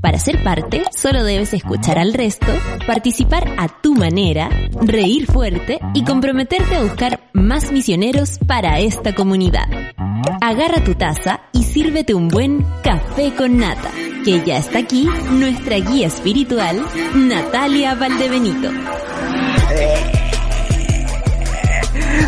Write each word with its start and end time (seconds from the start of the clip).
Para 0.00 0.18
ser 0.18 0.42
parte, 0.42 0.82
solo 0.96 1.24
debes 1.24 1.52
escuchar 1.52 1.98
al 1.98 2.14
resto, 2.14 2.46
participar 2.86 3.44
a 3.58 3.68
tu 3.68 3.94
manera, 3.94 4.48
reír 4.80 5.26
fuerte 5.26 5.78
y 5.92 6.04
comprometerte 6.04 6.74
a 6.74 6.82
buscar 6.82 7.20
más 7.34 7.70
misioneros 7.70 8.38
para 8.46 8.78
esta 8.78 9.14
comunidad. 9.14 9.68
Agarra 10.40 10.82
tu 10.82 10.94
taza 10.94 11.42
y 11.52 11.64
sírvete 11.64 12.14
un 12.14 12.28
buen 12.28 12.64
café 12.82 13.34
con 13.34 13.58
nata, 13.58 13.90
que 14.24 14.42
ya 14.42 14.56
está 14.56 14.78
aquí 14.78 15.06
nuestra 15.32 15.76
guía 15.76 16.06
espiritual, 16.06 16.82
Natalia 17.14 17.94
Valdebenito. 17.94 18.70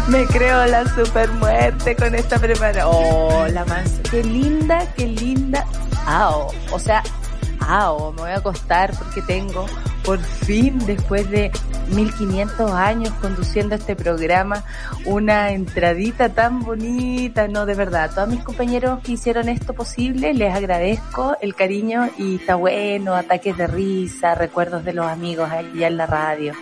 Me 0.08 0.26
creo 0.26 0.66
la 0.66 0.84
super 0.94 1.30
muerte 1.32 1.96
con 1.96 2.14
esta 2.14 2.38
preparación. 2.38 2.86
Oh, 2.90 3.46
la 3.48 3.64
más, 3.64 4.00
qué 4.10 4.22
linda, 4.22 4.86
qué 4.94 5.06
linda. 5.06 5.64
Ah, 6.06 6.46
o 6.70 6.78
sea, 6.78 7.02
me 8.14 8.22
voy 8.22 8.30
a 8.30 8.36
acostar 8.36 8.92
porque 8.96 9.22
tengo, 9.22 9.66
por 10.04 10.18
fin, 10.20 10.78
después 10.86 11.30
de 11.30 11.50
1500 11.88 12.70
años 12.72 13.12
conduciendo 13.20 13.74
este 13.74 13.96
programa, 13.96 14.64
una 15.04 15.52
entradita 15.52 16.28
tan 16.28 16.60
bonita, 16.60 17.48
no, 17.48 17.66
de 17.66 17.74
verdad, 17.74 18.10
todos 18.14 18.28
mis 18.28 18.42
compañeros 18.42 19.00
que 19.00 19.12
hicieron 19.12 19.48
esto 19.48 19.74
posible, 19.74 20.34
les 20.34 20.54
agradezco 20.54 21.36
el 21.40 21.54
cariño 21.54 22.10
y 22.18 22.36
está 22.36 22.56
bueno, 22.56 23.14
ataques 23.14 23.56
de 23.56 23.66
risa, 23.66 24.34
recuerdos 24.34 24.84
de 24.84 24.92
los 24.92 25.06
amigos 25.06 25.50
allá 25.50 25.86
en 25.86 25.96
la 25.96 26.06
radio. 26.06 26.54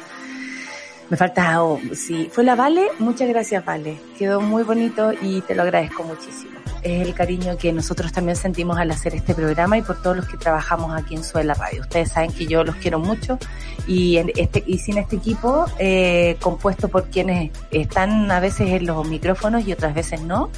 Me 1.09 1.17
falta, 1.17 1.63
oh, 1.63 1.81
sí, 1.93 2.31
fue 2.33 2.45
la 2.45 2.55
Vale, 2.55 2.87
muchas 3.01 3.29
gracias 3.29 3.65
Vale, 3.65 3.99
quedó 4.17 4.41
muy 4.41 4.63
bonito 4.63 5.13
y 5.21 5.41
te 5.41 5.57
lo 5.57 5.63
agradezco 5.63 6.05
muchísimo 6.05 6.60
es 6.83 7.07
el 7.07 7.15
cariño 7.15 7.57
que 7.57 7.73
nosotros 7.73 8.13
también 8.13 8.37
sentimos 8.37 8.79
al 8.79 8.91
hacer 8.91 9.15
este 9.15 9.35
programa 9.35 9.79
y 9.79 9.83
por 9.83 10.01
todos 10.03 10.17
los 10.17 10.27
que 10.27 10.37
trabajamos 10.37 10.93
aquí 11.01 11.15
en 11.15 11.25
Suela 11.25 11.55
Radio. 11.55 11.83
Ustedes 11.83 12.11
saben 12.11 12.33
que 12.33 12.47
yo 12.47 12.65
los 12.65 12.77
quiero 12.77 12.99
mucho 12.99 13.39
y, 13.87 14.17
en 14.19 14.33
este, 14.37 14.63
y 14.67 14.79
sin 14.79 14.99
este 14.99 15.17
equipo 15.17 15.67
eh, 15.79 16.37
compuesto 16.41 16.89
por 16.89 17.05
quienes 17.11 17.51
están 17.71 18.31
a 18.31 18.41
veces 18.41 18.69
en 18.69 18.87
los 18.87 19.07
micrófonos 19.07 19.67
y 19.67 19.73
otras 19.73 19.95
veces 19.95 20.21
no, 20.23 20.51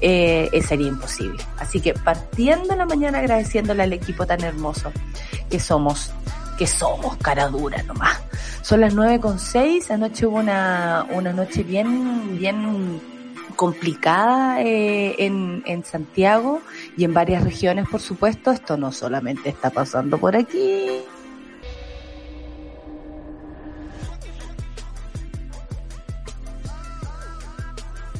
eh, 0.00 0.48
sería 0.66 0.88
imposible. 0.88 1.42
Así 1.58 1.80
que 1.80 1.94
partiendo 1.94 2.74
la 2.76 2.86
mañana 2.86 3.18
agradeciéndole 3.18 3.82
al 3.82 3.92
equipo 3.92 4.26
tan 4.26 4.42
hermoso 4.42 4.92
que 5.50 5.60
somos 5.60 6.12
que 6.58 6.66
somos 6.66 7.16
cara 7.18 7.48
dura 7.48 7.82
nomás. 7.84 8.20
Son 8.62 8.80
las 8.80 8.92
nueve 8.92 9.20
con 9.20 9.38
seis, 9.38 9.90
anoche 9.92 10.26
hubo 10.26 10.38
una, 10.38 11.06
una 11.10 11.32
noche 11.32 11.62
bien, 11.62 12.36
bien 12.36 13.00
complicada 13.58 14.62
eh, 14.62 15.16
en, 15.18 15.64
en 15.66 15.84
Santiago 15.84 16.62
y 16.96 17.02
en 17.02 17.12
varias 17.12 17.42
regiones, 17.42 17.88
por 17.88 18.00
supuesto. 18.00 18.52
Esto 18.52 18.76
no 18.76 18.92
solamente 18.92 19.48
está 19.48 19.70
pasando 19.70 20.16
por 20.16 20.36
aquí, 20.36 21.02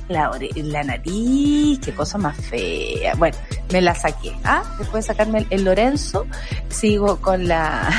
la, 0.08 0.30
la 0.56 0.82
nariz, 0.84 1.78
qué 1.80 1.92
cosa 1.92 2.18
más 2.18 2.36
fea. 2.36 3.14
Bueno, 3.14 3.36
me 3.72 3.80
la 3.80 3.94
saqué. 3.94 4.34
Ah, 4.44 4.62
después 4.78 5.04
de 5.04 5.12
sacarme 5.12 5.46
el, 5.50 5.64
Lorenzo, 5.64 6.26
sigo 6.68 7.20
con 7.20 7.46
la 7.46 7.90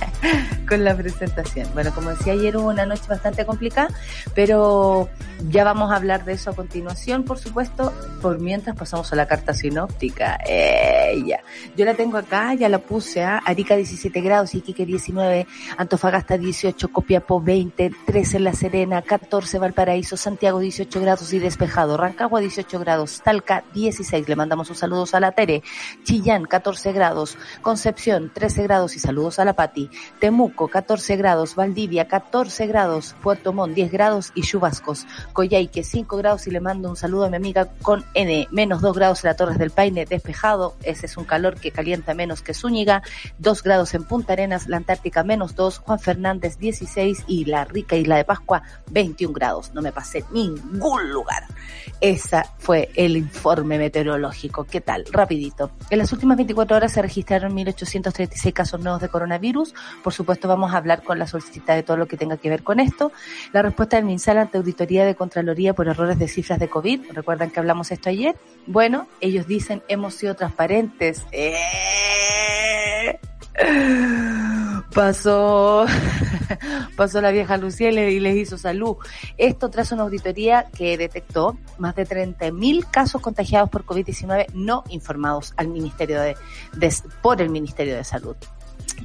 con 0.68 0.84
la 0.84 0.96
presentación. 0.96 1.68
Bueno, 1.72 1.92
como 1.94 2.10
decía 2.10 2.32
ayer 2.32 2.56
hubo 2.56 2.68
una 2.68 2.86
noche 2.86 3.04
bastante 3.08 3.46
complicada, 3.46 3.88
pero 4.34 5.08
ya 5.48 5.64
vamos 5.64 5.92
a 5.92 5.96
hablar 5.96 6.24
de 6.24 6.32
eso 6.32 6.50
a 6.50 6.54
continuación, 6.54 7.24
por 7.24 7.38
supuesto. 7.38 7.92
Por 8.20 8.40
mientras 8.40 8.76
pasamos 8.76 9.12
a 9.12 9.16
la 9.16 9.26
carta 9.26 9.54
sinóptica. 9.54 10.38
Ella. 10.44 11.40
Yo 11.76 11.84
la 11.84 11.94
tengo 11.94 12.18
acá, 12.18 12.54
ya 12.54 12.68
la 12.68 12.78
puse 12.78 13.22
a 13.22 13.36
¿ah? 13.36 13.42
Arica 13.44 13.76
17 13.76 14.20
grados, 14.20 14.54
Iquique 14.54 14.84
19, 14.84 15.46
Antofagasta 15.76 16.38
18, 16.38 16.88
Copiapó 16.88 17.40
20, 17.40 17.92
13 18.06 18.38
en 18.38 18.44
La 18.44 18.52
Serena, 18.52 19.02
14 19.02 19.58
Valparaíso, 19.58 20.16
Santiago 20.16 20.58
18 20.58 21.00
grados 21.00 21.32
despejado. 21.38 21.96
Rancagua 21.96 22.40
18 22.40 22.78
grados, 22.78 23.20
Talca 23.22 23.64
16, 23.74 24.28
le 24.28 24.36
mandamos 24.36 24.70
un 24.70 24.76
saludos 24.76 25.14
a 25.14 25.20
la 25.20 25.32
Tere. 25.32 25.62
Chillán 26.04 26.44
14 26.44 26.92
grados, 26.92 27.36
Concepción 27.62 28.30
13 28.32 28.62
grados 28.62 28.96
y 28.96 28.98
saludos 28.98 29.38
a 29.38 29.44
la 29.44 29.54
Pati. 29.54 29.90
Temuco 30.20 30.68
14 30.68 31.16
grados, 31.16 31.54
Valdivia 31.54 32.08
14 32.08 32.66
grados, 32.66 33.14
Puerto 33.22 33.52
Montt 33.52 33.74
10 33.74 33.92
grados 33.92 34.32
y 34.34 34.42
Chubascos. 34.42 35.06
Coyhaique 35.32 35.84
5 35.84 36.16
grados 36.16 36.46
y 36.46 36.50
le 36.50 36.60
mando 36.60 36.88
un 36.88 36.96
saludo 36.96 37.24
a 37.24 37.30
mi 37.30 37.36
amiga 37.36 37.68
con 37.82 38.04
N, 38.14 38.48
menos 38.50 38.80
2 38.80 38.96
grados 38.96 39.24
en 39.24 39.28
la 39.28 39.36
Torres 39.36 39.58
del 39.58 39.70
Paine, 39.70 40.06
despejado. 40.06 40.76
Ese 40.82 41.06
es 41.06 41.16
un 41.16 41.24
calor 41.24 41.60
que 41.60 41.72
calienta 41.72 42.14
menos 42.14 42.42
que 42.42 42.54
Zúñiga. 42.54 43.02
2 43.38 43.62
grados 43.62 43.94
en 43.94 44.04
Punta 44.04 44.32
Arenas, 44.32 44.68
la 44.68 44.76
Antártica 44.76 45.24
menos 45.24 45.54
2, 45.54 45.78
Juan 45.78 45.98
Fernández 45.98 46.58
16 46.58 47.24
y 47.26 47.44
la 47.44 47.64
rica 47.64 47.96
isla 47.96 48.16
de 48.16 48.24
Pascua 48.24 48.62
21 48.90 49.34
grados. 49.34 49.72
No 49.74 49.82
me 49.82 49.92
pasé 49.92 50.24
ningún 50.32 51.10
lugar 51.10 51.25
esa 52.00 52.52
fue 52.58 52.90
el 52.94 53.16
informe 53.16 53.78
meteorológico. 53.78 54.64
¿Qué 54.64 54.80
tal? 54.82 55.06
Rapidito. 55.10 55.70
En 55.88 55.98
las 55.98 56.12
últimas 56.12 56.36
24 56.36 56.76
horas 56.76 56.92
se 56.92 57.00
registraron 57.00 57.56
1.836 57.56 58.52
casos 58.52 58.80
nuevos 58.80 59.00
de 59.00 59.08
coronavirus. 59.08 59.74
Por 60.02 60.12
supuesto, 60.12 60.46
vamos 60.46 60.74
a 60.74 60.76
hablar 60.76 61.02
con 61.02 61.18
la 61.18 61.26
solicitada 61.26 61.76
de 61.76 61.82
todo 61.82 61.96
lo 61.96 62.06
que 62.06 62.18
tenga 62.18 62.36
que 62.36 62.50
ver 62.50 62.62
con 62.62 62.80
esto. 62.80 63.12
La 63.52 63.62
respuesta 63.62 63.96
del 63.96 64.04
MinSal 64.04 64.38
ante 64.38 64.58
auditoría 64.58 65.06
de 65.06 65.14
Contraloría 65.14 65.74
por 65.74 65.88
errores 65.88 66.18
de 66.18 66.28
cifras 66.28 66.58
de 66.58 66.68
COVID. 66.68 67.12
¿Recuerdan 67.12 67.50
que 67.50 67.60
hablamos 67.60 67.90
esto 67.90 68.10
ayer? 68.10 68.36
Bueno, 68.66 69.08
ellos 69.20 69.46
dicen 69.46 69.82
hemos 69.88 70.14
sido 70.14 70.34
transparentes. 70.34 71.22
¡Eh! 71.32 71.56
Pasó, 74.94 75.86
pasó 76.96 77.20
la 77.20 77.30
vieja 77.30 77.56
Lucía 77.56 77.90
y 77.90 78.20
les 78.20 78.36
hizo 78.36 78.58
salud. 78.58 78.96
Esto 79.38 79.70
tras 79.70 79.92
una 79.92 80.02
auditoría 80.02 80.66
que 80.76 80.96
detectó 80.96 81.56
más 81.78 81.94
de 81.96 82.06
30.000 82.06 82.90
casos 82.90 83.20
contagiados 83.20 83.70
por 83.70 83.84
COVID-19 83.84 84.46
no 84.54 84.84
informados 84.88 85.54
al 85.56 85.68
Ministerio 85.68 86.20
de, 86.20 86.36
por 87.22 87.40
el 87.40 87.50
Ministerio 87.50 87.96
de 87.96 88.04
Salud 88.04 88.36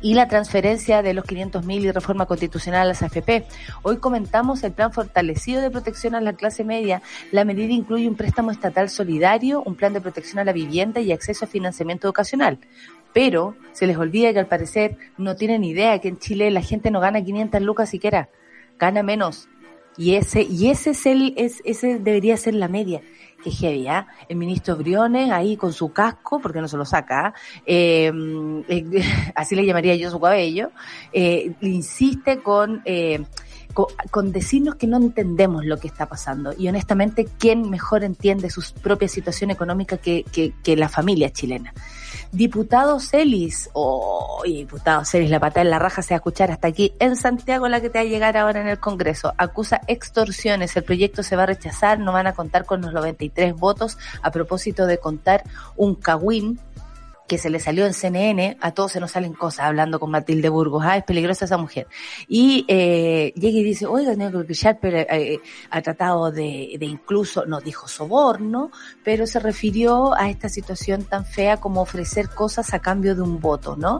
y 0.01 0.13
la 0.13 0.27
transferencia 0.27 1.01
de 1.01 1.13
los 1.13 1.25
500.000 1.25 1.81
y 1.81 1.91
reforma 1.91 2.25
constitucional 2.25 2.81
a 2.81 2.85
las 2.85 3.01
AFP. 3.01 3.45
Hoy 3.81 3.97
comentamos 3.97 4.63
el 4.63 4.71
plan 4.71 4.93
fortalecido 4.93 5.61
de 5.61 5.69
protección 5.69 6.15
a 6.15 6.21
la 6.21 6.33
clase 6.33 6.63
media. 6.63 7.01
La 7.31 7.43
medida 7.43 7.73
incluye 7.73 8.07
un 8.07 8.15
préstamo 8.15 8.51
estatal 8.51 8.89
solidario, 8.89 9.61
un 9.65 9.75
plan 9.75 9.91
de 9.91 9.99
protección 9.99 10.39
a 10.39 10.45
la 10.45 10.53
vivienda 10.53 11.01
y 11.01 11.11
acceso 11.11 11.43
a 11.43 11.47
financiamiento 11.47 12.07
educacional 12.07 12.59
pero 13.13 13.55
se 13.73 13.87
les 13.87 13.97
olvida 13.97 14.33
que 14.33 14.39
al 14.39 14.47
parecer 14.47 14.97
no 15.17 15.35
tienen 15.35 15.63
idea 15.63 15.99
que 15.99 16.09
en 16.09 16.19
Chile 16.19 16.51
la 16.51 16.61
gente 16.61 16.91
no 16.91 16.99
gana 16.99 17.23
500 17.23 17.61
lucas 17.61 17.89
siquiera, 17.89 18.29
gana 18.77 19.03
menos. 19.03 19.47
Y 19.97 20.15
ese, 20.15 20.43
y 20.43 20.69
ese 20.69 20.91
es 20.91 21.05
el, 21.05 21.33
es, 21.37 21.61
ese 21.65 21.99
debería 21.99 22.37
ser 22.37 22.55
la 22.55 22.67
media. 22.67 23.01
Que 23.43 23.49
heavy, 23.49 23.87
¿ah? 23.87 24.07
El 24.29 24.37
ministro 24.37 24.75
Briones 24.75 25.31
ahí 25.31 25.57
con 25.57 25.73
su 25.73 25.91
casco, 25.91 26.39
porque 26.39 26.61
no 26.61 26.67
se 26.67 26.77
lo 26.77 26.85
saca, 26.85 27.27
¿ah? 27.27 27.33
eh, 27.65 28.11
eh, 28.67 29.03
así 29.35 29.55
le 29.55 29.65
llamaría 29.65 29.95
yo 29.95 30.11
su 30.11 30.19
cabello, 30.19 30.69
eh, 31.11 31.51
insiste 31.61 32.37
con, 32.37 32.83
eh, 32.85 33.23
con, 33.73 34.31
decirnos 34.31 34.75
que 34.75 34.85
no 34.85 34.97
entendemos 34.97 35.65
lo 35.65 35.77
que 35.77 35.87
está 35.87 36.07
pasando. 36.07 36.53
Y 36.55 36.67
honestamente, 36.67 37.27
¿quién 37.39 37.67
mejor 37.69 38.03
entiende 38.03 38.49
su 38.51 38.61
propia 38.81 39.07
situación 39.07 39.49
económica 39.49 39.97
que, 39.97 40.23
que 40.63 40.75
la 40.77 40.87
familia 40.87 41.31
chilena? 41.31 41.73
Diputado 42.31 42.99
Celis, 42.99 43.69
oh, 43.73 44.41
diputado 44.45 45.05
Celis, 45.05 45.29
la 45.29 45.39
pata 45.39 45.61
en 45.61 45.69
la 45.69 45.79
raja 45.79 46.01
se 46.01 46.13
va 46.13 46.17
a 46.17 46.19
escuchar 46.19 46.51
hasta 46.51 46.67
aquí 46.67 46.93
en 46.99 47.15
Santiago, 47.15 47.67
la 47.67 47.81
que 47.81 47.89
te 47.89 47.99
va 47.99 48.03
a 48.03 48.07
llegar 48.07 48.37
ahora 48.37 48.61
en 48.61 48.67
el 48.67 48.79
Congreso. 48.79 49.33
Acusa 49.37 49.81
extorsiones, 49.87 50.75
el 50.75 50.83
proyecto 50.83 51.23
se 51.23 51.35
va 51.35 51.43
a 51.43 51.47
rechazar, 51.47 51.99
no 51.99 52.13
van 52.13 52.27
a 52.27 52.33
contar 52.33 52.65
con 52.65 52.81
los 52.81 52.93
93 52.93 53.55
votos 53.55 53.97
a 54.21 54.31
propósito 54.31 54.85
de 54.85 54.97
contar 54.97 55.43
un 55.75 55.95
cagüín 55.95 56.59
que 57.31 57.37
se 57.37 57.49
le 57.49 57.61
salió 57.61 57.85
en 57.85 57.93
CNN, 57.93 58.57
a 58.59 58.71
todos 58.71 58.91
se 58.91 58.99
nos 58.99 59.11
salen 59.11 59.31
cosas 59.31 59.67
hablando 59.67 60.01
con 60.01 60.11
Matilde 60.11 60.49
Burgos, 60.49 60.83
ah, 60.85 60.97
es 60.97 61.05
peligrosa 61.05 61.45
esa 61.45 61.55
mujer. 61.55 61.87
Y 62.27 62.65
eh, 62.67 63.31
llega 63.37 63.57
y 63.57 63.63
dice, 63.63 63.85
oiga, 63.85 64.13
que 64.45 64.53
Sharper 64.53 64.95
eh, 64.95 65.07
eh, 65.09 65.39
ha 65.69 65.81
tratado 65.81 66.29
de, 66.29 66.75
de 66.77 66.85
incluso, 66.85 67.45
no 67.45 67.61
dijo 67.61 67.87
soborno, 67.87 68.69
pero 69.01 69.25
se 69.25 69.39
refirió 69.39 70.13
a 70.13 70.29
esta 70.29 70.49
situación 70.49 71.05
tan 71.05 71.25
fea 71.25 71.55
como 71.55 71.79
ofrecer 71.79 72.27
cosas 72.27 72.73
a 72.73 72.79
cambio 72.79 73.15
de 73.15 73.21
un 73.21 73.39
voto, 73.39 73.77
¿no? 73.77 73.99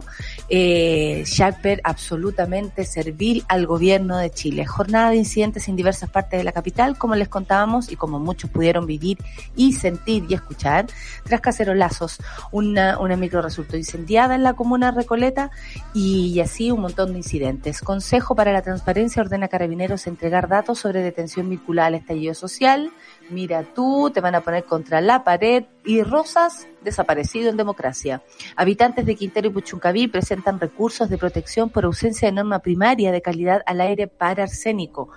Eh, 0.50 1.22
Sharper 1.24 1.80
absolutamente 1.84 2.84
servil 2.84 3.46
al 3.48 3.64
gobierno 3.64 4.18
de 4.18 4.30
Chile. 4.30 4.66
Jornada 4.66 5.08
de 5.08 5.16
incidentes 5.16 5.68
en 5.68 5.76
diversas 5.76 6.10
partes 6.10 6.38
de 6.38 6.44
la 6.44 6.52
capital, 6.52 6.98
como 6.98 7.14
les 7.14 7.30
contábamos 7.30 7.90
y 7.90 7.96
como 7.96 8.18
muchos 8.18 8.50
pudieron 8.50 8.84
vivir 8.84 9.16
y 9.56 9.72
sentir 9.72 10.26
y 10.28 10.34
escuchar, 10.34 10.84
tras 11.24 11.40
cacerolazos, 11.40 12.18
una, 12.50 12.98
una 12.98 13.21
micro 13.22 13.40
resultó 13.40 13.76
incendiada 13.76 14.34
en 14.34 14.42
la 14.42 14.54
comuna 14.54 14.90
Recoleta 14.90 15.50
y 15.94 16.38
así 16.40 16.70
un 16.70 16.80
montón 16.80 17.12
de 17.12 17.18
incidentes. 17.18 17.80
Consejo 17.80 18.34
para 18.34 18.52
la 18.52 18.62
Transparencia 18.62 19.22
ordena 19.22 19.46
a 19.46 19.48
carabineros 19.48 20.06
entregar 20.06 20.48
datos 20.48 20.80
sobre 20.80 21.02
detención 21.02 21.48
vinculada 21.48 21.88
al 21.88 21.94
estallido 21.94 22.34
social. 22.34 22.90
Mira 23.30 23.62
tú, 23.62 24.10
te 24.12 24.20
van 24.20 24.34
a 24.34 24.42
poner 24.42 24.64
contra 24.64 25.00
la 25.00 25.24
pared 25.24 25.64
y 25.84 26.02
Rosas 26.02 26.68
desaparecido 26.82 27.48
en 27.48 27.56
democracia. 27.56 28.22
Habitantes 28.56 29.06
de 29.06 29.14
Quintero 29.14 29.48
y 29.48 29.50
Puchuncaví 29.52 30.08
presentan 30.08 30.60
recursos 30.60 31.08
de 31.08 31.16
protección 31.16 31.70
por 31.70 31.84
ausencia 31.84 32.28
de 32.28 32.32
norma 32.32 32.58
primaria 32.58 33.12
de 33.12 33.22
calidad 33.22 33.62
al 33.66 33.80
aire 33.80 34.08
para 34.08 34.42
arsénico 34.42 35.10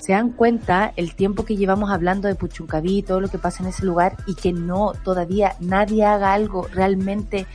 se 0.00 0.12
dan 0.12 0.30
cuenta 0.30 0.92
el 0.96 1.14
tiempo 1.14 1.44
que 1.44 1.56
llevamos 1.56 1.90
hablando 1.90 2.28
de 2.28 2.34
Puchuncaví 2.34 2.98
y 2.98 3.02
todo 3.02 3.20
lo 3.20 3.28
que 3.28 3.38
pasa 3.38 3.62
en 3.62 3.68
ese 3.68 3.84
lugar 3.84 4.16
y 4.26 4.34
que 4.34 4.52
no 4.52 4.92
todavía 5.04 5.56
nadie 5.60 6.04
haga 6.04 6.32
algo 6.32 6.66
realmente 6.72 7.46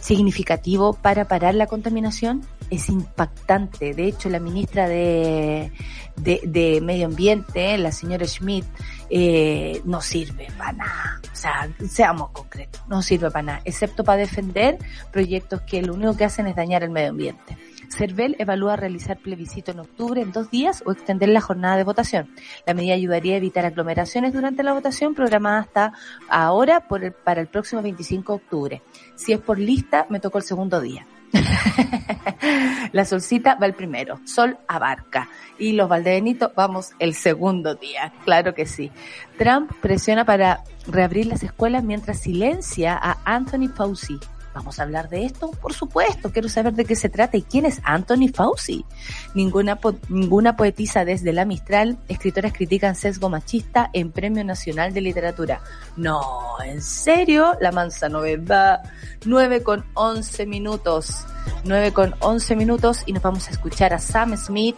significativo 0.00 0.92
para 0.92 1.26
parar 1.26 1.54
la 1.54 1.66
contaminación 1.66 2.42
es 2.70 2.88
impactante. 2.88 3.94
De 3.94 4.06
hecho, 4.06 4.28
la 4.28 4.40
ministra 4.40 4.88
de, 4.88 5.72
de, 6.16 6.80
Medio 6.82 7.06
Ambiente, 7.06 7.78
la 7.78 7.92
señora 7.92 8.26
Schmidt, 8.26 8.64
eh, 9.08 9.80
no 9.84 10.00
sirve 10.00 10.48
para 10.58 10.72
nada. 10.72 11.20
O 11.32 11.36
sea, 11.36 11.68
seamos 11.88 12.30
concretos, 12.30 12.82
no 12.88 13.02
sirve 13.02 13.30
para 13.30 13.42
nada, 13.42 13.60
excepto 13.64 14.04
para 14.04 14.18
defender 14.18 14.78
proyectos 15.12 15.60
que 15.62 15.82
lo 15.82 15.94
único 15.94 16.16
que 16.16 16.24
hacen 16.24 16.46
es 16.46 16.56
dañar 16.56 16.82
el 16.82 16.90
medio 16.90 17.10
ambiente. 17.10 17.56
CERVEL 17.90 18.36
evalúa 18.38 18.76
realizar 18.76 19.18
plebiscito 19.18 19.72
en 19.72 19.80
octubre 19.80 20.20
en 20.20 20.32
dos 20.32 20.50
días 20.50 20.82
o 20.86 20.92
extender 20.92 21.28
la 21.28 21.40
jornada 21.40 21.76
de 21.76 21.84
votación. 21.84 22.28
La 22.66 22.74
medida 22.74 22.94
ayudaría 22.94 23.34
a 23.34 23.38
evitar 23.38 23.64
aglomeraciones 23.64 24.32
durante 24.32 24.62
la 24.62 24.72
votación 24.72 25.14
programada 25.14 25.60
hasta 25.60 25.92
ahora 26.28 26.86
para 26.88 27.40
el 27.40 27.46
próximo 27.46 27.82
25 27.82 28.32
de 28.32 28.36
octubre. 28.36 28.82
Si 29.14 29.32
es 29.32 29.40
por 29.40 29.58
lista, 29.58 30.06
me 30.10 30.20
tocó 30.20 30.38
el 30.38 30.44
segundo 30.44 30.80
día. 30.80 31.06
la 32.92 33.04
solcita 33.04 33.56
va 33.56 33.66
el 33.66 33.74
primero, 33.74 34.20
Sol 34.24 34.58
abarca. 34.68 35.28
Y 35.58 35.72
los 35.72 35.88
Valdebenitos 35.88 36.52
vamos 36.54 36.92
el 36.98 37.14
segundo 37.14 37.74
día, 37.74 38.12
claro 38.24 38.54
que 38.54 38.66
sí. 38.66 38.90
Trump 39.38 39.72
presiona 39.80 40.24
para 40.24 40.62
reabrir 40.86 41.26
las 41.26 41.42
escuelas 41.42 41.82
mientras 41.82 42.20
silencia 42.20 42.98
a 43.00 43.18
Anthony 43.24 43.68
Fauci, 43.74 44.18
¿Vamos 44.56 44.80
a 44.80 44.84
hablar 44.84 45.10
de 45.10 45.26
esto? 45.26 45.50
Por 45.50 45.74
supuesto, 45.74 46.32
quiero 46.32 46.48
saber 46.48 46.72
de 46.72 46.86
qué 46.86 46.96
se 46.96 47.10
trata 47.10 47.36
y 47.36 47.42
quién 47.42 47.66
es 47.66 47.78
Anthony 47.84 48.28
Fauci. 48.32 48.86
Ninguna, 49.34 49.78
ninguna 50.08 50.56
poetisa 50.56 51.04
desde 51.04 51.34
la 51.34 51.44
Mistral, 51.44 51.98
escritoras 52.08 52.54
critican 52.54 52.94
sesgo 52.94 53.28
machista 53.28 53.90
en 53.92 54.12
Premio 54.12 54.44
Nacional 54.44 54.94
de 54.94 55.02
Literatura. 55.02 55.60
No, 55.98 56.22
en 56.64 56.80
serio, 56.80 57.52
la 57.60 57.70
mansa 57.70 58.08
novedad. 58.08 58.80
9 59.26 59.62
con 59.62 59.84
11 59.92 60.46
minutos. 60.46 61.26
9 61.64 61.92
con 61.92 62.14
11 62.20 62.56
minutos 62.56 63.02
y 63.04 63.12
nos 63.12 63.22
vamos 63.22 63.48
a 63.48 63.50
escuchar 63.50 63.92
a 63.92 63.98
Sam 63.98 64.38
Smith 64.38 64.76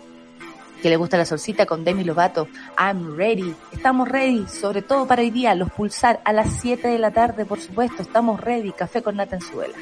que 0.81 0.89
le 0.89 0.97
gusta 0.97 1.17
la 1.17 1.25
solcita 1.25 1.67
con 1.67 1.85
Demi 1.85 2.05
Lovato. 2.05 2.49
I'm 2.79 3.17
ready. 3.17 3.55
Estamos 3.73 4.09
ready, 4.09 4.47
sobre 4.47 4.83
todo 4.83 5.07
para 5.07 5.23
hoy 5.23 5.31
día, 5.31 5.55
los 5.55 5.71
pulsar 5.71 6.21
a 6.25 6.33
las 6.33 6.61
7 6.61 6.89
de 6.89 6.99
la 6.99 7.11
tarde, 7.11 7.45
por 7.45 7.61
supuesto. 7.61 8.03
Estamos 8.03 8.41
ready. 8.41 8.73
Café 8.73 9.03
con 9.03 9.17
nata 9.17 9.37
en 9.37 9.43
suela. 9.43 9.75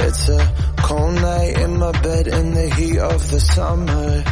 It's 0.00 0.28
a 0.30 0.54
cold 0.82 1.20
night 1.20 1.58
in 1.58 1.78
my 1.78 1.92
bed 2.02 2.28
in 2.28 2.54
the 2.54 2.70
heat 2.74 2.98
of 2.98 3.30
the 3.30 3.40
summer. 3.40 4.24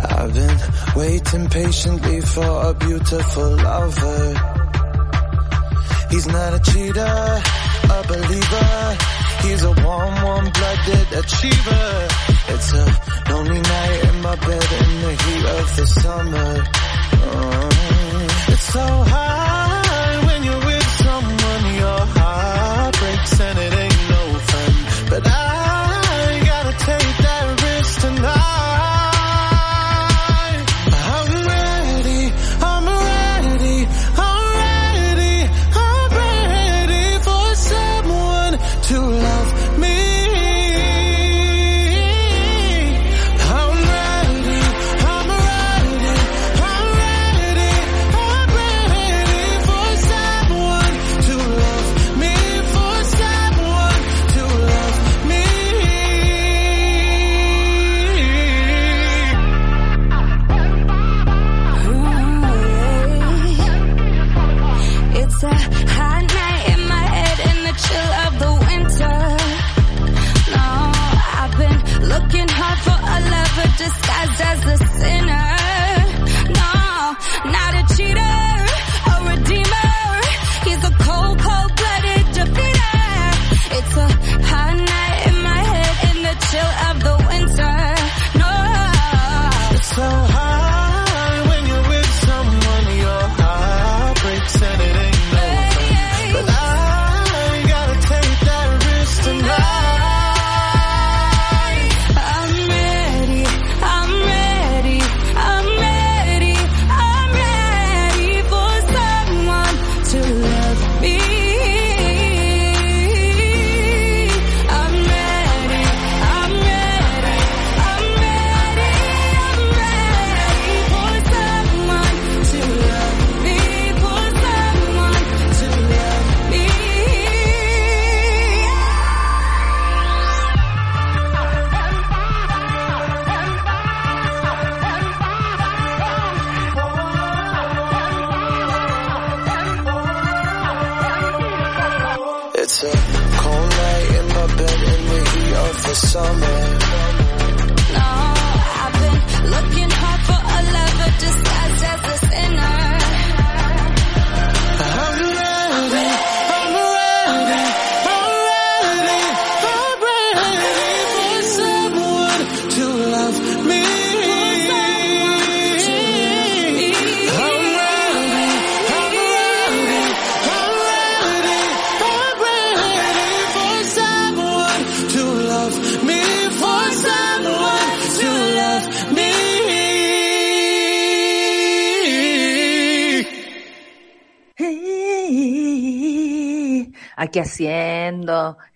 I've 0.00 0.32
been 0.32 0.58
waiting 0.94 1.48
patiently 1.48 2.20
for 2.20 2.70
a 2.70 2.74
beautiful 2.74 3.56
lover. 3.56 4.67
He's 6.10 6.26
not 6.26 6.54
a 6.54 6.60
cheater. 6.70 7.42
a 7.90 8.02
believer. 8.06 8.96
He's 9.42 9.62
a 9.62 9.72
warm, 9.84 10.14
warm-blooded 10.22 11.12
achiever. 11.12 12.08
It's 12.48 12.72
a 12.72 12.84
lonely 13.30 13.60
night 13.60 14.04
in 14.08 14.22
my 14.22 14.36
bed 14.36 14.68
in 14.80 14.90
the 15.02 15.12
heat 15.22 15.44
of 15.58 15.76
the 15.76 15.86
summer. 15.86 16.64
Oh, 17.30 17.68
it's 18.48 18.72
so 18.72 18.80
hard 18.80 19.57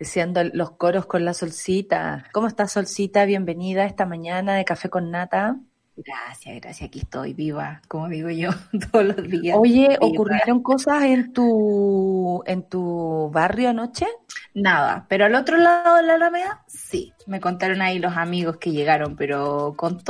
haciendo 0.02 0.42
los 0.44 0.72
coros 0.72 1.06
con 1.06 1.24
la 1.24 1.34
Solcita. 1.34 2.24
¿Cómo 2.32 2.46
estás, 2.46 2.72
Solcita? 2.72 3.24
Bienvenida 3.24 3.84
esta 3.84 4.04
mañana 4.06 4.54
de 4.54 4.64
Café 4.64 4.88
con 4.88 5.10
Nata. 5.10 5.56
Gracias, 5.96 6.60
gracias. 6.60 6.88
Aquí 6.88 7.00
estoy 7.00 7.34
viva, 7.34 7.82
como 7.86 8.08
digo 8.08 8.30
yo, 8.30 8.50
todos 8.92 9.04
los 9.04 9.28
días. 9.28 9.56
Oye, 9.58 9.98
¿ocurrieron 10.00 10.62
cosas 10.62 11.04
en 11.04 11.32
tu, 11.32 12.42
en 12.46 12.62
tu 12.68 13.30
barrio 13.32 13.70
anoche? 13.70 14.06
Nada, 14.54 15.06
pero 15.08 15.26
al 15.26 15.34
otro 15.34 15.56
lado 15.58 15.96
de 15.96 16.02
la 16.02 16.14
Alameda, 16.14 16.64
sí. 16.66 17.12
Me 17.26 17.40
contaron 17.40 17.82
ahí 17.82 17.98
los 17.98 18.16
amigos 18.16 18.56
que 18.56 18.72
llegaron, 18.72 19.16
pero 19.16 19.74
con 19.76 20.02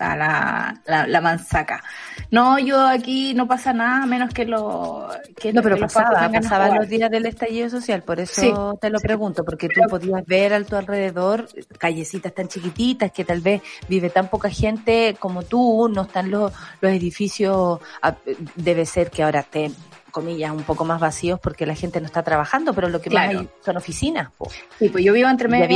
topo 0.00 0.16
la, 0.16 1.06
la, 1.06 1.20
manzaca. 1.20 1.82
No, 2.30 2.58
yo 2.58 2.86
aquí 2.86 3.34
no 3.34 3.46
pasa 3.46 3.72
nada 3.72 4.06
menos 4.06 4.32
que 4.32 4.44
lo 4.44 5.08
que 5.36 5.52
No, 5.52 5.62
pero 5.62 5.78
pasaba, 5.78 6.30
pasaba 6.30 6.74
los 6.74 6.88
días 6.88 7.10
del 7.10 7.26
estallido 7.26 7.68
social, 7.68 8.02
por 8.02 8.20
eso 8.20 8.78
te 8.80 8.90
lo 8.90 8.98
pregunto, 9.00 9.44
porque 9.44 9.68
tú 9.68 9.80
podías 9.88 10.24
ver 10.26 10.54
a 10.54 10.64
tu 10.64 10.76
alrededor 10.76 11.48
callecitas 11.78 12.34
tan 12.34 12.48
chiquititas 12.48 13.12
que 13.12 13.24
tal 13.24 13.40
vez 13.40 13.62
vive 13.88 14.10
tan 14.10 14.28
poca 14.28 14.50
gente 14.50 15.16
como 15.18 15.42
tú, 15.42 15.88
no 15.92 16.02
están 16.02 16.30
los, 16.30 16.52
los 16.80 16.92
edificios, 16.92 17.80
ah, 18.02 18.14
debe 18.54 18.86
ser 18.86 19.10
que 19.10 19.22
ahora 19.22 19.40
estén 19.40 19.74
comillas, 20.10 20.50
un 20.50 20.62
poco 20.62 20.84
más 20.84 21.00
vacíos 21.00 21.40
porque 21.40 21.66
la 21.66 21.74
gente 21.74 22.00
no 22.00 22.06
está 22.06 22.22
trabajando, 22.22 22.74
pero 22.74 22.88
lo 22.88 23.00
que 23.00 23.10
más 23.10 23.28
hay 23.30 23.48
son 23.64 23.76
oficinas. 23.76 24.30
Sí, 24.78 24.88
pues 24.88 25.04
yo 25.04 25.12
vivo 25.12 25.28
entre 25.28 25.48
medio 25.48 25.66
de 25.66 25.72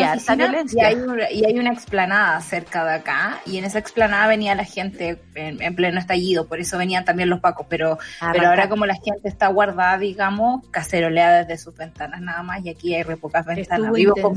y, 0.72 0.80
hay, 0.80 0.96
y 1.32 1.44
hay 1.44 1.58
una 1.58 1.72
explanada 1.72 2.40
cerca 2.40 2.84
de 2.84 2.94
acá, 2.94 3.40
y 3.46 3.58
en 3.58 3.64
esa 3.64 3.78
explanada 3.78 4.26
venía 4.26 4.54
la 4.54 4.64
gente 4.64 5.20
en, 5.34 5.74
pleno 5.74 5.98
estallido, 5.98 6.46
por 6.46 6.60
eso 6.60 6.78
venían 6.78 7.04
también 7.04 7.30
los 7.30 7.40
pacos, 7.40 7.66
pero, 7.68 7.98
ah, 8.20 8.30
pero 8.32 8.48
ahora 8.48 8.68
como 8.68 8.86
la 8.86 8.94
gente 8.94 9.28
está 9.28 9.48
guardada, 9.48 9.98
digamos, 9.98 10.66
cacerolea 10.70 11.44
desde 11.44 11.62
sus 11.62 11.74
ventanas 11.74 12.20
nada 12.20 12.42
más, 12.42 12.64
y 12.64 12.70
aquí 12.70 12.94
hay 12.94 13.02
re 13.02 13.16
pocas 13.16 13.44
ventanas. 13.46 13.92
vivo 13.92 14.14
con 14.14 14.34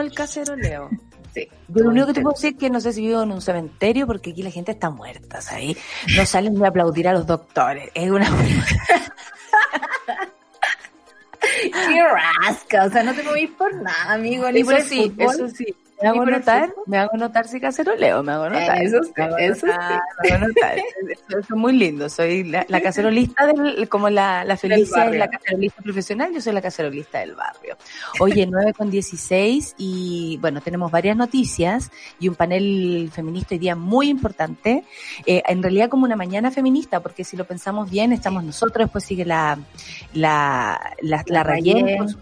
el 0.00 0.12
caceroleo. 0.12 0.90
Sí. 1.34 1.46
Yo 1.68 1.84
lo 1.84 1.90
único 1.90 2.06
que 2.06 2.14
te 2.14 2.22
puedo 2.22 2.34
decir 2.34 2.54
es 2.54 2.58
que 2.58 2.70
no 2.70 2.80
sé 2.80 2.92
si 2.92 3.02
vivo 3.06 3.22
en 3.22 3.30
un 3.30 3.42
cementerio 3.42 4.06
porque 4.06 4.30
aquí 4.30 4.42
la 4.42 4.50
gente 4.50 4.72
está 4.72 4.88
muerta, 4.90 5.42
¿sabes? 5.42 5.76
No 6.16 6.24
salen 6.24 6.54
ni 6.54 6.64
a 6.64 6.68
aplaudir 6.68 7.06
a 7.06 7.12
los 7.12 7.26
doctores. 7.26 7.90
Es 7.94 8.10
una... 8.10 8.26
Qué 11.40 12.02
rasca, 12.02 12.84
o 12.84 12.90
sea, 12.90 13.02
no 13.02 13.14
te 13.14 13.22
movís 13.22 13.50
por 13.50 13.74
nada, 13.74 14.12
amigo, 14.12 14.50
ni 14.50 14.64
por 14.64 14.80
sí, 14.82 15.14
Eso 15.18 15.48
sí, 15.48 15.74
me 16.00 16.08
hago 16.08 16.24
notar, 16.24 16.74
me 16.86 16.98
hago 16.98 17.16
notar 17.16 17.48
si 17.48 17.60
caceroleo, 17.60 18.22
me 18.22 18.32
hago 18.32 18.48
notar. 18.48 18.82
Eso, 18.82 19.02
sí, 19.02 19.12
eso 19.38 19.66
Me 19.66 19.72
hago 19.72 20.46
notar. 20.46 20.78
eso, 20.78 21.38
es 21.38 21.50
muy 21.50 21.72
lindo. 21.76 22.08
Soy 22.08 22.44
la, 22.44 22.64
la 22.68 22.80
cacerolista 22.80 23.46
del, 23.46 23.88
como 23.88 24.08
la, 24.08 24.44
la 24.44 24.56
Felicia 24.56 25.06
es 25.06 25.16
la 25.16 25.28
cacerolista 25.28 25.82
profesional, 25.82 26.32
yo 26.32 26.40
soy 26.40 26.52
la 26.52 26.62
cacerolista 26.62 27.20
del 27.20 27.34
barrio. 27.34 27.76
Oye, 28.20 28.46
9 28.50 28.72
con 28.74 28.90
16 28.90 29.74
y 29.78 30.38
bueno, 30.40 30.60
tenemos 30.60 30.90
varias 30.90 31.16
noticias 31.16 31.90
y 32.20 32.28
un 32.28 32.34
panel 32.34 33.10
feminista 33.12 33.54
hoy 33.54 33.58
día 33.58 33.74
muy 33.74 34.08
importante. 34.08 34.84
Eh, 35.26 35.42
en 35.46 35.62
realidad 35.62 35.88
como 35.88 36.04
una 36.04 36.16
mañana 36.16 36.50
feminista, 36.50 37.00
porque 37.00 37.24
si 37.24 37.36
lo 37.36 37.44
pensamos 37.44 37.90
bien, 37.90 38.12
estamos 38.12 38.44
nosotros, 38.44 38.86
después 38.86 39.04
sigue 39.04 39.24
la, 39.24 39.58
la, 40.12 40.94
la, 41.02 41.24
la, 41.26 41.44
la 41.44 42.18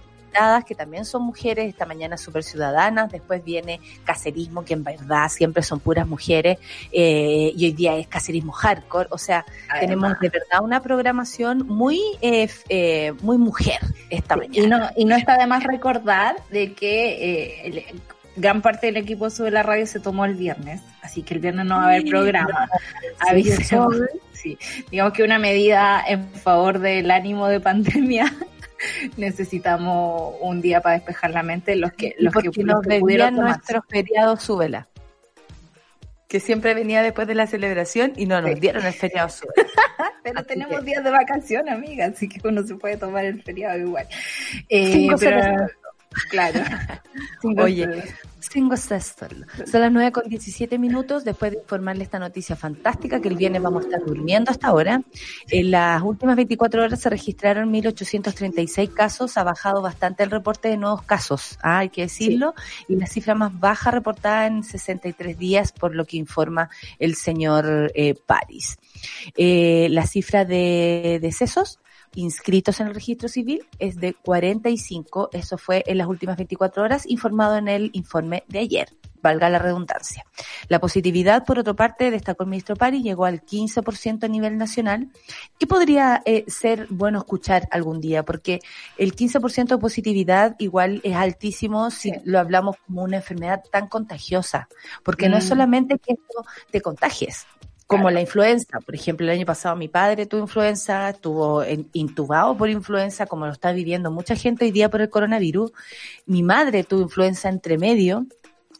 que 0.66 0.74
también 0.74 1.04
son 1.04 1.22
mujeres, 1.22 1.68
esta 1.68 1.86
mañana 1.86 2.16
super 2.16 2.42
ciudadanas, 2.42 3.10
después 3.10 3.42
viene 3.42 3.80
cacerismo, 4.04 4.64
que 4.64 4.74
en 4.74 4.84
verdad 4.84 5.28
siempre 5.28 5.62
son 5.62 5.80
puras 5.80 6.06
mujeres, 6.06 6.58
eh, 6.92 7.52
y 7.54 7.64
hoy 7.64 7.72
día 7.72 7.96
es 7.96 8.06
cacerismo 8.06 8.52
hardcore, 8.52 9.08
o 9.10 9.18
sea, 9.18 9.44
tenemos 9.80 10.18
de 10.20 10.28
verdad 10.28 10.60
una 10.62 10.80
programación 10.80 11.66
muy, 11.66 12.00
eh, 12.20 12.48
eh, 12.68 13.12
muy 13.22 13.38
mujer 13.38 13.78
esta 14.10 14.36
mañana. 14.36 14.64
Y 14.64 14.66
no, 14.66 14.90
y 14.96 15.04
no 15.04 15.16
está 15.16 15.38
de 15.38 15.46
más 15.46 15.64
recordar 15.64 16.36
de 16.50 16.72
que 16.74 17.94
gran 18.36 18.60
parte 18.60 18.86
del 18.86 18.98
equipo 18.98 19.30
sobre 19.30 19.50
la 19.50 19.62
radio 19.62 19.86
se 19.86 20.00
tomó 20.00 20.24
el 20.26 20.34
viernes, 20.34 20.82
así 21.02 21.22
que 21.22 21.34
el 21.34 21.40
viernes 21.40 21.64
no 21.66 21.76
va 21.76 21.84
a 21.84 21.86
haber 21.86 22.04
programa. 22.04 22.68
Sí, 24.32 24.58
digamos 24.90 25.14
que 25.14 25.22
una 25.22 25.38
medida 25.38 26.04
en 26.06 26.28
favor 26.28 26.78
del 26.78 27.10
ánimo 27.10 27.48
de 27.48 27.58
pandemia 27.58 28.32
necesitamos 29.16 30.34
un 30.40 30.60
día 30.60 30.80
para 30.80 30.96
despejar 30.96 31.30
la 31.30 31.42
mente. 31.42 31.76
Los 31.76 31.92
que, 31.92 32.14
los 32.18 32.32
que, 32.34 32.64
nos 32.64 32.82
debían 32.82 33.34
nuestros 33.34 33.84
feriados 33.88 34.42
súbela. 34.42 34.88
Que 36.28 36.40
siempre 36.40 36.74
venía 36.74 37.02
después 37.02 37.28
de 37.28 37.36
la 37.36 37.46
celebración 37.46 38.12
y 38.16 38.26
no 38.26 38.40
nos 38.40 38.58
dieron 38.58 38.84
el 38.84 38.92
feriado 38.92 39.28
súbela. 39.28 39.68
pero 40.22 40.44
tenemos 40.44 40.84
días 40.84 41.04
de 41.04 41.10
vacación, 41.10 41.68
amiga, 41.68 42.06
así 42.06 42.28
que 42.28 42.46
uno 42.46 42.64
se 42.64 42.74
puede 42.74 42.96
tomar 42.96 43.24
el 43.24 43.42
feriado 43.42 43.78
igual. 43.78 44.06
Eh, 44.68 45.08
claro. 46.30 46.60
Oye, 47.58 48.04
tengo 48.56 48.76
sexto. 48.76 49.26
Son 49.70 49.80
las 49.80 49.92
9 49.92 50.12
con 50.12 50.28
17 50.28 50.78
minutos 50.78 51.24
después 51.24 51.52
de 51.52 51.58
informarle 51.58 52.04
esta 52.04 52.18
noticia 52.18 52.56
fantástica 52.56 53.20
que 53.20 53.28
el 53.28 53.36
viernes 53.36 53.62
vamos 53.62 53.84
a 53.84 53.88
estar 53.88 54.04
durmiendo 54.04 54.50
hasta 54.50 54.68
ahora. 54.68 55.02
En 55.50 55.70
las 55.70 56.02
últimas 56.02 56.36
24 56.36 56.82
horas 56.82 57.00
se 57.00 57.10
registraron 57.10 57.72
1.836 57.72 58.92
casos, 58.94 59.36
ha 59.36 59.44
bajado 59.44 59.82
bastante 59.82 60.22
el 60.22 60.30
reporte 60.30 60.68
de 60.68 60.76
nuevos 60.76 61.02
casos, 61.02 61.58
¿ah? 61.62 61.78
hay 61.78 61.90
que 61.90 62.02
decirlo, 62.02 62.54
y 62.88 62.96
la 62.96 63.06
cifra 63.06 63.34
más 63.34 63.58
baja 63.58 63.90
reportada 63.90 64.46
en 64.46 64.62
63 64.64 65.38
días 65.38 65.72
por 65.72 65.94
lo 65.94 66.04
que 66.04 66.16
informa 66.16 66.70
el 66.98 67.14
señor 67.14 67.92
eh, 67.94 68.14
Paris. 68.14 68.78
Eh, 69.36 69.88
la 69.90 70.06
cifra 70.06 70.44
de 70.44 71.18
decesos 71.20 71.78
inscritos 72.16 72.80
en 72.80 72.88
el 72.88 72.94
registro 72.94 73.28
civil 73.28 73.66
es 73.78 73.96
de 73.96 74.14
45, 74.14 75.30
eso 75.32 75.56
fue 75.56 75.84
en 75.86 75.98
las 75.98 76.08
últimas 76.08 76.36
24 76.36 76.82
horas, 76.82 77.06
informado 77.06 77.56
en 77.56 77.68
el 77.68 77.90
informe 77.92 78.42
de 78.48 78.58
ayer, 78.58 78.88
valga 79.22 79.48
la 79.48 79.58
redundancia. 79.58 80.24
La 80.68 80.80
positividad, 80.80 81.44
por 81.44 81.58
otra 81.58 81.74
parte, 81.74 82.10
destacó 82.10 82.44
el 82.44 82.50
ministro 82.50 82.76
Pari, 82.76 83.02
llegó 83.02 83.24
al 83.24 83.42
15% 83.42 84.24
a 84.24 84.28
nivel 84.28 84.56
nacional, 84.56 85.10
que 85.58 85.66
podría 85.66 86.22
eh, 86.24 86.44
ser 86.48 86.86
bueno 86.90 87.18
escuchar 87.18 87.68
algún 87.70 88.00
día, 88.00 88.24
porque 88.24 88.60
el 88.96 89.14
15% 89.14 89.68
de 89.68 89.78
positividad 89.78 90.56
igual 90.58 91.00
es 91.04 91.14
altísimo 91.14 91.90
si 91.90 92.12
lo 92.24 92.38
hablamos 92.38 92.76
como 92.86 93.02
una 93.02 93.16
enfermedad 93.16 93.62
tan 93.70 93.88
contagiosa, 93.88 94.68
porque 95.02 95.28
no 95.28 95.36
es 95.36 95.44
mm. 95.44 95.48
solamente 95.48 95.98
que 95.98 96.14
esto 96.14 96.44
te 96.70 96.80
contagies, 96.80 97.46
como 97.86 98.10
la 98.10 98.20
influenza. 98.20 98.80
Por 98.80 98.94
ejemplo, 98.94 99.26
el 99.26 99.32
año 99.32 99.46
pasado 99.46 99.76
mi 99.76 99.88
padre 99.88 100.26
tuvo 100.26 100.40
influenza, 100.42 101.10
estuvo 101.10 101.62
intubado 101.92 102.56
por 102.56 102.68
influenza, 102.68 103.26
como 103.26 103.46
lo 103.46 103.52
está 103.52 103.72
viviendo 103.72 104.10
mucha 104.10 104.34
gente 104.34 104.64
hoy 104.64 104.70
día 104.72 104.90
por 104.90 105.00
el 105.00 105.10
coronavirus. 105.10 105.72
Mi 106.26 106.42
madre 106.42 106.84
tuvo 106.84 107.02
influenza 107.02 107.48
entre 107.48 107.78
medio 107.78 108.26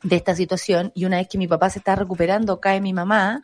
de 0.03 0.17
esta 0.17 0.35
situación 0.35 0.93
y 0.95 1.05
una 1.05 1.19
vez 1.19 1.29
que 1.29 1.39
mi 1.39 1.49
papá 1.49 1.71
se 1.71 1.79
está 1.79 1.97
recuperando, 1.97 2.61
cae 2.61 2.81
mi 2.81 2.93
mamá, 2.93 3.41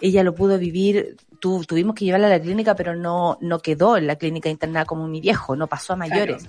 ella 0.00 0.22
lo 0.22 0.34
pudo 0.34 0.58
vivir, 0.58 1.16
tuvimos 1.40 1.94
que 1.94 2.04
llevarla 2.04 2.28
a 2.28 2.30
la 2.30 2.40
clínica, 2.40 2.74
pero 2.74 2.94
no, 2.94 3.38
no 3.40 3.58
quedó 3.60 3.96
en 3.96 4.06
la 4.06 4.16
clínica 4.16 4.48
internada 4.48 4.84
como 4.84 5.08
mi 5.08 5.20
viejo, 5.20 5.56
no 5.56 5.66
pasó 5.66 5.94
a 5.94 5.96
mayores. 5.96 6.46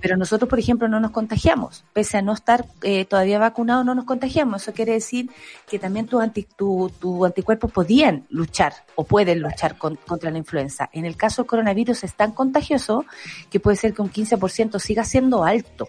Pero 0.00 0.16
nosotros, 0.16 0.48
por 0.48 0.58
ejemplo, 0.58 0.88
no 0.88 1.00
nos 1.00 1.10
contagiamos. 1.10 1.84
Pese 1.92 2.18
a 2.18 2.22
no 2.22 2.34
estar 2.34 2.66
eh, 2.82 3.06
todavía 3.06 3.38
vacunados, 3.38 3.84
no 3.84 3.94
nos 3.94 4.04
contagiamos. 4.04 4.62
Eso 4.62 4.72
quiere 4.72 4.92
decir 4.92 5.30
que 5.66 5.78
también 5.78 6.06
tus 6.06 6.22
anti, 6.22 6.42
tu, 6.42 6.92
tu 7.00 7.24
anticuerpos 7.24 7.72
podían 7.72 8.26
luchar 8.28 8.74
o 8.94 9.04
pueden 9.04 9.40
luchar 9.40 9.78
contra 9.78 10.30
la 10.30 10.38
influenza. 10.38 10.90
En 10.92 11.06
el 11.06 11.16
caso 11.16 11.42
del 11.42 11.48
coronavirus 11.48 12.04
es 12.04 12.14
tan 12.14 12.32
contagioso 12.32 13.06
que 13.50 13.58
puede 13.58 13.76
ser 13.76 13.94
que 13.94 14.02
un 14.02 14.10
15% 14.10 14.78
siga 14.78 15.04
siendo 15.04 15.44
alto. 15.44 15.88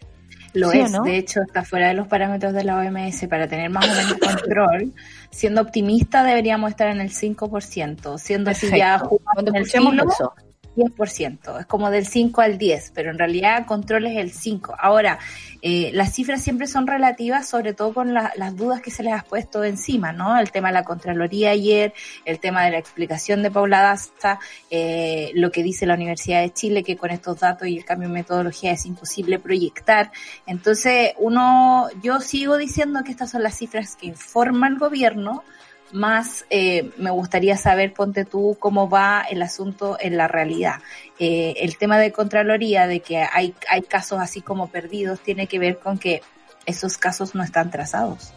Lo 0.53 0.71
es, 0.71 0.91
de 1.03 1.17
hecho 1.17 1.41
está 1.45 1.63
fuera 1.63 1.89
de 1.89 1.93
los 1.93 2.07
parámetros 2.07 2.53
de 2.53 2.63
la 2.63 2.77
OMS 2.77 3.27
para 3.27 3.47
tener 3.47 3.69
más 3.69 3.85
o 3.85 3.93
menos 3.93 4.13
control. 4.13 4.93
Siendo 5.29 5.61
optimista 5.61 6.23
deberíamos 6.23 6.71
estar 6.71 6.87
en 6.87 7.01
el 7.01 7.11
5%, 7.11 8.17
siendo 8.17 8.51
así 8.51 8.69
ya 8.75 8.97
jugando 8.99 9.51
en 9.51 9.55
el 9.57 9.63
eso 9.63 10.33
10%, 10.77 11.59
es 11.59 11.65
como 11.65 11.89
del 11.89 12.05
5 12.05 12.41
al 12.41 12.57
10, 12.57 12.91
pero 12.93 13.09
en 13.09 13.17
realidad 13.17 13.65
control 13.65 14.05
es 14.05 14.17
el 14.17 14.31
5. 14.31 14.75
Ahora, 14.79 15.19
eh, 15.61 15.89
las 15.93 16.13
cifras 16.13 16.43
siempre 16.43 16.67
son 16.67 16.85
relativas, 16.85 17.49
sobre 17.49 17.73
todo 17.73 17.93
con 17.93 18.13
las 18.13 18.55
dudas 18.55 18.81
que 18.81 18.91
se 18.91 19.03
les 19.03 19.13
ha 19.13 19.23
puesto 19.23 19.63
encima, 19.63 20.13
¿no? 20.13 20.39
El 20.39 20.51
tema 20.51 20.67
de 20.67 20.75
la 20.75 20.83
Contraloría 20.83 21.49
ayer, 21.49 21.93
el 22.25 22.39
tema 22.39 22.63
de 22.63 22.71
la 22.71 22.77
explicación 22.77 23.41
de 23.41 23.49
Paula 23.49 23.81
Dasta, 23.81 24.39
eh, 24.69 25.31
lo 25.33 25.51
que 25.51 25.63
dice 25.63 25.87
la 25.87 25.95
Universidad 25.95 26.41
de 26.41 26.53
Chile, 26.53 26.83
que 26.83 26.95
con 26.95 27.09
estos 27.09 27.39
datos 27.39 27.67
y 27.67 27.77
el 27.77 27.85
cambio 27.85 28.07
de 28.07 28.13
metodología 28.13 28.71
es 28.71 28.85
imposible 28.85 29.39
proyectar. 29.39 30.11
Entonces, 30.45 31.13
uno, 31.17 31.87
yo 32.03 32.19
sigo 32.19 32.57
diciendo 32.57 33.03
que 33.03 33.11
estas 33.11 33.31
son 33.31 33.41
las 33.43 33.57
cifras 33.57 33.95
que 33.95 34.07
informa 34.07 34.67
el 34.67 34.77
gobierno, 34.77 35.43
más 35.91 36.45
eh, 36.49 36.91
me 36.97 37.11
gustaría 37.11 37.57
saber, 37.57 37.93
ponte 37.93 38.25
tú, 38.25 38.57
cómo 38.59 38.89
va 38.89 39.21
el 39.29 39.41
asunto 39.41 39.97
en 39.99 40.17
la 40.17 40.27
realidad. 40.27 40.75
Eh, 41.19 41.55
el 41.57 41.77
tema 41.77 41.97
de 41.97 42.11
Contraloría, 42.11 42.87
de 42.87 42.99
que 42.99 43.17
hay, 43.17 43.53
hay 43.69 43.81
casos 43.81 44.19
así 44.19 44.41
como 44.41 44.67
perdidos, 44.67 45.19
tiene 45.19 45.47
que 45.47 45.59
ver 45.59 45.79
con 45.79 45.97
que 45.97 46.21
esos 46.65 46.97
casos 46.97 47.35
no 47.35 47.43
están 47.43 47.71
trazados. 47.71 48.33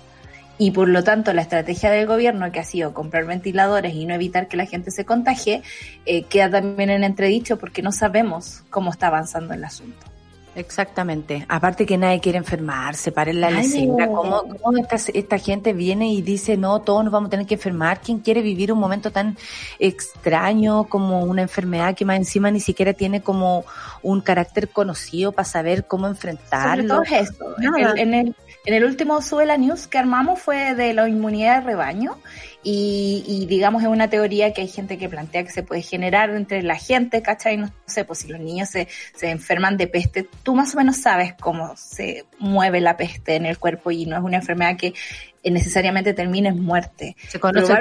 Y 0.59 0.73
por 0.73 0.89
lo 0.89 1.03
tanto, 1.03 1.33
la 1.33 1.41
estrategia 1.41 1.91
del 1.91 2.07
gobierno, 2.07 2.53
que 2.53 2.61
ha 2.61 2.65
sido 2.65 2.93
comprar 2.93 3.25
ventiladores 3.25 3.95
y 3.95 4.05
no 4.05 4.15
evitar 4.15 4.47
que 4.47 4.59
la 4.59 4.67
gente 4.67 4.91
se 4.91 5.07
contagie, 5.07 5.63
eh, 6.05 6.25
queda 6.25 6.51
también 6.51 6.91
en 6.91 7.03
entredicho 7.03 7.59
porque 7.59 7.81
no 7.81 7.93
sabemos 7.93 8.63
cómo 8.69 8.91
está 8.91 9.07
avanzando 9.07 9.55
el 9.55 9.65
asunto. 9.65 10.10
Exactamente. 10.61 11.47
Aparte 11.49 11.87
que 11.87 11.97
nadie 11.97 12.21
quiere 12.21 12.39
enfermarse, 12.39 13.13
paren 13.13 13.41
la 13.41 13.51
lecera. 13.51 14.07
¿Cómo, 14.07 14.45
cómo 14.63 14.79
esta, 14.79 14.97
esta, 15.13 15.39
gente 15.39 15.73
viene 15.73 16.13
y 16.13 16.21
dice, 16.21 16.57
no, 16.57 16.81
todos 16.81 17.03
nos 17.03 17.13
vamos 17.13 17.29
a 17.29 17.31
tener 17.31 17.47
que 17.47 17.55
enfermar? 17.55 18.01
¿Quién 18.01 18.19
quiere 18.19 18.43
vivir 18.43 18.73
un 18.73 18.79
momento 18.79 19.11
tan 19.11 19.37
extraño 19.79 20.85
como 20.85 21.25
una 21.25 21.43
enfermedad 21.43 21.95
que 21.95 22.05
más 22.05 22.19
encima 22.19 22.51
ni 22.51 22.61
siquiera 22.61 22.93
tiene 22.93 23.23
como 23.23 23.65
un 24.03 24.21
carácter 24.21 24.69
conocido 24.69 25.33
para 25.33 25.47
saber 25.47 25.87
cómo 25.87 26.07
enfrentarlo? 26.07 26.97
Sobre 26.97 27.09
todo 27.09 27.21
eso. 27.21 27.95
En 27.97 28.15
el, 28.15 28.37
en 28.67 28.75
el, 28.75 28.85
último 28.85 29.23
Sube 29.23 29.47
la 29.47 29.57
News 29.57 29.87
que 29.87 29.99
armamos 29.99 30.41
fue 30.41 30.75
de 30.75 30.93
la 30.93 31.09
inmunidad 31.09 31.61
de 31.61 31.67
rebaño 31.67 32.19
y, 32.63 33.47
digamos 33.49 33.83
es 33.83 33.89
una 33.89 34.11
teoría 34.11 34.53
que 34.53 34.61
hay 34.61 34.69
gente 34.69 34.99
que 34.99 35.09
plantea 35.09 35.45
que 35.45 35.51
se 35.51 35.63
puede 35.63 35.83
generar 35.83 36.31
entre 36.31 36.63
la 36.63 36.77
gente, 36.77 37.23
¿cachai? 37.23 37.57
No 37.57 37.73
sé, 37.87 38.05
pues 38.05 38.21
si 38.21 38.29
los 38.29 38.41
niños 38.41 38.69
se, 38.69 38.89
se 39.15 39.31
enferman 39.31 39.77
de 39.77 39.87
peste, 39.87 40.29
tú 40.43 40.55
más 40.55 40.75
o 40.75 40.79
menos 40.79 40.99
sabes 40.99 41.35
cómo 41.41 41.75
se 41.77 42.27
mueve 42.39 42.81
la 42.81 42.97
peste 42.97 43.37
en 43.37 43.47
el 43.47 43.59
cuerpo 43.59 43.91
y 43.91 44.07
no 44.07 44.17
es 44.17 44.23
una 44.23 44.37
enfermedad 44.37 44.77
que 44.77 44.93
necesariamente 45.45 46.13
termine 46.13 46.51
en 46.51 46.63
muerte. 46.63 47.17
Se 47.29 47.41
conoce 47.41 47.73
el 47.73 47.81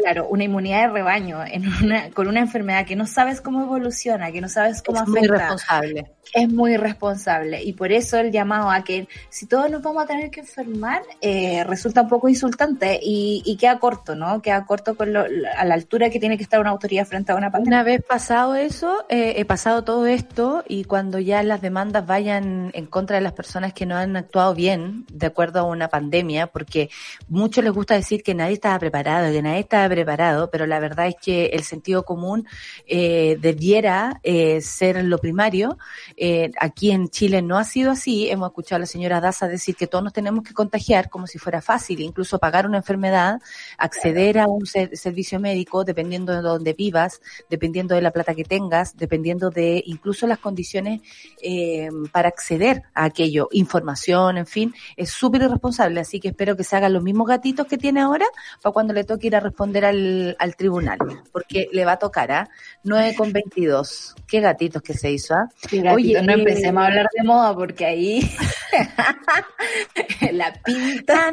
claro, 0.00 0.28
una 0.28 0.44
inmunidad 0.44 0.82
de 0.82 0.92
rebaño 0.92 1.44
en 1.44 1.66
una, 1.82 2.10
con 2.10 2.28
una 2.28 2.40
enfermedad 2.40 2.86
que 2.86 2.96
no 2.96 3.06
sabes 3.06 3.40
cómo 3.40 3.62
evoluciona, 3.62 4.32
que 4.32 4.40
no 4.40 4.48
sabes 4.48 4.82
cómo 4.82 4.98
es 4.98 5.02
afecta. 5.02 5.20
Es 5.20 5.28
muy 5.30 5.38
responsable. 5.38 6.10
Es 6.32 6.48
muy 6.48 6.76
responsable. 6.76 7.62
Y 7.62 7.72
por 7.72 7.90
eso 7.90 8.18
el 8.18 8.30
llamado 8.30 8.70
a 8.70 8.84
que 8.84 9.08
si 9.30 9.46
todos 9.46 9.70
nos 9.70 9.82
vamos 9.82 10.04
a 10.04 10.06
tener 10.06 10.30
que 10.30 10.40
enfermar, 10.40 11.02
eh, 11.20 11.64
resulta 11.64 12.02
un 12.02 12.08
poco 12.08 12.28
insultante 12.28 13.00
y, 13.02 13.42
y, 13.44 13.56
queda 13.56 13.78
corto, 13.78 14.14
¿no? 14.14 14.40
Queda 14.40 14.64
corto 14.64 14.94
con 14.94 15.12
lo, 15.12 15.24
a 15.24 15.64
la 15.64 15.74
altura 15.74 16.08
que 16.08 16.20
tiene 16.20 16.36
que 16.36 16.44
estar 16.44 16.60
una 16.60 16.70
autoridad 16.70 17.06
frente 17.06 17.32
a 17.32 17.34
una 17.34 17.50
pandemia. 17.50 17.78
Una 17.78 17.82
vez 17.82 18.02
pasado 18.04 18.54
eso, 18.54 19.04
eh, 19.08 19.34
he 19.36 19.44
pasado 19.44 19.82
todo 19.82 20.06
esto 20.06 20.64
y 20.68 20.84
cuando 20.84 21.18
ya 21.18 21.42
las 21.42 21.60
demandas 21.60 22.06
vayan 22.06 22.70
en 22.74 22.86
contra 22.86 23.16
de 23.16 23.22
las 23.22 23.32
personas 23.32 23.72
que 23.72 23.86
no 23.86 23.96
han 23.96 24.16
actuado 24.16 24.54
bien 24.54 25.06
de 25.12 25.26
acuerdo 25.26 25.60
a 25.60 25.64
una 25.64 25.88
pandemia, 25.88 26.46
porque 26.46 26.90
muchos 27.28 27.64
les 27.64 27.72
gusta 27.72 27.94
decir 27.94 28.22
que 28.22 28.34
nadie 28.34 28.54
estaba 28.54 28.78
preparado, 28.78 29.32
que 29.32 29.42
nadie 29.42 29.60
estaba 29.60 29.88
preparado, 29.90 30.50
pero 30.50 30.66
la 30.66 30.80
verdad 30.80 31.08
es 31.08 31.16
que 31.20 31.46
el 31.46 31.64
sentido 31.64 32.04
común 32.04 32.46
eh, 32.86 33.36
debiera 33.40 34.20
eh, 34.22 34.60
ser 34.60 35.04
lo 35.04 35.18
primario. 35.18 35.78
Eh, 36.16 36.50
aquí 36.58 36.90
en 36.90 37.08
Chile 37.08 37.42
no 37.42 37.58
ha 37.58 37.64
sido 37.64 37.90
así. 37.90 38.30
Hemos 38.30 38.48
escuchado 38.48 38.76
a 38.76 38.80
la 38.80 38.86
señora 38.86 39.20
Daza 39.20 39.48
decir 39.48 39.76
que 39.76 39.86
todos 39.86 40.04
nos 40.04 40.12
tenemos 40.12 40.44
que 40.44 40.54
contagiar 40.54 41.10
como 41.10 41.26
si 41.26 41.38
fuera 41.38 41.60
fácil, 41.60 42.00
incluso 42.00 42.38
pagar 42.38 42.66
una 42.66 42.78
enfermedad, 42.78 43.40
acceder 43.76 44.38
a 44.38 44.46
un 44.46 44.66
servicio 44.66 45.40
médico, 45.40 45.84
dependiendo 45.84 46.32
de 46.32 46.42
donde 46.42 46.72
vivas, 46.72 47.20
dependiendo 47.48 47.94
de 47.94 48.02
la 48.02 48.10
plata 48.10 48.34
que 48.34 48.44
tengas, 48.44 48.96
dependiendo 48.96 49.50
de 49.50 49.82
incluso 49.86 50.26
las 50.26 50.38
condiciones 50.38 51.00
eh, 51.42 51.88
para 52.12 52.28
acceder 52.28 52.82
a 52.94 53.04
aquello, 53.04 53.48
información, 53.52 54.38
en 54.38 54.46
fin, 54.46 54.74
es 54.96 55.10
súper 55.10 55.42
irresponsable. 55.42 56.00
Así 56.00 56.20
que 56.20 56.28
espero 56.28 56.56
que 56.56 56.64
se 56.64 56.76
hagan 56.76 56.92
los 56.92 57.02
mismos 57.02 57.26
gatitos 57.28 57.66
que 57.66 57.78
tiene 57.78 58.00
ahora 58.00 58.26
para 58.62 58.72
cuando 58.72 58.92
le 58.92 59.04
toque 59.04 59.26
ir 59.26 59.36
a 59.36 59.40
responder 59.40 59.79
al, 59.84 60.36
al 60.38 60.56
tribunal, 60.56 60.98
porque 61.32 61.68
le 61.72 61.84
va 61.84 61.92
a 61.92 61.98
tocar, 61.98 62.32
¿ah? 62.32 62.48
9 62.84 63.14
con 63.16 63.32
22. 63.32 64.14
Qué 64.26 64.40
gatitos 64.40 64.82
que 64.82 64.94
se 64.94 65.10
hizo, 65.10 65.34
¿ah? 65.34 65.48
Oye, 65.92 66.20
no 66.22 66.32
empecemos 66.32 66.82
a 66.82 66.86
hablar 66.86 67.06
de 67.16 67.22
moda 67.24 67.54
porque 67.54 67.86
ahí 67.86 68.30
la 70.32 70.52
pinta 70.52 71.30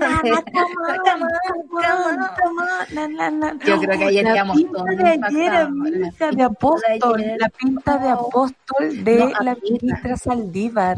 Yo 3.65 3.79
creo 3.79 3.97
que 3.97 4.05
ayer 4.05 4.25
quedamos 4.25 4.57
todos 4.71 4.85
de 4.85 5.07
ayer, 5.07 5.51
la 6.19 6.31
de 6.31 6.43
apóstol, 6.43 7.23
la 7.37 7.49
pinta 7.49 7.97
de 7.97 8.09
apóstol 8.09 9.03
de 9.03 9.33
la 9.41 9.55
ministra 9.55 10.17
Saldívar. 10.17 10.97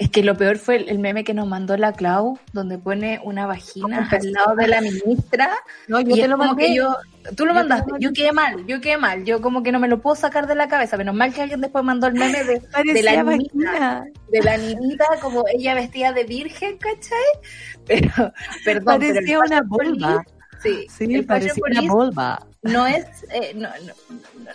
Es 0.00 0.08
que 0.08 0.22
lo 0.22 0.34
peor 0.34 0.56
fue 0.56 0.76
el, 0.76 0.98
meme 0.98 1.24
que 1.24 1.34
nos 1.34 1.46
mandó 1.46 1.76
la 1.76 1.92
Clau, 1.92 2.38
donde 2.54 2.78
pone 2.78 3.20
una 3.22 3.44
vagina 3.44 4.08
al 4.10 4.32
lado 4.32 4.56
de 4.56 4.66
la 4.66 4.80
ministra. 4.80 5.50
No, 5.88 6.00
yo 6.00 6.14
te 6.14 6.26
lo 6.26 6.38
mandé. 6.38 6.74
Yo, 6.74 6.96
tú 7.36 7.44
lo 7.44 7.52
mandaste, 7.52 7.92
yo 7.98 8.10
quedé 8.14 8.32
mal, 8.32 8.64
yo 8.66 8.80
quedé 8.80 8.96
mal. 8.96 9.26
Yo 9.26 9.42
como 9.42 9.62
que 9.62 9.72
no 9.72 9.78
me 9.78 9.88
lo 9.88 10.00
puedo 10.00 10.16
sacar 10.16 10.46
de 10.46 10.54
la 10.54 10.68
cabeza. 10.68 10.96
Menos 10.96 11.14
mal 11.14 11.34
que 11.34 11.42
alguien 11.42 11.60
después 11.60 11.84
mandó 11.84 12.06
el 12.06 12.14
meme 12.14 12.44
de, 12.44 12.62
de 12.94 13.02
la 13.02 13.22
niñita. 13.22 14.04
De 14.32 14.42
la 14.42 14.56
niñita 14.56 15.04
como 15.20 15.44
ella 15.52 15.74
vestida 15.74 16.14
de 16.14 16.24
virgen, 16.24 16.78
¿cachai? 16.78 17.18
Pero, 17.86 18.32
perdón. 18.64 19.00
Parecía 19.00 19.38
una. 19.38 20.24
Sí, 20.62 20.86
sí 20.88 21.22
parecía 21.22 21.62
una 21.62 22.40
no 22.62 22.86
es, 22.86 23.06
eh, 23.32 23.52
no, 23.54 23.70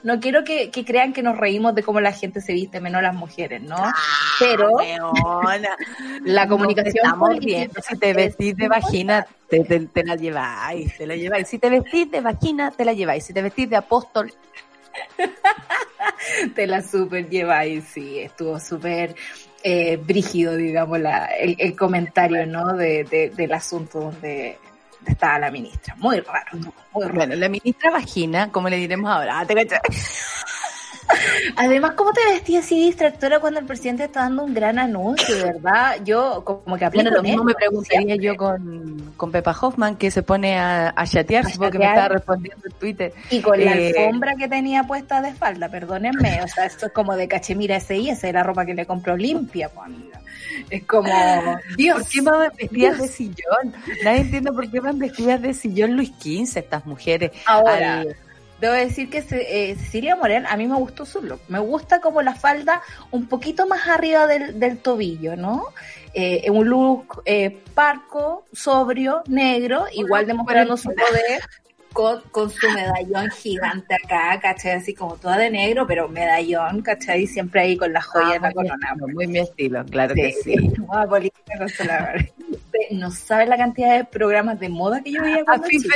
no, 0.03 0.19
quiero 0.19 0.43
que, 0.43 0.69
crean 0.85 1.11
que 1.11 1.23
nos 1.23 1.37
reímos 1.37 1.73
de 1.73 1.81
cómo 1.81 1.99
la 1.99 2.11
gente 2.11 2.39
se 2.39 2.53
viste, 2.53 2.79
menos 2.79 3.01
las 3.01 3.15
mujeres, 3.15 3.63
¿no? 3.63 3.77
Ah, 3.77 3.93
Pero 4.39 4.77
la 6.23 6.47
comunicación 6.47 7.03
estamos 7.03 7.39
viendo. 7.39 7.81
Si 7.81 7.97
te 7.97 8.13
vestís 8.13 8.55
de 8.57 8.67
vagina, 8.67 9.25
te, 9.49 9.63
te, 9.63 10.03
la 10.03 10.15
lleváis, 10.15 10.95
te 10.97 11.07
la 11.07 11.15
lleváis. 11.15 11.47
Si 11.47 11.57
te 11.57 11.69
vestís 11.69 12.11
de 12.11 12.21
vagina, 12.21 12.69
te 12.69 12.85
la 12.85 12.93
lleváis. 12.93 13.25
Si 13.25 13.33
te 13.33 13.41
vestís 13.41 13.71
de 13.71 13.77
apóstol, 13.77 14.31
te 16.55 16.67
la 16.67 16.83
super 16.83 17.27
lleváis, 17.27 17.85
sí, 17.85 18.19
estuvo 18.19 18.59
súper 18.59 19.15
eh, 19.63 19.97
brígido, 19.97 20.55
digamos, 20.55 20.99
la, 20.99 21.25
el, 21.25 21.75
comentario, 21.75 22.45
¿no? 22.45 22.73
De, 22.73 23.31
del 23.35 23.53
asunto 23.53 23.99
donde 23.99 24.59
estaba 25.11 25.39
la 25.39 25.51
ministra. 25.51 25.95
Muy 25.97 26.19
raro, 26.19 26.51
muy 26.53 27.03
raro. 27.03 27.13
Bueno, 27.13 27.35
la 27.35 27.49
ministra 27.49 27.91
vagina, 27.91 28.51
como 28.51 28.69
le 28.69 28.77
diremos 28.77 29.11
ahora, 29.11 29.39
ah, 29.39 29.45
Además, 31.55 31.93
¿cómo 31.95 32.11
te 32.13 32.21
vestías 32.31 32.65
así 32.65 32.85
distractora 32.85 33.39
cuando 33.39 33.59
el 33.59 33.65
presidente 33.65 34.05
está 34.05 34.21
dando 34.21 34.43
un 34.43 34.53
gran 34.53 34.79
anuncio, 34.79 35.35
verdad? 35.43 35.97
Yo 36.03 36.43
como 36.43 36.77
que 36.77 36.89
bueno, 36.89 37.11
lo 37.11 37.23
mismo 37.23 37.43
me 37.43 37.53
preguntaría 37.53 38.15
yo 38.15 38.35
con, 38.35 39.13
con 39.17 39.31
Pepa 39.31 39.55
Hoffman, 39.59 39.95
que 39.95 40.11
se 40.11 40.23
pone 40.23 40.57
a, 40.57 40.93
a 40.95 41.07
chatear, 41.07 41.45
porque 41.57 41.77
me 41.77 41.85
estaba 41.85 42.09
respondiendo 42.09 42.67
en 42.67 42.73
Twitter. 42.73 43.13
Y 43.29 43.41
con 43.41 43.63
la 43.63 43.75
eh, 43.75 43.93
alfombra 43.95 44.35
que 44.35 44.47
tenía 44.47 44.83
puesta 44.83 45.21
de 45.21 45.29
espalda, 45.29 45.69
perdónenme, 45.69 46.41
o 46.43 46.47
sea, 46.47 46.65
esto 46.65 46.87
es 46.87 46.91
como 46.91 47.15
de 47.15 47.27
cachemira 47.27 47.77
ese 47.77 47.97
y 47.97 48.09
esa 48.09 48.27
es 48.27 48.33
la 48.33 48.43
ropa 48.43 48.65
que 48.65 48.73
le 48.73 48.85
compró 48.85 49.15
limpia, 49.15 49.69
pues, 49.69 49.87
amiga. 49.87 50.19
Es 50.69 50.83
como, 50.85 51.09
Dios. 51.77 51.97
¿Por 51.97 52.09
qué 52.09 52.21
van 52.21 52.51
vestidas 52.57 52.97
de 52.99 53.07
sillón? 53.07 53.73
Nadie 54.03 54.21
entiende 54.21 54.51
por 54.51 54.69
qué 54.69 54.79
van 54.79 54.99
vestidas 54.99 55.41
de 55.41 55.53
sillón 55.53 55.95
Luis 55.95 56.11
XV 56.19 56.59
estas 56.59 56.85
mujeres. 56.85 57.31
Ahora, 57.45 58.03
debo 58.59 58.73
decir 58.73 59.09
que 59.09 59.17
eh, 59.17 59.75
Cecilia 59.75 60.15
Morel, 60.15 60.45
a 60.45 60.57
mí 60.57 60.67
me 60.67 60.75
gustó 60.75 61.05
su 61.05 61.21
look. 61.21 61.41
Me 61.47 61.59
gusta 61.59 62.01
como 62.01 62.21
la 62.21 62.35
falda 62.35 62.81
un 63.11 63.27
poquito 63.27 63.67
más 63.67 63.87
arriba 63.87 64.27
del, 64.27 64.77
tobillo, 64.79 65.35
¿no? 65.35 65.67
Eh, 66.13 66.49
un 66.49 66.69
look 66.69 67.21
eh, 67.25 67.61
parco, 67.73 68.45
sobrio, 68.53 69.23
negro, 69.27 69.85
igual 69.93 70.25
demostrando 70.25 70.77
su 70.77 70.89
poder 70.95 71.41
con, 71.95 72.49
su 72.49 72.69
medallón 72.71 73.29
gigante 73.31 73.95
acá, 73.95 74.37
¿cachai? 74.41 74.73
Así 74.73 74.93
como 74.93 75.15
toda 75.15 75.37
de 75.37 75.49
negro, 75.49 75.87
pero 75.87 76.09
medallón, 76.09 76.81
¿cachai? 76.81 77.25
Siempre 77.25 77.61
ahí 77.61 77.77
con 77.77 77.93
la 77.93 78.01
joya 78.01 78.31
ah, 78.31 78.35
en 78.35 78.41
la 78.41 78.51
corona. 78.51 78.95
muy 79.13 79.27
mi 79.27 79.39
estilo, 79.39 79.85
claro 79.85 80.13
que 80.13 80.33
sí. 80.33 80.55
no 82.91 83.11
sabes 83.11 83.47
la 83.47 83.57
cantidad 83.57 83.97
de 83.97 84.03
programas 84.03 84.59
de 84.59 84.69
moda 84.69 85.01
que 85.01 85.13
yo 85.13 85.21
veía 85.21 85.45
cuando 85.45 85.67
chica. 85.69 85.95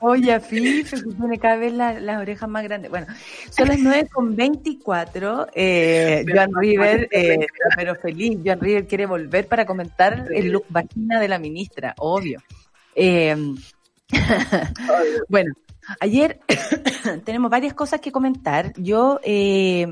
Oye, 0.00 0.40
Fife, 0.40 0.96
que 0.96 1.14
tiene 1.14 1.38
cada 1.38 1.56
vez 1.56 1.72
las 1.72 2.20
orejas 2.20 2.48
más 2.48 2.62
grandes. 2.64 2.90
Bueno, 2.90 3.06
son 3.50 3.68
las 3.68 3.78
9 3.78 4.08
con 4.12 4.36
24. 4.36 5.48
Eh, 5.54 6.24
Joan 6.28 6.50
River, 6.54 7.08
eh, 7.10 7.46
pero 7.76 7.94
feliz. 7.96 8.38
Joan 8.44 8.60
River 8.60 8.86
quiere 8.86 9.06
volver 9.06 9.46
para 9.48 9.66
comentar 9.66 10.28
el 10.32 10.48
look 10.48 10.66
vagina 10.68 11.20
de 11.20 11.28
la 11.28 11.38
ministra, 11.38 11.94
obvio. 11.98 12.42
Eh, 12.94 13.36
bueno, 15.28 15.54
ayer 16.00 16.40
tenemos 17.24 17.50
varias 17.50 17.74
cosas 17.74 18.00
que 18.00 18.12
comentar. 18.12 18.72
Yo 18.76 19.20
eh, 19.22 19.90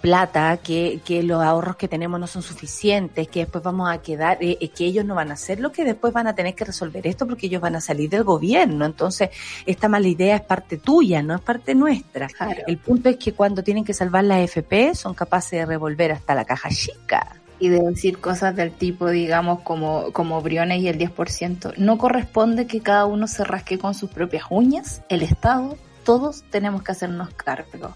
plata, 0.00 0.56
que, 0.56 1.00
que 1.04 1.22
los 1.22 1.42
ahorros 1.42 1.76
que 1.76 1.88
tenemos 1.88 2.18
no 2.18 2.26
son 2.26 2.42
suficientes, 2.42 3.28
que 3.28 3.40
después 3.40 3.62
vamos 3.62 3.90
a 3.90 3.98
quedar, 4.02 4.38
eh, 4.40 4.58
eh, 4.60 4.68
que 4.68 4.84
ellos 4.84 5.04
no 5.04 5.14
van 5.14 5.30
a 5.30 5.34
hacer 5.34 5.60
lo 5.60 5.72
que 5.72 5.84
después 5.84 6.12
van 6.12 6.26
a 6.26 6.34
tener 6.34 6.54
que 6.54 6.64
resolver 6.64 7.06
esto 7.06 7.26
porque 7.26 7.46
ellos 7.46 7.60
van 7.60 7.76
a 7.76 7.80
salir 7.80 8.10
del 8.10 8.24
gobierno. 8.24 8.84
Entonces, 8.84 9.30
esta 9.66 9.88
mala 9.88 10.08
idea 10.08 10.36
es 10.36 10.42
parte 10.42 10.78
tuya, 10.78 11.22
no 11.22 11.34
es 11.34 11.40
parte 11.40 11.74
nuestra. 11.74 12.28
El 12.66 12.78
punto 12.78 13.08
es 13.08 13.16
que 13.16 13.32
cuando 13.32 13.62
tienen 13.62 13.84
que 13.84 13.94
salvar 13.94 14.24
las 14.24 14.40
FP 14.40 14.94
son 14.94 15.14
capaces 15.14 15.52
de 15.52 15.66
revolver 15.66 16.12
hasta 16.12 16.34
la 16.34 16.44
caja 16.44 16.70
chica 16.70 17.36
y 17.58 17.68
de 17.68 17.80
decir 17.80 18.18
cosas 18.18 18.56
del 18.56 18.72
tipo, 18.72 19.10
digamos, 19.10 19.60
como, 19.60 20.12
como 20.12 20.40
Briones 20.40 20.80
y 20.80 20.88
el 20.88 20.98
10%. 20.98 21.76
No 21.76 21.98
corresponde 21.98 22.66
que 22.66 22.80
cada 22.80 23.04
uno 23.04 23.26
se 23.26 23.44
rasque 23.44 23.78
con 23.78 23.94
sus 23.94 24.10
propias 24.10 24.44
uñas. 24.48 25.02
El 25.10 25.22
Estado, 25.22 25.76
todos 26.04 26.42
tenemos 26.50 26.82
que 26.82 26.92
hacernos 26.92 27.28
cargo 27.34 27.94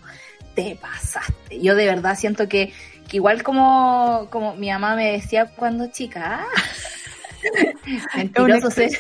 te 0.55 0.77
pasaste. 0.77 1.61
Yo 1.61 1.75
de 1.75 1.87
verdad 1.87 2.17
siento 2.17 2.49
que, 2.49 2.73
igual 3.12 3.43
como, 3.43 4.29
como 4.31 4.55
mi 4.55 4.71
mamá 4.71 4.97
me 4.97 5.12
decía 5.12 5.47
cuando 5.57 5.88
chica, 5.88 6.40
ah, 6.40 6.47
mentiroso 8.17 8.71
se... 8.71 8.90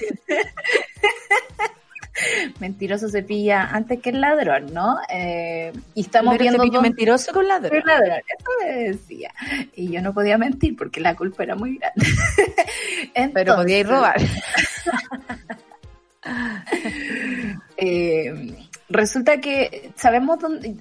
mentiroso 2.60 3.08
se 3.08 3.22
pilla 3.22 3.68
antes 3.72 4.00
que 4.00 4.10
el 4.10 4.20
ladrón, 4.20 4.72
¿no? 4.72 4.98
Eh, 5.08 5.72
y 5.94 6.02
estamos 6.02 6.38
viendo 6.38 6.80
mentiroso 6.80 7.32
con 7.32 7.48
ladrón. 7.48 7.82
ladrón, 7.84 8.20
eso 8.38 8.50
me 8.62 8.74
decía. 8.90 9.32
Y 9.74 9.90
yo 9.90 10.00
no 10.00 10.14
podía 10.14 10.38
mentir 10.38 10.76
porque 10.76 11.00
la 11.00 11.16
culpa 11.16 11.42
era 11.42 11.56
muy 11.56 11.78
grande. 11.78 12.06
Pero 13.34 13.56
podía 13.56 13.78
ir 13.78 13.88
robar. 13.88 14.20
eh, 17.76 18.54
resulta 18.88 19.40
que 19.40 19.90
sabemos 19.96 20.38
dónde, 20.38 20.76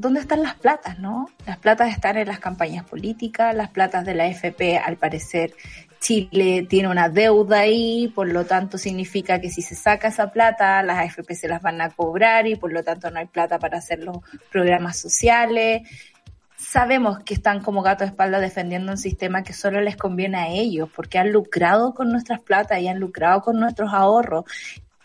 ¿dónde 0.00 0.20
están 0.20 0.42
las 0.42 0.54
platas, 0.54 0.98
no? 0.98 1.28
Las 1.46 1.58
platas 1.58 1.90
están 1.90 2.16
en 2.16 2.26
las 2.26 2.40
campañas 2.40 2.84
políticas, 2.84 3.54
las 3.54 3.68
platas 3.68 4.06
de 4.06 4.14
la 4.14 4.26
FP, 4.26 4.78
al 4.78 4.96
parecer, 4.96 5.52
Chile 6.00 6.66
tiene 6.68 6.88
una 6.88 7.10
deuda 7.10 7.60
ahí, 7.60 8.08
por 8.14 8.26
lo 8.26 8.46
tanto 8.46 8.78
significa 8.78 9.38
que 9.38 9.50
si 9.50 9.60
se 9.60 9.74
saca 9.74 10.08
esa 10.08 10.32
plata, 10.32 10.82
las 10.82 10.98
AFP 10.98 11.34
se 11.34 11.46
las 11.46 11.60
van 11.60 11.82
a 11.82 11.90
cobrar 11.90 12.46
y 12.46 12.56
por 12.56 12.72
lo 12.72 12.82
tanto 12.82 13.10
no 13.10 13.18
hay 13.18 13.26
plata 13.26 13.58
para 13.58 13.76
hacer 13.76 13.98
los 14.02 14.16
programas 14.50 14.98
sociales. 14.98 15.82
Sabemos 16.56 17.18
que 17.20 17.34
están 17.34 17.60
como 17.60 17.82
gato 17.82 18.04
de 18.04 18.10
espalda 18.10 18.40
defendiendo 18.40 18.92
un 18.92 18.98
sistema 18.98 19.42
que 19.42 19.52
solo 19.52 19.82
les 19.82 19.96
conviene 19.96 20.38
a 20.38 20.48
ellos, 20.48 20.88
porque 20.94 21.18
han 21.18 21.32
lucrado 21.32 21.92
con 21.92 22.10
nuestras 22.10 22.40
platas 22.40 22.80
y 22.80 22.88
han 22.88 22.98
lucrado 22.98 23.42
con 23.42 23.60
nuestros 23.60 23.92
ahorros 23.92 24.44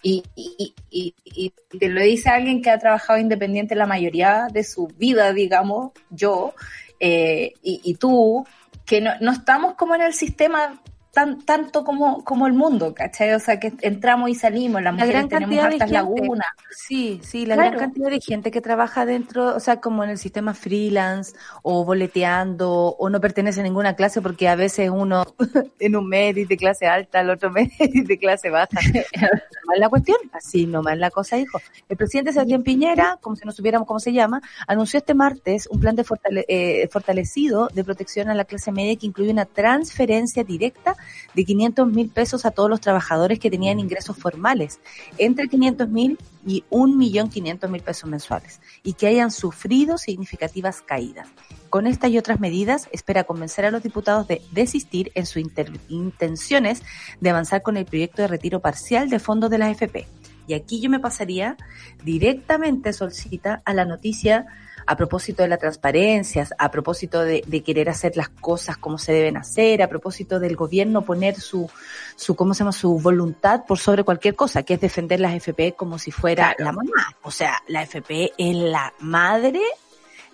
y, 0.05 0.23
y, 0.35 0.75
y, 0.91 1.15
y, 1.23 1.49
te 1.79 1.89
lo 1.89 1.99
dice 1.99 2.29
alguien 2.29 2.61
que 2.61 2.69
ha 2.69 2.77
trabajado 2.77 3.17
independiente 3.17 3.73
la 3.73 3.87
mayoría 3.87 4.49
de 4.53 4.63
su 4.63 4.85
vida, 4.85 5.33
digamos, 5.33 5.93
yo, 6.11 6.53
eh, 6.99 7.53
y, 7.63 7.95
tú, 7.95 8.45
que 8.85 9.01
no, 9.01 9.13
no 9.19 9.31
estamos 9.31 9.73
como 9.73 9.95
en 9.95 10.03
el 10.03 10.13
sistema 10.13 10.79
tan, 11.15 11.41
tanto 11.43 11.85
como, 11.85 12.25
como 12.25 12.45
el 12.45 12.51
mundo, 12.51 12.93
¿cachai? 12.93 13.31
O 13.31 13.39
sea, 13.39 13.57
que 13.57 13.71
entramos 13.79 14.29
y 14.29 14.35
salimos, 14.35 14.81
las 14.81 14.93
mujeres 14.93 15.13
gran 15.13 15.29
tenemos 15.29 15.63
hartas 15.63 15.89
lagunas. 15.89 16.47
Sí, 16.69 17.21
sí, 17.23 17.45
la 17.45 17.55
gran 17.55 17.77
cantidad 17.77 18.09
de 18.09 18.19
gente 18.19 18.51
que 18.51 18.59
trabaja 18.59 19.05
dentro, 19.05 19.55
o 19.55 19.59
sea, 19.61 19.79
como 19.79 20.03
en 20.03 20.09
el 20.09 20.17
sistema 20.17 20.53
freelance, 20.53 21.33
o 21.63 21.85
boleteando, 21.85 22.69
o 22.69 23.09
no 23.09 23.21
pertenece 23.21 23.61
a 23.61 23.63
ninguna 23.63 23.95
clase, 23.95 24.21
porque 24.21 24.49
a 24.49 24.57
veces 24.57 24.89
uno 24.89 25.23
en 25.79 25.95
un 25.95 26.09
mes 26.09 26.35
de 26.35 26.57
clase 26.57 26.85
alta, 26.85 27.21
el 27.21 27.29
otro 27.29 27.49
mes 27.51 27.71
de 27.79 28.17
clase 28.17 28.49
baja. 28.49 28.67
no 28.83 29.73
es 29.73 29.79
la 29.79 29.87
cuestión, 29.87 30.17
así 30.33 30.65
nomás 30.65 30.97
la 30.97 31.11
cosa, 31.11 31.37
hijo. 31.37 31.61
El 31.87 31.95
presidente 31.95 32.33
Sebastián 32.33 32.63
Piñera, 32.63 33.17
como 33.21 33.37
si 33.37 33.45
no 33.45 33.53
supiéramos 33.53 33.87
cómo 33.87 34.01
se 34.01 34.11
llama, 34.11 34.41
anunció 34.67 34.97
este 34.97 35.13
martes 35.13 35.69
un 35.71 35.79
plan 35.79 35.95
de 35.95 36.05
eh, 36.49 36.89
fortalecido 36.91 37.69
de 37.73 37.85
protección 37.85 38.27
a 38.27 38.33
la 38.33 38.43
clase 38.43 38.73
media 38.73 38.97
que 38.97 39.05
incluye 39.05 39.31
una 39.31 39.45
transferencia 39.45 40.43
directa 40.43 40.97
de 41.33 41.45
500 41.45 41.87
mil 41.87 42.09
pesos 42.09 42.45
a 42.45 42.51
todos 42.51 42.69
los 42.69 42.81
trabajadores 42.81 43.39
que 43.39 43.49
tenían 43.49 43.79
ingresos 43.79 44.17
formales, 44.17 44.79
entre 45.17 45.47
500 45.47 45.89
mil 45.89 46.17
y 46.45 46.63
1.500.000 46.69 47.81
pesos 47.81 48.09
mensuales, 48.09 48.61
y 48.83 48.93
que 48.93 49.07
hayan 49.07 49.31
sufrido 49.31 49.97
significativas 49.97 50.81
caídas. 50.81 51.27
Con 51.69 51.87
esta 51.87 52.07
y 52.07 52.17
otras 52.17 52.39
medidas, 52.39 52.87
espera 52.91 53.23
convencer 53.23 53.65
a 53.65 53.71
los 53.71 53.83
diputados 53.83 54.27
de 54.27 54.41
desistir 54.51 55.11
en 55.15 55.25
sus 55.25 55.43
intenciones 55.89 56.83
de 57.19 57.29
avanzar 57.29 57.63
con 57.63 57.77
el 57.77 57.85
proyecto 57.85 58.21
de 58.21 58.27
retiro 58.27 58.59
parcial 58.59 59.09
de 59.09 59.19
fondos 59.19 59.49
de 59.49 59.57
la 59.57 59.67
AFP. 59.67 60.07
Y 60.47 60.53
aquí 60.53 60.79
yo 60.79 60.89
me 60.89 60.99
pasaría 60.99 61.57
directamente, 62.03 62.93
Solcita, 62.93 63.61
a 63.65 63.73
la 63.73 63.85
noticia 63.85 64.45
a 64.87 64.95
propósito 64.95 65.43
de 65.43 65.49
la 65.49 65.57
transparencia, 65.57 66.47
a 66.57 66.69
propósito 66.69 67.23
de, 67.23 67.41
querer 67.65 67.89
hacer 67.89 68.15
las 68.15 68.29
cosas 68.29 68.77
como 68.77 68.97
se 68.97 69.13
deben 69.13 69.37
hacer, 69.37 69.81
a 69.81 69.87
propósito 69.87 70.39
del 70.39 70.55
gobierno 70.55 71.01
poner 71.01 71.39
su, 71.39 71.69
su, 72.15 72.35
¿cómo 72.35 72.53
se 72.53 72.59
llama? 72.59 72.71
Su 72.71 72.99
voluntad 72.99 73.65
por 73.65 73.79
sobre 73.79 74.03
cualquier 74.03 74.35
cosa, 74.35 74.63
que 74.63 74.75
es 74.75 74.81
defender 74.81 75.19
las 75.19 75.33
FP 75.33 75.73
como 75.73 75.97
si 75.97 76.11
fuera 76.11 76.55
la 76.59 76.71
mamá. 76.71 77.15
O 77.23 77.31
sea, 77.31 77.57
la 77.67 77.83
FP 77.83 78.33
es 78.37 78.55
la 78.55 78.93
madre 78.99 79.61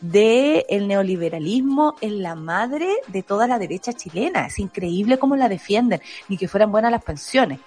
del 0.02 0.66
el 0.68 0.88
neoliberalismo, 0.88 1.96
es 2.02 2.12
la 2.12 2.36
madre 2.36 2.90
de 3.08 3.24
toda 3.24 3.48
la 3.48 3.60
derecha 3.60 3.94
chilena. 3.94 4.48
Es 4.48 4.60
increíble 4.60 5.18
cómo 5.18 5.36
la 5.36 5.48
defienden, 5.48 6.02
ni 6.28 6.38
que 6.38 6.48
fueran 6.48 6.72
buenas 6.72 6.92
las 6.92 7.04
pensiones. 7.04 7.60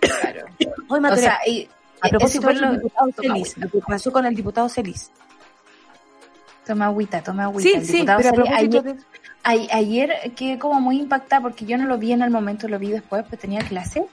Claro. 0.00 0.46
o 0.88 1.16
sea, 1.16 1.38
y, 1.46 1.68
a 2.00 2.08
propósito 2.08 2.48
del 2.48 2.72
diputado 2.72 3.10
Celis, 3.16 3.56
lo 3.56 3.68
que 3.68 3.78
pasó 3.80 4.12
con 4.12 4.26
el 4.26 4.34
diputado 4.34 4.68
Celis. 4.68 5.10
Toma 6.68 6.84
agüita, 6.84 7.22
toma 7.22 7.44
agüita. 7.44 7.80
Sí, 7.80 7.86
sí, 7.86 8.04
pero 8.04 8.44
ayer, 8.54 8.94
ayer 9.72 10.32
quedé 10.36 10.58
como 10.58 10.82
muy 10.82 10.98
impactada 10.98 11.40
porque 11.40 11.64
yo 11.64 11.78
no 11.78 11.86
lo 11.86 11.96
vi 11.96 12.12
en 12.12 12.20
el 12.20 12.28
momento, 12.30 12.68
lo 12.68 12.78
vi 12.78 12.90
después, 12.90 13.24
pues 13.26 13.40
tenía 13.40 13.60
clase 13.60 14.04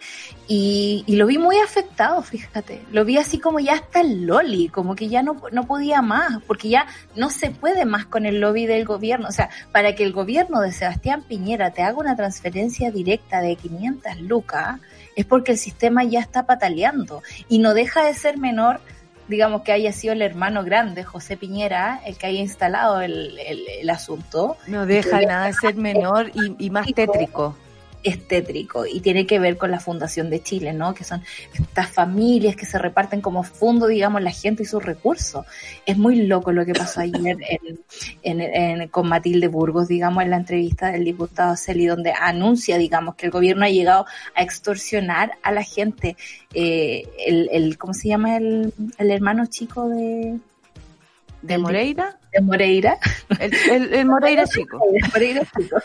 y, 0.47 1.03
y 1.05 1.17
lo 1.17 1.27
vi 1.27 1.37
muy 1.37 1.57
afectado, 1.57 2.21
fíjate. 2.21 2.81
Lo 2.93 3.03
vi 3.03 3.17
así 3.17 3.39
como 3.39 3.59
ya 3.59 3.73
hasta 3.73 3.99
el 3.99 4.25
loli, 4.25 4.69
como 4.69 4.95
que 4.95 5.09
ya 5.09 5.21
no, 5.21 5.35
no 5.51 5.67
podía 5.67 6.01
más, 6.01 6.41
porque 6.47 6.69
ya 6.69 6.87
no 7.13 7.29
se 7.29 7.51
puede 7.51 7.83
más 7.83 8.05
con 8.05 8.25
el 8.25 8.39
lobby 8.39 8.67
del 8.67 8.85
gobierno. 8.85 9.27
O 9.27 9.33
sea, 9.33 9.49
para 9.73 9.93
que 9.93 10.05
el 10.05 10.13
gobierno 10.13 10.61
de 10.61 10.71
Sebastián 10.71 11.23
Piñera 11.27 11.71
te 11.71 11.81
haga 11.81 11.97
una 11.97 12.15
transferencia 12.15 12.89
directa 12.89 13.41
de 13.41 13.57
500 13.57 14.21
lucas, 14.21 14.79
es 15.17 15.25
porque 15.25 15.51
el 15.51 15.57
sistema 15.57 16.05
ya 16.05 16.21
está 16.21 16.45
pataleando 16.45 17.21
y 17.49 17.59
no 17.59 17.73
deja 17.73 18.05
de 18.05 18.13
ser 18.13 18.37
menor 18.37 18.79
digamos, 19.27 19.63
que 19.63 19.71
haya 19.71 19.91
sido 19.91 20.13
el 20.13 20.21
hermano 20.21 20.63
grande, 20.63 21.03
José 21.03 21.37
Piñera, 21.37 22.01
el 22.05 22.17
que 22.17 22.27
haya 22.27 22.39
instalado 22.39 23.01
el, 23.01 23.37
el, 23.39 23.89
asunto. 23.89 24.57
No 24.67 24.85
deja 24.85 25.21
nada 25.21 25.47
de 25.47 25.53
ser 25.53 25.75
menor 25.75 26.31
y, 26.33 26.69
más 26.69 26.87
tétrico. 26.93 27.55
Es 28.05 28.27
tétrico 28.27 28.85
y 28.85 29.01
tiene 29.01 29.25
que 29.25 29.39
ver 29.39 29.57
con 29.57 29.71
la 29.71 29.79
Fundación 29.79 30.29
de 30.29 30.41
Chile, 30.41 30.73
¿no? 30.73 30.93
Que 30.93 31.03
son 31.03 31.23
estas 31.53 31.89
familias 31.89 32.55
que 32.55 32.65
se 32.65 32.77
reparten 32.77 33.19
como 33.19 33.43
fondo, 33.43 33.87
digamos, 33.87 34.21
la 34.21 34.31
gente 34.31 34.63
y 34.63 34.65
sus 34.65 34.83
recursos. 34.83 35.45
Es 35.85 35.97
muy 35.97 36.27
loco 36.27 36.51
lo 36.51 36.65
que 36.65 36.73
pasó 36.73 37.01
ayer 37.01 37.37
con 38.91 39.09
Matilde 39.09 39.47
Burgos, 39.47 39.87
digamos, 39.87 40.23
en 40.23 40.29
la 40.29 40.37
entrevista 40.37 40.91
del 40.91 41.03
diputado 41.03 41.57
Celi, 41.57 41.87
donde 41.87 42.13
anuncia, 42.13 42.77
digamos, 42.77 43.15
que 43.15 43.25
el 43.25 43.31
gobierno 43.31 43.65
ha 43.65 43.69
llegado 43.69 44.05
a 44.35 44.43
extorsionar 44.43 45.31
a 45.41 45.51
la 45.51 45.63
gente. 45.63 46.15
Eh, 46.53 47.03
el, 47.25 47.49
el, 47.51 47.77
¿cómo 47.77 47.93
se 47.93 48.07
llama 48.09 48.37
el, 48.37 48.71
el 48.99 49.11
hermano 49.11 49.47
chico 49.47 49.89
de, 49.89 50.39
¿De 51.45 51.59
Moreira? 51.59 52.17
De 52.35 52.41
Moreira. 52.41 52.97
El, 53.39 54.05
Moreira 54.05 54.45
chico. 54.47 54.77
El 54.93 55.09
Moreira 55.09 55.41
chico. 55.57 55.77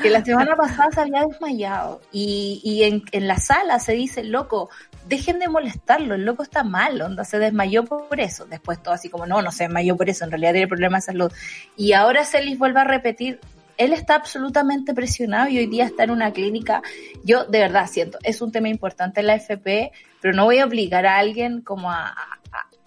Que 0.00 0.08
la 0.08 0.24
semana 0.24 0.54
pasada 0.54 0.88
se 0.92 1.00
había 1.00 1.24
desmayado. 1.24 2.00
Y, 2.12 2.60
y 2.62 2.84
en, 2.84 3.02
en, 3.10 3.26
la 3.26 3.38
sala 3.38 3.80
se 3.80 3.92
dice, 3.92 4.22
loco, 4.22 4.70
dejen 5.08 5.40
de 5.40 5.48
molestarlo, 5.48 6.14
el 6.14 6.24
loco 6.24 6.44
está 6.44 6.62
mal, 6.62 7.02
onda, 7.02 7.24
se 7.24 7.40
desmayó 7.40 7.84
por 7.84 8.20
eso. 8.20 8.46
Después 8.46 8.80
todo 8.80 8.94
así 8.94 9.08
como, 9.08 9.26
no, 9.26 9.42
no 9.42 9.50
se 9.50 9.64
desmayó 9.64 9.96
por 9.96 10.08
eso, 10.08 10.24
en 10.24 10.30
realidad 10.30 10.52
tiene 10.52 10.68
problemas 10.68 11.04
de 11.04 11.12
salud. 11.12 11.32
Y 11.76 11.92
ahora 11.92 12.24
Celis 12.24 12.56
vuelve 12.56 12.80
a 12.80 12.84
repetir, 12.84 13.40
él 13.76 13.92
está 13.92 14.14
absolutamente 14.14 14.94
presionado 14.94 15.48
y 15.48 15.58
hoy 15.58 15.66
día 15.66 15.86
está 15.86 16.04
en 16.04 16.12
una 16.12 16.32
clínica. 16.32 16.82
Yo 17.24 17.44
de 17.46 17.58
verdad 17.58 17.88
siento, 17.90 18.18
es 18.22 18.40
un 18.40 18.52
tema 18.52 18.68
importante 18.68 19.20
en 19.20 19.26
la 19.26 19.34
FP, 19.34 19.90
pero 20.20 20.34
no 20.34 20.44
voy 20.44 20.58
a 20.58 20.66
obligar 20.66 21.04
a 21.06 21.16
alguien 21.16 21.62
como 21.62 21.90
a, 21.90 22.14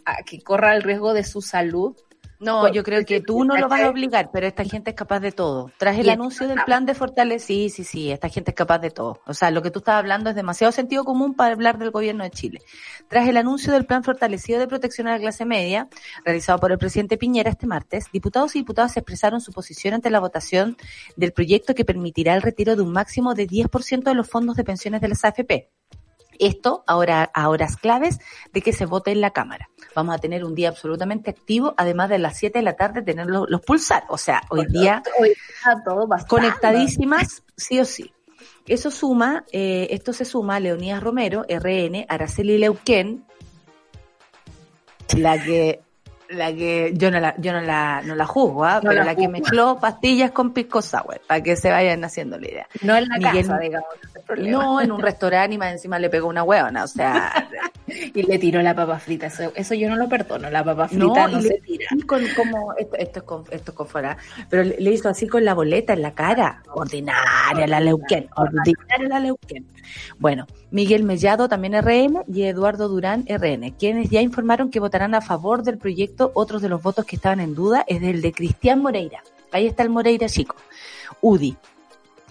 a 0.05 0.23
que 0.23 0.41
corra 0.41 0.75
el 0.75 0.83
riesgo 0.83 1.13
de 1.13 1.23
su 1.25 1.41
salud. 1.41 1.95
No, 2.43 2.71
yo 2.71 2.83
creo 2.83 3.05
que 3.05 3.21
tú 3.21 3.43
no 3.43 3.57
lo 3.57 3.67
vas 3.67 3.81
a 3.81 3.89
obligar, 3.89 4.29
pero 4.31 4.47
esta 4.47 4.63
gente 4.63 4.91
es 4.91 4.95
capaz 4.95 5.19
de 5.19 5.31
todo. 5.31 5.71
Tras 5.77 5.97
el 5.97 6.09
anuncio 6.09 6.47
del 6.47 6.63
plan 6.63 6.85
de 6.85 6.93
fortaleza, 6.93 7.47
sí, 7.47 7.69
sí, 7.69 7.83
sí, 7.83 8.11
esta 8.11 8.29
gente 8.29 8.51
es 8.51 8.55
capaz 8.55 8.79
de 8.79 8.91
todo. 8.91 9.21
O 9.25 9.33
sea, 9.33 9.51
lo 9.51 9.61
que 9.61 9.71
tú 9.71 9.79
estás 9.79 9.95
hablando 9.95 10.29
es 10.29 10.35
demasiado 10.35 10.71
sentido 10.71 11.03
común 11.03 11.33
para 11.35 11.53
hablar 11.53 11.77
del 11.77 11.91
gobierno 11.91 12.23
de 12.23 12.31
Chile. 12.31 12.61
Tras 13.07 13.27
el 13.27 13.37
anuncio 13.37 13.73
del 13.73 13.85
plan 13.85 14.03
fortalecido 14.03 14.59
de 14.59 14.67
protección 14.67 15.07
a 15.07 15.11
la 15.11 15.19
clase 15.19 15.45
media, 15.45 15.87
realizado 16.25 16.59
por 16.59 16.71
el 16.71 16.77
presidente 16.77 17.17
Piñera 17.17 17.49
este 17.49 17.67
martes, 17.67 18.05
diputados 18.11 18.55
y 18.55 18.59
diputadas 18.59 18.97
expresaron 18.97 19.41
su 19.41 19.51
posición 19.51 19.93
ante 19.93 20.09
la 20.09 20.19
votación 20.19 20.77
del 21.15 21.33
proyecto 21.33 21.75
que 21.75 21.85
permitirá 21.85 22.35
el 22.35 22.41
retiro 22.41 22.75
de 22.75 22.81
un 22.81 22.91
máximo 22.91 23.33
de 23.33 23.47
10% 23.47 24.03
de 24.03 24.15
los 24.15 24.29
fondos 24.29 24.55
de 24.55 24.63
pensiones 24.63 25.01
de 25.01 25.07
las 25.07 25.23
AFP. 25.23 25.69
Esto 26.39 26.83
ahora 26.87 27.29
a 27.33 27.49
horas 27.49 27.77
claves 27.77 28.19
de 28.51 28.61
que 28.61 28.73
se 28.73 28.85
vote 28.85 29.11
en 29.11 29.21
la 29.21 29.31
Cámara. 29.31 29.69
Vamos 29.95 30.15
a 30.15 30.17
tener 30.17 30.43
un 30.43 30.55
día 30.55 30.69
absolutamente 30.69 31.29
activo, 31.29 31.73
además 31.77 32.09
de 32.09 32.19
las 32.19 32.37
7 32.37 32.59
de 32.59 32.63
la 32.63 32.73
tarde 32.73 33.01
tener 33.01 33.27
los, 33.27 33.47
pulsar. 33.61 34.03
O 34.09 34.17
sea, 34.17 34.41
hoy 34.49 34.65
día 34.67 35.03
conectadísimas, 36.27 37.43
sí 37.55 37.79
o 37.79 37.85
sí. 37.85 38.13
Eso 38.67 38.91
suma, 38.91 39.45
eh, 39.51 39.87
esto 39.91 40.13
se 40.13 40.25
suma 40.25 40.55
a 40.55 40.59
Leonidas 40.59 41.03
Romero, 41.03 41.45
RN, 41.47 42.05
Araceli 42.07 42.57
Leuquén, 42.57 43.25
la 45.17 45.41
que 45.41 45.81
la 46.33 46.53
que 46.53 46.93
yo 46.95 47.11
no 47.11 47.19
la, 47.19 47.35
yo 47.37 47.53
no 47.53 47.61
la, 47.61 48.01
no 48.03 48.15
la 48.15 48.25
juzgo, 48.25 48.65
¿ah? 48.65 48.79
pero 48.81 49.03
la, 49.03 49.15
que 49.15 49.27
mezcló 49.27 49.79
pastillas 49.79 50.31
con 50.31 50.53
pisco 50.53 50.81
sour, 50.81 51.21
para 51.27 51.41
que 51.41 51.55
se 51.55 51.69
vayan 51.69 52.03
haciendo 52.03 52.37
la 52.37 52.47
idea. 52.47 52.67
No 52.81 52.95
en 52.95 53.07
la 53.07 53.19
casa, 53.19 53.57
digamos. 53.59 53.89
No, 54.37 54.81
en 54.81 54.91
un 54.91 55.01
restaurante 55.01 55.55
y 55.55 55.57
más 55.57 55.71
encima 55.71 55.99
le 55.99 56.09
pegó 56.09 56.27
una 56.27 56.43
hueona, 56.43 56.83
o 56.83 56.87
sea. 56.87 57.49
y 58.13 58.23
le 58.23 58.39
tiró 58.39 58.61
la 58.61 58.75
papa 58.75 58.99
frita, 58.99 59.27
eso, 59.27 59.51
eso 59.55 59.73
yo 59.73 59.89
no 59.89 59.95
lo 59.95 60.07
perdono, 60.07 60.49
la 60.49 60.63
papa 60.63 60.87
frita 60.87 61.27
no, 61.27 61.41
se 61.41 61.61
tira. 61.65 61.85
Con, 62.05 62.23
como, 62.35 62.73
esto, 62.77 62.95
esto, 62.97 63.19
es 63.19 63.25
con, 63.25 63.43
esto 63.51 63.71
es 63.71 63.77
con 63.77 63.87
fuera, 63.87 64.17
pero 64.49 64.63
le, 64.63 64.91
hizo 64.91 65.09
así 65.09 65.27
con 65.27 65.45
la 65.45 65.53
boleta 65.53 65.93
en 65.93 66.01
la 66.01 66.13
cara. 66.13 66.63
Ordinaria 66.73 67.67
la 67.67 67.79
Leuquén, 67.79 68.27
ordinaria 68.35 69.07
la 69.07 69.19
Leuquén. 69.19 69.65
Bueno, 70.17 70.47
Miguel 70.71 71.03
Mellado 71.03 71.47
también 71.47 71.73
RN 71.81 72.23
y 72.27 72.43
Eduardo 72.43 72.87
Durán 72.87 73.25
RN, 73.27 73.71
quienes 73.77 74.09
ya 74.09 74.21
informaron 74.21 74.69
que 74.69 74.79
votarán 74.79 75.15
a 75.15 75.21
favor 75.21 75.63
del 75.63 75.77
proyecto. 75.77 76.31
Otros 76.35 76.61
de 76.61 76.69
los 76.69 76.81
votos 76.81 77.05
que 77.05 77.15
estaban 77.15 77.39
en 77.39 77.55
duda 77.55 77.83
es 77.87 78.01
el 78.01 78.21
de 78.21 78.31
Cristian 78.31 78.81
Moreira. 78.81 79.23
Ahí 79.51 79.67
está 79.67 79.83
el 79.83 79.89
Moreira 79.89 80.27
chico. 80.27 80.55
UDI, 81.21 81.55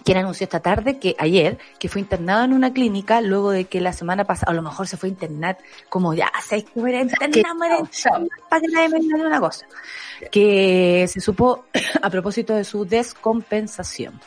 quien 0.03 0.17
anunció 0.17 0.43
esta 0.45 0.59
tarde 0.59 0.99
que 0.99 1.15
ayer, 1.17 1.57
que 1.79 1.89
fue 1.89 2.01
internado 2.01 2.43
en 2.43 2.53
una 2.53 2.73
clínica 2.73 3.21
luego 3.21 3.51
de 3.51 3.65
que 3.65 3.81
la 3.81 3.93
semana 3.93 4.25
pasada, 4.25 4.51
a 4.51 4.55
lo 4.55 4.61
mejor 4.61 4.87
se 4.87 4.97
fue 4.97 5.09
a 5.09 5.11
internar 5.11 5.57
como 5.89 6.13
ya, 6.13 6.31
se 6.47 6.63
que 6.63 7.43
para 8.49 8.61
que 8.61 8.67
nadie 8.67 8.89
me 8.89 8.99
una 9.25 9.39
cosa, 9.39 9.65
que 10.31 11.05
se 11.07 11.19
supo 11.19 11.65
a 12.01 12.09
propósito 12.09 12.53
de 12.53 12.63
su 12.63 12.85
descompensación. 12.85 14.19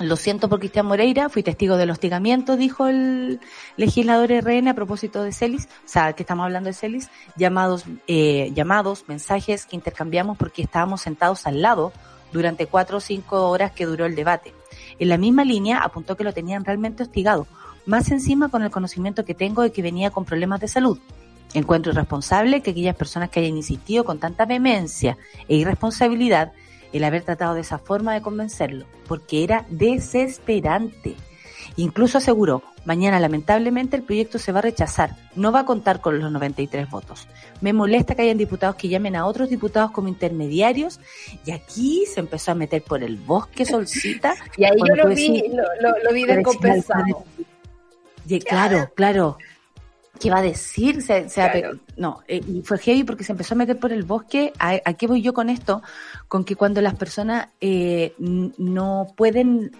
Lo 0.00 0.16
siento 0.16 0.48
por 0.48 0.58
Cristian 0.58 0.86
Moreira, 0.86 1.28
fui 1.28 1.44
testigo 1.44 1.76
del 1.76 1.90
hostigamiento, 1.90 2.56
dijo 2.56 2.88
el 2.88 3.38
legislador 3.76 4.32
RN 4.32 4.66
a 4.66 4.74
propósito 4.74 5.22
de 5.22 5.30
Celis, 5.30 5.66
o 5.66 5.88
sea, 5.88 6.14
que 6.14 6.24
estamos 6.24 6.44
hablando 6.44 6.68
de 6.68 6.74
Celis, 6.74 7.10
llamados, 7.36 7.84
eh, 8.08 8.50
llamados, 8.54 9.04
mensajes 9.06 9.66
que 9.66 9.76
intercambiamos 9.76 10.36
porque 10.36 10.62
estábamos 10.62 11.02
sentados 11.02 11.46
al 11.46 11.62
lado 11.62 11.92
durante 12.32 12.66
cuatro 12.66 12.96
o 12.96 13.00
cinco 13.00 13.48
horas 13.50 13.70
que 13.70 13.86
duró 13.86 14.04
el 14.04 14.16
debate. 14.16 14.52
En 14.98 15.08
la 15.08 15.18
misma 15.18 15.44
línea 15.44 15.78
apuntó 15.78 16.16
que 16.16 16.24
lo 16.24 16.32
tenían 16.32 16.64
realmente 16.64 17.02
hostigado, 17.02 17.46
más 17.86 18.10
encima 18.10 18.48
con 18.48 18.62
el 18.62 18.70
conocimiento 18.70 19.24
que 19.24 19.34
tengo 19.34 19.62
de 19.62 19.72
que 19.72 19.82
venía 19.82 20.10
con 20.10 20.24
problemas 20.24 20.60
de 20.60 20.68
salud. 20.68 20.98
Encuentro 21.52 21.92
irresponsable 21.92 22.62
que 22.62 22.70
aquellas 22.70 22.96
personas 22.96 23.30
que 23.30 23.40
hayan 23.40 23.56
insistido 23.56 24.04
con 24.04 24.18
tanta 24.18 24.44
vehemencia 24.44 25.16
e 25.48 25.56
irresponsabilidad 25.56 26.52
el 26.92 27.04
haber 27.04 27.22
tratado 27.22 27.54
de 27.54 27.60
esa 27.60 27.78
forma 27.78 28.14
de 28.14 28.22
convencerlo, 28.22 28.86
porque 29.08 29.44
era 29.44 29.66
desesperante. 29.68 31.16
Incluso 31.76 32.18
aseguró, 32.18 32.62
mañana 32.84 33.20
lamentablemente 33.20 33.96
el 33.96 34.02
proyecto 34.02 34.38
se 34.38 34.52
va 34.52 34.58
a 34.60 34.62
rechazar, 34.62 35.16
no 35.34 35.52
va 35.52 35.60
a 35.60 35.64
contar 35.64 36.00
con 36.00 36.18
los 36.18 36.30
93 36.30 36.88
votos. 36.90 37.28
Me 37.60 37.72
molesta 37.72 38.14
que 38.14 38.22
hayan 38.22 38.38
diputados 38.38 38.76
que 38.76 38.88
llamen 38.88 39.16
a 39.16 39.26
otros 39.26 39.48
diputados 39.48 39.90
como 39.90 40.08
intermediarios 40.08 41.00
y 41.44 41.52
aquí 41.52 42.04
se 42.06 42.20
empezó 42.20 42.52
a 42.52 42.54
meter 42.54 42.82
por 42.82 43.02
el 43.02 43.16
bosque 43.16 43.64
solcita. 43.64 44.34
y 44.56 44.64
ahí 44.64 44.76
yo 44.76 44.94
lo 44.94 45.08
vi, 45.08 45.44
lo, 45.80 46.12
vi 46.12 46.24
descompensado. 46.24 47.24
claro, 48.46 48.90
claro. 48.94 49.38
¿Qué 50.20 50.30
va 50.30 50.38
a 50.38 50.42
decir? 50.42 51.02
Se, 51.02 51.26
no, 51.96 52.20
eh, 52.28 52.40
y 52.46 52.62
fue 52.62 52.78
heavy 52.78 53.02
porque 53.02 53.24
se 53.24 53.32
empezó 53.32 53.54
a 53.54 53.58
meter 53.58 53.78
por 53.78 53.92
el 53.92 54.04
bosque. 54.04 54.52
¿A, 54.60 54.78
qué 54.94 55.08
voy 55.08 55.22
yo 55.22 55.34
con 55.34 55.50
esto? 55.50 55.82
Con 56.28 56.44
que 56.44 56.54
cuando 56.54 56.80
las 56.80 56.94
personas 56.94 57.48
eh, 57.60 58.14
no 58.18 59.08
pueden 59.16 59.72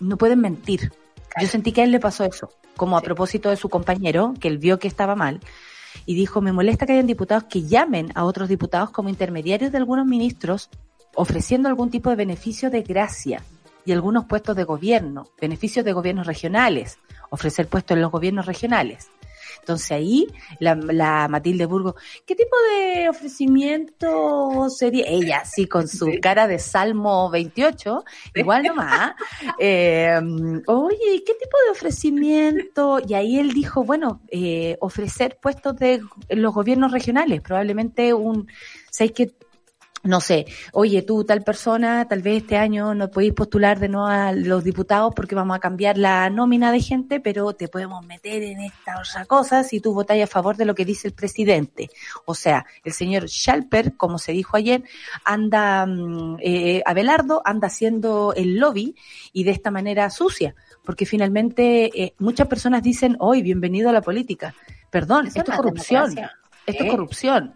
no 0.00 0.16
pueden 0.16 0.40
mentir. 0.40 0.92
Yo 1.40 1.46
sentí 1.48 1.72
que 1.72 1.82
a 1.82 1.84
él 1.84 1.92
le 1.92 2.00
pasó 2.00 2.24
eso, 2.24 2.50
como 2.76 2.96
a 2.96 3.02
propósito 3.02 3.50
de 3.50 3.56
su 3.56 3.68
compañero, 3.68 4.34
que 4.40 4.48
él 4.48 4.58
vio 4.58 4.78
que 4.78 4.88
estaba 4.88 5.14
mal, 5.14 5.40
y 6.04 6.14
dijo, 6.14 6.40
me 6.40 6.52
molesta 6.52 6.86
que 6.86 6.92
hayan 6.92 7.06
diputados 7.06 7.44
que 7.44 7.62
llamen 7.62 8.12
a 8.14 8.24
otros 8.24 8.48
diputados 8.48 8.90
como 8.90 9.08
intermediarios 9.08 9.72
de 9.72 9.78
algunos 9.78 10.06
ministros, 10.06 10.70
ofreciendo 11.14 11.68
algún 11.68 11.90
tipo 11.90 12.10
de 12.10 12.16
beneficio 12.16 12.70
de 12.70 12.82
gracia 12.82 13.42
y 13.84 13.92
algunos 13.92 14.26
puestos 14.26 14.56
de 14.56 14.64
gobierno, 14.64 15.28
beneficios 15.40 15.84
de 15.84 15.92
gobiernos 15.92 16.26
regionales, 16.26 16.98
ofrecer 17.30 17.68
puestos 17.68 17.96
en 17.96 18.02
los 18.02 18.10
gobiernos 18.10 18.46
regionales. 18.46 19.10
Entonces 19.66 19.90
ahí 19.90 20.28
la, 20.60 21.26
Matilde 21.28 21.66
Burgo, 21.66 21.96
¿qué 22.24 22.36
tipo 22.36 22.54
de 22.70 23.08
ofrecimiento 23.08 24.70
sería? 24.70 25.06
Ella, 25.08 25.44
sí, 25.44 25.66
con 25.66 25.88
su 25.88 26.08
cara 26.22 26.46
de 26.46 26.60
Salmo 26.60 27.28
28, 27.30 28.04
igual 28.36 28.62
nomás. 28.62 29.14
Eh, 29.58 30.20
Oye, 30.66 31.24
¿qué 31.26 31.34
tipo 31.34 31.56
de 31.64 31.70
ofrecimiento? 31.72 33.00
Y 33.04 33.14
ahí 33.14 33.40
él 33.40 33.52
dijo, 33.52 33.82
bueno, 33.82 34.20
eh, 34.28 34.76
ofrecer 34.80 35.36
puestos 35.42 35.74
de 35.76 36.00
los 36.30 36.54
gobiernos 36.54 36.92
regionales, 36.92 37.40
probablemente 37.40 38.14
un, 38.14 38.46
¿sabes 38.90 39.10
que 39.10 39.34
no 40.06 40.20
sé, 40.20 40.46
oye, 40.72 41.02
tú 41.02 41.24
tal 41.24 41.42
persona, 41.42 42.06
tal 42.08 42.22
vez 42.22 42.42
este 42.42 42.56
año 42.56 42.94
no 42.94 43.10
podéis 43.10 43.34
postular 43.34 43.78
de 43.78 43.88
nuevo 43.88 44.06
a 44.06 44.32
los 44.32 44.64
diputados 44.64 45.12
porque 45.14 45.34
vamos 45.34 45.56
a 45.56 45.60
cambiar 45.60 45.98
la 45.98 46.30
nómina 46.30 46.72
de 46.72 46.80
gente, 46.80 47.20
pero 47.20 47.52
te 47.52 47.68
podemos 47.68 48.04
meter 48.06 48.42
en 48.42 48.60
esta 48.60 48.98
otra 48.98 49.24
cosa 49.26 49.64
si 49.64 49.80
tú 49.80 49.92
votáis 49.92 50.24
a 50.24 50.26
favor 50.26 50.56
de 50.56 50.64
lo 50.64 50.74
que 50.74 50.84
dice 50.84 51.08
el 51.08 51.14
presidente. 51.14 51.90
O 52.24 52.34
sea, 52.34 52.66
el 52.84 52.92
señor 52.92 53.28
Schalper, 53.28 53.96
como 53.96 54.18
se 54.18 54.32
dijo 54.32 54.56
ayer, 54.56 54.84
anda, 55.24 55.86
mm, 55.86 56.38
eh, 56.40 56.82
Abelardo 56.86 57.42
anda 57.44 57.66
haciendo 57.66 58.32
el 58.34 58.56
lobby 58.56 58.94
y 59.32 59.44
de 59.44 59.50
esta 59.50 59.70
manera 59.70 60.08
sucia, 60.10 60.54
porque 60.84 61.06
finalmente 61.06 61.90
eh, 62.02 62.14
muchas 62.18 62.46
personas 62.46 62.82
dicen, 62.82 63.16
hoy, 63.18 63.42
bienvenido 63.42 63.90
a 63.90 63.92
la 63.92 64.02
política. 64.02 64.54
Perdón, 64.90 65.26
esto 65.26 65.42
es 65.42 65.56
corrupción. 65.56 66.14
Esto 66.66 66.84
es 66.84 66.90
corrupción. 66.90 67.54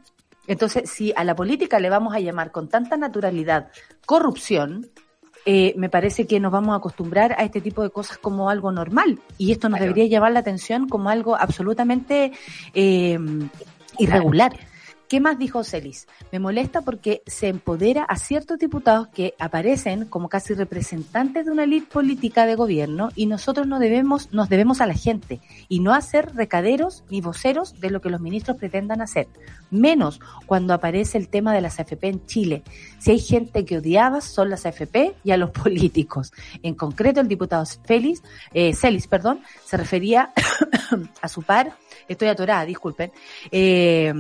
Entonces, 0.51 0.91
si 0.91 1.13
a 1.15 1.23
la 1.23 1.37
política 1.37 1.79
le 1.79 1.89
vamos 1.89 2.13
a 2.13 2.19
llamar 2.19 2.51
con 2.51 2.69
tanta 2.69 2.97
naturalidad 2.97 3.69
corrupción, 4.05 4.91
eh, 5.47 5.75
me 5.77 5.89
parece 5.89 6.27
que 6.27 6.41
nos 6.41 6.51
vamos 6.51 6.73
a 6.73 6.79
acostumbrar 6.79 7.37
a 7.39 7.45
este 7.45 7.61
tipo 7.61 7.85
de 7.85 7.91
cosas 7.91 8.19
como 8.19 8.51
algo 8.51 8.73
normal. 8.73 9.21
Y 9.39 9.53
esto 9.53 9.69
nos 9.69 9.79
debería 9.79 10.07
llamar 10.07 10.33
la 10.33 10.41
atención 10.41 10.89
como 10.89 11.09
algo 11.09 11.37
absolutamente 11.37 12.33
eh, 12.75 13.17
irregular. 13.99 14.53
¿Qué 15.11 15.19
más 15.19 15.41
dijo 15.41 15.65
Celis? 15.65 16.07
Me 16.31 16.39
molesta 16.39 16.83
porque 16.83 17.25
se 17.27 17.49
empodera 17.49 18.05
a 18.05 18.15
ciertos 18.15 18.61
diputados 18.61 19.09
que 19.09 19.35
aparecen 19.41 20.05
como 20.05 20.29
casi 20.29 20.55
representantes 20.55 21.45
de 21.47 21.51
una 21.51 21.65
elite 21.65 21.89
política 21.93 22.47
de 22.47 22.55
gobierno 22.55 23.09
y 23.17 23.27
nosotros 23.27 23.67
no 23.67 23.81
debemos, 23.81 24.33
nos 24.33 24.49
debemos 24.49 24.81
a 24.81 24.87
la 24.87 24.95
gente 24.95 25.41
y 25.69 25.81
no 25.81 25.95
a 25.95 26.01
ser 26.01 26.33
recaderos 26.37 27.03
ni 27.11 27.21
voceros 27.21 27.81
de 27.81 27.91
lo 27.91 28.01
que 28.01 28.09
los 28.09 28.21
ministros 28.21 28.57
pretendan 28.57 29.03
hacer. 29.03 29.27
Menos 29.73 30.21
cuando 30.47 30.75
aparece 30.75 31.19
el 31.19 31.29
tema 31.29 31.53
de 31.55 31.61
las 31.61 31.81
AFP 31.81 32.07
en 32.07 32.25
Chile. 32.27 32.63
Si 33.01 33.11
hay 33.11 33.19
gente 33.19 33.65
que 33.65 33.79
odiaba 33.79 34.21
son 34.21 34.49
las 34.49 34.65
AFP 34.65 35.17
y 35.25 35.33
a 35.33 35.37
los 35.37 35.51
políticos. 35.63 36.33
En 36.63 36.77
concreto 36.77 37.21
el 37.21 37.27
diputado 37.27 37.65
Félix, 37.85 38.23
eh, 38.55 38.75
Celis, 38.75 39.09
perdón, 39.09 39.41
se 39.65 39.77
refería 39.77 40.33
a 41.21 41.27
su 41.27 41.43
par 41.43 41.75
estoy 42.13 42.29
atorada, 42.29 42.65
disculpen. 42.65 43.13
Eh, 43.51 44.13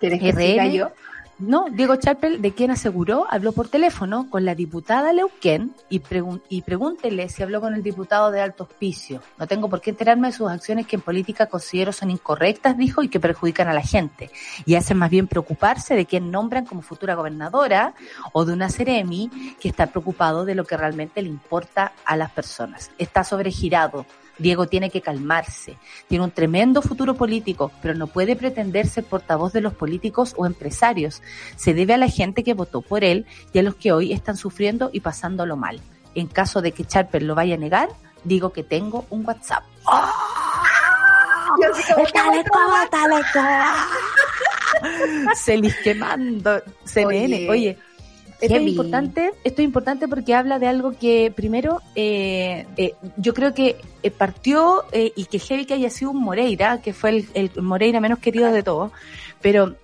que 0.00 0.72
yo? 0.72 0.90
No, 1.38 1.66
Diego 1.70 1.96
Chapel, 1.96 2.40
de 2.40 2.52
quien 2.52 2.70
aseguró, 2.70 3.26
habló 3.28 3.50
por 3.50 3.66
teléfono 3.66 4.30
con 4.30 4.44
la 4.44 4.54
diputada 4.54 5.12
Leuquén 5.12 5.74
y, 5.90 6.00
y 6.48 6.62
pregúntele 6.62 7.28
si 7.28 7.42
habló 7.42 7.60
con 7.60 7.74
el 7.74 7.82
diputado 7.82 8.30
de 8.30 8.40
alto 8.40 8.62
hospicio. 8.62 9.20
No 9.38 9.48
tengo 9.48 9.68
por 9.68 9.80
qué 9.80 9.90
enterarme 9.90 10.28
de 10.28 10.34
sus 10.34 10.48
acciones 10.48 10.86
que 10.86 10.94
en 10.94 11.02
política 11.02 11.46
considero 11.46 11.92
son 11.92 12.12
incorrectas, 12.12 12.78
dijo, 12.78 13.02
y 13.02 13.08
que 13.08 13.18
perjudican 13.18 13.66
a 13.66 13.72
la 13.72 13.82
gente. 13.82 14.30
Y 14.66 14.76
hacen 14.76 14.98
más 14.98 15.10
bien 15.10 15.26
preocuparse 15.26 15.96
de 15.96 16.06
quién 16.06 16.30
nombran 16.30 16.64
como 16.64 16.80
futura 16.80 17.16
gobernadora 17.16 17.94
o 18.32 18.44
de 18.44 18.52
una 18.52 18.68
Ceremi 18.68 19.28
que 19.58 19.68
está 19.68 19.88
preocupado 19.88 20.44
de 20.44 20.54
lo 20.54 20.64
que 20.64 20.76
realmente 20.76 21.22
le 21.22 21.28
importa 21.28 21.92
a 22.04 22.16
las 22.16 22.30
personas. 22.30 22.92
Está 22.98 23.24
sobregirado 23.24 24.06
Diego 24.38 24.66
tiene 24.66 24.90
que 24.90 25.00
calmarse. 25.00 25.76
Tiene 26.08 26.24
un 26.24 26.30
tremendo 26.30 26.82
futuro 26.82 27.14
político, 27.14 27.70
pero 27.80 27.94
no 27.94 28.06
puede 28.06 28.36
pretender 28.36 28.86
ser 28.86 29.04
portavoz 29.04 29.52
de 29.52 29.60
los 29.60 29.74
políticos 29.74 30.34
o 30.36 30.46
empresarios. 30.46 31.22
Se 31.56 31.74
debe 31.74 31.94
a 31.94 31.98
la 31.98 32.08
gente 32.08 32.44
que 32.44 32.54
votó 32.54 32.82
por 32.82 33.04
él 33.04 33.26
y 33.52 33.58
a 33.58 33.62
los 33.62 33.74
que 33.76 33.92
hoy 33.92 34.12
están 34.12 34.36
sufriendo 34.36 34.90
y 34.92 35.00
pasándolo 35.00 35.56
mal. 35.56 35.80
En 36.14 36.26
caso 36.26 36.60
de 36.62 36.72
que 36.72 36.84
Charper 36.84 37.22
lo 37.22 37.34
vaya 37.34 37.54
a 37.54 37.58
negar, 37.58 37.88
digo 38.24 38.52
que 38.52 38.62
tengo 38.62 39.06
un 39.10 39.24
WhatsApp. 39.26 39.64
¡Oh! 39.84 40.10
Celis 45.36 45.76
quemando 45.84 46.62
CNN. 46.84 47.48
Oye 47.48 47.78
esto 48.42 48.56
es 48.56 48.68
importante, 48.68 49.30
esto 49.44 49.62
es 49.62 49.64
importante 49.64 50.08
porque 50.08 50.34
habla 50.34 50.58
de 50.58 50.66
algo 50.66 50.92
que 50.98 51.32
primero 51.34 51.80
eh, 51.94 52.66
eh, 52.76 52.94
yo 53.16 53.34
creo 53.34 53.54
que 53.54 53.76
eh, 54.02 54.10
partió 54.10 54.84
y 54.92 55.26
que 55.26 55.38
heavy 55.38 55.64
que 55.64 55.74
haya 55.74 55.90
sido 55.90 56.10
un 56.10 56.22
Moreira, 56.22 56.82
que 56.82 56.92
fue 56.92 57.10
el, 57.10 57.26
el 57.34 57.62
Moreira 57.62 58.00
menos 58.00 58.18
querido 58.18 58.50
de 58.50 58.64
todos, 58.64 58.90
pero 59.40 59.76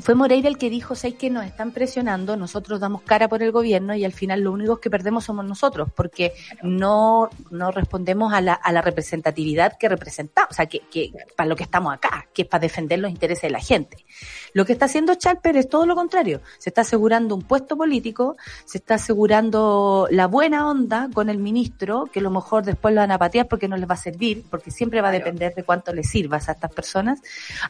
fue 0.00 0.14
Moreira 0.14 0.48
el 0.48 0.58
que 0.58 0.70
dijo, 0.70 0.94
sé 0.94 1.14
que 1.14 1.30
nos 1.30 1.44
están 1.44 1.72
presionando, 1.72 2.36
nosotros 2.36 2.80
damos 2.80 3.02
cara 3.02 3.28
por 3.28 3.42
el 3.42 3.52
gobierno 3.52 3.94
y 3.94 4.04
al 4.04 4.12
final 4.12 4.40
lo 4.40 4.52
único 4.52 4.80
que 4.80 4.90
perdemos 4.90 5.24
somos 5.24 5.44
nosotros, 5.44 5.88
porque 5.94 6.32
no, 6.62 7.30
no 7.50 7.70
respondemos 7.70 8.32
a 8.32 8.40
la, 8.40 8.54
a 8.54 8.72
la 8.72 8.82
representatividad 8.82 9.76
que 9.78 9.88
representamos, 9.88 10.50
o 10.50 10.54
sea, 10.54 10.66
que, 10.66 10.80
que 10.90 11.12
para 11.36 11.48
lo 11.48 11.56
que 11.56 11.64
estamos 11.64 11.92
acá, 11.92 12.26
que 12.32 12.42
es 12.42 12.48
para 12.48 12.62
defender 12.62 12.98
los 12.98 13.10
intereses 13.10 13.42
de 13.42 13.50
la 13.50 13.60
gente. 13.60 14.04
Lo 14.52 14.64
que 14.64 14.72
está 14.72 14.86
haciendo 14.86 15.14
Chalper 15.14 15.56
es 15.56 15.68
todo 15.68 15.86
lo 15.86 15.94
contrario, 15.94 16.40
se 16.58 16.70
está 16.70 16.80
asegurando 16.80 17.34
un 17.34 17.42
puesto 17.42 17.76
político, 17.76 18.36
se 18.64 18.78
está 18.78 18.94
asegurando 18.94 20.08
la 20.10 20.26
buena 20.26 20.68
onda 20.68 21.08
con 21.12 21.28
el 21.28 21.38
ministro, 21.38 22.06
que 22.12 22.20
a 22.20 22.22
lo 22.22 22.30
mejor 22.30 22.64
después 22.64 22.94
lo 22.94 23.00
van 23.00 23.12
a 23.12 23.18
patear 23.18 23.48
porque 23.48 23.68
no 23.68 23.76
les 23.76 23.88
va 23.88 23.94
a 23.94 23.98
servir, 23.98 24.44
porque 24.50 24.70
siempre 24.70 25.00
va 25.00 25.08
a 25.08 25.12
depender 25.12 25.54
de 25.54 25.62
cuánto 25.62 25.92
les 25.92 26.08
sirvas 26.08 26.48
a 26.48 26.52
estas 26.52 26.72
personas. 26.72 27.20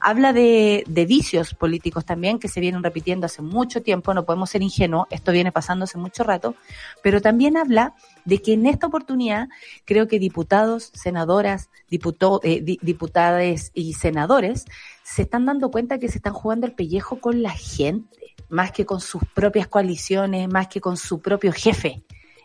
Habla 0.01 0.33
de, 0.33 0.85
de 0.87 1.07
vicios 1.07 1.55
políticos 1.55 2.05
también 2.05 2.20
que 2.39 2.49
se 2.49 2.61
vienen 2.61 2.83
repitiendo 2.83 3.27
hace 3.27 3.43
mucho 3.43 3.83
tiempo, 3.83 4.15
no 4.15 4.25
podemos 4.25 4.51
ser 4.51 4.63
ingenuos, 4.63 5.07
esto 5.11 5.33
viene 5.33 5.53
pasando 5.53 5.85
hace 5.85 5.99
mucho 5.99 6.23
rato, 6.23 6.55
pero 7.03 7.21
también 7.21 7.57
habla 7.57 7.95
de 8.25 8.43
que 8.43 8.53
en 8.53 8.67
esta 8.67 8.87
oportunidad 8.87 9.49
creo 9.85 10.07
que 10.07 10.19
diputados, 10.19 10.91
senadoras, 10.95 11.71
diputó, 11.89 12.41
eh, 12.43 12.61
diputadas 12.63 13.71
y 13.75 13.95
senadores 13.95 14.67
se 15.03 15.23
están 15.23 15.47
dando 15.47 15.71
cuenta 15.71 15.99
que 15.99 16.09
se 16.09 16.19
están 16.19 16.35
jugando 16.35 16.67
el 16.67 16.73
pellejo 16.73 17.21
con 17.21 17.43
la 17.43 17.51
gente, 17.51 18.35
más 18.49 18.73
que 18.73 18.85
con 18.85 19.01
sus 19.01 19.23
propias 19.35 19.69
coaliciones, 19.69 20.49
más 20.49 20.69
que 20.69 20.81
con 20.81 20.97
su 20.97 21.21
propio 21.21 21.53
jefe 21.53 22.03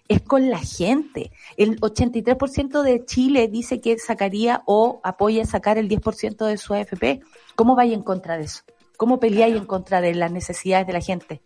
es 0.07 0.21
con 0.21 0.49
la 0.49 0.59
gente. 0.59 1.31
El 1.57 1.79
83% 1.81 2.81
de 2.83 3.05
Chile 3.05 3.47
dice 3.47 3.81
que 3.81 3.97
sacaría 3.97 4.61
o 4.65 5.01
apoya 5.03 5.45
sacar 5.45 5.77
el 5.77 5.89
10% 5.89 6.45
de 6.45 6.57
su 6.57 6.73
AFP. 6.73 7.21
¿Cómo 7.55 7.75
vaya 7.75 7.93
en 7.93 8.03
contra 8.03 8.37
de 8.37 8.43
eso? 8.43 8.63
¿Cómo 8.95 9.19
peleáis 9.19 9.55
en 9.55 9.65
contra 9.65 10.01
de 10.01 10.13
las 10.13 10.31
necesidades 10.31 10.87
de 10.87 10.93
la 10.93 11.01
gente? 11.01 11.41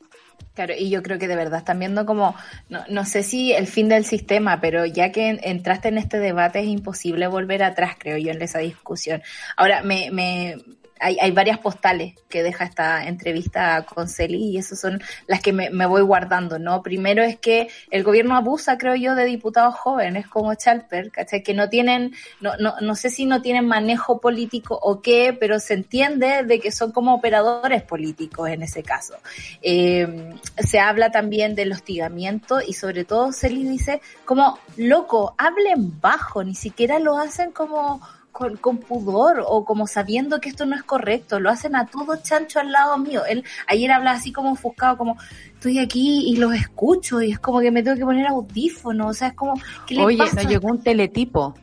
Claro, 0.54 0.74
y 0.78 0.90
yo 0.90 1.02
creo 1.04 1.18
que 1.20 1.28
de 1.28 1.36
verdad 1.36 1.60
están 1.60 1.80
viendo 1.80 2.06
como, 2.06 2.36
no, 2.68 2.84
no 2.90 3.06
sé 3.06 3.24
si 3.24 3.54
el 3.54 3.68
fin 3.68 3.88
del 3.88 4.04
sistema, 4.04 4.60
pero 4.60 4.86
ya 4.86 5.12
que 5.12 5.40
entraste 5.44 5.88
en 5.88 5.98
este 5.98 6.20
debate 6.20 6.60
es 6.60 6.68
imposible 6.68 7.28
volver 7.28 7.64
atrás, 7.64 7.96
creo 7.98 8.18
yo, 8.18 8.32
en 8.32 8.42
esa 8.42 8.60
discusión. 8.60 9.22
Ahora, 9.56 9.84
me, 9.84 10.12
me, 10.12 10.58
hay, 11.00 11.18
hay 11.20 11.32
varias 11.32 11.60
postales 11.60 12.16
que 12.30 12.44
deja 12.44 12.66
esta 12.66 13.08
entrevista 13.08 13.86
con 13.86 14.08
Celi 14.08 14.52
y 14.52 14.58
esas 14.58 14.80
son 14.80 15.02
las 15.28 15.42
que 15.42 15.54
me, 15.54 15.86
voy 15.86 16.02
guardando, 16.02 16.60
¿no? 16.60 16.84
Primero 16.84 17.24
es 17.24 17.38
que 17.38 17.70
el 17.90 18.04
gobierno 18.04 18.36
abusa, 18.36 18.78
creo 18.78 18.96
yo, 18.96 19.16
de 19.16 19.26
diputados 19.26 19.76
jóvenes 19.76 20.28
como 20.28 20.54
Chalper, 20.54 21.12
¿cachai? 21.12 21.42
Que 21.42 21.54
no 21.54 21.70
tienen, 21.70 22.14
no, 22.42 22.58
no, 22.58 22.76
no 22.82 22.96
sé 22.96 23.10
si 23.10 23.26
no 23.26 23.42
tienen 23.42 23.66
manejo 23.66 24.20
político 24.20 24.78
o 24.82 25.02
qué, 25.02 25.36
pero 25.40 25.60
se 25.60 25.74
entiende 25.74 26.44
de 26.44 26.60
que 26.60 26.72
son 26.72 26.92
como 26.92 27.16
operadores 27.16 27.82
políticos 27.84 28.50
en 28.50 28.64
ese 28.64 28.84
caso. 28.84 29.16
Eh, 29.62 30.36
se 30.58 30.80
habla 30.80 31.12
también 31.12 31.56
del 31.56 31.72
hostigamiento 31.72 32.60
y 32.66 32.74
sobre 32.74 33.06
todo 33.06 33.32
Celi 33.32 33.64
dice 33.64 34.02
como, 34.26 34.60
loco, 34.78 35.36
hablen 35.38 36.00
bajo, 36.00 36.44
ni 36.44 36.56
siquiera 36.56 37.00
lo 37.00 37.18
hacen 37.18 37.52
como 37.52 38.02
con, 38.32 38.78
pudor 38.78 39.44
o 39.46 39.66
como 39.66 39.88
sabiendo 39.88 40.40
que 40.40 40.50
esto 40.50 40.66
no 40.66 40.76
es 40.76 40.84
correcto, 40.84 41.40
lo 41.40 41.50
hacen 41.50 41.76
a 41.76 41.88
todo 41.88 42.16
chancho 42.18 42.60
al 42.60 42.72
lado 42.72 42.98
mío. 42.98 43.24
Él 43.26 43.44
ayer 43.68 43.92
habla 43.92 44.12
así 44.12 44.32
como 44.32 44.52
ofuscado, 44.52 44.98
como 44.98 45.18
estoy 45.54 45.80
aquí 45.80 46.24
y 46.28 46.38
los 46.38 46.54
escucho 46.54 47.22
y 47.22 47.32
es 47.32 47.40
como 47.40 47.60
que 47.60 47.72
me 47.72 47.84
tengo 47.84 47.98
que 47.98 48.06
poner 48.06 48.28
audífono, 48.28 49.08
o 49.08 49.14
sea, 49.14 49.30
es 49.30 49.34
como... 49.34 49.54
Oye, 49.98 50.18
no 50.18 50.50
llegó 50.50 50.70
un 50.70 50.82
teletipo. 50.82 51.56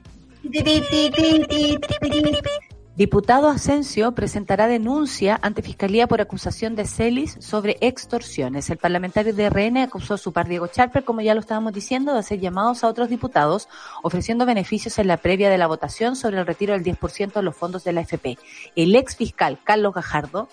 Diputado 2.97 3.51
Asensio 3.51 4.13
presentará 4.13 4.67
denuncia 4.69 5.39
ante 5.43 5.61
Fiscalía 5.61 6.07
por 6.07 6.23
acusación 6.23 6.77
de 6.77 6.87
Celis 6.87 7.37
sobre 7.41 7.77
extorsiones. 7.83 8.71
El 8.71 8.79
parlamentario 8.79 9.35
de 9.35 9.51
RN 9.51 9.77
acusó 9.83 10.15
a 10.15 10.19
su 10.19 10.33
par 10.33 10.49
Diego 10.49 10.67
Charper, 10.69 11.05
como 11.05 11.21
ya 11.21 11.35
lo 11.35 11.41
estábamos 11.41 11.75
diciendo, 11.75 12.15
de 12.15 12.21
hacer 12.21 12.41
llamados 12.41 12.83
a 12.83 12.89
otros 12.89 13.11
diputados 13.11 13.69
ofreciendo 14.03 14.47
beneficios 14.47 14.99
en 14.99 15.09
la 15.09 15.19
previa 15.19 15.51
de 15.51 15.59
la 15.59 15.67
votación 15.67 16.17
sobre 16.17 16.39
el 16.39 16.47
retiro 16.47 16.73
del 16.73 16.85
10% 16.85 17.35
de 17.35 17.43
los 17.43 17.55
fondos 17.55 17.85
de 17.85 17.93
la 17.93 18.01
FP. 18.01 18.39
El 18.77 18.97
ex 18.97 19.15
fiscal 19.15 19.59
Carlos 19.63 19.93
Gajardo 19.93 20.49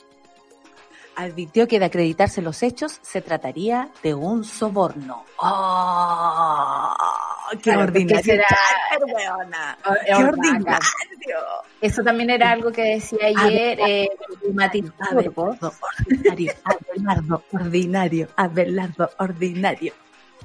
advirtió 1.15 1.67
que 1.67 1.79
de 1.79 1.85
acreditarse 1.85 2.41
los 2.41 2.63
hechos 2.63 2.99
se 3.01 3.21
trataría 3.21 3.89
de 4.01 4.13
un 4.13 4.43
soborno. 4.43 5.25
¡Oh! 5.37 6.93
¡Qué 7.61 7.71
ordinario! 7.71 8.23
¡Qué 10.05 10.15
ordinario! 10.15 10.79
Eso 11.81 12.03
también 12.03 12.29
era 12.29 12.51
algo 12.51 12.71
que 12.71 12.81
decía 12.81 13.27
ayer 13.27 13.79
eh, 13.87 14.09
ordinario, 14.41 14.93
Abelardo, 14.99 15.73
ordinario, 17.51 18.27
Abelardo, 18.35 19.09
ordinario. 19.19 19.93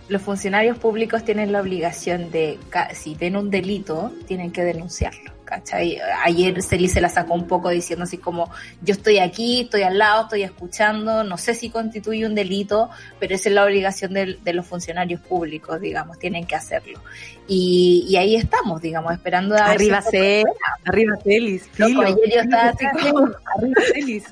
Los 0.09 0.23
funcionarios 0.23 0.79
públicos 0.79 1.25
tienen 1.25 1.53
la 1.53 1.61
obligación 1.61 2.31
de, 2.31 2.59
si 2.95 3.15
ven 3.15 3.37
un 3.37 3.51
delito, 3.51 4.13
tienen 4.27 4.53
que 4.53 4.65
denunciarlo 4.65 5.38
¿cachai? 5.49 5.99
Ayer 6.25 6.63
Celi 6.63 6.89
se 6.89 7.01
la 7.01 7.09
sacó 7.09 7.33
un 7.33 7.47
poco 7.47 7.71
diciendo 7.71 8.05
así 8.05 8.19
como, 8.19 8.51
yo 8.83 8.93
estoy 8.93 9.19
aquí, 9.19 9.63
estoy 9.63 9.83
al 9.83 9.97
lado, 9.97 10.25
estoy 10.25 10.43
escuchando, 10.43 11.25
no 11.25 11.39
sé 11.39 11.55
si 11.55 11.71
constituye 11.71 12.27
un 12.27 12.35
delito, 12.35 12.91
pero 13.19 13.35
esa 13.35 13.49
es 13.49 13.55
la 13.55 13.65
obligación 13.65 14.13
de, 14.13 14.39
los 14.53 14.67
funcionarios 14.67 15.21
públicos, 15.21 15.81
digamos, 15.81 16.19
tienen 16.19 16.47
que 16.47 16.55
hacerlo. 16.55 17.01
Y, 17.47 18.15
ahí 18.17 18.37
estamos, 18.37 18.83
digamos, 18.83 19.13
esperando 19.13 19.57
a 19.57 19.71
Arriba 19.71 20.03
Celis, 20.03 20.45
arriba 20.85 21.17
Celis. 21.25 21.69
ayer 21.79 22.35
yo 22.35 22.41
estaba 22.41 22.69
así 22.69 22.87
como, 23.01 23.31
arriba 23.57 23.83
Celis. 23.95 24.25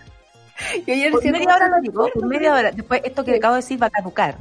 Y 0.86 0.91
ayer 0.91 1.12
por 1.12 1.22
media 1.22 1.55
hora 1.55 1.68
no 1.68 1.80
llegó, 1.80 2.09
por 2.11 2.26
media 2.26 2.55
hora. 2.55 2.72
Después, 2.72 3.03
esto 3.05 3.24
que 3.24 3.36
acabo 3.36 3.55
de 3.55 3.61
decir 3.61 3.80
va 3.80 3.88
a 3.88 3.91
caducar. 3.91 4.36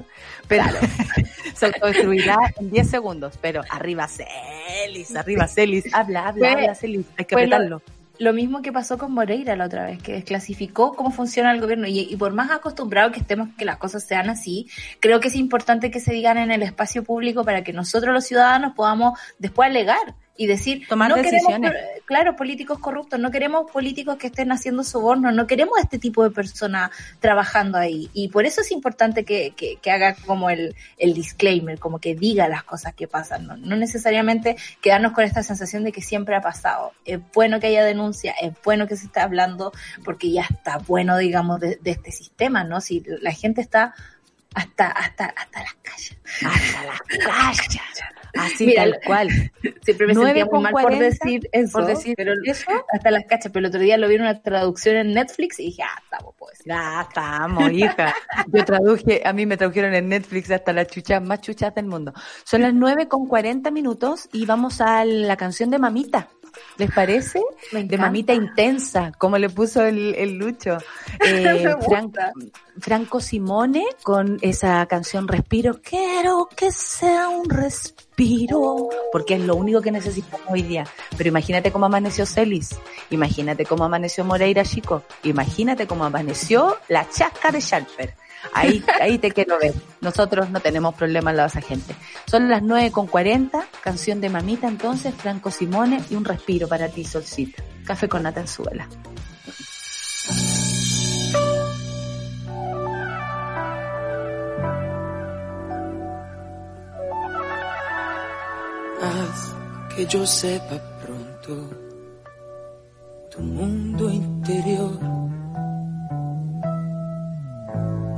Pero 0.47 0.63
se 1.55 1.65
autodestruirá 1.67 2.37
en 2.59 2.71
10 2.71 2.89
segundos. 2.89 3.37
Pero 3.41 3.61
arriba 3.69 4.07
Celis, 4.07 5.15
arriba 5.15 5.47
Celis. 5.47 5.93
Habla, 5.93 6.27
habla, 6.27 6.51
habla 6.51 6.75
Celis. 6.75 7.05
Hay 7.17 7.25
que 7.25 7.35
apretarlo. 7.35 7.81
Lo, 8.17 8.31
mismo 8.31 8.61
que 8.61 8.71
pasó 8.71 8.97
con 8.97 9.11
Moreira 9.11 9.55
la 9.57 9.65
otra 9.65 9.85
vez, 9.85 10.01
que 10.01 10.13
desclasificó 10.13 10.95
cómo 10.95 11.11
funciona 11.11 11.51
el 11.51 11.59
gobierno. 11.59 11.87
Y, 11.87 11.99
y 11.99 12.15
por 12.15 12.33
más 12.33 12.49
acostumbrado 12.51 13.11
que 13.11 13.19
estemos 13.19 13.49
que 13.57 13.65
las 13.65 13.77
cosas 13.77 14.03
sean 14.03 14.29
así, 14.29 14.67
creo 14.99 15.19
que 15.19 15.27
es 15.27 15.35
importante 15.35 15.91
que 15.91 15.99
se 15.99 16.13
digan 16.13 16.37
en 16.37 16.51
el 16.51 16.63
espacio 16.63 17.03
público 17.03 17.43
para 17.43 17.63
que 17.63 17.73
nosotros 17.73 18.13
los 18.13 18.25
ciudadanos 18.25 18.73
podamos 18.73 19.19
después 19.37 19.69
alegar 19.69 20.15
y 20.37 20.47
decir, 20.47 20.87
Tomar 20.87 21.09
no 21.09 21.15
decisiones. 21.15 21.71
queremos, 21.71 22.01
claro, 22.05 22.35
políticos 22.35 22.79
corruptos, 22.79 23.19
no 23.19 23.31
queremos 23.31 23.69
políticos 23.71 24.17
que 24.17 24.27
estén 24.27 24.51
haciendo 24.51 24.83
sobornos, 24.83 25.33
no 25.33 25.47
queremos 25.47 25.79
este 25.79 25.99
tipo 25.99 26.23
de 26.23 26.31
personas 26.31 26.91
trabajando 27.19 27.77
ahí. 27.77 28.09
Y 28.13 28.29
por 28.29 28.45
eso 28.45 28.61
es 28.61 28.71
importante 28.71 29.23
que, 29.23 29.53
que, 29.55 29.77
que 29.77 29.91
haga 29.91 30.15
como 30.25 30.49
el, 30.49 30.75
el 30.97 31.13
disclaimer, 31.13 31.79
como 31.79 31.99
que 31.99 32.15
diga 32.15 32.47
las 32.47 32.63
cosas 32.63 32.93
que 32.93 33.07
pasan, 33.07 33.47
¿no? 33.47 33.57
no 33.57 33.75
necesariamente 33.75 34.57
quedarnos 34.81 35.13
con 35.13 35.23
esta 35.23 35.43
sensación 35.43 35.83
de 35.83 35.91
que 35.91 36.01
siempre 36.01 36.35
ha 36.35 36.41
pasado. 36.41 36.93
Es 37.05 37.19
bueno 37.33 37.59
que 37.59 37.67
haya 37.67 37.83
denuncia, 37.83 38.33
es 38.41 38.51
bueno 38.63 38.87
que 38.87 38.97
se 38.97 39.05
esté 39.05 39.21
hablando, 39.21 39.71
porque 40.03 40.31
ya 40.31 40.45
está 40.49 40.77
bueno, 40.79 41.17
digamos, 41.17 41.59
de, 41.59 41.77
de 41.81 41.91
este 41.91 42.11
sistema, 42.11 42.63
¿no? 42.63 42.81
Si 42.81 43.03
la 43.21 43.31
gente 43.31 43.61
está 43.61 43.93
hasta, 44.55 44.87
hasta, 44.87 45.25
hasta 45.25 45.59
las 45.61 45.73
calles. 45.75 46.17
Hasta 46.43 46.83
las 46.83 47.01
calles. 47.01 47.81
Así 48.37 48.65
Mira, 48.67 48.83
tal 48.83 48.99
cual. 49.05 49.29
Siempre 49.81 50.07
me 50.07 50.13
9 50.13 50.27
sentía 50.29 50.45
muy 50.45 50.63
mal 50.63 50.71
por 50.73 50.81
40, 50.83 51.03
decir 51.05 51.49
eso, 51.51 51.71
por 51.73 51.85
decir 51.87 52.13
pero 52.17 52.33
eso. 52.45 52.65
hasta 52.91 53.11
las 53.11 53.25
cachas, 53.25 53.51
pero 53.51 53.65
el 53.65 53.69
otro 53.69 53.79
día 53.81 53.97
lo 53.97 54.07
vi 54.07 54.15
en 54.15 54.21
una 54.21 54.41
traducción 54.41 54.95
en 54.97 55.13
Netflix 55.13 55.59
y 55.59 55.65
dije, 55.65 55.83
ah, 55.83 55.99
estamos, 56.03 56.33
pues. 56.37 56.59
Ya 56.65 57.01
estamos, 57.07 57.71
hija. 57.71 58.13
Yo 58.53 58.65
traduje, 58.65 59.21
a 59.25 59.33
mí 59.33 59.45
me 59.45 59.57
tradujeron 59.57 59.93
en 59.93 60.09
Netflix 60.09 60.51
hasta 60.51 60.73
las 60.73 60.87
chuchas 60.87 61.21
más 61.23 61.41
chuchas 61.41 61.73
del 61.75 61.85
mundo. 61.85 62.13
Son 62.43 62.61
las 62.61 62.73
9 62.73 63.07
con 63.07 63.27
40 63.27 63.71
minutos 63.71 64.27
y 64.33 64.45
vamos 64.45 64.81
a 64.81 65.05
la 65.05 65.37
canción 65.37 65.69
de 65.69 65.79
Mamita. 65.79 66.29
¿Les 66.77 66.89
parece? 66.91 67.41
De. 67.71 67.97
Mamita 67.97 68.33
Intensa, 68.33 69.11
como 69.17 69.37
le 69.37 69.49
puso 69.49 69.83
el, 69.83 70.15
el 70.15 70.37
Lucho. 70.37 70.77
Eh, 71.25 71.61
Me 71.63 71.73
gusta. 71.73 71.89
Fran- 71.89 72.51
Franco 72.79 73.19
Simone 73.21 73.85
con 74.03 74.37
esa 74.41 74.85
canción 74.85 75.27
Respiro. 75.27 75.79
Quiero 75.81 76.47
que 76.55 76.71
sea 76.71 77.29
un 77.29 77.49
respiro, 77.49 78.04
porque 79.11 79.35
es 79.35 79.41
lo 79.41 79.55
único 79.55 79.81
que 79.81 79.91
necesitamos 79.91 80.47
hoy 80.49 80.61
día. 80.61 80.85
Pero 81.17 81.29
imagínate 81.29 81.71
cómo 81.71 81.85
amaneció 81.85 82.25
Celis, 82.25 82.75
imagínate 83.09 83.65
cómo 83.65 83.83
amaneció 83.83 84.23
Moreira 84.23 84.63
Chico, 84.63 85.03
imagínate 85.23 85.87
cómo 85.87 86.05
amaneció 86.05 86.77
la 86.87 87.07
chasca 87.09 87.51
de 87.51 87.61
Schalper. 87.61 88.13
Ahí, 88.53 88.83
ahí 89.01 89.17
te 89.17 89.31
quiero 89.31 89.57
ver. 89.59 89.73
Nosotros 90.01 90.49
no 90.49 90.59
tenemos 90.59 90.93
problemas 90.95 91.35
de 91.35 91.45
esa 91.45 91.61
gente. 91.61 91.95
Son 92.27 92.47
las 92.47 92.61
9 92.61 92.91
con 92.91 93.07
40, 93.07 93.65
canción 93.81 94.21
de 94.21 94.29
mamita 94.29 94.67
entonces, 94.67 95.13
Franco 95.15 95.51
Simone 95.51 96.01
y 96.09 96.15
un 96.15 96.25
respiro 96.25 96.67
para 96.67 96.89
ti, 96.89 97.03
Solcita. 97.03 97.63
Café 97.85 98.07
con 98.07 98.23
nata 98.23 98.41
en 98.41 98.47
suela. 98.47 98.87
Haz 109.01 109.53
que 109.93 110.05
yo 110.05 110.25
sepa 110.25 110.79
pronto 111.03 111.69
tu 113.29 113.41
mundo 113.41 114.09
interior. 114.09 114.99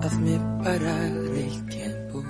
Hazme 0.03 0.39
parar 0.63 1.11
el 1.45 1.65
tiempo 1.65 2.23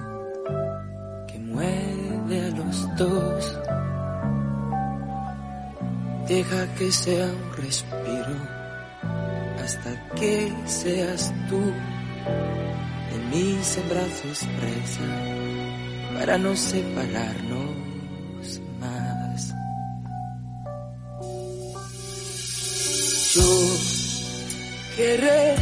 que 1.28 1.39
mueve 1.39 2.45
a 2.45 2.50
los 2.56 2.95
dos. 2.95 3.60
Deja 6.28 6.74
que 6.76 6.91
sea 6.91 7.26
un 7.26 7.64
respiro 7.64 8.36
hasta 9.64 10.16
que 10.16 10.54
seas 10.66 11.34
tú 11.50 11.60
de 13.10 13.18
mis 13.30 13.80
brazos 13.89 14.48
presa 14.58 15.08
para 16.18 16.38
no 16.38 16.56
separarnos 16.56 17.77
Yo 23.38 23.54
querré 24.96 25.56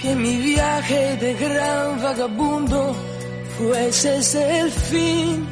que 0.00 0.14
mi 0.16 0.36
viaje 0.38 1.16
de 1.16 1.34
gran 1.34 2.02
vagabundo 2.02 2.96
fuese 3.58 4.16
ese 4.16 4.60
el 4.60 4.70
fin. 4.70 5.46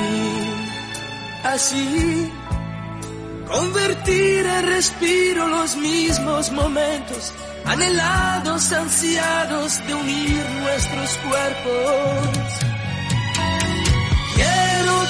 Y 0.00 1.46
así 1.46 2.32
convertir 3.48 4.46
en 4.46 4.66
respiro 4.66 5.48
los 5.48 5.76
mismos 5.76 6.52
momentos 6.52 7.32
anhelados, 7.64 8.72
ansiados 8.72 9.84
de 9.86 9.94
unir 9.94 10.44
nuestros 10.62 11.18
cuerpos. 11.28 12.69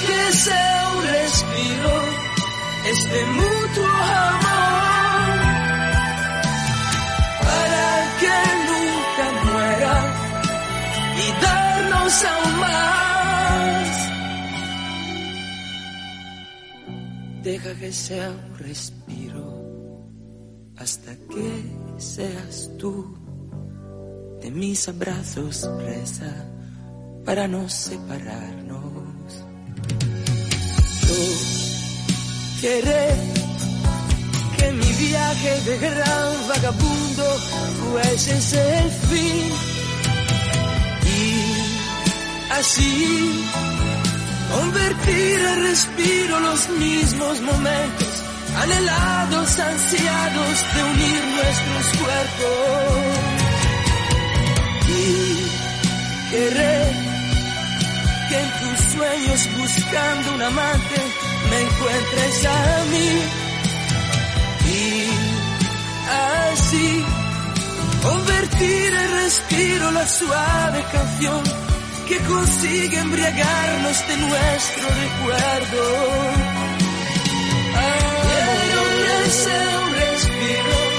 Que 0.07 0.21
sea 0.33 0.91
un 0.95 1.01
respiro, 1.07 1.93
este 2.85 3.19
mutuo 3.25 3.85
amor, 4.31 5.39
para 7.47 7.87
que 8.19 8.37
nunca 8.69 9.25
muera 9.45 9.95
y 11.23 11.27
darnos 11.43 12.15
aún 12.31 12.53
más. 12.59 13.89
Deja 17.43 17.71
que 17.79 17.91
sea 17.91 18.27
un 18.31 18.57
respiro 18.57 19.45
hasta 20.77 21.15
que 21.15 21.49
seas 21.97 22.71
tú 22.79 23.15
de 24.41 24.49
mis 24.49 24.87
abrazos 24.89 25.69
presa 25.77 26.33
para 27.23 27.47
no 27.47 27.69
separarnos. 27.69 28.80
Yo 31.11 32.61
querré 32.61 33.07
que 34.57 34.71
mi 34.71 34.91
viaje 34.93 35.61
de 35.65 35.77
gran 35.79 36.47
vagabundo 36.47 37.25
fuese 37.79 38.37
ese 38.37 38.79
el 38.79 38.91
fin 39.09 39.51
y 41.05 42.53
así 42.59 43.43
convertir 44.55 45.39
en 45.39 45.63
respiro 45.63 46.39
los 46.39 46.69
mismos 46.69 47.41
momentos 47.41 48.13
anhelados, 48.63 49.59
ansiados 49.59 50.55
de 50.75 50.83
unir 50.83 51.21
nuestros 51.35 51.85
cuerpos. 51.99 53.21
Y 54.87 56.31
querré 56.31 56.71
que 56.71 56.99
en 56.99 57.00
buscando 59.57 60.33
un 60.35 60.41
amante 60.41 60.95
me 61.49 61.61
encuentres 61.61 62.45
a 62.45 62.85
mí. 62.91 63.11
Y 64.67 65.07
así 66.51 67.05
convertir 68.03 68.93
en 68.93 69.11
respiro 69.23 69.91
la 69.91 70.07
suave 70.07 70.83
canción 70.91 71.43
que 72.07 72.17
consigue 72.19 72.97
embriagarnos 72.99 74.07
de 74.09 74.17
nuestro 74.17 74.83
recuerdo. 75.03 75.83
Que 79.23 79.29
sea 79.29 79.79
un 79.85 79.93
respiro, 79.93 80.90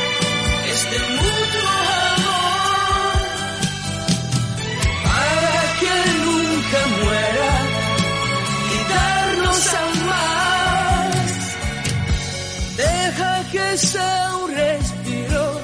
que 13.52 13.76
sea 13.76 14.36
un 14.42 14.50
respiro, 14.54 15.60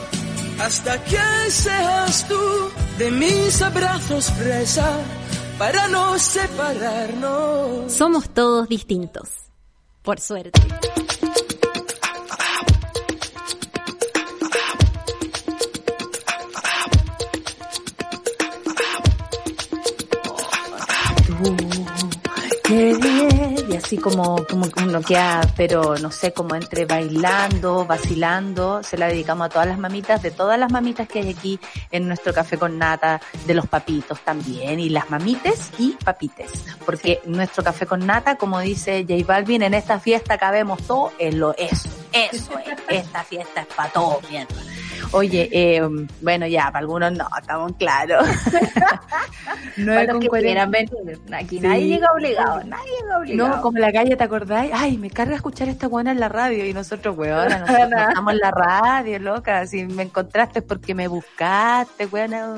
hasta 0.60 1.02
que 1.04 1.50
seas 1.50 2.28
tú 2.28 2.70
de 2.98 3.10
mis 3.10 3.62
abrazos 3.62 4.30
presa, 4.32 5.00
para 5.58 5.88
no 5.88 6.18
separarnos. 6.18 7.90
Somos 7.90 8.28
todos 8.28 8.68
distintos. 8.68 9.30
Por 10.02 10.20
suerte. 10.20 10.60
Así 23.98 24.16
como, 24.16 24.46
como 24.46 25.02
queda, 25.02 25.40
pero 25.56 25.96
no 25.98 26.10
sé, 26.10 26.32
como 26.32 26.54
entre 26.54 26.86
bailando, 26.86 27.84
vacilando, 27.84 28.82
se 28.82 28.96
la 28.96 29.08
dedicamos 29.08 29.46
a 29.46 29.48
todas 29.48 29.68
las 29.68 29.78
mamitas, 29.78 30.22
de 30.22 30.30
todas 30.30 30.58
las 30.58 30.70
mamitas 30.70 31.08
que 31.08 31.20
hay 31.20 31.30
aquí 31.30 31.60
en 31.90 32.06
nuestro 32.06 32.32
café 32.32 32.58
con 32.58 32.78
nata, 32.78 33.20
de 33.46 33.54
los 33.54 33.66
papitos 33.66 34.20
también, 34.20 34.80
y 34.80 34.88
las 34.88 35.10
mamites 35.10 35.70
y 35.78 35.96
papites. 36.04 36.64
Porque 36.84 37.20
nuestro 37.24 37.64
café 37.64 37.86
con 37.86 38.06
nata, 38.06 38.36
como 38.36 38.60
dice 38.60 39.04
J 39.08 39.24
Balvin, 39.26 39.62
en 39.62 39.74
esta 39.74 39.98
fiesta 39.98 40.38
cabemos 40.38 40.82
todo 40.82 41.12
en 41.18 41.38
lo 41.38 41.56
eso. 41.56 41.88
Eso 42.12 42.58
es. 42.58 42.78
Esta 42.88 43.22
fiesta 43.22 43.62
es 43.62 43.66
para 43.66 43.92
todo, 43.92 44.20
mierda. 44.30 44.54
Oye, 45.12 45.48
eh, 45.52 45.82
bueno, 46.20 46.46
ya, 46.46 46.66
para 46.66 46.80
algunos 46.80 47.12
no, 47.12 47.26
estamos 47.40 47.72
claros. 47.78 48.26
no 49.76 49.94
para 49.94 50.12
los 50.12 50.20
que 50.20 50.28
quieran 50.28 50.70
venir. 50.70 51.18
Aquí 51.32 51.60
nadie 51.60 51.86
llega 51.86 52.12
obligado, 52.12 52.62
nadie 52.64 52.90
llega 53.00 53.18
obligado. 53.18 53.56
No, 53.56 53.62
como 53.62 53.78
la 53.78 53.92
calle, 53.92 54.16
¿te 54.16 54.24
acordáis? 54.24 54.70
Ay, 54.74 54.98
me 54.98 55.10
carga 55.10 55.34
escuchar 55.34 55.68
esta 55.68 55.88
buena 55.88 56.10
en 56.10 56.20
la 56.20 56.28
radio 56.28 56.66
y 56.66 56.74
nosotros, 56.74 57.16
weona, 57.16 57.58
nosotros 57.66 57.90
estamos 58.08 58.32
en 58.34 58.38
la 58.38 58.50
radio, 58.50 59.18
loca. 59.18 59.66
Si 59.66 59.84
me 59.86 60.02
encontraste 60.04 60.58
es 60.58 60.64
porque 60.64 60.94
me 60.94 61.08
buscaste, 61.08 62.06
weona. 62.06 62.56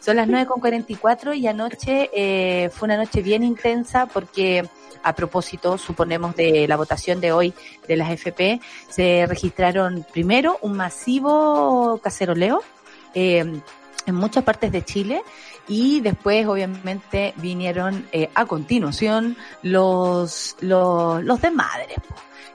Son 0.00 0.16
las 0.16 0.28
9.44 0.28 1.36
y 1.36 1.46
anoche 1.46 2.10
eh, 2.12 2.70
fue 2.70 2.86
una 2.86 2.96
noche 2.96 3.22
bien 3.22 3.42
intensa 3.42 4.06
porque 4.06 4.68
a 5.02 5.14
propósito, 5.14 5.78
suponemos, 5.78 6.36
de 6.36 6.66
la 6.68 6.76
votación 6.76 7.20
de 7.20 7.32
hoy 7.32 7.54
de 7.88 7.96
las 7.96 8.10
FP, 8.10 8.60
se 8.88 9.26
registraron 9.26 10.06
primero 10.12 10.58
un 10.62 10.76
masivo 10.76 11.98
caceroleo 12.02 12.62
eh, 13.14 13.60
en 14.06 14.14
muchas 14.14 14.44
partes 14.44 14.72
de 14.72 14.84
Chile 14.84 15.22
y 15.68 16.00
después 16.00 16.46
obviamente 16.46 17.34
vinieron 17.36 18.06
eh, 18.12 18.30
a 18.34 18.46
continuación 18.46 19.36
los, 19.62 20.56
los, 20.60 21.22
los 21.22 21.40
desmadres. 21.40 21.98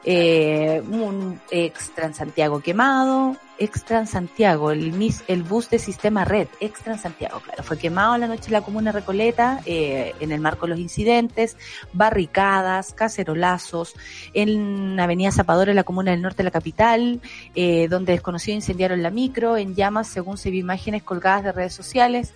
Eh, 0.03 0.82
un 0.89 1.39
ex 1.51 1.91
Santiago 2.14 2.59
quemado, 2.59 3.38
ex 3.59 3.84
Santiago, 4.07 4.72
el, 4.72 4.91
el 5.28 5.43
bus 5.43 5.70
de 5.70 5.78
sistema 5.78 6.26
red, 6.26 6.47
ex 6.59 6.80
Santiago, 6.99 7.39
claro, 7.39 7.62
fue 7.62 7.78
quemado 7.78 8.18
la 8.18 8.26
noche 8.26 8.47
en 8.47 8.53
la 8.53 8.62
comuna 8.62 8.91
Recoleta, 8.91 9.62
eh, 9.68 10.16
en 10.20 10.32
el 10.32 10.41
marco 10.41 10.66
de 10.66 10.72
los 10.72 10.80
incidentes, 10.80 11.55
barricadas, 11.93 12.93
cacerolazos, 12.93 13.93
en 14.34 14.99
Avenida 14.99 15.32
Zapador, 15.32 15.70
en 15.70 15.76
la 15.76 15.84
comuna 15.84 16.09
del 16.09 16.24
norte 16.24 16.38
de 16.38 16.45
la 16.45 16.51
capital, 16.51 17.22
eh, 17.53 17.88
donde 17.88 18.14
desconocidos 18.14 18.55
incendiaron 18.55 19.03
la 19.03 19.12
micro, 19.12 19.55
en 19.55 19.76
llamas, 19.76 20.07
según 20.07 20.39
se 20.39 20.49
vio 20.49 20.62
imágenes 20.62 21.03
colgadas 21.03 21.43
de 21.43 21.51
redes 21.51 21.76
sociales. 21.76 22.34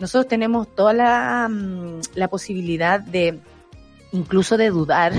Nosotros 0.00 0.28
tenemos 0.28 0.68
toda 0.74 0.92
la, 0.92 1.48
mm, 1.48 2.00
la 2.14 2.28
posibilidad 2.28 3.00
de, 3.00 3.40
incluso 4.12 4.56
de 4.56 4.70
dudar 4.70 5.12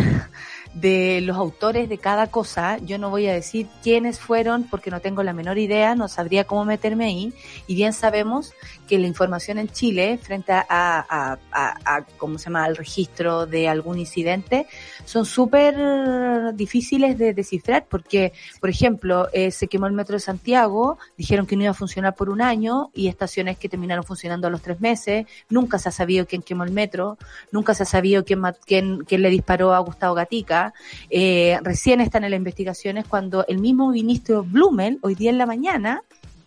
de 0.76 1.22
los 1.22 1.38
autores 1.38 1.90
de 1.90 1.98
cada 1.98 2.28
cosa. 2.28 2.78
Yo 2.78 3.00
no 3.00 3.10
voy 3.10 3.28
a 3.28 3.34
decir 3.34 3.68
quiénes 3.82 4.20
fueron 4.20 4.64
porque 4.64 4.92
no 4.92 5.00
tengo 5.00 5.24
la 5.24 5.34
menor 5.34 5.58
idea, 5.58 5.96
no 5.96 6.08
sabría 6.08 6.44
cómo 6.44 6.66
meterme 6.66 7.06
ahí. 7.06 7.34
Y 7.66 7.76
bien 7.76 7.94
sabemos 7.94 8.54
que 8.88 9.00
la 9.00 9.08
información 9.08 9.58
en 9.58 9.70
Chile 9.70 10.20
frente 10.22 10.52
a, 10.52 10.66
a, 10.70 11.38
a, 11.52 12.02
¿cómo 12.18 12.38
se 12.38 12.46
llama?, 12.46 12.66
al 12.66 12.76
registro 12.76 13.46
de 13.46 13.68
algún 13.68 13.98
incidente, 13.98 14.68
son 15.06 15.26
súper 15.26 15.76
difíciles 16.54 17.18
de 17.18 17.34
descifrar 17.34 17.86
porque, 17.90 18.34
por 18.60 18.70
ejemplo, 18.70 19.30
eh, 19.32 19.52
se 19.52 19.68
quemó 19.68 19.88
el 19.88 19.94
metro 19.94 20.14
de 20.14 20.20
Santiago, 20.20 20.98
dijeron 21.18 21.48
que 21.48 21.56
no 21.56 21.64
iba 21.64 21.72
a 21.72 21.76
funcionar 21.76 22.16
por 22.16 22.30
un 22.30 22.42
año 22.42 22.92
y 22.94 23.08
estaciones 23.08 23.58
que 23.58 23.70
terminaron 23.70 24.04
funcionando 24.04 24.48
a 24.48 24.50
los 24.50 24.62
tres 24.62 24.82
meses, 24.82 25.26
nunca 25.50 25.80
se 25.80 25.90
ha 25.90 25.92
sabido 25.92 26.26
quién 26.26 26.42
quemó 26.42 26.64
el 26.66 26.72
metro, 26.72 27.18
nunca 27.52 27.74
se 27.74 27.84
ha 27.84 27.86
sabido 27.86 28.26
quién, 28.26 28.42
quién, 28.66 29.06
quién 29.06 29.22
le 29.22 29.30
disparó 29.30 29.74
a 29.74 29.80
Gustavo 29.80 30.16
Gatica, 30.16 30.65
eh, 31.10 31.60
recién 31.64 32.02
están 32.02 32.24
en 32.24 32.32
las 32.32 32.38
investigaciones 32.38 33.06
cuando 33.08 33.46
el 33.48 33.60
mismo 33.60 33.90
ministro 33.90 34.44
Blumel, 34.44 35.00
hoy 35.02 35.16
día 35.16 35.30
en 35.30 35.38
la 35.38 35.46
mañana, 35.46 36.02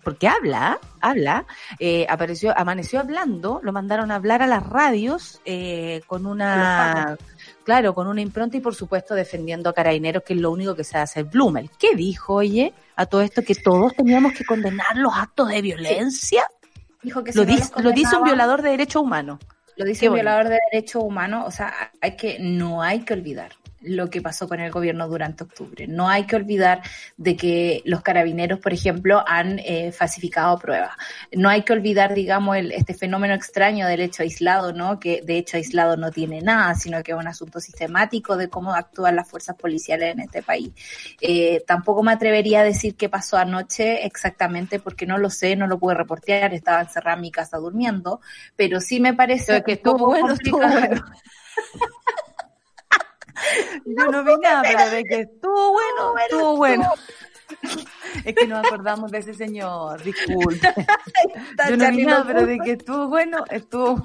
porque 0.09 0.27
habla, 0.27 0.79
habla, 1.03 1.45
eh, 1.79 2.07
apareció, 2.09 2.57
amaneció 2.57 2.99
hablando, 2.99 3.61
lo 3.63 3.75
mandaron 3.75 4.11
a 4.11 4.15
hablar 4.15 4.41
a 4.41 4.47
las 4.47 4.67
radios 4.67 5.43
eh, 5.45 6.01
con 6.07 6.25
una, 6.25 7.19
claro, 7.63 7.93
con 7.95 8.07
una 8.07 8.23
impronta 8.23 8.57
y 8.57 8.61
por 8.61 8.75
supuesto 8.75 9.15
defendiendo 9.15 9.69
a 9.69 9.75
carabineros, 9.75 10.23
que 10.23 10.33
es 10.33 10.41
lo 10.41 10.51
único 10.51 10.75
que 10.75 10.83
se 10.83 10.97
hace 10.97 11.25
Blumel. 11.25 11.71
¿Qué 11.79 11.95
dijo, 11.95 12.37
oye, 12.37 12.73
a 12.97 13.05
todo 13.05 13.21
esto 13.21 13.43
que 13.43 13.55
todos 13.55 13.95
teníamos 13.97 14.33
que 14.33 14.47
condenar 14.47 14.97
los 14.97 15.13
actos 15.15 15.49
de 15.49 15.61
violencia? 15.61 16.47
Dijo 17.03 17.23
que 17.23 17.33
lo, 17.35 17.45
dice, 17.45 17.71
lo 17.77 17.93
dice 17.93 18.17
un 18.17 18.25
violador 18.25 18.63
de 18.63 18.71
derechos 18.71 19.03
humanos. 19.03 19.39
Lo 19.77 19.85
dice 19.85 20.09
un 20.09 20.15
violador 20.15 20.49
de 20.49 20.59
derechos 20.73 21.03
humanos, 21.05 21.45
o 21.47 21.51
sea, 21.51 21.93
hay 22.01 22.17
que, 22.17 22.39
no 22.41 22.83
hay 22.83 23.01
que 23.01 23.13
olvidar 23.13 23.53
lo 23.81 24.11
que 24.11 24.21
pasó 24.21 24.49
con 24.49 24.61
el 24.61 24.71
gobierno 24.71 25.09
durante 25.09 25.45
octubre. 25.45 25.87
No 25.87 26.09
hay 26.09 26.25
que 26.25 26.37
olvidar 26.37 26.83
de 27.17 27.37
que 27.37 27.83
los 27.85 28.03
carabineros, 28.03 28.59
por 28.59 28.73
ejemplo, 28.73 29.23
han 29.27 29.59
eh, 29.61 29.93
falsificado 29.93 30.59
pruebas. 30.59 30.91
No 31.33 31.49
hay 31.49 31.63
que 31.63 31.73
olvidar, 31.73 32.15
digamos, 32.15 32.57
el, 32.57 32.73
este 32.73 32.95
fenómeno 32.95 33.35
extraño 33.35 33.87
del 33.87 34.01
hecho 34.01 34.23
aislado, 34.23 34.73
¿no? 34.73 34.99
Que 34.99 35.23
de 35.25 35.39
hecho 35.39 35.57
aislado 35.57 35.97
no 35.97 36.11
tiene 36.11 36.41
nada, 36.41 36.75
sino 36.75 37.03
que 37.03 37.13
es 37.13 37.19
un 37.19 37.29
asunto 37.29 37.61
sistemático 37.61 38.37
de 38.37 38.49
cómo 38.49 38.75
actúan 38.75 39.17
las 39.17 39.29
fuerzas 39.29 39.57
policiales 39.57 40.13
en 40.13 40.21
este 40.21 40.43
país. 40.43 40.73
Eh, 41.21 41.63
tampoco 41.67 42.03
me 42.03 42.13
atrevería 42.13 42.61
a 42.61 42.65
decir 42.65 42.97
qué 42.97 43.09
pasó 43.09 43.37
anoche 43.37 44.07
exactamente 44.07 44.81
porque 44.81 45.07
no 45.07 45.19
lo 45.19 45.31
sé, 45.31 45.57
no 45.57 45.67
lo 45.67 45.79
pude 45.79 45.95
reportear, 45.95 46.55
estaba 46.55 46.81
encerrada 46.81 47.17
en 47.17 47.23
mi 47.23 47.31
casa 47.31 47.59
durmiendo, 47.59 48.21
pero 48.57 48.81
sí 48.81 49.01
me 49.01 49.15
parece 49.15 49.63
que 49.63 49.73
estuvo 49.73 50.07
bueno, 50.07 50.33
estuvo 50.33 50.59
bueno. 50.59 51.05
Yo 53.87 54.07
no 54.11 54.25
vi 54.25 54.37
nada, 54.39 54.63
pero 54.63 54.91
de 54.91 55.05
que 55.05 55.21
estuvo 55.21 55.73
bueno, 55.73 56.19
estuvo 56.19 56.57
bueno. 56.57 56.93
Es 58.25 58.35
que 58.35 58.47
nos 58.47 58.65
acordamos 58.65 59.11
de 59.11 59.19
ese 59.19 59.35
señor, 59.35 60.03
disculpe. 60.03 60.61
Yo 61.69 61.77
no 61.77 61.91
vi 61.91 62.05
nada, 62.05 62.25
pero 62.27 62.47
de 62.47 62.59
que 62.59 62.73
estuvo 62.73 63.09
bueno, 63.09 63.45
estuvo. 63.51 64.03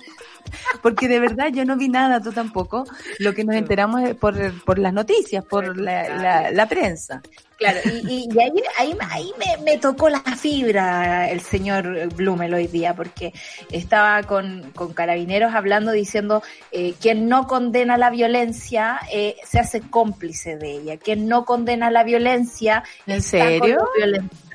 Porque 0.82 1.08
de 1.08 1.20
verdad 1.20 1.48
yo 1.52 1.66
no 1.66 1.78
vi 1.78 1.90
nada, 1.90 2.22
tú 2.22 2.32
tampoco. 2.32 2.86
Lo 3.20 3.34
que 3.34 3.44
nos 3.44 3.56
enteramos 3.56 4.02
es 4.04 4.16
por, 4.16 4.36
por 4.64 4.80
las 4.80 4.94
noticias, 4.94 5.44
por 5.46 5.78
la, 5.78 6.52
la 6.52 6.68
prensa. 6.68 7.22
Claro, 7.58 7.80
y, 7.86 8.28
y, 8.30 8.40
ahí, 8.40 8.52
ahí, 8.78 8.98
ahí 9.10 9.32
me, 9.38 9.64
me, 9.64 9.78
tocó 9.78 10.10
la 10.10 10.20
fibra 10.22 11.30
el 11.30 11.40
señor 11.40 12.14
Blumel 12.14 12.54
hoy 12.54 12.68
día, 12.68 12.96
porque 12.96 13.32
estaba 13.72 14.24
con, 14.24 14.72
con 14.72 14.94
carabineros 14.94 15.54
hablando 15.54 15.92
diciendo 15.92 16.42
eh, 16.72 16.94
quien 17.00 17.30
no 17.30 17.48
condena 17.48 17.98
la 17.98 18.10
violencia 18.10 19.00
eh, 19.12 19.38
se 19.46 19.60
hace 19.60 19.82
cómplice 19.82 20.58
de 20.58 20.72
ella, 20.72 20.98
quien 20.98 21.28
no 21.28 21.46
condena 21.46 21.92
la 21.92 22.04
violencia 22.04 22.84
¿En 23.06 23.22
serio? 23.22 23.78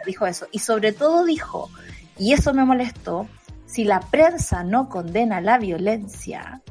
dijo 0.05 0.27
eso. 0.27 0.47
Y 0.51 0.59
sobre 0.59 0.93
todo 0.93 1.25
dijo, 1.25 1.71
y 2.19 2.33
eso 2.33 2.53
me 2.53 2.65
molestó, 2.65 3.29
si 3.69 3.85
la 3.85 4.01
prensa 4.01 4.65
no 4.65 4.89
condena 4.89 5.41
la 5.41 5.59
violencia, 5.59 6.63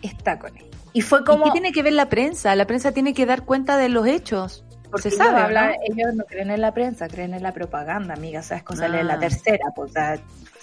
está 0.00 0.38
con 0.38 0.56
ella. 0.56 0.70
Y 0.92 1.00
fue 1.00 1.24
como... 1.24 1.46
¿Y 1.46 1.48
qué 1.48 1.52
tiene 1.52 1.72
que 1.72 1.82
ver 1.82 1.92
la 1.92 2.08
prensa? 2.08 2.54
La 2.54 2.66
prensa 2.66 2.92
tiene 2.92 3.14
que 3.14 3.26
dar 3.26 3.44
cuenta 3.44 3.76
de 3.76 3.88
los 3.88 4.06
hechos. 4.06 4.64
Porque 4.90 5.10
se 5.10 5.16
sabe, 5.16 5.40
hablar, 5.40 5.74
ellos 5.90 6.14
no 6.14 6.24
creen 6.24 6.52
en 6.52 6.60
la 6.60 6.72
prensa, 6.72 7.08
creen 7.08 7.34
en 7.34 7.42
la 7.42 7.52
propaganda, 7.52 8.14
amiga, 8.14 8.42
sabes 8.42 8.62
cosa 8.62 8.84
ah. 8.84 9.02
la 9.02 9.18
tercera, 9.18 9.72
pues 9.74 9.92
da 9.92 10.20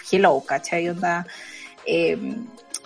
hello, 0.10 0.42
¿cachai? 0.48 0.88
Onda, 0.88 1.28
eh, 1.86 2.18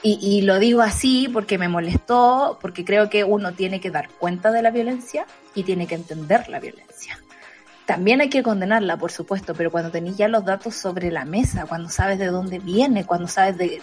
y, 0.02 0.20
y, 0.22 0.42
lo 0.42 0.58
digo 0.58 0.82
así 0.82 1.30
porque 1.32 1.60
me 1.60 1.68
molestó, 1.68 2.58
porque 2.60 2.84
creo 2.84 3.12
que 3.12 3.24
uno 3.24 3.54
tiene 3.54 3.80
que 3.80 3.92
dar 3.92 4.10
cuenta 4.10 4.52
de 4.52 4.64
la 4.64 4.72
violencia 4.72 5.28
y 5.54 5.64
tiene 5.64 5.86
que 5.86 5.94
entender 5.94 6.50
la 6.50 6.60
violencia. 6.60 7.20
También 7.86 8.20
hay 8.20 8.30
que 8.30 8.42
condenarla, 8.42 8.98
por 8.98 9.12
supuesto, 9.12 9.54
pero 9.54 9.70
cuando 9.70 9.92
tenés 9.92 10.18
ya 10.18 10.28
los 10.28 10.44
datos 10.44 10.76
sobre 10.76 11.12
la 11.12 11.24
mesa, 11.24 11.68
cuando 11.68 11.88
sabes 11.90 12.18
de 12.18 12.28
dónde 12.28 12.58
viene, 12.58 13.06
cuando 13.06 13.28
sabes 13.28 13.58
de 13.60 13.80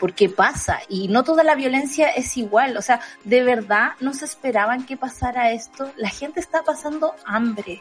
por 0.00 0.12
qué 0.12 0.28
pasa, 0.28 0.80
y 0.88 1.06
no 1.06 1.22
toda 1.22 1.44
la 1.44 1.54
violencia 1.54 2.08
es 2.08 2.36
igual, 2.36 2.76
o 2.76 2.82
sea, 2.82 3.00
de 3.22 3.44
verdad 3.44 3.92
no 4.00 4.12
se 4.12 4.24
esperaban 4.24 4.84
que 4.84 4.96
pasara 4.96 5.52
esto, 5.52 5.92
la 5.96 6.08
gente 6.08 6.40
está 6.40 6.64
pasando 6.64 7.14
hambre, 7.26 7.80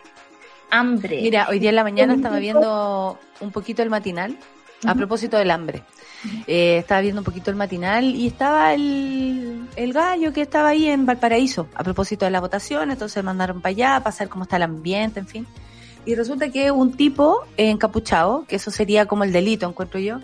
hambre. 0.70 1.22
Mira, 1.22 1.48
hoy 1.50 1.58
día 1.58 1.72
en 1.72 1.76
la 1.76 1.84
mañana 1.84 2.14
estaba 2.14 2.38
viendo 2.38 3.20
un 3.40 3.52
poquito 3.52 3.82
el 3.82 3.90
matinal, 3.90 4.38
a 4.86 4.94
propósito 4.94 5.38
del 5.38 5.50
hambre. 5.50 5.84
Eh, 6.48 6.78
estaba 6.78 7.02
viendo 7.02 7.22
un 7.22 7.26
poquito 7.26 7.50
el 7.50 7.58
matinal 7.58 8.06
y 8.06 8.28
estaba 8.28 8.74
el, 8.74 9.68
el 9.76 9.92
gallo 9.92 10.32
que 10.34 10.42
estaba 10.42 10.70
ahí 10.70 10.88
en 10.88 11.06
Valparaíso, 11.06 11.68
a 11.74 11.84
propósito 11.84 12.26
de 12.26 12.32
la 12.32 12.40
votación, 12.40 12.92
entonces 12.92 13.24
mandaron 13.24 13.60
para 13.60 13.72
allá, 13.72 14.00
para 14.02 14.16
saber 14.16 14.30
cómo 14.30 14.44
está 14.44 14.58
el 14.58 14.64
ambiente, 14.64 15.20
en 15.20 15.28
fin. 15.28 15.48
Y 16.06 16.16
resulta 16.16 16.50
que 16.50 16.72
un 16.72 16.94
tipo 16.98 17.46
encapuchado, 17.58 18.46
que 18.48 18.58
eso 18.58 18.72
sería 18.72 19.06
como 19.06 19.24
el 19.24 19.32
delito, 19.32 19.68
encuentro 19.68 20.00
yo, 20.00 20.20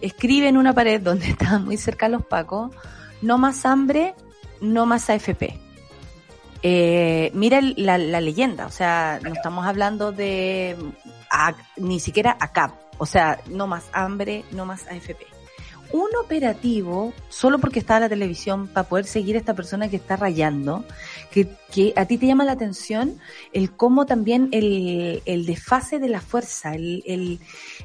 escribe 0.00 0.48
en 0.48 0.56
una 0.56 0.72
pared 0.72 1.00
donde 1.00 1.26
estaban 1.30 1.64
muy 1.64 1.76
cerca 1.76 2.08
los 2.08 2.24
pacos, 2.24 2.70
no 3.22 3.38
más 3.38 3.64
hambre, 3.66 4.14
no 4.60 4.86
más 4.86 5.10
AFP. 5.10 5.58
Eh, 6.62 7.30
mira 7.34 7.60
la, 7.60 7.98
la, 7.98 8.20
leyenda, 8.22 8.66
o 8.66 8.70
sea, 8.70 9.20
no 9.22 9.34
estamos 9.34 9.66
hablando 9.66 10.12
de 10.12 10.76
ni 11.76 12.00
siquiera 12.00 12.38
ACAP, 12.40 12.72
o 12.96 13.04
sea, 13.04 13.38
no 13.50 13.66
más 13.66 13.84
hambre, 13.92 14.44
no 14.50 14.64
más 14.64 14.86
AFP 14.86 15.33
un 15.92 16.08
operativo 16.22 17.12
solo 17.28 17.58
porque 17.58 17.78
está 17.78 17.96
en 17.96 18.02
la 18.02 18.08
televisión 18.08 18.68
para 18.68 18.88
poder 18.88 19.04
seguir 19.04 19.36
a 19.36 19.38
esta 19.38 19.54
persona 19.54 19.88
que 19.88 19.96
está 19.96 20.16
rayando, 20.16 20.84
que, 21.30 21.48
que 21.72 21.92
a 21.96 22.06
ti 22.06 22.18
te 22.18 22.26
llama 22.26 22.44
la 22.44 22.52
atención 22.52 23.18
el 23.52 23.72
cómo 23.72 24.06
también 24.06 24.48
el, 24.52 25.22
el 25.24 25.46
desfase 25.46 25.98
de 25.98 26.08
la 26.08 26.20
fuerza, 26.20 26.74
el, 26.74 27.02
el, 27.06 27.40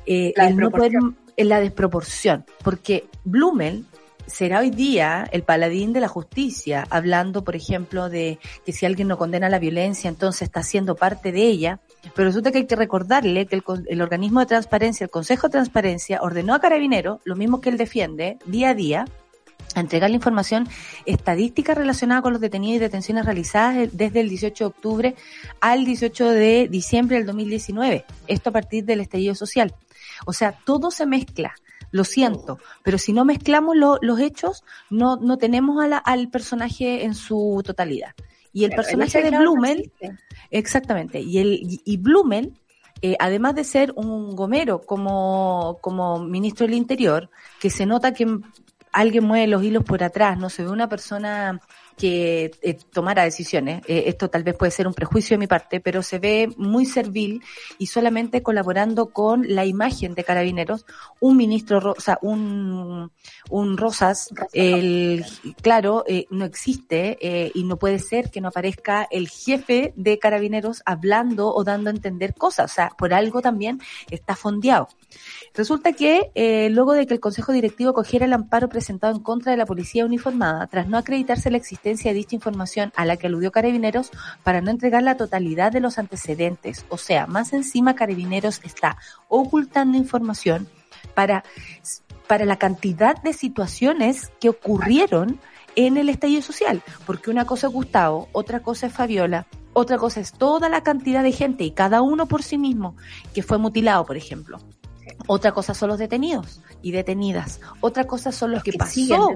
eh, 0.06 0.34
la, 0.36 0.46
desproporción. 0.46 1.18
la 1.38 1.60
desproporción, 1.60 2.46
porque 2.64 3.08
Blumel 3.24 3.86
será 4.30 4.60
hoy 4.60 4.70
día 4.70 5.28
el 5.32 5.44
paladín 5.44 5.92
de 5.94 6.00
la 6.00 6.08
justicia, 6.08 6.86
hablando, 6.90 7.44
por 7.44 7.56
ejemplo, 7.56 8.10
de 8.10 8.40
que 8.66 8.72
si 8.72 8.86
alguien 8.86 9.08
no 9.08 9.18
condena 9.18 9.50
la 9.50 9.60
violencia, 9.60 10.08
entonces 10.08 10.44
está 10.44 10.64
siendo 10.64 10.96
parte 10.96 11.32
de 11.32 11.44
ella. 11.44 11.80
Pero 12.16 12.28
resulta 12.28 12.52
que 12.52 12.60
hay 12.60 12.68
que 12.68 12.76
recordarle 12.76 13.46
que 13.46 13.62
el, 13.88 14.02
organismo 14.02 14.40
de 14.40 14.46
transparencia, 14.46 15.04
el 15.04 15.10
Consejo 15.10 15.48
de 15.48 15.54
Transparencia, 15.54 16.20
ordenó 16.22 16.54
a 16.54 16.60
Carabineros, 16.60 17.20
lo 17.26 17.36
mismo 17.36 17.62
que 17.62 17.70
él 17.70 17.78
defiende, 17.78 18.38
día 18.46 18.70
a 18.70 18.74
día, 18.74 19.06
a 19.76 19.82
entregar 19.82 20.10
la 20.10 20.16
información 20.16 20.68
estadística 21.06 21.76
relacionada 21.76 22.22
con 22.22 22.34
los 22.34 22.42
detenidos 22.42 22.78
y 22.78 22.80
detenciones 22.80 23.26
realizadas 23.26 23.90
desde 23.92 24.22
el 24.22 24.30
18 24.30 24.64
de 24.64 24.68
octubre 24.68 25.16
al 25.62 25.86
18 25.86 26.30
de 26.30 26.68
diciembre 26.70 27.18
del 27.18 27.26
2019. 27.28 28.06
Esto 28.28 28.50
a 28.50 28.54
partir 28.54 28.86
del 28.86 29.02
estallido 29.02 29.36
social. 29.36 29.76
O 30.26 30.34
sea, 30.34 30.54
todo 30.66 30.92
se 30.92 31.06
mezcla. 31.06 31.54
Lo 31.92 32.04
siento, 32.04 32.60
pero 32.84 33.00
si 33.00 33.14
no 33.14 33.26
mezclamos 33.26 33.76
los 33.76 34.20
hechos, 34.20 34.64
no, 34.92 35.16
no 35.16 35.38
tenemos 35.38 35.84
al 36.04 36.30
personaje 36.30 37.04
en 37.04 37.16
su 37.16 37.64
totalidad. 37.66 38.14
Y 38.52 38.64
el 38.64 38.72
personaje 38.72 39.22
de 39.22 39.38
Blumel, 39.38 39.92
exactamente, 40.50 41.20
y 41.20 41.38
el 41.38 41.60
y 41.62 41.98
Blumel, 41.98 42.54
eh, 43.02 43.16
además 43.20 43.56
de 43.56 43.64
ser 43.64 43.94
un 43.96 44.36
gomero 44.36 44.82
como, 44.82 45.78
como 45.82 46.20
ministro 46.20 46.66
del 46.66 46.76
Interior, 46.76 47.30
que 47.60 47.70
se 47.70 47.86
nota 47.86 48.14
que 48.14 48.28
alguien 48.92 49.24
mueve 49.24 49.48
los 49.48 49.64
hilos 49.64 49.84
por 49.84 50.04
atrás, 50.04 50.38
no 50.38 50.50
se 50.50 50.64
ve 50.64 50.70
una 50.70 50.90
persona 50.90 51.62
que 52.00 52.52
eh, 52.62 52.78
tomara 52.94 53.24
decisiones. 53.26 53.82
Eh, 53.86 54.06
esto 54.08 54.30
tal 54.30 54.44
vez 54.44 54.56
puede 54.56 54.72
ser 54.72 54.88
un 54.88 54.94
prejuicio 54.94 55.36
de 55.36 55.40
mi 55.40 55.48
parte, 55.48 55.82
pero 55.82 56.02
se 56.02 56.18
ve 56.18 56.50
muy 56.56 56.86
servil 56.86 57.44
y 57.78 57.88
solamente 57.88 58.42
colaborando 58.42 59.08
con 59.08 59.44
la 59.54 59.66
imagen 59.66 60.16
de 60.16 60.24
carabineros, 60.24 60.86
un 61.20 61.36
ministro, 61.36 61.94
o 61.96 62.00
sea, 62.00 62.18
un, 62.22 63.12
un 63.50 63.78
Rosas, 63.78 64.30
el, 64.54 65.26
claro, 65.62 66.06
eh, 66.08 66.26
no 66.30 66.46
existe 66.46 67.18
eh, 67.22 67.52
y 67.54 67.66
no 67.66 67.76
puede 67.76 68.00
ser 68.00 68.32
que 68.32 68.40
no 68.40 68.48
aparezca 68.48 69.06
el 69.12 69.28
jefe 69.28 69.94
de 69.98 70.20
carabineros 70.20 70.82
hablando 70.86 71.54
o 71.54 71.66
dando 71.66 71.90
a 71.90 71.94
entender 71.94 72.34
cosas. 72.34 72.72
O 72.72 72.74
sea, 72.74 72.92
por 72.98 73.14
algo 73.14 73.42
también 73.42 73.82
está 74.10 74.38
fondeado. 74.38 74.88
Resulta 75.54 75.92
que 75.92 76.32
luego 76.72 76.94
de 76.94 77.08
que 77.08 77.16
el 77.16 77.20
Consejo 77.20 77.52
Directivo 77.52 77.94
cogiera 77.94 78.26
el 78.26 78.34
amparo 78.34 78.70
presentado 78.70 79.14
en 79.14 79.22
contra 79.22 79.52
de 79.52 79.58
la 79.58 79.66
policía 79.66 80.06
uniformada, 80.06 80.68
tras 80.68 80.88
no 80.88 80.98
acreditarse 80.98 81.52
la 81.52 81.58
existencia 81.58 81.89
de 81.98 82.14
dicha 82.14 82.36
información 82.36 82.92
a 82.96 83.06
la 83.06 83.18
que 83.18 83.28
aludió 83.28 83.52
Carabineros 83.52 84.12
para 84.44 84.62
no 84.62 84.72
entregar 84.72 85.04
la 85.04 85.18
totalidad 85.18 85.72
de 85.72 85.80
los 85.80 85.98
antecedentes, 85.98 86.86
o 86.90 86.98
sea, 86.98 87.28
más 87.28 87.54
encima 87.54 87.96
Carabineros 87.96 88.62
está 88.64 88.98
ocultando 89.28 89.98
información 89.98 90.68
para, 91.14 91.44
para 92.28 92.46
la 92.46 92.58
cantidad 92.58 93.22
de 93.22 93.34
situaciones 93.34 94.32
que 94.40 94.50
ocurrieron 94.50 95.40
en 95.76 95.98
el 95.98 96.10
estallido 96.10 96.42
social, 96.42 96.82
porque 97.06 97.30
una 97.30 97.46
cosa 97.46 97.68
es 97.68 97.74
Gustavo, 97.74 98.30
otra 98.32 98.62
cosa 98.62 98.88
es 98.88 98.94
Fabiola, 98.94 99.48
otra 99.74 99.98
cosa 99.98 100.20
es 100.20 100.34
toda 100.34 100.68
la 100.70 100.84
cantidad 100.84 101.24
de 101.24 101.32
gente 101.32 101.64
y 101.64 101.72
cada 101.72 102.02
uno 102.02 102.28
por 102.28 102.44
sí 102.44 102.58
mismo 102.58 102.96
que 103.34 103.44
fue 103.44 103.58
mutilado, 103.58 104.06
por 104.06 104.18
ejemplo. 104.18 104.60
Otra 105.28 105.52
cosa 105.52 105.74
son 105.74 105.90
los 105.90 106.00
detenidos 106.00 106.62
y 106.82 106.92
detenidas. 106.92 107.60
Otra 107.82 108.06
cosa 108.06 108.32
son 108.32 108.52
los, 108.52 108.64
que, 108.64 108.74
pasó. 108.74 109.30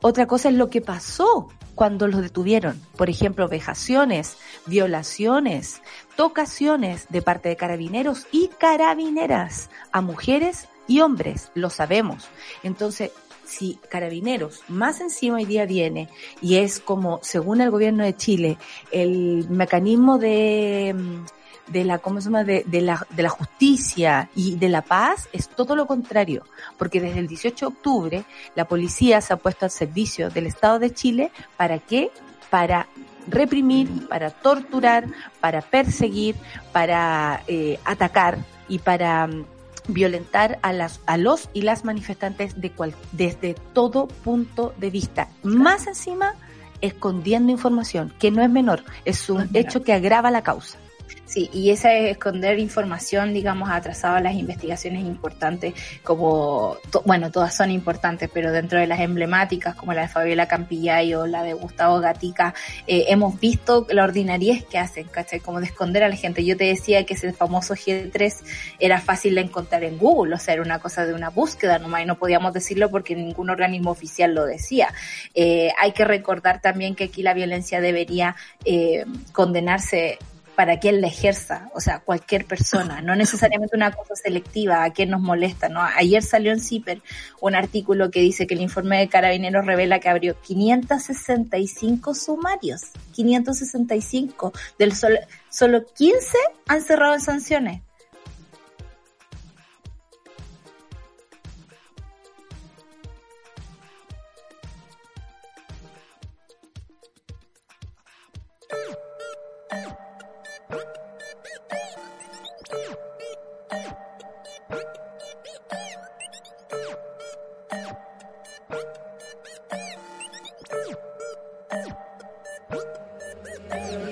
Otra 0.00 0.26
cosa 0.26 0.48
es 0.48 0.54
lo 0.54 0.70
que 0.70 0.80
pasó 0.80 1.48
cuando 1.74 2.08
los 2.08 2.20
detuvieron. 2.22 2.80
Por 2.96 3.10
ejemplo, 3.10 3.48
vejaciones, 3.48 4.36
violaciones, 4.66 5.82
tocaciones 6.16 7.06
de 7.08 7.22
parte 7.22 7.48
de 7.48 7.56
carabineros 7.56 8.26
y 8.32 8.48
carabineras 8.48 9.70
a 9.92 10.00
mujeres 10.00 10.68
y 10.86 11.00
hombres. 11.00 11.50
Lo 11.54 11.70
sabemos. 11.70 12.28
Entonces, 12.62 13.12
si 13.44 13.78
Carabineros 13.88 14.62
más 14.68 15.00
encima 15.00 15.36
hoy 15.36 15.44
día 15.44 15.66
viene 15.66 16.08
y 16.42 16.56
es 16.56 16.80
como, 16.80 17.20
según 17.22 17.60
el 17.60 17.70
gobierno 17.70 18.04
de 18.04 18.16
Chile, 18.16 18.58
el 18.90 19.48
mecanismo 19.48 20.18
de 20.18 20.94
mm, 20.96 21.24
de 21.68 21.84
la, 21.84 21.98
¿cómo 21.98 22.20
se 22.20 22.26
llama? 22.26 22.44
De, 22.44 22.64
de, 22.66 22.80
la, 22.80 23.06
de 23.10 23.22
la 23.22 23.28
justicia 23.28 24.30
y 24.34 24.56
de 24.56 24.68
la 24.68 24.82
paz 24.82 25.28
es 25.32 25.48
todo 25.48 25.74
lo 25.76 25.86
contrario, 25.86 26.44
porque 26.78 27.00
desde 27.00 27.18
el 27.18 27.26
18 27.26 27.66
de 27.66 27.74
octubre 27.74 28.24
la 28.54 28.66
policía 28.66 29.20
se 29.20 29.32
ha 29.32 29.36
puesto 29.36 29.64
al 29.64 29.70
servicio 29.70 30.30
del 30.30 30.46
Estado 30.46 30.78
de 30.78 30.92
Chile, 30.92 31.32
¿para 31.56 31.78
qué? 31.78 32.10
Para 32.50 32.86
reprimir, 33.28 34.08
para 34.08 34.30
torturar, 34.30 35.06
para 35.40 35.60
perseguir, 35.60 36.36
para 36.72 37.42
eh, 37.48 37.78
atacar 37.84 38.38
y 38.68 38.78
para 38.78 39.26
mm, 39.26 39.44
violentar 39.88 40.58
a, 40.62 40.72
las, 40.72 41.00
a 41.06 41.16
los 41.16 41.48
y 41.52 41.62
las 41.62 41.84
manifestantes 41.84 42.60
de 42.60 42.70
cual, 42.70 42.94
desde 43.12 43.54
todo 43.72 44.06
punto 44.06 44.74
de 44.78 44.90
vista. 44.90 45.28
Más 45.42 45.86
encima, 45.86 46.34
escondiendo 46.80 47.52
información, 47.52 48.12
que 48.18 48.30
no 48.30 48.42
es 48.42 48.50
menor, 48.50 48.84
es 49.04 49.28
un 49.30 49.48
hecho 49.54 49.82
que 49.82 49.92
agrava 49.92 50.30
la 50.30 50.42
causa. 50.42 50.78
Sí, 51.26 51.50
y 51.52 51.70
esa 51.70 51.92
es 51.92 52.12
esconder 52.12 52.58
información, 52.60 53.34
digamos, 53.34 53.68
atrasado 53.68 54.14
a 54.16 54.20
las 54.20 54.34
investigaciones 54.34 55.04
importantes, 55.04 55.74
como, 56.04 56.76
bueno, 57.04 57.32
todas 57.32 57.54
son 57.54 57.72
importantes, 57.72 58.30
pero 58.32 58.52
dentro 58.52 58.78
de 58.78 58.86
las 58.86 59.00
emblemáticas, 59.00 59.74
como 59.74 59.92
la 59.92 60.02
de 60.02 60.08
Fabiola 60.08 60.46
Campillay 60.46 61.14
o 61.14 61.26
la 61.26 61.42
de 61.42 61.52
Gustavo 61.52 61.98
Gatica, 61.98 62.54
eh, 62.86 63.06
hemos 63.08 63.40
visto 63.40 63.86
la 63.90 64.04
ordinariez 64.04 64.64
que 64.66 64.78
hacen, 64.78 65.08
¿cachai? 65.08 65.40
Como 65.40 65.58
de 65.60 65.66
esconder 65.66 66.04
a 66.04 66.08
la 66.08 66.14
gente. 66.16 66.44
Yo 66.44 66.56
te 66.56 66.64
decía 66.64 67.04
que 67.04 67.14
ese 67.14 67.32
famoso 67.32 67.74
G3 67.74 68.32
era 68.78 69.00
fácil 69.00 69.34
de 69.34 69.40
encontrar 69.40 69.82
en 69.82 69.98
Google, 69.98 70.36
o 70.36 70.38
sea, 70.38 70.54
era 70.54 70.62
una 70.62 70.78
cosa 70.78 71.04
de 71.04 71.12
una 71.12 71.30
búsqueda 71.30 71.80
nomás, 71.80 72.02
y 72.02 72.06
no 72.06 72.18
podíamos 72.18 72.52
decirlo 72.52 72.88
porque 72.88 73.16
ningún 73.16 73.50
organismo 73.50 73.90
oficial 73.90 74.32
lo 74.32 74.46
decía. 74.46 74.94
Eh, 75.34 75.70
hay 75.76 75.90
que 75.90 76.04
recordar 76.04 76.60
también 76.60 76.94
que 76.94 77.04
aquí 77.04 77.22
la 77.22 77.34
violencia 77.34 77.80
debería 77.80 78.36
eh, 78.64 79.04
condenarse 79.32 80.18
para 80.56 80.80
quien 80.80 81.02
la 81.02 81.08
ejerza, 81.08 81.68
o 81.74 81.80
sea, 81.80 82.00
cualquier 82.00 82.46
persona, 82.46 83.02
no 83.02 83.14
necesariamente 83.14 83.76
una 83.76 83.92
cosa 83.92 84.16
selectiva, 84.16 84.82
a 84.82 84.90
quien 84.90 85.10
nos 85.10 85.20
molesta, 85.20 85.68
¿no? 85.68 85.82
Ayer 85.82 86.22
salió 86.22 86.50
en 86.50 86.60
CIPER 86.60 87.02
un 87.42 87.54
artículo 87.54 88.10
que 88.10 88.20
dice 88.20 88.46
que 88.46 88.54
el 88.54 88.62
informe 88.62 88.98
de 88.98 89.08
Carabineros 89.08 89.66
revela 89.66 90.00
que 90.00 90.08
abrió 90.08 90.40
565 90.40 92.14
sumarios, 92.14 92.82
565, 93.12 94.52
del 94.78 94.94
solo, 94.94 95.18
solo 95.50 95.84
15 95.84 96.38
han 96.66 96.82
cerrado 96.82 97.14
en 97.14 97.20
sanciones. 97.20 97.85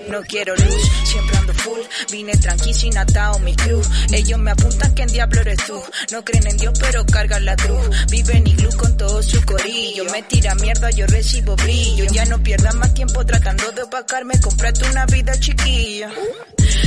No 0.08 0.22
quiero 0.22 0.54
luz, 0.54 0.90
siempre 1.04 1.36
ando 1.36 1.54
full. 1.54 1.80
Vine 2.10 2.32
tranqui 2.36 2.74
sin 2.74 2.96
atado 2.96 3.38
mi 3.40 3.54
cruz. 3.54 3.88
Ellos 4.12 4.38
me 4.38 4.50
apuntan 4.50 4.94
que 4.94 5.02
en 5.02 5.08
diablo 5.08 5.40
eres 5.40 5.58
tú. 5.66 5.82
No 6.12 6.24
creen 6.24 6.46
en 6.46 6.56
Dios, 6.56 6.78
pero 6.78 7.04
cargan 7.06 7.44
la 7.44 7.56
cruz. 7.56 8.06
Viven 8.10 8.46
iglú 8.46 8.68
con 8.76 8.96
todo 8.96 9.22
su 9.22 9.42
corillo. 9.44 10.04
Me 10.12 10.22
tira 10.22 10.54
mierda, 10.56 10.90
yo 10.90 11.06
recibo 11.06 11.56
brillo. 11.56 12.04
Ya 12.12 12.24
no 12.26 12.42
pierdas 12.42 12.74
más 12.74 12.92
tiempo 12.94 13.24
tratando 13.24 13.70
de 13.72 13.82
opacarme. 13.82 14.40
Comprate 14.40 14.88
una 14.90 15.06
vida 15.06 15.38
chiquilla. 15.38 16.10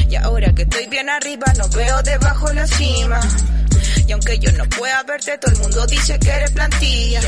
Y 0.10 0.16
ahora 0.16 0.54
que 0.54 0.64
estoy 0.64 0.88
bien 0.88 1.10
arriba, 1.10 1.46
no 1.58 1.68
veo 1.70 2.02
debajo 2.04 2.54
la 2.54 2.68
cima. 2.68 3.20
Y 4.08 4.12
aunque 4.12 4.40
yo 4.40 4.52
no 4.54 4.66
pueda 4.70 5.04
verte, 5.04 5.38
todo 5.38 5.52
el 5.52 5.60
mundo 5.60 5.86
dice 5.88 6.20
que 6.20 6.30
eres 6.30 6.52
plantilla 6.52 7.22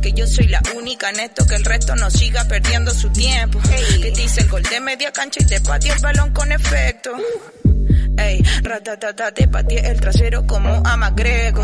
que 0.00 0.12
yo 0.12 0.26
soy 0.26 0.48
la 0.48 0.60
única 0.76 1.10
en 1.10 1.20
esto, 1.20 1.46
que 1.46 1.54
el 1.54 1.64
resto 1.64 1.94
no 1.96 2.10
siga 2.10 2.44
perdiendo 2.44 2.92
su 2.92 3.10
tiempo. 3.10 3.60
Que 4.00 4.10
dice 4.10 4.42
el 4.42 4.48
gol 4.48 4.62
de 4.62 4.80
media 4.80 5.12
cancha 5.12 5.40
y 5.42 5.46
te 5.46 5.60
pateé 5.60 5.92
el 5.92 5.98
balón 6.00 6.32
con 6.32 6.50
efecto. 6.52 7.12
Ey, 8.16 8.42
ratatata, 8.62 9.32
te 9.32 9.48
pateé 9.48 9.90
el 9.90 10.00
trasero 10.00 10.46
como 10.46 10.82
a 10.84 10.96
Magrego. 10.96 11.62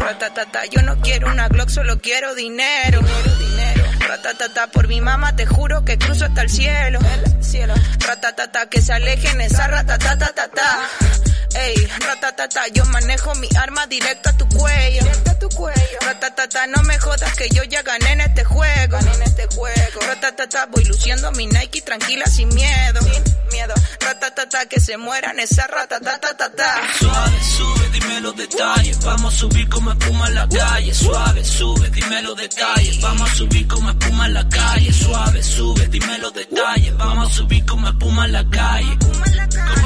Ratatata, 0.00 0.66
yo 0.66 0.82
no 0.82 1.00
quiero 1.00 1.28
una 1.28 1.48
Glock, 1.48 1.68
solo 1.68 2.00
quiero 2.00 2.34
dinero. 2.34 3.00
Ratatata, 4.00 4.68
por 4.68 4.88
mi 4.88 5.00
mamá 5.00 5.34
te 5.34 5.46
juro 5.46 5.84
que 5.84 5.98
cruzo 5.98 6.26
hasta 6.26 6.42
el 6.42 6.50
cielo. 6.50 6.98
Ratatata, 8.00 8.68
que 8.68 8.80
se 8.80 8.92
alejen 8.92 9.40
esa 9.40 9.66
ratatatata. 9.66 10.88
Ey, 11.54 11.86
ratatata, 12.00 12.68
yo 12.68 12.84
manejo 12.86 13.34
mi 13.36 13.48
arma 13.58 13.86
directo 13.86 14.30
a 14.30 14.32
tu 14.36 14.48
cuello. 14.48 15.02
Directo 15.02 15.30
a 15.30 15.38
tu 15.38 15.48
cuello. 15.50 15.98
Ratatata, 16.00 16.66
no 16.66 16.82
me 16.82 16.98
jodas 16.98 17.34
que 17.34 17.48
yo 17.50 17.62
ya 17.64 17.82
gané 17.82 18.12
en 18.12 18.20
este 18.20 18.44
juego. 18.44 18.92
Gané 18.92 19.14
en 19.14 19.22
este 19.22 19.46
juego. 19.54 20.00
Ratatata, 20.06 20.66
voy 20.66 20.84
luciendo 20.84 21.32
mi 21.32 21.46
Nike 21.46 21.80
tranquila 21.82 22.26
sin 22.26 22.48
miedo. 22.54 23.00
Sin 23.00 23.22
miedo. 23.52 23.74
Ratatata, 24.00 24.66
que 24.66 24.80
se 24.80 24.96
mueran 24.96 25.40
esa 25.40 25.66
ratatatata. 25.66 26.82
Suave, 26.98 27.38
sube, 27.56 27.88
dime 27.92 28.20
los 28.20 28.36
detalles. 28.36 29.04
Vamos 29.04 29.34
a 29.34 29.36
subir 29.38 29.68
como 29.68 29.90
espuma 29.92 30.28
en 30.28 30.34
la 30.34 30.48
calle. 30.48 30.94
Suave, 30.94 31.44
sube, 31.44 31.90
dime 31.90 32.22
los 32.22 32.36
detalles. 32.36 33.00
Vamos 33.00 33.30
a 33.30 33.34
subir 33.34 33.66
como 33.66 33.90
espuma 33.90 34.26
en 34.26 34.34
la 34.34 34.48
calle. 34.48 34.92
Suave, 34.92 35.42
sube, 35.42 35.86
dime 35.88 36.18
los 36.18 36.34
detalles. 36.34 36.96
Vamos 36.96 37.16
Vamos 37.16 37.32
a 37.32 37.34
subir 37.34 37.64
como 37.64 37.88
espuma 37.88 38.26
en 38.26 38.32
la 38.32 38.50
calle. 38.50 38.98
Como 38.98 39.24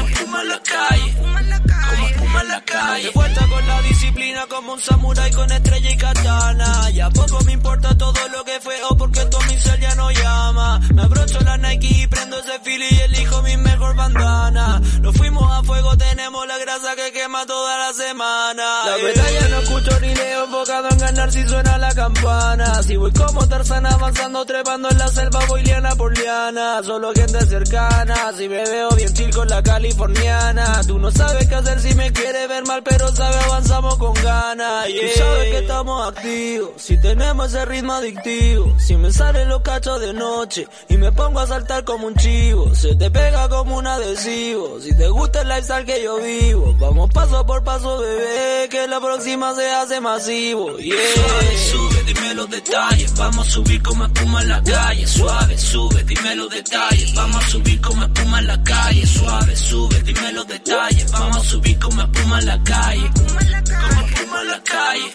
espuma 0.09 0.43
en 0.43 0.49
la 0.49 0.61
calle. 0.63 1.50
Como 1.59 2.09
espuma 2.09 2.41
en 2.43 2.49
la 2.49 2.61
calle. 2.65 3.03
De 3.05 3.11
vuelta 3.11 3.47
con 3.49 3.67
la 3.67 3.83
disciplina 3.83 4.47
como 4.49 4.73
un 4.75 4.81
samurái 4.81 5.31
con 5.33 5.51
estrella 5.51 5.91
y 5.91 5.97
katana. 5.97 6.91
Ya 6.91 7.11
poco 7.11 7.41
me 7.45 7.53
importa 7.53 7.97
todo 7.97 8.29
lo 8.29 8.45
que 8.45 8.61
fue 8.61 8.75
o 8.89 8.97
porque 8.97 9.25
tu 9.27 9.39
cel 9.59 9.81
ya 9.81 9.95
no 9.95 10.11
llama. 10.11 10.81
Me 10.95 11.03
abrocho 11.03 11.41
la 11.41 11.57
Nike 11.57 12.03
y 12.03 12.07
prendo 12.07 12.39
ese 12.39 12.59
fili 12.61 12.87
y 12.91 13.01
elijo 13.01 13.43
mi 13.43 13.57
mejor 13.57 13.95
bandana. 13.97 14.81
Nos 15.01 15.17
fuimos 15.17 15.51
a 15.51 15.63
fuego, 15.63 15.97
tenemos 15.97 16.47
la 16.47 16.59
grasa 16.59 16.95
que 16.97 17.13
quema 17.13 17.45
toda 17.47 17.79
la 17.79 17.93
semana. 17.93 18.63
La 18.87 18.97
verdad 18.97 19.27
ya 19.41 19.49
no 19.49 19.59
escucho 19.61 20.01
ni 20.01 20.15
leo 20.15 20.45
enfocado 20.45 20.89
en 20.91 20.99
ganar 20.99 21.33
si 21.33 21.47
suena 21.47 21.79
la 21.79 21.95
campana. 21.95 22.83
Si 22.83 22.97
voy 22.97 23.13
como 23.13 23.47
Tarzan 23.49 23.87
avanzando, 23.87 24.45
trepando 24.45 24.91
en 24.91 24.99
la 24.99 25.09
selva, 25.09 25.41
voy 25.47 25.63
liana 25.63 25.95
por 25.97 26.17
liana. 26.17 26.83
Solo 26.83 27.13
gente 27.15 27.45
cercana, 27.47 28.33
si 28.37 28.49
me 28.49 28.65
veo 28.65 28.91
bien 28.91 29.13
chill 29.13 29.35
con 29.35 29.49
la 29.49 29.63
californiana. 29.63 30.81
Tú 30.87 30.99
no 30.99 31.11
sabes 31.11 31.40
qué 31.49 31.55
hacer 31.55 31.81
si 31.81 31.95
me 31.95 32.13
quieres 32.13 32.49
ver 32.49 32.67
mal, 32.67 32.83
pero 32.83 33.09
sabes 33.15 33.43
avanzamos 33.45 33.97
con 33.97 34.15
ganas. 34.15 34.89
Y 34.89 34.95
Tú 34.95 35.19
sabes 35.19 35.51
que 35.51 35.59
estamos 35.59 36.09
activos, 36.09 36.71
si 36.77 36.97
tenemos 36.99 37.49
ese 37.49 37.65
ritmo 37.65 37.93
adictivo. 37.93 38.75
Si 38.79 38.97
me 38.97 39.13
salen 39.13 39.49
los 39.49 39.63
cachos 39.63 40.01
de 40.01 40.13
noche 40.13 40.67
y 40.89 40.97
me 40.97 41.13
pongo 41.13 41.41
a 41.41 41.47
saltar 41.47 41.85
como 41.85 42.07
un 42.07 42.15
chivo, 42.17 42.75
se 42.75 42.95
te 42.97 43.11
pega 43.11 43.49
como 43.49 43.77
un 43.77 43.87
adhesivo. 43.87 44.81
Si 44.81 44.97
te 44.97 45.09
gusta 45.09 45.43
el 45.43 45.49
lifestyle 45.49 45.85
que 45.85 46.03
yo 46.03 46.17
vivo, 46.17 46.75
vamos 46.79 47.11
paso 47.13 47.45
por 47.47 47.63
paso, 47.63 47.99
bebé, 47.99 48.69
que 48.71 48.87
la 48.89 49.01
próxima 49.01 49.55
se 49.55 49.71
hace 49.71 50.01
masivo. 50.01 50.77
Yeah. 50.79 50.97
Suave, 51.15 51.59
sube, 51.71 52.03
dime 52.05 52.35
los 52.35 52.51
detalles, 52.51 53.15
vamos 53.17 53.47
a 53.47 53.51
subir 53.51 53.83
como 53.83 54.05
espuma 54.05 54.43
en 54.43 54.49
la 54.49 54.63
calle. 54.63 55.07
Suave, 55.07 55.59
sube, 55.59 56.05
dime 56.05 56.37
los 56.37 56.51
detalles, 56.51 57.15
vamos 57.15 57.45
a 57.45 57.49
subir 57.49 57.81
como 57.81 58.03
espuma 58.05 58.39
en 58.41 58.47
la 58.47 58.63
calle. 58.63 59.07
Suave, 59.07 59.57
sube, 59.57 60.03
dime 60.03 60.33
los 60.33 60.47
detalles, 60.47 61.11
vamos 61.13 61.30
a 61.37 61.45
subir 61.45 61.79
como 61.79 62.03
espuma 62.03 62.39
en 62.39 62.47
la 62.47 62.63
calle. 62.63 63.11
Como 63.15 63.27
espuma 63.27 63.41
en 63.41 63.51
la 63.51 64.63
calle, 64.63 65.15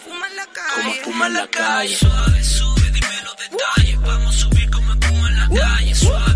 como 0.74 0.90
espuma 0.94 1.26
en 1.26 1.34
la 1.34 1.46
calle. 1.48 1.96
Suave, 1.96 2.44
sube, 2.44 2.90
dime 2.92 3.22
los 3.24 3.36
detalles, 3.36 4.00
vamos 4.00 4.34
a 4.34 4.38
subir 4.38 4.70
como 4.70 4.92
espuma 4.92 5.28
en 5.28 5.36
la 5.36 5.48
calle. 5.60 5.94
Suave, 5.94 6.35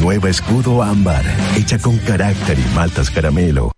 Nueva 0.00 0.30
Escudo 0.30 0.82
Ámbar, 0.82 1.22
hecha 1.56 1.78
con 1.78 1.98
carácter 1.98 2.58
y 2.58 2.74
maltas 2.74 3.10
caramelo. 3.10 3.72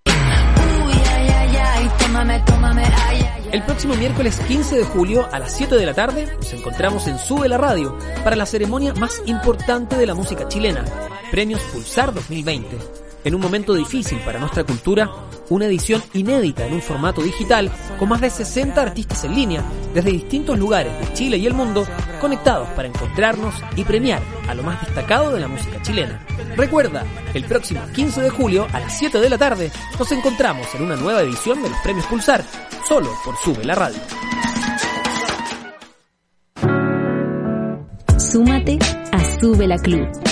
El 3.51 3.63
próximo 3.65 3.95
miércoles 3.95 4.39
15 4.47 4.77
de 4.77 4.85
julio 4.85 5.29
a 5.33 5.41
las 5.41 5.57
7 5.57 5.75
de 5.75 5.85
la 5.85 5.95
tarde 5.95 6.29
nos 6.37 6.53
encontramos 6.53 7.09
en 7.09 7.19
Sube 7.19 7.49
la 7.49 7.59
Radio 7.59 7.99
para 8.23 8.37
la 8.37 8.47
ceremonia 8.47 8.95
más 8.95 9.21
importante 9.27 9.97
de 9.97 10.07
la 10.07 10.15
música 10.15 10.47
chilena, 10.47 10.85
Premios 11.33 11.61
Pulsar 11.73 12.15
2020. 12.15 13.02
En 13.25 13.35
un 13.35 13.41
momento 13.41 13.75
difícil 13.75 14.19
para 14.21 14.41
nuestra 14.41 14.65
cultura, 14.65 15.11
una 15.49 15.67
edición 15.67 16.03
inédita 16.13 16.67
en 16.67 16.75
un 16.75 16.83
formato 16.83 17.23
digital 17.23 17.71
con 17.99 18.09
más 18.09 18.21
de 18.21 18.31
60 18.31 18.81
artistas 18.81 19.25
en 19.25 19.35
línea 19.35 19.63
desde 19.95 20.11
distintos 20.11 20.59
lugares 20.59 20.99
de 20.99 21.13
Chile 21.15 21.37
y 21.37 21.47
el 21.47 21.55
mundo 21.55 21.87
conectados 22.21 22.69
para 22.71 22.89
encontrarnos 22.89 23.55
y 23.77 23.85
premiar 23.85 24.23
a 24.49 24.55
lo 24.55 24.63
más 24.63 24.81
destacado 24.81 25.33
de 25.33 25.41
la 25.41 25.49
música 25.49 25.81
chilena. 25.83 26.25
Recuerda, 26.57 27.05
el 27.35 27.45
próximo 27.45 27.81
15 27.95 28.23
de 28.23 28.31
julio 28.31 28.67
a 28.73 28.81
las 28.81 28.99
7 28.99 29.19
de 29.21 29.31
la 29.31 29.39
tarde 29.39 29.71
nos 29.99 30.11
encontramos 30.11 30.67
en 30.75 30.83
una 30.83 30.97
nueva 30.97 31.23
edición 31.23 31.63
de 31.63 31.69
los 31.69 31.79
Premios 31.81 32.07
Pulsar, 32.07 32.45
solo 32.89 33.11
por 33.25 33.37
Sube 33.37 33.65
la 33.65 33.75
Radio. 33.75 34.01
Súmate 38.19 38.79
a 39.13 39.41
Sube 39.41 39.67
la 39.67 39.79
Club. 39.79 40.32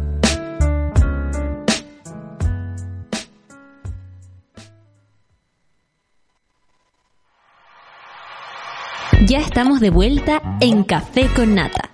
Ya 9.31 9.39
estamos 9.39 9.79
de 9.79 9.91
vuelta 9.91 10.41
en 10.59 10.83
Café 10.83 11.29
con 11.33 11.55
Nata. 11.55 11.89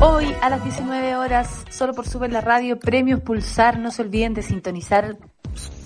Hoy 0.00 0.32
a 0.40 0.48
las 0.48 0.62
19 0.62 1.16
horas, 1.16 1.64
solo 1.70 1.92
por 1.92 2.06
Sube 2.06 2.28
la 2.28 2.40
Radio, 2.40 2.78
Premios 2.78 3.20
Pulsar. 3.20 3.80
No 3.80 3.90
se 3.90 4.02
olviden 4.02 4.32
de 4.32 4.42
sintonizar 4.42 5.18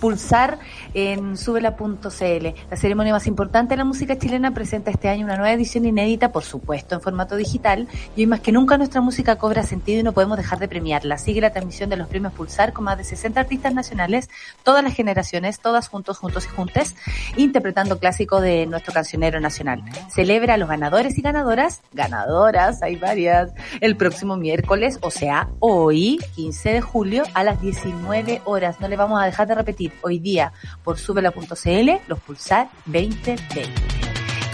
Pulsar 0.00 0.58
en 0.94 1.36
subela.cl. 1.36 2.46
La 2.70 2.76
ceremonia 2.76 3.12
más 3.12 3.26
importante 3.26 3.74
de 3.74 3.78
la 3.78 3.84
música 3.84 4.18
chilena 4.18 4.52
presenta 4.52 4.90
este 4.90 5.08
año 5.08 5.24
una 5.24 5.36
nueva 5.36 5.52
edición 5.52 5.84
inédita, 5.84 6.32
por 6.32 6.44
supuesto, 6.44 6.94
en 6.94 7.00
formato 7.00 7.36
digital. 7.36 7.88
Y 8.14 8.20
hoy 8.20 8.26
más 8.26 8.40
que 8.40 8.52
nunca 8.52 8.78
nuestra 8.78 9.00
música 9.00 9.36
cobra 9.36 9.62
sentido 9.62 10.00
y 10.00 10.02
no 10.02 10.12
podemos 10.12 10.36
dejar 10.36 10.58
de 10.58 10.68
premiarla. 10.68 11.18
Sigue 11.18 11.40
la 11.40 11.50
transmisión 11.50 11.90
de 11.90 11.96
los 11.96 12.08
premios 12.08 12.32
Pulsar 12.32 12.72
con 12.72 12.84
más 12.84 12.98
de 12.98 13.04
60 13.04 13.40
artistas 13.40 13.74
nacionales, 13.74 14.28
todas 14.62 14.84
las 14.84 14.94
generaciones, 14.94 15.60
todas 15.60 15.88
juntos, 15.88 16.18
juntos 16.18 16.46
y 16.46 16.48
juntes, 16.48 16.94
interpretando 17.36 17.98
clásicos 17.98 18.42
de 18.42 18.66
nuestro 18.66 18.92
cancionero 18.92 19.40
nacional. 19.40 19.82
Celebra 20.08 20.54
a 20.54 20.56
los 20.56 20.68
ganadores 20.68 21.18
y 21.18 21.22
ganadoras, 21.22 21.82
ganadoras, 21.92 22.82
hay 22.82 22.96
varias, 22.96 23.52
el 23.80 23.96
próximo 23.96 24.36
miércoles, 24.36 24.98
o 25.00 25.10
sea, 25.10 25.48
hoy, 25.60 26.18
15 26.34 26.72
de 26.72 26.80
julio, 26.80 27.24
a 27.34 27.44
las 27.44 27.60
19 27.60 28.42
horas. 28.44 28.80
No 28.80 28.88
le 28.88 28.96
vamos 28.96 29.20
a 29.20 29.24
dejar 29.24 29.46
de 29.46 29.54
repetir 29.54 29.85
hoy 30.02 30.18
día 30.18 30.52
por 30.84 30.98
subela.cl 30.98 31.90
los 32.08 32.20
Pulsar 32.20 32.68
2020. 32.86 33.96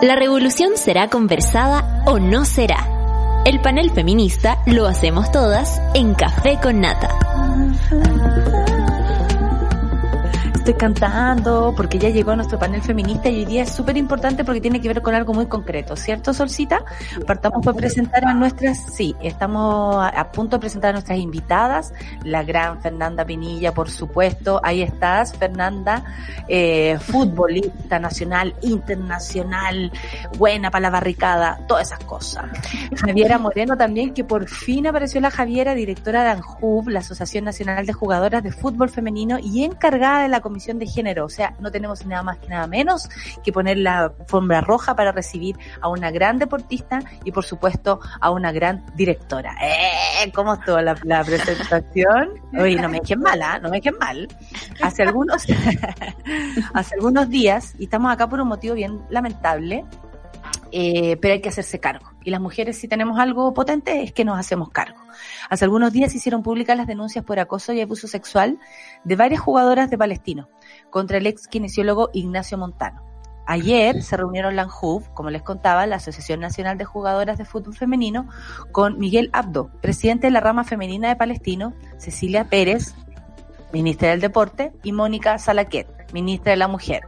La 0.01 0.15
revolución 0.15 0.77
será 0.77 1.09
conversada 1.09 2.03
o 2.05 2.19
no 2.19 2.45
será. 2.45 2.87
El 3.45 3.61
panel 3.61 3.91
feminista 3.91 4.59
lo 4.65 4.87
hacemos 4.87 5.31
todas 5.31 5.81
en 5.93 6.13
Café 6.13 6.59
con 6.61 6.81
Nata 6.81 7.09
estoy 10.71 10.79
cantando 10.81 11.73
porque 11.77 11.97
ya 11.97 12.09
llegó 12.09 12.35
nuestro 12.35 12.59
panel 12.59 12.81
feminista 12.81 13.29
y 13.29 13.37
hoy 13.37 13.45
día 13.45 13.63
es 13.63 13.71
súper 13.71 13.95
importante 13.95 14.43
porque 14.43 14.59
tiene 14.59 14.81
que 14.81 14.89
ver 14.89 15.01
con 15.01 15.15
algo 15.15 15.33
muy 15.33 15.45
concreto, 15.45 15.95
¿cierto, 15.95 16.33
Solcita? 16.33 16.83
Partamos 17.25 17.63
por 17.63 17.73
presentar 17.73 18.25
a 18.25 18.33
nuestras, 18.33 18.77
sí, 18.93 19.15
estamos 19.21 19.95
a, 19.95 20.29
punto 20.33 20.57
de 20.57 20.59
presentar 20.59 20.89
a 20.89 20.91
nuestras 20.91 21.19
invitadas, 21.19 21.93
la 22.25 22.43
gran 22.43 22.81
Fernanda 22.81 23.23
Pinilla, 23.23 23.73
por 23.73 23.89
supuesto, 23.89 24.59
ahí 24.61 24.81
estás, 24.81 25.37
Fernanda, 25.37 26.03
eh, 26.49 26.97
futbolista 26.99 27.97
nacional, 27.97 28.53
internacional, 28.61 29.89
buena 30.37 30.69
para 30.69 30.81
la 30.81 30.89
barricada, 30.89 31.61
todas 31.69 31.87
esas 31.87 32.03
cosas. 32.03 32.43
Javiera 32.93 33.37
Moreno 33.37 33.77
también, 33.77 34.13
que 34.13 34.25
por 34.25 34.49
fin 34.49 34.85
apareció 34.85 35.21
la 35.21 35.31
Javiera, 35.31 35.75
directora 35.75 36.25
de 36.25 36.31
ANJUV, 36.31 36.89
la 36.89 36.99
Asociación 36.99 37.45
Nacional 37.45 37.85
de 37.85 37.93
Jugadoras 37.93 38.43
de 38.43 38.51
Fútbol 38.51 38.89
Femenino 38.89 39.39
y 39.39 39.63
encargada 39.63 40.23
de 40.23 40.27
la 40.27 40.41
Comisión 40.57 40.79
de 40.79 40.87
género. 40.87 41.25
O 41.25 41.29
sea, 41.29 41.53
no 41.59 41.69
tenemos 41.69 42.03
nada 42.07 42.23
más 42.23 42.39
que 42.39 42.47
nada 42.47 42.65
menos 42.65 43.07
que 43.43 43.51
poner 43.51 43.77
la 43.77 44.05
alfombra 44.05 44.59
roja 44.59 44.95
para 44.95 45.11
recibir 45.11 45.55
a 45.81 45.87
una 45.87 46.09
gran 46.09 46.39
deportista 46.39 46.99
y 47.23 47.31
por 47.31 47.45
supuesto 47.45 47.99
a 48.19 48.31
una 48.31 48.51
gran 48.51 48.83
directora. 48.95 49.55
¡Eh! 49.61 50.31
¿Cómo 50.33 50.55
estuvo 50.55 50.81
la, 50.81 50.95
presentación? 51.23 52.29
Oye, 52.59 52.75
no 52.75 52.89
me 52.89 52.99
dejen 53.01 53.19
mal, 53.19 53.39
¿ah? 53.43 53.59
no 53.59 53.69
me 53.69 53.77
dejen 53.77 53.99
mal. 53.99 54.27
Hace 54.81 55.03
algunos, 55.03 55.45
hace 56.73 56.95
algunos 56.95 57.29
días, 57.29 57.75
y 57.77 57.83
estamos 57.83 58.11
acá 58.11 58.27
por 58.27 58.41
un 58.41 58.47
motivo 58.47 58.73
bien 58.73 58.99
lamentable, 59.11 59.85
eh, 60.71 61.17
pero 61.17 61.33
hay 61.33 61.41
que 61.41 61.49
hacerse 61.49 61.79
cargo. 61.79 62.11
Y 62.23 62.29
las 62.29 62.41
mujeres, 62.41 62.77
si 62.77 62.87
tenemos 62.87 63.19
algo 63.19 63.53
potente, 63.53 64.03
es 64.03 64.11
que 64.11 64.25
nos 64.25 64.39
hacemos 64.39 64.69
cargo. 64.69 64.99
Hace 65.49 65.65
algunos 65.65 65.93
días 65.93 66.11
se 66.11 66.17
hicieron 66.17 66.43
públicas 66.43 66.77
las 66.77 66.87
denuncias 66.87 67.23
por 67.23 67.39
acoso 67.39 67.73
y 67.73 67.81
abuso 67.81 68.07
sexual 68.07 68.59
de 69.03 69.15
varias 69.15 69.41
jugadoras 69.41 69.89
de 69.89 69.97
Palestino 69.97 70.49
contra 70.89 71.17
el 71.17 71.27
ex 71.27 71.47
kinesiólogo 71.47 72.09
Ignacio 72.13 72.57
Montano. 72.57 73.03
Ayer 73.45 74.03
se 74.03 74.17
reunieron 74.17 74.57
la 74.57 74.67
como 75.13 75.29
les 75.29 75.41
contaba, 75.41 75.87
la 75.87 75.95
Asociación 75.95 76.41
Nacional 76.41 76.77
de 76.77 76.83
Jugadoras 76.83 77.37
de 77.37 77.45
Fútbol 77.45 77.75
Femenino, 77.75 78.27
con 78.73 78.99
Miguel 78.99 79.29
Abdo, 79.31 79.71
presidente 79.81 80.27
de 80.27 80.31
la 80.31 80.41
rama 80.41 80.65
femenina 80.65 81.07
de 81.07 81.15
Palestino, 81.15 81.73
Cecilia 81.97 82.49
Pérez, 82.49 82.93
ministra 83.71 84.09
del 84.09 84.19
Deporte, 84.19 84.73
y 84.83 84.91
Mónica 84.91 85.37
Salaquet, 85.37 85.87
ministra 86.11 86.51
de 86.51 86.57
la 86.57 86.67
Mujer 86.67 87.03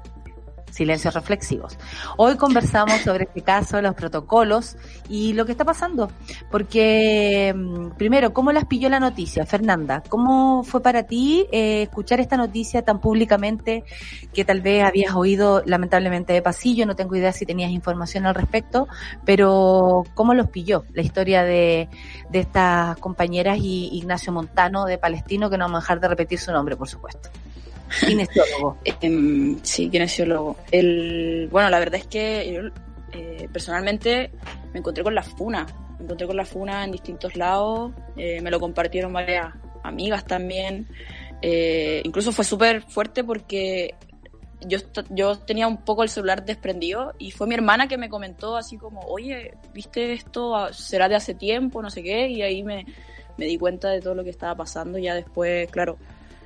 silencios 0.72 1.14
reflexivos. 1.14 1.78
Hoy 2.18 2.36
conversamos 2.36 3.02
sobre 3.02 3.26
este 3.26 3.42
caso, 3.42 3.82
los 3.82 3.96
protocolos 3.96 4.78
y 5.08 5.34
lo 5.34 5.46
que 5.46 5.52
está 5.52 5.66
pasando. 5.66 6.12
Porque, 6.52 7.54
mm, 7.56 7.98
primero, 7.98 8.34
¿cómo 8.34 8.52
las 8.52 8.66
pilló 8.66 8.90
la 8.90 9.00
noticia, 9.00 9.46
Fernanda? 9.46 10.04
¿Cómo 10.08 10.64
fue 10.64 10.82
para 10.82 11.04
ti 11.04 11.48
eh, 11.52 11.84
escuchar 11.84 12.20
esta 12.20 12.38
noticia 12.38 12.84
tan 12.84 13.00
públicamente 13.00 13.84
que 14.34 14.46
tal 14.46 14.62
vez 14.62 14.84
habías 14.84 15.16
oído 15.16 15.64
lamentablemente 15.66 16.34
de 16.34 16.42
pasillo? 16.42 16.86
No 16.86 16.96
tengo 16.96 17.16
idea 17.16 17.32
si 17.32 17.46
tenías 17.46 17.72
información 17.72 18.26
al 18.26 18.36
respecto, 18.36 18.88
pero 19.26 20.04
¿cómo 20.14 20.34
los 20.34 20.50
pilló 20.50 20.86
la 20.94 21.02
historia 21.02 21.44
de, 21.44 21.90
de 22.30 22.40
estas 22.40 22.98
compañeras 22.98 23.60
y 23.60 23.90
Ignacio 23.94 24.32
Montano 24.32 24.86
de 24.86 24.98
Palestino, 24.98 25.50
que 25.50 25.58
no 25.58 25.66
vamos 25.66 25.80
a 25.80 25.82
dejar 25.82 26.00
de 26.00 26.08
repetir 26.08 26.40
su 26.40 26.52
nombre, 26.52 26.76
por 26.76 26.88
supuesto? 26.88 27.30
Kinesiólogo. 28.06 28.78
eh, 28.86 29.56
sí, 29.64 29.90
kinesiólogo. 29.90 30.58
El, 30.72 31.48
bueno, 31.52 31.70
la 31.70 31.80
verdad 31.80 31.96
es 31.96 32.08
que 32.08 32.52
yo 32.54 32.62
eh, 33.18 33.48
personalmente 33.52 34.32
me 34.74 34.80
encontré 34.80 35.04
con 35.04 35.16
la 35.16 35.24
FUNA. 35.24 35.66
Me 35.98 36.06
encontré 36.06 36.28
con 36.28 36.38
la 36.38 36.46
FUNA 36.46 36.84
en 36.86 36.92
distintos 36.92 37.36
lados. 37.36 37.92
Eh, 38.16 38.42
me 38.42 38.52
lo 38.52 38.60
compartieron 38.60 39.14
varias 39.14 39.54
amigas 39.84 40.26
también. 40.26 40.88
Eh, 41.42 42.02
incluso 42.04 42.32
fue 42.32 42.46
súper 42.46 42.82
fuerte 42.82 43.24
porque 43.24 43.96
yo, 44.62 44.80
yo 45.10 45.38
tenía 45.40 45.68
un 45.68 45.78
poco 45.78 46.04
el 46.04 46.10
celular 46.10 46.44
desprendido 46.46 47.14
y 47.18 47.32
fue 47.32 47.48
mi 47.48 47.56
hermana 47.56 47.88
que 47.88 47.98
me 47.98 48.10
comentó 48.10 48.58
así 48.58 48.78
como, 48.78 49.00
oye, 49.02 49.54
¿viste 49.74 50.12
esto? 50.14 50.56
Ah, 50.56 50.74
¿Será 50.74 51.08
de 51.08 51.16
hace 51.16 51.34
tiempo? 51.34 51.82
No 51.82 51.90
sé 51.90 52.04
qué. 52.04 52.28
Y 52.30 52.42
ahí 52.42 52.64
me, 52.64 52.86
me 53.38 53.46
di 53.46 53.58
cuenta 53.58 53.90
de 53.90 54.02
todo 54.02 54.16
lo 54.16 54.24
que 54.24 54.30
estaba 54.30 54.56
pasando. 54.56 54.98
Ya 54.98 55.16
después, 55.16 55.70
claro, 55.72 55.98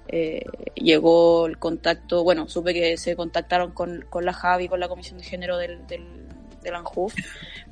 eh, 0.07 0.45
llegó 0.75 1.45
el 1.45 1.57
contacto, 1.57 2.23
bueno, 2.23 2.47
supe 2.47 2.73
que 2.73 2.97
se 2.97 3.15
contactaron 3.15 3.71
con, 3.71 4.05
con 4.09 4.25
la 4.25 4.33
Javi, 4.33 4.67
con 4.67 4.79
la 4.79 4.87
Comisión 4.87 5.17
de 5.17 5.23
Género 5.23 5.57
del, 5.57 5.87
del, 5.87 6.27
del 6.61 6.75
ANJUF, 6.75 7.13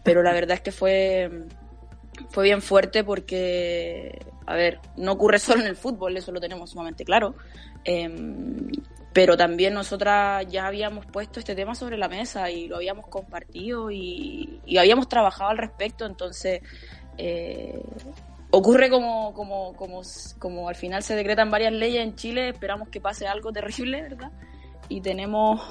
pero 0.04 0.24
la 0.24 0.34
verdad 0.34 0.56
es 0.56 0.62
que 0.62 0.72
fue, 0.72 1.30
fue 2.30 2.46
bien 2.46 2.62
fuerte 2.62 3.04
porque, 3.04 4.26
a 4.46 4.56
ver, 4.56 4.80
no 4.98 5.14
ocurre 5.14 5.40
solo 5.40 5.62
en 5.62 5.68
el 5.68 5.76
fútbol, 5.76 6.16
eso 6.18 6.32
lo 6.32 6.40
tenemos 6.40 6.72
sumamente 6.72 7.04
claro, 7.04 7.36
em, 7.84 8.72
pero 9.14 9.36
también 9.36 9.74
nosotras 9.74 10.46
ya 10.50 10.68
habíamos 10.68 11.06
puesto 11.06 11.40
este 11.40 11.54
tema 11.54 11.76
sobre 11.76 11.98
la 11.98 12.08
mesa 12.08 12.50
y 12.50 12.68
lo 12.68 12.78
habíamos 12.78 13.08
compartido 13.08 13.92
y, 13.92 14.62
habíamos 14.80 15.10
trabajado 15.10 15.50
al 15.50 15.58
respecto, 15.58 16.06
entonces... 16.06 16.62
Eh, 17.18 17.84
ocurre 18.52 18.90
como, 18.90 19.34
como, 19.34 19.74
como, 19.76 20.02
como 20.38 20.70
al 20.70 20.76
final 20.76 21.04
se 21.04 21.16
decretan 21.16 21.50
varias 21.50 21.74
leyes 21.74 22.04
en 22.04 22.16
Chile, 22.16 22.50
esperamos 22.50 22.90
que 22.90 23.02
pase 23.02 23.28
algo 23.28 23.52
terrible, 23.52 24.02
¿verdad? 24.02 24.32
Y 24.90 25.02
tenemos, 25.02 25.62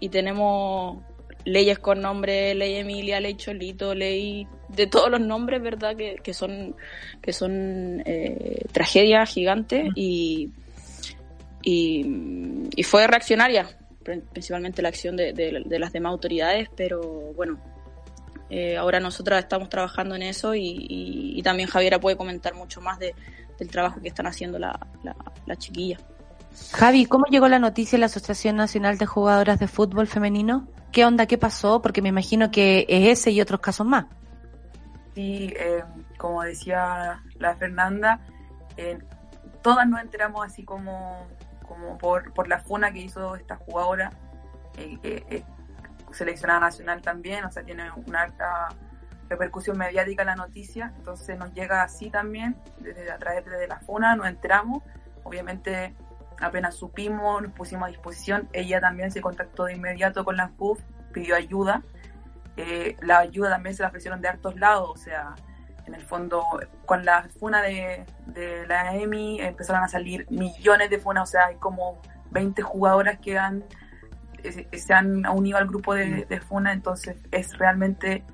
y 0.00 0.10
tenemos 0.10 0.98
leyes 1.44 1.78
con 1.78 2.00
nombre, 2.00 2.54
ley 2.54 2.76
Emilia, 2.76 3.20
ley 3.20 3.34
Cholito, 3.34 3.94
ley 3.94 4.46
de 4.68 4.86
todos 4.86 5.10
los 5.10 5.20
nombres, 5.20 5.62
¿verdad? 5.62 5.96
Que, 5.96 6.16
que 6.22 6.34
son, 6.34 6.76
que 7.22 7.32
son 7.32 8.02
eh, 8.04 8.64
tragedias 8.72 9.30
gigantes 9.30 9.88
y, 9.94 10.50
y, 11.62 12.68
y, 12.74 12.82
fue 12.82 13.06
reaccionaria, 13.06 13.66
principalmente 14.02 14.82
la 14.82 14.88
acción 14.88 15.16
de, 15.16 15.32
de, 15.32 15.62
de 15.64 15.78
las 15.78 15.92
demás 15.92 16.10
autoridades, 16.10 16.68
pero 16.76 17.32
bueno, 17.34 17.58
eh, 18.48 18.76
ahora 18.76 19.00
nosotras 19.00 19.42
estamos 19.42 19.68
trabajando 19.68 20.14
en 20.14 20.22
eso 20.22 20.54
y, 20.54 21.40
también 21.42 21.68
Javiera 21.68 22.00
puede 22.00 22.16
comentar 22.16 22.54
mucho 22.54 22.80
más 22.80 22.98
de, 22.98 23.14
del 23.58 23.68
trabajo 23.68 24.00
que 24.00 24.08
están 24.08 24.26
haciendo 24.26 24.58
la, 24.58 24.78
la, 25.46 25.56
chiquilla. 25.56 25.98
Javi, 26.72 27.06
¿cómo 27.06 27.26
llegó 27.26 27.48
la 27.48 27.58
noticia 27.58 27.96
en 27.96 28.00
la 28.00 28.06
Asociación 28.06 28.56
Nacional 28.56 28.98
de 28.98 29.06
Jugadoras 29.06 29.58
de 29.58 29.68
Fútbol 29.68 30.06
Femenino? 30.06 30.68
¿Qué 30.90 31.04
onda? 31.04 31.26
¿Qué 31.26 31.38
pasó? 31.38 31.82
Porque 31.82 32.02
me 32.02 32.08
imagino 32.08 32.50
que 32.50 32.86
es 32.88 33.18
ese 33.18 33.30
y 33.30 33.40
otros 33.40 33.60
casos 33.60 33.86
más. 33.86 34.06
Sí, 35.14 35.52
eh, 35.58 35.82
como 36.16 36.42
decía 36.42 37.22
la 37.38 37.54
Fernanda, 37.56 38.20
eh, 38.76 38.98
todas 39.62 39.88
nos 39.88 40.00
enteramos 40.00 40.46
así 40.46 40.64
como, 40.64 41.26
como 41.66 41.98
por, 41.98 42.32
por 42.32 42.48
la 42.48 42.60
funa 42.60 42.92
que 42.92 43.00
hizo 43.00 43.36
esta 43.36 43.56
jugadora, 43.56 44.12
eh, 44.76 45.44
seleccionada 46.16 46.60
nacional 46.60 47.02
también, 47.02 47.44
o 47.44 47.50
sea, 47.50 47.62
tiene 47.62 47.90
una 48.06 48.22
alta 48.22 48.68
repercusión 49.28 49.76
mediática 49.76 50.24
la 50.24 50.36
noticia, 50.36 50.92
entonces 50.96 51.38
nos 51.38 51.52
llega 51.52 51.82
así 51.82 52.10
también, 52.10 52.56
desde 52.78 53.10
a 53.10 53.18
través 53.18 53.44
de 53.44 53.66
la 53.66 53.80
FUNA, 53.80 54.16
nos 54.16 54.26
enteramos, 54.26 54.82
obviamente 55.24 55.94
apenas 56.40 56.74
supimos, 56.74 57.42
nos 57.42 57.52
pusimos 57.52 57.88
a 57.88 57.90
disposición, 57.90 58.48
ella 58.52 58.80
también 58.80 59.10
se 59.10 59.20
contactó 59.20 59.64
de 59.64 59.74
inmediato 59.74 60.24
con 60.24 60.36
la 60.36 60.48
FUF, 60.50 60.80
pidió 61.12 61.34
ayuda, 61.34 61.82
eh, 62.56 62.96
la 63.00 63.18
ayuda 63.18 63.50
también 63.50 63.74
se 63.74 63.82
la 63.82 63.88
ofrecieron 63.88 64.20
de 64.20 64.28
hartos 64.28 64.56
lados, 64.56 64.90
o 64.90 64.96
sea, 64.96 65.34
en 65.86 65.94
el 65.94 66.02
fondo, 66.02 66.44
con 66.84 67.04
la 67.04 67.28
FUNA 67.38 67.62
de, 67.62 68.04
de 68.26 68.66
la 68.66 68.94
EMI 68.94 69.40
empezaron 69.40 69.82
a 69.82 69.88
salir 69.88 70.26
millones 70.30 70.90
de 70.90 70.98
FUNA, 70.98 71.22
o 71.22 71.26
sea, 71.26 71.46
hay 71.46 71.56
como 71.56 72.00
20 72.30 72.62
jugadoras 72.62 73.18
que 73.18 73.38
han 73.38 73.64
se 74.52 74.94
han 74.94 75.26
unido 75.26 75.58
al 75.58 75.66
grupo 75.66 75.94
de, 75.94 76.40
FUNA, 76.46 76.72
entonces 76.72 77.16
es 77.30 77.56
realmente 77.58 78.24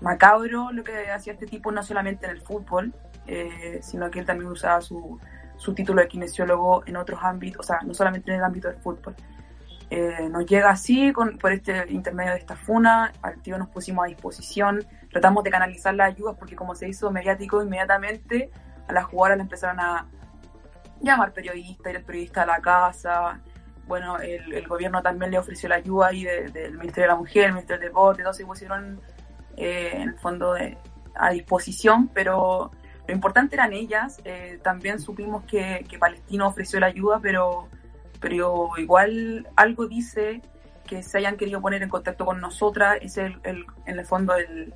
macabro 0.00 0.70
lo 0.72 0.84
que 0.84 1.10
hacía 1.10 1.32
este 1.32 1.46
tipo, 1.46 1.72
no 1.72 1.82
solamente 1.82 2.26
en 2.26 2.32
el 2.32 2.42
fútbol, 2.42 2.94
eh, 3.26 3.80
sino 3.82 4.10
que 4.10 4.20
él 4.20 4.26
también 4.26 4.50
usaba 4.50 4.80
su, 4.80 5.18
su 5.56 5.74
título 5.74 6.02
de 6.02 6.08
kinesiólogo 6.08 6.84
en 6.86 6.96
otros 6.96 7.20
ámbitos, 7.22 7.60
o 7.60 7.66
sea, 7.66 7.80
no 7.84 7.94
solamente 7.94 8.30
en 8.30 8.38
el 8.38 8.44
ámbito 8.44 8.68
del 8.68 8.78
fútbol. 8.78 9.14
Eh, 9.88 10.28
nos 10.30 10.44
llega 10.46 10.70
así, 10.70 11.12
con, 11.12 11.38
por 11.38 11.52
este 11.52 11.84
intermedio 11.92 12.32
de 12.32 12.38
esta 12.38 12.56
funa, 12.56 13.12
al 13.22 13.40
tío 13.40 13.56
nos 13.56 13.68
pusimos 13.68 14.04
a 14.04 14.08
disposición, 14.08 14.84
tratamos 15.10 15.44
de 15.44 15.50
canalizar 15.50 15.94
las 15.94 16.08
ayudas 16.08 16.36
porque 16.38 16.56
como 16.56 16.74
se 16.74 16.88
hizo 16.88 17.10
mediático 17.10 17.62
inmediatamente, 17.62 18.50
a 18.88 18.92
las 18.92 19.04
jugadoras 19.04 19.38
le 19.38 19.42
empezaron 19.44 19.80
a 19.80 20.06
llamar 21.00 21.32
periodista, 21.32 21.90
ir 21.90 21.96
el 21.96 22.04
periodista 22.04 22.42
a 22.42 22.46
la 22.46 22.60
casa, 22.60 23.40
bueno, 23.86 24.18
el, 24.18 24.66
gobierno 24.66 25.02
también 25.02 25.30
le 25.30 25.38
ofreció 25.38 25.68
la 25.68 25.76
ayuda 25.76 26.08
ahí 26.08 26.24
del 26.24 26.72
Ministerio 26.72 27.04
de 27.04 27.14
la 27.14 27.16
Mujer, 27.16 27.44
el 27.46 27.52
Ministerio 27.52 27.80
del 27.80 27.88
Deporte, 27.90 28.22
todos 28.22 28.36
se 28.36 28.44
pusieron 28.44 29.00
eh, 29.56 29.90
en 29.94 30.08
el 30.10 30.18
fondo 30.18 30.54
de, 30.54 30.76
a 31.14 31.30
disposición, 31.30 32.08
pero 32.08 32.70
lo 33.06 33.14
importante 33.14 33.54
eran 33.54 33.72
ellas, 33.72 34.20
eh, 34.24 34.58
también 34.62 34.98
supimos 34.98 35.44
que, 35.44 35.86
que 35.88 35.98
Palestino 35.98 36.48
ofreció 36.48 36.80
la 36.80 36.86
ayuda, 36.86 37.20
pero 37.22 37.68
pero 38.20 38.70
igual 38.78 39.46
algo 39.56 39.86
dice 39.86 40.42
que 40.86 41.02
se 41.02 41.18
hayan 41.18 41.36
querido 41.36 41.60
poner 41.60 41.82
en 41.82 41.88
contacto 41.88 42.24
con 42.24 42.40
nosotras, 42.40 42.98
es 43.00 43.18
el, 43.18 43.38
el, 43.42 43.64
en 43.86 43.98
el 43.98 44.06
fondo 44.06 44.34
el, 44.34 44.74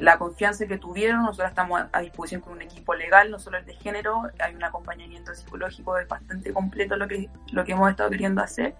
la 0.00 0.18
confianza 0.18 0.66
que 0.66 0.78
tuvieron, 0.78 1.22
nosotros 1.22 1.48
estamos 1.48 1.82
a 1.92 2.00
disposición 2.00 2.40
con 2.40 2.54
un 2.54 2.62
equipo 2.62 2.94
legal, 2.94 3.30
no 3.30 3.38
solo 3.38 3.58
el 3.58 3.66
de 3.66 3.74
género, 3.74 4.22
hay 4.38 4.54
un 4.54 4.64
acompañamiento 4.64 5.34
psicológico 5.34 5.98
es 5.98 6.08
bastante 6.08 6.52
completo 6.52 6.96
lo 6.96 7.08
que, 7.08 7.28
lo 7.52 7.64
que 7.64 7.72
hemos 7.72 7.90
estado 7.90 8.10
queriendo 8.10 8.42
hacer. 8.42 8.74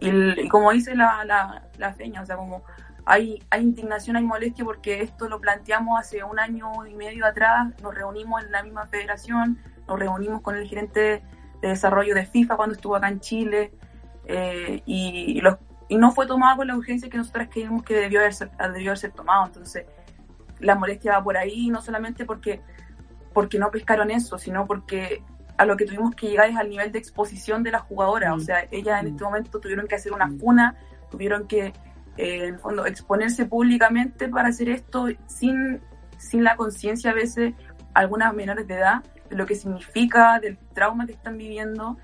Y, 0.00 0.48
como 0.48 0.72
dice 0.72 0.96
la, 0.96 1.24
la, 1.24 1.62
la, 1.78 1.92
feña, 1.94 2.22
o 2.22 2.26
sea, 2.26 2.36
como 2.36 2.64
hay, 3.04 3.40
hay 3.50 3.62
indignación, 3.62 4.16
hay 4.16 4.24
molestia 4.24 4.64
porque 4.64 5.00
esto 5.00 5.28
lo 5.28 5.40
planteamos 5.40 6.00
hace 6.00 6.24
un 6.24 6.40
año 6.40 6.70
y 6.86 6.94
medio 6.94 7.24
atrás, 7.24 7.68
nos 7.80 7.94
reunimos 7.94 8.42
en 8.42 8.50
la 8.50 8.62
misma 8.64 8.86
federación, 8.86 9.58
nos 9.86 9.98
reunimos 9.98 10.40
con 10.40 10.56
el 10.56 10.66
gerente 10.66 11.22
de 11.60 11.68
desarrollo 11.68 12.14
de 12.14 12.26
FIFA 12.26 12.56
cuando 12.56 12.74
estuvo 12.74 12.96
acá 12.96 13.08
en 13.08 13.20
Chile 13.20 13.72
eh, 14.26 14.82
y, 14.86 15.40
los, 15.40 15.56
y 15.88 15.96
no 15.96 16.10
fue 16.10 16.26
tomado 16.26 16.58
con 16.58 16.66
la 16.66 16.76
urgencia 16.76 17.08
que 17.08 17.16
nosotros 17.16 17.48
creímos 17.50 17.82
que 17.82 17.94
debió 17.94 18.20
haber, 18.20 18.34
debió 18.34 18.90
haber 18.90 18.98
ser 18.98 19.12
tomado. 19.12 19.46
Entonces, 19.46 19.86
la 20.62 20.76
molestia 20.76 21.12
va 21.12 21.24
por 21.24 21.36
ahí, 21.36 21.68
no 21.68 21.82
solamente 21.82 22.24
porque, 22.24 22.60
porque 23.32 23.58
no 23.58 23.70
pescaron 23.70 24.10
eso, 24.10 24.38
sino 24.38 24.66
porque 24.66 25.22
a 25.58 25.66
lo 25.66 25.76
que 25.76 25.84
tuvimos 25.84 26.14
que 26.14 26.28
llegar 26.28 26.48
es 26.48 26.56
al 26.56 26.70
nivel 26.70 26.92
de 26.92 26.98
exposición 26.98 27.62
de 27.62 27.72
la 27.72 27.80
jugadora. 27.80 28.32
O 28.32 28.36
mm. 28.36 28.40
sea, 28.40 28.66
ellas 28.70 29.00
en 29.00 29.08
este 29.08 29.24
momento 29.24 29.60
tuvieron 29.60 29.86
que 29.86 29.96
hacer 29.96 30.12
una 30.12 30.26
mm. 30.26 30.38
funa, 30.38 30.76
tuvieron 31.10 31.46
que, 31.46 31.66
eh, 31.66 31.72
en 32.16 32.54
el 32.54 32.58
fondo, 32.58 32.86
exponerse 32.86 33.44
públicamente 33.46 34.28
para 34.28 34.48
hacer 34.48 34.68
esto 34.68 35.06
sin, 35.26 35.80
sin 36.16 36.44
la 36.44 36.56
conciencia 36.56 37.10
a 37.10 37.14
veces, 37.14 37.54
algunas 37.94 38.32
menores 38.34 38.66
de 38.66 38.74
edad, 38.74 39.02
de 39.28 39.36
lo 39.36 39.46
que 39.46 39.54
significa, 39.54 40.38
del 40.40 40.58
trauma 40.74 41.06
que 41.06 41.12
están 41.12 41.36
viviendo. 41.36 41.96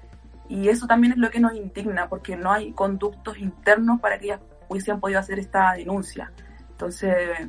Y 0.49 0.69
eso 0.69 0.87
también 0.87 1.13
es 1.13 1.19
lo 1.19 1.31
que 1.31 1.41
nos 1.41 1.55
indigna, 1.55 2.09
porque 2.09 2.37
no 2.37 2.53
hay 2.53 2.73
conductos 2.73 3.39
internos 3.39 4.01
para 4.01 4.19
que 4.19 4.27
ellas 4.27 4.41
hubiesen 4.69 5.01
podido 5.01 5.21
hacer 5.21 5.39
esta 5.39 5.73
denuncia. 5.73 6.33
Entonces, 6.71 7.49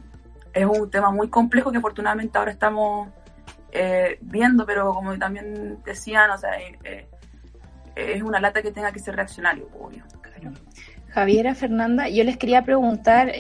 es 0.54 0.66
un 0.66 0.90
tema 0.90 1.12
muy 1.12 1.30
complejo 1.30 1.72
que 1.72 1.78
afortunadamente 1.78 2.38
ahora 2.38 2.52
estamos 2.52 3.10
eh, 3.72 4.18
viendo, 4.22 4.66
pero 4.66 4.94
como 4.94 5.18
también 5.18 5.80
decían, 5.84 6.32
o 6.32 6.38
sea, 6.38 6.60
eh, 6.60 6.78
eh, 6.84 7.08
es 7.96 8.22
una 8.24 8.40
lata 8.40 8.62
que 8.62 8.72
tenga 8.72 8.92
que 8.92 9.00
ser 9.00 9.16
reaccionario, 9.16 9.68
obvio. 9.80 10.04
Javiera, 11.10 11.56
Fernanda, 11.56 12.08
yo 12.08 12.24
les 12.24 12.38
quería 12.38 12.64
preguntar 12.64 13.32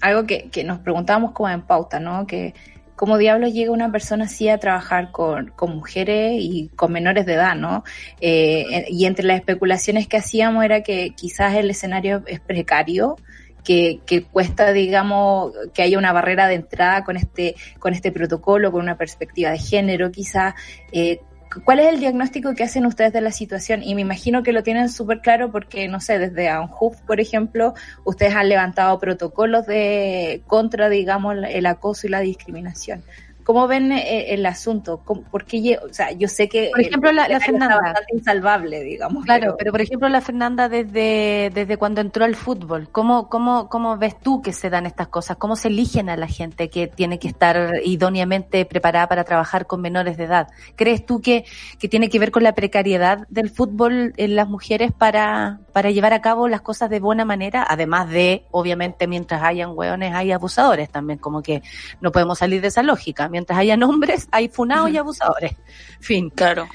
algo 0.00 0.24
que, 0.24 0.48
que, 0.50 0.64
nos 0.64 0.78
preguntábamos 0.78 1.32
como 1.32 1.50
en 1.50 1.62
pauta, 1.62 2.00
¿no? 2.00 2.26
Que 2.26 2.54
cómo 2.96 3.18
diablos 3.18 3.52
llega 3.52 3.72
una 3.72 3.90
persona 3.90 4.24
así 4.24 4.48
a 4.48 4.58
trabajar 4.58 5.10
con, 5.10 5.52
mujeres 5.60 6.34
y 6.38 6.70
con 6.76 6.92
menores 6.92 7.26
de 7.26 7.34
edad, 7.34 7.56
¿no? 7.56 7.84
Eh, 8.20 8.86
y 8.88 9.06
entre 9.06 9.24
las 9.24 9.38
especulaciones 9.38 10.06
que 10.06 10.16
hacíamos 10.16 10.64
era 10.64 10.82
que 10.82 11.10
quizás 11.10 11.54
el 11.54 11.70
escenario 11.70 12.22
es 12.26 12.40
precario, 12.40 13.16
que, 13.64 14.00
que, 14.06 14.24
cuesta, 14.24 14.72
digamos, 14.72 15.52
que 15.72 15.82
haya 15.82 15.98
una 15.98 16.12
barrera 16.12 16.46
de 16.46 16.54
entrada 16.54 17.04
con 17.04 17.16
este, 17.16 17.56
con 17.78 17.94
este 17.94 18.12
protocolo, 18.12 18.70
con 18.70 18.82
una 18.82 18.96
perspectiva 18.96 19.50
de 19.50 19.58
género, 19.58 20.10
quizás. 20.10 20.54
Eh, 20.92 21.20
¿Cuál 21.64 21.78
es 21.78 21.86
el 21.86 22.00
diagnóstico 22.00 22.54
que 22.54 22.64
hacen 22.64 22.84
ustedes 22.84 23.12
de 23.12 23.20
la 23.20 23.30
situación? 23.30 23.82
Y 23.82 23.94
me 23.94 24.00
imagino 24.00 24.42
que 24.42 24.52
lo 24.52 24.64
tienen 24.64 24.88
súper 24.88 25.20
claro 25.20 25.52
porque, 25.52 25.86
no 25.86 26.00
sé, 26.00 26.18
desde 26.18 26.48
ANJUF, 26.48 27.00
por 27.02 27.20
ejemplo, 27.20 27.74
ustedes 28.04 28.34
han 28.34 28.48
levantado 28.48 28.98
protocolos 28.98 29.64
de 29.66 30.42
contra, 30.48 30.88
digamos, 30.88 31.36
el 31.48 31.66
acoso 31.66 32.08
y 32.08 32.10
la 32.10 32.20
discriminación. 32.20 33.04
¿Cómo 33.44 33.68
ven 33.68 33.92
eh, 33.92 34.32
el 34.32 34.46
asunto? 34.46 35.02
Porque, 35.30 35.78
o 35.78 35.92
sea, 35.92 36.12
yo 36.12 36.28
sé 36.28 36.48
que... 36.48 36.70
Por 36.70 36.80
ejemplo, 36.80 37.12
la, 37.12 37.26
Fernanda... 37.38 37.78
bastante 37.78 38.16
insalvable, 38.16 38.82
digamos. 38.82 39.24
Claro, 39.24 39.56
pero... 39.58 39.70
por 39.70 39.82
ejemplo, 39.82 40.08
la 40.08 40.22
Fernanda 40.22 40.70
desde, 40.70 41.50
desde 41.52 41.76
cuando 41.76 42.00
entró 42.00 42.24
al 42.24 42.36
fútbol, 42.36 42.88
¿cómo, 42.90 43.28
cómo, 43.28 43.68
¿cómo 43.68 43.98
ves 43.98 44.18
tú 44.18 44.40
que 44.40 44.54
se 44.54 44.70
dan 44.70 44.86
estas 44.86 45.08
cosas? 45.08 45.36
¿Cómo 45.36 45.56
se 45.56 45.68
eligen 45.68 46.08
a 46.08 46.16
la 46.16 46.26
gente 46.26 46.70
que 46.70 46.86
tiene 46.86 47.18
que 47.18 47.28
estar 47.28 47.74
idóneamente 47.84 48.64
preparada 48.64 49.08
para 49.08 49.24
trabajar 49.24 49.66
con 49.66 49.82
menores 49.82 50.16
de 50.16 50.24
edad? 50.24 50.48
¿Crees 50.74 51.04
tú 51.04 51.20
que, 51.20 51.44
que 51.78 51.88
tiene 51.88 52.08
que 52.08 52.18
ver 52.18 52.30
con 52.30 52.44
la 52.44 52.54
precariedad 52.54 53.26
del 53.28 53.50
fútbol 53.50 54.14
en 54.16 54.36
las 54.36 54.48
mujeres 54.48 54.90
para, 54.92 55.60
para 55.74 55.90
llevar 55.90 56.14
a 56.14 56.22
cabo 56.22 56.48
las 56.48 56.62
cosas 56.62 56.88
de 56.88 56.98
buena 56.98 57.26
manera? 57.26 57.66
Además 57.68 58.08
de, 58.08 58.46
obviamente, 58.52 59.06
mientras 59.06 59.42
hayan 59.42 59.72
hueones, 59.74 60.14
hay 60.14 60.32
abusadores 60.32 60.88
también, 60.88 61.18
como 61.18 61.42
que 61.42 61.62
no 62.00 62.10
podemos 62.10 62.38
salir 62.38 62.62
de 62.62 62.68
esa 62.68 62.82
lógica 62.82 63.28
mientras 63.34 63.58
haya 63.58 63.76
nombres, 63.76 64.28
hay 64.30 64.48
funados 64.48 64.90
y 64.90 64.96
abusadores. 64.96 65.56
Fin. 65.98 66.30
Claro. 66.30 66.68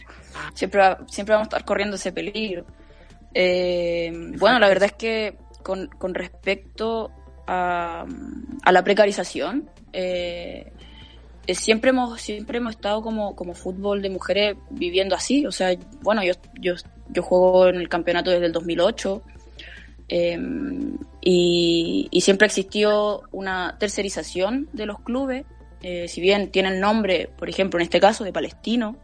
Siempre, 0.53 0.81
siempre 1.07 1.35
vamos 1.35 1.45
a 1.45 1.49
estar 1.49 1.63
corriendo 1.63 1.95
ese 1.95 2.11
peligro. 2.11 2.65
Eh, 3.33 4.11
bueno, 4.37 4.59
la 4.59 4.67
verdad 4.67 4.87
es 4.87 4.93
que 4.93 5.37
con, 5.63 5.87
con 5.87 6.13
respecto 6.13 7.11
a, 7.47 8.05
a, 8.61 8.71
la 8.73 8.83
precarización, 8.83 9.69
eh, 9.93 10.73
eh, 11.47 11.55
siempre 11.55 11.91
hemos 11.91 12.19
siempre 12.19 12.57
hemos 12.57 12.75
estado 12.75 13.01
como, 13.01 13.37
como 13.37 13.53
fútbol 13.53 14.01
de 14.01 14.09
mujeres 14.09 14.57
viviendo 14.69 15.15
así. 15.15 15.45
O 15.45 15.51
sea, 15.53 15.73
bueno, 16.01 16.21
yo, 16.25 16.33
yo, 16.59 16.73
yo 17.07 17.23
juego 17.23 17.69
en 17.69 17.75
el 17.75 17.87
campeonato 17.87 18.31
desde 18.31 18.47
el 18.47 18.51
2008 18.51 19.21
y, 21.21 22.07
y 22.11 22.21
siempre 22.21 22.47
existió 22.47 23.21
una 23.31 23.77
tercerización 23.79 24.67
de 24.73 24.87
los 24.87 24.99
clubes 24.99 25.45
eh, 25.81 26.07
si 26.07 26.19
bien 26.19 26.51
tiene 26.51 26.69
el 26.69 26.79
nombre, 26.79 27.29
por 27.37 27.49
ejemplo, 27.49 27.79
en 27.79 27.83
este 27.83 27.99
caso 27.99 28.23
de 28.23 28.33
Palestino, 28.33 28.97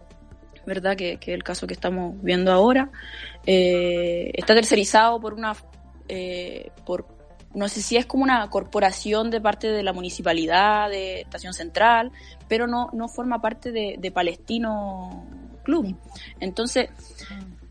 ¿verdad? 0.65 0.95
Que, 0.97 1.13
es 1.13 1.28
el 1.28 1.43
caso 1.43 1.67
que 1.67 1.73
estamos 1.73 2.21
viendo 2.21 2.51
ahora, 2.51 2.91
eh, 3.45 4.32
está 4.34 4.53
tercerizado 4.53 5.19
por 5.19 5.34
una, 5.34 5.55
eh, 6.09 6.71
por, 6.86 7.07
no 7.53 7.69
sé 7.69 7.82
si 7.82 7.95
es 7.95 8.05
como 8.05 8.23
una 8.23 8.49
corporación 8.49 9.30
de 9.30 9.39
parte 9.39 9.71
de 9.71 9.84
la 9.84 9.93
municipalidad 9.93 10.89
de 10.89 11.21
Estación 11.21 11.53
Central, 11.53 12.11
pero 12.49 12.67
no, 12.67 12.89
no 12.93 13.07
forma 13.07 13.41
parte 13.41 13.71
de, 13.71 14.11
Palestino 14.11 15.26
Club. 15.63 15.95
Entonces, 16.39 16.89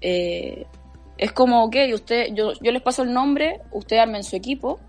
es 0.01 1.33
como, 1.33 1.65
ok, 1.65 1.77
usted, 1.93 2.29
yo, 2.33 2.53
yo 2.61 2.73
les 2.73 2.83
paso 2.83 3.03
el 3.03 3.13
nombre, 3.13 3.61
usted 3.71 3.99
armen 3.99 4.25
su 4.25 4.37
equipo, 4.37 4.81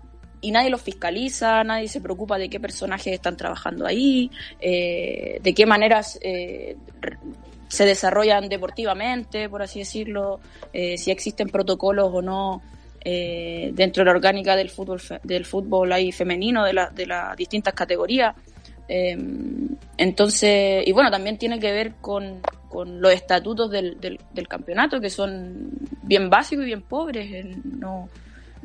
y 0.46 0.52
nadie 0.52 0.70
los 0.70 0.80
fiscaliza, 0.80 1.64
nadie 1.64 1.88
se 1.88 2.00
preocupa 2.00 2.38
de 2.38 2.48
qué 2.48 2.60
personajes 2.60 3.12
están 3.12 3.36
trabajando 3.36 3.84
ahí, 3.84 4.30
eh, 4.60 5.40
de 5.42 5.54
qué 5.54 5.66
maneras 5.66 6.20
eh, 6.22 6.76
se 7.66 7.84
desarrollan 7.84 8.48
deportivamente, 8.48 9.48
por 9.48 9.62
así 9.62 9.80
decirlo, 9.80 10.38
eh, 10.72 10.96
si 10.98 11.10
existen 11.10 11.48
protocolos 11.48 12.10
o 12.12 12.22
no 12.22 12.62
dentro 13.04 14.00
de 14.00 14.04
la 14.06 14.10
orgánica 14.10 14.56
del 14.56 14.68
fútbol 14.68 15.00
del 15.22 15.44
fútbol 15.44 15.92
ahí 15.92 16.10
femenino 16.10 16.64
de, 16.64 16.72
la, 16.72 16.90
de 16.90 17.06
las 17.06 17.36
distintas 17.36 17.72
categorías. 17.72 18.34
entonces, 18.88 20.82
y 20.84 20.90
bueno, 20.90 21.08
también 21.08 21.38
tiene 21.38 21.60
que 21.60 21.70
ver 21.70 21.92
con, 22.00 22.40
con 22.68 23.00
los 23.00 23.12
estatutos 23.12 23.70
del, 23.70 24.00
del, 24.00 24.18
del, 24.32 24.48
campeonato, 24.48 25.00
que 25.00 25.10
son 25.10 25.70
bien 26.02 26.28
básicos 26.28 26.64
y 26.64 26.66
bien 26.66 26.82
pobres. 26.82 27.46
No, 27.64 28.08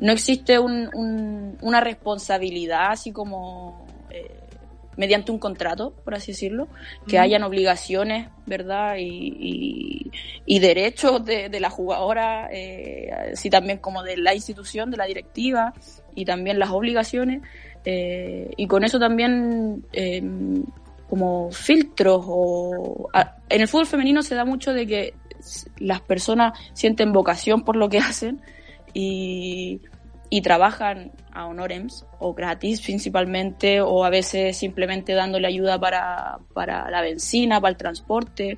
no 0.02 0.10
existe 0.10 0.58
una 0.58 1.80
responsabilidad 1.80 2.90
así 2.90 3.12
como 3.12 3.86
eh, 4.10 4.34
mediante 4.96 5.30
un 5.30 5.38
contrato, 5.38 5.94
por 6.04 6.16
así 6.16 6.32
decirlo, 6.32 6.66
que 7.06 7.20
hayan 7.20 7.44
obligaciones, 7.44 8.28
¿verdad? 8.44 8.96
Y, 8.98 10.10
derechos 10.58 11.24
de, 11.24 11.60
la 11.60 11.70
jugadora, 11.70 12.48
eh, 12.52 13.10
así 13.32 13.48
también 13.48 13.78
como 13.78 14.02
de 14.02 14.16
la 14.16 14.34
institución, 14.34 14.90
de 14.90 14.96
la 14.96 15.06
directiva, 15.06 15.72
y 16.16 16.24
también 16.24 16.58
las 16.58 16.70
obligaciones. 16.70 17.42
Eh, 17.84 18.50
y 18.56 18.66
con 18.66 18.82
eso 18.82 18.98
también 18.98 19.84
em, 19.92 20.64
como 21.08 21.52
filtros 21.52 22.24
o 22.26 23.08
en 23.48 23.60
el 23.60 23.68
fútbol 23.68 23.86
femenino 23.86 24.22
se 24.22 24.34
da 24.34 24.44
mucho 24.44 24.72
de 24.72 24.86
que 24.86 25.14
las 25.78 26.00
personas 26.00 26.58
sienten 26.72 27.12
vocación 27.12 27.62
por 27.62 27.76
lo 27.76 27.88
que 27.88 27.98
hacen 27.98 28.40
y, 28.94 29.80
y 30.32 30.40
trabajan 30.40 31.12
a 31.30 31.44
honorems 31.44 32.06
o 32.18 32.32
gratis 32.32 32.80
principalmente 32.80 33.82
o 33.82 34.02
a 34.02 34.08
veces 34.08 34.56
simplemente 34.56 35.12
dándole 35.12 35.46
ayuda 35.46 35.78
para, 35.78 36.38
para 36.54 36.90
la 36.90 37.02
benzina, 37.02 37.60
para 37.60 37.72
el 37.72 37.76
transporte. 37.76 38.56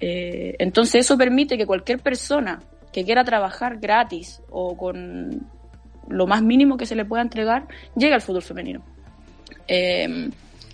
Eh, 0.00 0.56
entonces 0.58 1.04
eso 1.04 1.18
permite 1.18 1.58
que 1.58 1.66
cualquier 1.66 1.98
persona 1.98 2.62
que 2.94 3.04
quiera 3.04 3.24
trabajar 3.24 3.76
gratis 3.76 4.40
o 4.48 4.74
con 4.74 5.50
lo 6.08 6.26
más 6.26 6.40
mínimo 6.40 6.78
que 6.78 6.86
se 6.86 6.96
le 6.96 7.04
pueda 7.04 7.20
entregar 7.20 7.68
llegue 7.94 8.14
al 8.14 8.22
fútbol 8.22 8.40
femenino. 8.40 8.82
Eh, 9.68 10.30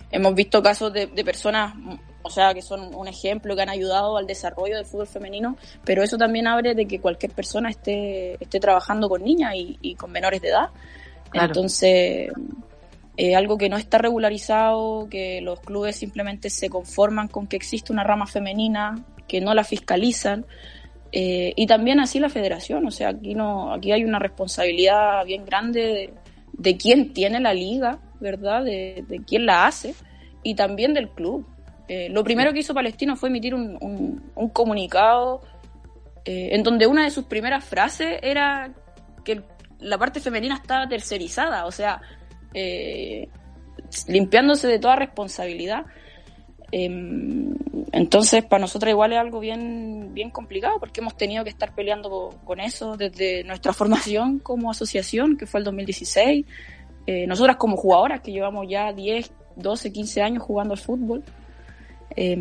hemos 0.09 0.35
visto 0.35 0.63
casos 0.63 0.93
de, 0.93 1.07
de 1.07 1.25
personas 1.25 1.73
o 2.21 2.29
sea, 2.29 2.53
que 2.53 2.61
son 2.61 2.93
un 2.93 3.07
ejemplo, 3.07 3.55
que 3.55 3.61
han 3.61 3.69
ayudado 3.69 4.17
al 4.17 4.27
desarrollo 4.27 4.75
del 4.75 4.85
fútbol 4.85 5.07
femenino, 5.07 5.57
pero 5.83 6.03
eso 6.03 6.17
también 6.17 6.47
abre 6.47 6.75
de 6.75 6.85
que 6.85 6.99
cualquier 6.99 7.31
persona 7.31 7.69
esté, 7.69 8.41
esté 8.43 8.59
trabajando 8.59 9.07
con 9.09 9.23
niñas 9.23 9.53
y, 9.55 9.95
con 9.95 10.11
menores 10.11 10.41
de 10.41 10.49
edad. 10.49 10.69
Entonces, 11.33 12.31
eh, 13.17 13.35
algo 13.35 13.57
que 13.57 13.69
no 13.69 13.77
está 13.77 13.97
regularizado, 13.97 15.07
que 15.09 15.41
los 15.41 15.59
clubes 15.61 15.95
simplemente 15.95 16.49
se 16.49 16.69
conforman 16.69 17.27
con 17.27 17.47
que 17.47 17.55
existe 17.55 17.93
una 17.93 18.03
rama 18.03 18.27
femenina, 18.27 19.05
que 19.27 19.41
no 19.41 19.53
la 19.53 19.63
fiscalizan, 19.63 20.45
eh, 21.11 21.53
y 21.55 21.65
también 21.65 21.99
así 21.99 22.19
la 22.19 22.29
federación, 22.29 22.85
o 22.85 22.91
sea, 22.91 23.09
aquí, 23.09 23.33
no, 23.33 23.73
aquí 23.73 23.91
hay 23.91 24.03
una 24.03 24.19
responsabilidad 24.19 25.25
bien 25.25 25.43
grande 25.45 25.81
de, 25.81 26.13
de 26.53 26.77
quién 26.77 27.13
tiene 27.13 27.39
la 27.39 27.53
liga, 27.53 27.99
¿verdad? 28.19 28.63
De, 28.63 29.03
de 29.07 29.19
quién 29.23 29.45
la 29.45 29.65
hace 29.65 29.95
y 30.43 30.55
también 30.55 30.93
del 30.93 31.09
club. 31.09 31.47
Eh, 31.89 32.07
lo 32.07 32.23
primero 32.23 32.53
que 32.53 32.59
hizo 32.59 32.75
Palestino 32.75 33.15
fue 33.15 33.29
emitir 33.29 33.55
un, 33.55 34.21
comunicado 34.53 35.41
eh, 36.23 36.49
en 36.51 36.61
donde 36.61 36.85
una 36.85 37.03
de 37.03 37.09
sus 37.09 37.25
primeras 37.25 37.65
frases 37.65 38.19
era 38.21 38.71
que 39.25 39.41
la 39.79 39.97
parte 39.97 40.19
femenina 40.19 40.53
estaba 40.53 40.87
tercerizada, 40.87 41.65
o 41.65 41.71
sea, 41.71 41.99
eh, 42.53 43.27
limpiándose 44.07 44.67
de 44.67 44.77
toda 44.77 44.97
responsabilidad. 44.97 45.87
Em, 46.71 47.55
entonces, 47.91 48.45
para 48.45 48.61
nosotros 48.61 48.91
igual 48.91 49.13
es 49.13 49.17
algo 49.17 49.39
bien, 49.39 50.13
bien 50.13 50.29
complicado 50.29 50.79
porque 50.79 51.01
hemos 51.01 51.17
tenido 51.17 51.43
que 51.43 51.49
estar 51.49 51.73
peleando 51.73 52.39
con 52.45 52.59
eso 52.59 52.97
desde 52.97 53.43
nuestra 53.45 53.73
formación 53.79 54.37
como 54.37 54.69
asociación, 54.69 55.37
que 55.37 55.47
fue 55.47 55.61
el 55.61 55.63
2016. 55.63 56.45
nosotras 57.27 57.55
como 57.55 57.77
jugadoras 57.77 58.21
que 58.21 58.31
llevamos 58.31 58.67
ya 58.69 58.93
10, 58.93 59.31
12, 59.55 59.91
15 59.91 60.21
años 60.21 60.43
jugando 60.43 60.75
al 60.75 60.79
fútbol, 60.79 61.23
eh, 62.15 62.37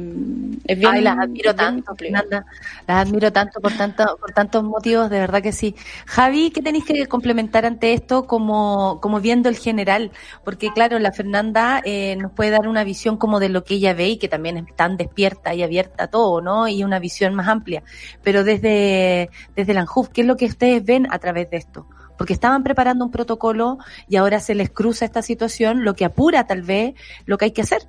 es 0.64 0.78
bien, 0.78 0.92
Ay, 0.92 1.02
las 1.02 1.18
admiro 1.18 1.54
tanto, 1.54 1.94
Fernanda. 1.94 2.46
Las 2.86 3.06
admiro 3.06 3.32
tanto 3.32 3.60
por 3.60 3.72
tanto, 3.72 4.16
por 4.20 4.32
tantos 4.32 4.64
motivos, 4.64 5.10
de 5.10 5.20
verdad 5.20 5.42
que 5.42 5.52
sí. 5.52 5.74
Javi, 6.06 6.50
¿qué 6.50 6.62
tenéis 6.62 6.84
que 6.84 7.06
complementar 7.06 7.66
ante 7.66 7.92
esto 7.92 8.26
como, 8.26 8.98
como 9.00 9.20
viendo 9.20 9.48
el 9.48 9.56
general? 9.56 10.10
Porque 10.44 10.72
claro, 10.72 10.98
la 10.98 11.12
Fernanda 11.12 11.82
eh, 11.84 12.16
nos 12.16 12.32
puede 12.32 12.50
dar 12.50 12.68
una 12.68 12.84
visión 12.84 13.16
como 13.16 13.40
de 13.40 13.48
lo 13.48 13.64
que 13.64 13.74
ella 13.74 13.94
ve 13.94 14.08
y 14.08 14.18
que 14.18 14.28
también 14.28 14.56
es 14.58 14.76
tan 14.76 14.96
despierta 14.96 15.54
y 15.54 15.62
abierta 15.62 16.04
a 16.04 16.08
todo, 16.08 16.40
¿no? 16.40 16.68
Y 16.68 16.84
una 16.84 16.98
visión 16.98 17.34
más 17.34 17.48
amplia. 17.48 17.82
Pero 18.22 18.44
desde, 18.44 19.30
desde 19.54 19.74
la 19.74 19.80
ANJUF, 19.80 20.08
¿qué 20.08 20.22
es 20.22 20.26
lo 20.26 20.36
que 20.36 20.46
ustedes 20.46 20.84
ven 20.84 21.06
a 21.10 21.18
través 21.18 21.50
de 21.50 21.58
esto? 21.58 21.86
porque 22.16 22.32
estaban 22.32 22.64
preparando 22.64 23.04
un 23.04 23.12
protocolo 23.12 23.78
y 24.08 24.16
ahora 24.16 24.40
se 24.40 24.56
les 24.56 24.70
cruza 24.70 25.04
esta 25.04 25.22
situación, 25.22 25.84
lo 25.84 25.94
que 25.94 26.04
apura 26.04 26.48
tal 26.48 26.62
vez 26.62 26.94
lo 27.26 27.38
que 27.38 27.44
hay 27.44 27.52
que 27.52 27.62
hacer. 27.62 27.88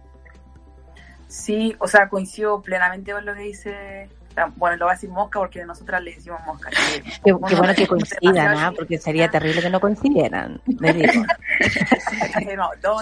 Sí, 1.29 1.75
o 1.77 1.87
sea, 1.87 2.09
coincido 2.09 2.59
plenamente 2.59 3.11
con 3.11 3.23
lo 3.23 3.35
que 3.35 3.41
dice. 3.41 4.09
Bueno, 4.55 4.77
lo 4.77 4.85
va 4.85 4.93
a 4.93 4.95
decir 4.95 5.09
Mosca 5.09 5.37
porque 5.39 5.63
nosotras 5.63 6.01
le 6.01 6.15
decimos 6.15 6.39
Mosca. 6.45 6.69
qué, 7.23 7.31
bueno 7.33 7.75
que 7.75 7.85
coincidan, 7.85 8.57
¿ah? 8.57 8.71
porque 8.75 8.97
sería 8.97 9.29
terrible 9.29 9.61
que 9.61 9.69
no 9.69 9.79
coincidieran. 9.79 10.59
Me 10.79 10.91
digo. 10.91 11.23
no, 12.57 12.71
no, 12.81 13.01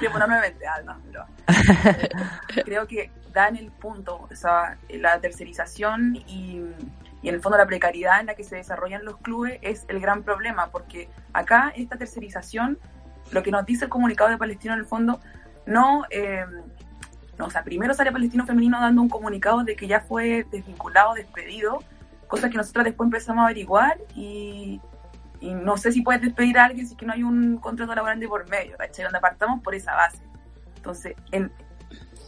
nuevamente, 0.00 0.64
ah, 0.66 0.82
no, 0.84 0.96
pero, 1.04 2.64
creo 2.64 2.86
que 2.86 3.10
dan 3.32 3.56
el 3.56 3.72
punto, 3.72 4.28
o 4.30 4.36
sea, 4.36 4.78
la 4.88 5.18
tercerización 5.20 6.14
y, 6.14 6.62
y 7.22 7.28
en 7.28 7.34
el 7.34 7.40
fondo 7.40 7.58
la 7.58 7.66
precariedad 7.66 8.20
en 8.20 8.26
la 8.26 8.36
que 8.36 8.44
se 8.44 8.54
desarrollan 8.54 9.04
los 9.04 9.16
clubes 9.16 9.58
es 9.62 9.84
el 9.88 9.98
gran 9.98 10.22
problema, 10.22 10.70
porque 10.70 11.08
acá 11.32 11.72
esta 11.74 11.96
tercerización, 11.96 12.78
lo 13.32 13.42
que 13.42 13.50
nos 13.50 13.66
dice 13.66 13.86
el 13.86 13.90
comunicado 13.90 14.30
de 14.30 14.38
Palestino 14.38 14.74
en 14.74 14.80
el 14.80 14.86
fondo, 14.86 15.18
no 15.66 16.04
eh, 16.10 16.44
no, 17.38 17.46
o 17.46 17.50
sea, 17.50 17.64
primero 17.64 17.94
sale 17.94 18.12
Palestino 18.12 18.46
Femenino 18.46 18.80
dando 18.80 19.02
un 19.02 19.08
comunicado 19.08 19.64
de 19.64 19.74
que 19.76 19.86
ya 19.86 20.00
fue 20.00 20.46
desvinculado, 20.50 21.14
despedido, 21.14 21.82
cosa 22.28 22.48
que 22.48 22.56
nosotros 22.56 22.84
después 22.84 23.06
empezamos 23.06 23.42
a 23.42 23.46
averiguar 23.46 23.98
y, 24.14 24.80
no 25.40 25.76
sé 25.76 25.92
si 25.92 26.00
puedes 26.00 26.22
despedir 26.22 26.58
a 26.58 26.64
alguien 26.64 26.86
si 26.86 26.96
que 26.96 27.04
no 27.04 27.12
hay 27.12 27.22
un 27.22 27.58
contrato 27.58 27.94
laboral 27.94 28.18
de 28.18 28.26
por 28.26 28.48
medio, 28.48 28.78
¿cachai? 28.78 29.04
Donde 29.04 29.18
apartamos 29.18 29.62
por 29.62 29.74
esa 29.74 29.94
base. 29.94 30.22
Entonces, 30.76 31.14
en, 31.32 31.52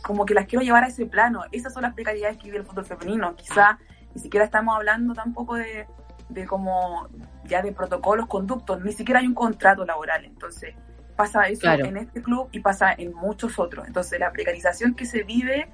como 0.03 0.27
que 0.27 0.35
las 0.35 0.47
quiero 0.47 0.63
llevar 0.63 0.85
a 0.85 0.89
ese 0.89 1.07
plano. 1.07 1.45
Esas 1.51 1.73
son 1.73 1.83
las 1.83 1.95
precariedades 1.95 2.37
que 2.37 2.45
vive 2.45 2.59
el 2.59 2.65
fútbol 2.65 2.85
femenino. 2.85 3.35
Quizá 3.35 3.79
ni 4.15 4.21
siquiera 4.21 4.45
estamos 4.45 4.77
hablando 4.77 5.15
tampoco 5.15 5.55
de, 5.55 5.87
de 6.29 6.47
como 6.47 7.09
ya 7.45 7.63
de 7.63 7.73
protocolos, 7.73 8.27
conductos, 8.27 8.83
ni 8.83 8.93
siquiera 8.93 9.21
hay 9.21 9.27
un 9.27 9.35
contrato 9.35 9.85
laboral. 9.85 10.25
Entonces, 10.25 10.75
Pasa 11.17 11.49
eso 11.49 11.71
en 11.71 11.97
este 11.97 12.23
club 12.23 12.49
y 12.53 12.61
pasa 12.61 12.93
en 12.97 13.15
muchos 13.15 13.59
otros. 13.59 13.87
Entonces 13.87 14.21
la 14.21 14.33
precarización 14.33 14.95
que 14.95 15.07
se 15.07 15.23
vive, 15.23 15.69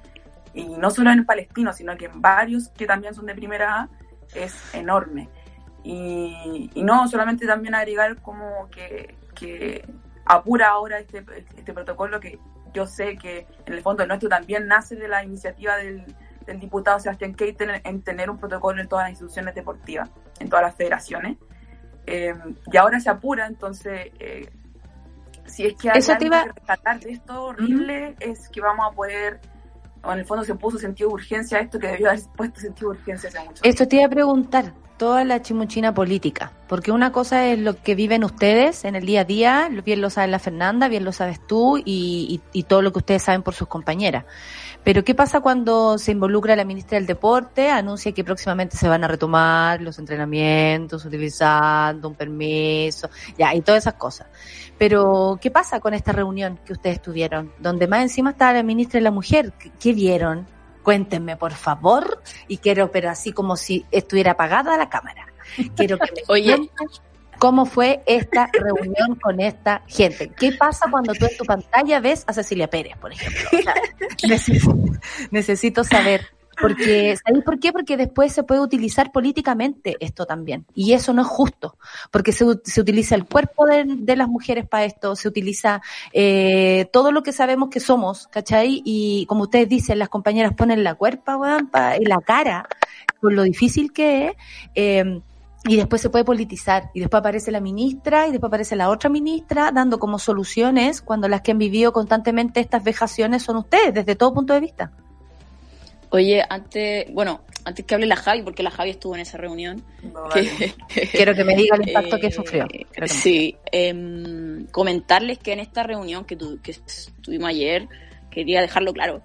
y 0.53 0.65
no 0.77 0.89
solo 0.89 1.11
en 1.11 1.19
el 1.19 1.25
palestino, 1.25 1.73
sino 1.73 1.97
que 1.97 2.05
en 2.05 2.21
varios 2.21 2.69
que 2.69 2.85
también 2.85 3.13
son 3.13 3.25
de 3.25 3.35
primera 3.35 3.81
A, 3.81 3.89
es 4.33 4.55
enorme. 4.73 5.29
Y, 5.83 6.71
no, 6.75 7.07
solamente 7.09 7.45
también 7.45 7.75
agregar 7.75 8.21
como 8.21 8.69
que, 8.69 9.15
que 9.35 9.85
apura 10.25 10.69
ahora 10.69 10.99
este, 10.99 11.25
este 11.57 11.73
protocolo 11.73 12.21
que 12.21 12.39
yo 12.73 12.87
sé 12.87 13.17
que 13.17 13.45
en 13.65 13.73
el 13.73 13.81
fondo 13.81 14.05
nuestro 14.07 14.29
también 14.29 14.67
nace 14.67 14.95
de 14.95 15.09
la 15.09 15.23
iniciativa 15.23 15.75
del, 15.75 16.05
del 16.45 16.59
diputado 16.59 16.99
Sebastián 16.99 17.33
Keiten 17.33 17.81
en 17.83 18.01
tener 18.01 18.29
un 18.29 18.37
protocolo 18.37 18.81
en 18.81 18.87
todas 18.87 19.05
las 19.05 19.11
instituciones 19.11 19.55
deportivas, 19.55 20.09
en 20.39 20.49
todas 20.49 20.63
las 20.63 20.75
federaciones. 20.75 21.37
Eh, 22.05 22.35
y 22.71 22.77
ahora 22.77 22.99
se 22.99 23.09
apura, 23.09 23.47
entonces 23.47 24.11
eh, 24.19 24.49
si 25.45 25.65
es 25.65 25.75
que 25.75 25.89
hay 25.89 26.01
algo 26.01 26.19
que 26.19 26.51
rescatar 26.53 26.99
de 26.99 27.11
esto 27.11 27.43
horrible, 27.43 28.15
es 28.19 28.49
que 28.49 28.61
vamos 28.61 28.85
a 28.91 28.95
poder, 28.95 29.39
o 30.03 30.11
en 30.11 30.19
el 30.19 30.25
fondo 30.25 30.43
se 30.43 30.55
puso 30.55 30.77
sentido 30.77 31.09
de 31.09 31.15
urgencia 31.15 31.59
esto 31.59 31.79
que 31.79 31.87
debió 31.87 32.09
haber 32.09 32.21
puesto 32.35 32.59
sentido 32.59 32.91
de 32.91 32.99
urgencia 32.99 33.29
hace 33.29 33.39
mucho 33.39 33.63
Esto 33.63 33.87
te 33.87 33.97
iba 33.97 34.05
a 34.05 34.09
preguntar, 34.09 34.73
toda 35.03 35.25
la 35.25 35.41
chimuchina 35.41 35.93
política, 35.93 36.53
porque 36.69 36.93
una 36.93 37.11
cosa 37.11 37.45
es 37.47 37.59
lo 37.59 37.75
que 37.75 37.93
viven 37.93 38.23
ustedes 38.23 38.85
en 38.85 38.95
el 38.95 39.05
día 39.05 39.19
a 39.19 39.25
día, 39.25 39.69
bien 39.83 39.99
lo 39.99 40.09
sabe 40.09 40.29
la 40.29 40.39
Fernanda, 40.39 40.87
bien 40.87 41.03
lo 41.03 41.11
sabes 41.11 41.45
tú 41.45 41.77
y, 41.77 42.39
y 42.53 42.63
todo 42.63 42.81
lo 42.81 42.93
que 42.93 42.99
ustedes 42.99 43.21
saben 43.21 43.43
por 43.43 43.53
sus 43.53 43.67
compañeras. 43.67 44.23
Pero 44.81 45.03
¿qué 45.03 45.13
pasa 45.13 45.41
cuando 45.41 45.97
se 45.97 46.13
involucra 46.13 46.55
la 46.55 46.63
ministra 46.63 46.97
del 46.97 47.05
Deporte? 47.05 47.69
Anuncia 47.69 48.13
que 48.13 48.23
próximamente 48.23 48.77
se 48.77 48.87
van 48.87 49.03
a 49.03 49.09
retomar 49.09 49.81
los 49.81 49.99
entrenamientos 49.99 51.03
utilizando 51.03 52.07
un 52.07 52.15
permiso, 52.15 53.09
ya, 53.37 53.53
y 53.53 53.59
todas 53.59 53.83
esas 53.83 53.95
cosas. 53.95 54.27
Pero, 54.77 55.37
¿qué 55.41 55.51
pasa 55.51 55.81
con 55.81 55.93
esta 55.93 56.13
reunión 56.13 56.57
que 56.65 56.71
ustedes 56.71 57.01
tuvieron? 57.01 57.51
Donde 57.59 57.87
más 57.87 58.03
encima 58.03 58.29
está 58.29 58.53
la 58.53 58.63
ministra 58.63 58.99
de 58.99 59.03
la 59.03 59.11
Mujer. 59.11 59.51
¿Qué, 59.81 59.91
vieron? 59.91 60.47
Cuéntenme, 60.83 61.37
por 61.37 61.53
favor. 61.53 62.21
Y 62.47 62.57
quiero, 62.57 62.91
pero 62.91 63.09
así 63.09 63.31
como 63.31 63.55
si 63.55 63.85
estuviera 63.91 64.31
apagada 64.31 64.77
la 64.77 64.89
cámara. 64.89 65.25
Quiero 65.75 65.97
que 65.97 66.11
me 66.11 66.23
Oye, 66.27 66.69
cómo 67.39 67.65
fue 67.65 68.03
esta 68.05 68.49
reunión 68.53 69.15
con 69.21 69.39
esta 69.39 69.83
gente. 69.87 70.29
¿Qué 70.29 70.53
pasa 70.53 70.89
cuando 70.89 71.13
tú 71.13 71.25
en 71.25 71.37
tu 71.37 71.45
pantalla 71.45 71.99
ves 71.99 72.23
a 72.27 72.33
Cecilia 72.33 72.69
Pérez, 72.69 72.97
por 72.97 73.11
ejemplo? 73.11 73.59
necesito, 75.31 75.83
saber. 75.83 76.27
Porque, 76.63 77.17
¿sabéis 77.17 77.43
por 77.43 77.59
qué? 77.59 77.73
Porque 77.73 77.97
después 77.97 78.31
se 78.31 78.43
puede 78.43 78.61
utilizar 78.61 79.11
políticamente 79.11 79.97
esto 79.99 80.25
también. 80.25 80.65
Y 80.73 80.93
eso 80.93 81.11
no 81.11 81.21
es 81.21 81.27
justo. 81.27 81.77
Porque 82.09 82.31
se, 82.31 82.45
se 82.63 82.79
utiliza 82.79 83.15
el 83.15 83.25
cuerpo 83.25 83.65
de, 83.65 84.15
las 84.15 84.29
mujeres 84.29 84.65
para 84.65 84.85
esto, 84.85 85.17
se 85.17 85.27
utiliza 85.27 85.81
eh, 86.13 86.87
todo 86.93 87.11
lo 87.11 87.21
que 87.21 87.33
sabemos 87.33 87.69
que 87.69 87.81
somos, 87.81 88.27
¿cachai? 88.27 88.81
Y 88.85 89.25
como 89.25 89.43
ustedes 89.43 89.67
dicen, 89.67 89.99
las 89.99 90.07
compañeras 90.07 90.53
ponen 90.53 90.85
la 90.85 90.95
cuerpa, 90.95 91.35
weón, 91.35 91.69
y 91.99 92.05
la 92.05 92.21
cara, 92.21 92.65
por 93.19 93.33
lo 93.33 93.43
difícil 93.43 93.91
que 93.91 94.27
es. 94.27 94.33
Eh, 94.73 95.21
y 95.65 95.77
después 95.77 96.01
se 96.01 96.09
puede 96.09 96.25
politizar 96.25 96.91
y 96.93 96.99
después 96.99 97.19
aparece 97.19 97.51
la 97.51 97.61
ministra 97.61 98.27
y 98.27 98.31
después 98.31 98.49
aparece 98.49 98.75
la 98.75 98.89
otra 98.89 99.09
ministra 99.09 99.71
dando 99.71 99.97
como 99.97 100.19
soluciones 100.19 101.01
cuando 101.01 101.29
las 101.29 101.41
que 101.41 101.51
han 101.51 101.57
vivido 101.57 101.93
constantemente 101.93 102.59
estas 102.59 102.83
vejaciones 102.83 103.43
son 103.43 103.57
ustedes 103.57 103.93
desde 103.93 104.15
todo 104.15 104.33
punto 104.33 104.53
de 104.53 104.59
vista. 104.59 104.91
Oye, 106.13 106.43
antes, 106.47 107.11
bueno, 107.11 107.41
antes 107.65 107.85
que 107.85 107.95
hable 107.95 108.05
la 108.05 108.15
Javi, 108.15 108.43
porque 108.43 108.61
la 108.61 108.69
Javi 108.69 108.91
estuvo 108.91 109.15
en 109.15 109.21
esa 109.21 109.39
reunión. 109.39 109.83
Quiero 111.11 111.33
que 111.33 111.43
me 111.43 111.55
diga 111.55 111.75
el 111.75 111.87
impacto 111.87 112.19
que 112.19 112.31
sufrió. 112.31 112.67
sí, 113.07 113.57
em, 113.71 114.67
comentarles 114.67 115.39
que 115.39 115.53
en 115.53 115.59
esta 115.59 115.81
reunión 115.81 116.23
que, 116.25 116.35
tu, 116.35 116.61
que 116.61 116.75
tuvimos 117.19 117.49
ayer, 117.49 117.87
quería 118.29 118.61
dejarlo 118.61 118.93
claro. 118.93 119.23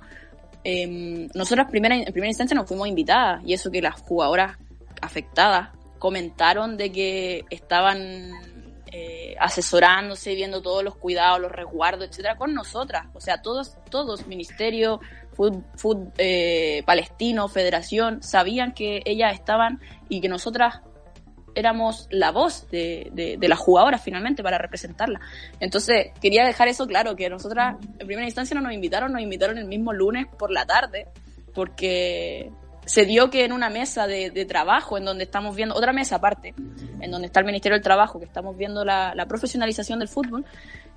Eh, 0.64 1.28
nosotras 1.34 1.70
primera, 1.70 1.94
en 1.94 2.04
primera 2.06 2.28
instancia 2.28 2.54
nos 2.54 2.66
fuimos 2.66 2.88
invitadas 2.88 3.42
y 3.44 3.52
eso 3.52 3.70
que 3.70 3.82
las 3.82 4.00
jugadoras 4.00 4.56
afectadas 5.02 5.68
comentaron 5.98 6.78
de 6.78 6.90
que 6.90 7.44
estaban 7.50 8.32
eh, 8.90 9.36
asesorándose, 9.38 10.34
viendo 10.34 10.62
todos 10.62 10.82
los 10.82 10.96
cuidados, 10.96 11.38
los 11.38 11.52
resguardos, 11.52 12.08
etcétera, 12.08 12.36
con 12.36 12.54
nosotras. 12.54 13.08
O 13.12 13.20
sea, 13.20 13.42
todos, 13.42 13.76
todos, 13.90 14.26
ministerio, 14.26 15.00
Food, 15.38 16.08
eh, 16.18 16.82
Palestino, 16.84 17.48
Federación, 17.48 18.22
sabían 18.22 18.72
que 18.72 19.02
ellas 19.04 19.32
estaban 19.32 19.80
y 20.08 20.20
que 20.20 20.28
nosotras 20.28 20.80
éramos 21.54 22.06
la 22.10 22.30
voz 22.30 22.68
de, 22.70 23.10
de, 23.12 23.48
las 23.48 23.58
jugadoras 23.58 24.02
finalmente 24.02 24.42
para 24.42 24.58
representarla. 24.58 25.20
Entonces, 25.58 26.12
quería 26.20 26.44
dejar 26.44 26.68
eso 26.68 26.86
claro, 26.86 27.16
que 27.16 27.28
nosotras 27.28 27.76
en 27.98 28.06
primera 28.06 28.26
instancia 28.26 28.54
no 28.54 28.60
nos 28.60 28.72
invitaron, 28.72 29.12
nos 29.12 29.22
invitaron 29.22 29.58
el 29.58 29.64
mismo 29.64 29.92
lunes 29.92 30.26
por 30.38 30.52
la 30.52 30.66
tarde, 30.66 31.08
porque 31.54 32.52
se 32.88 33.04
dio 33.04 33.28
que 33.28 33.44
en 33.44 33.52
una 33.52 33.68
mesa 33.68 34.06
de, 34.06 34.30
trabajo, 34.46 34.96
en 34.96 35.04
donde 35.04 35.24
estamos 35.24 35.54
viendo, 35.54 35.74
otra 35.74 35.92
mesa 35.92 36.16
aparte, 36.16 36.54
en 37.00 37.10
donde 37.10 37.26
está 37.26 37.40
el 37.40 37.46
Ministerio 37.46 37.76
del 37.76 37.82
Trabajo, 37.82 38.18
que 38.18 38.24
estamos 38.24 38.56
viendo 38.56 38.84
la, 38.84 39.26
profesionalización 39.28 39.98
del 39.98 40.08
fútbol, 40.08 40.44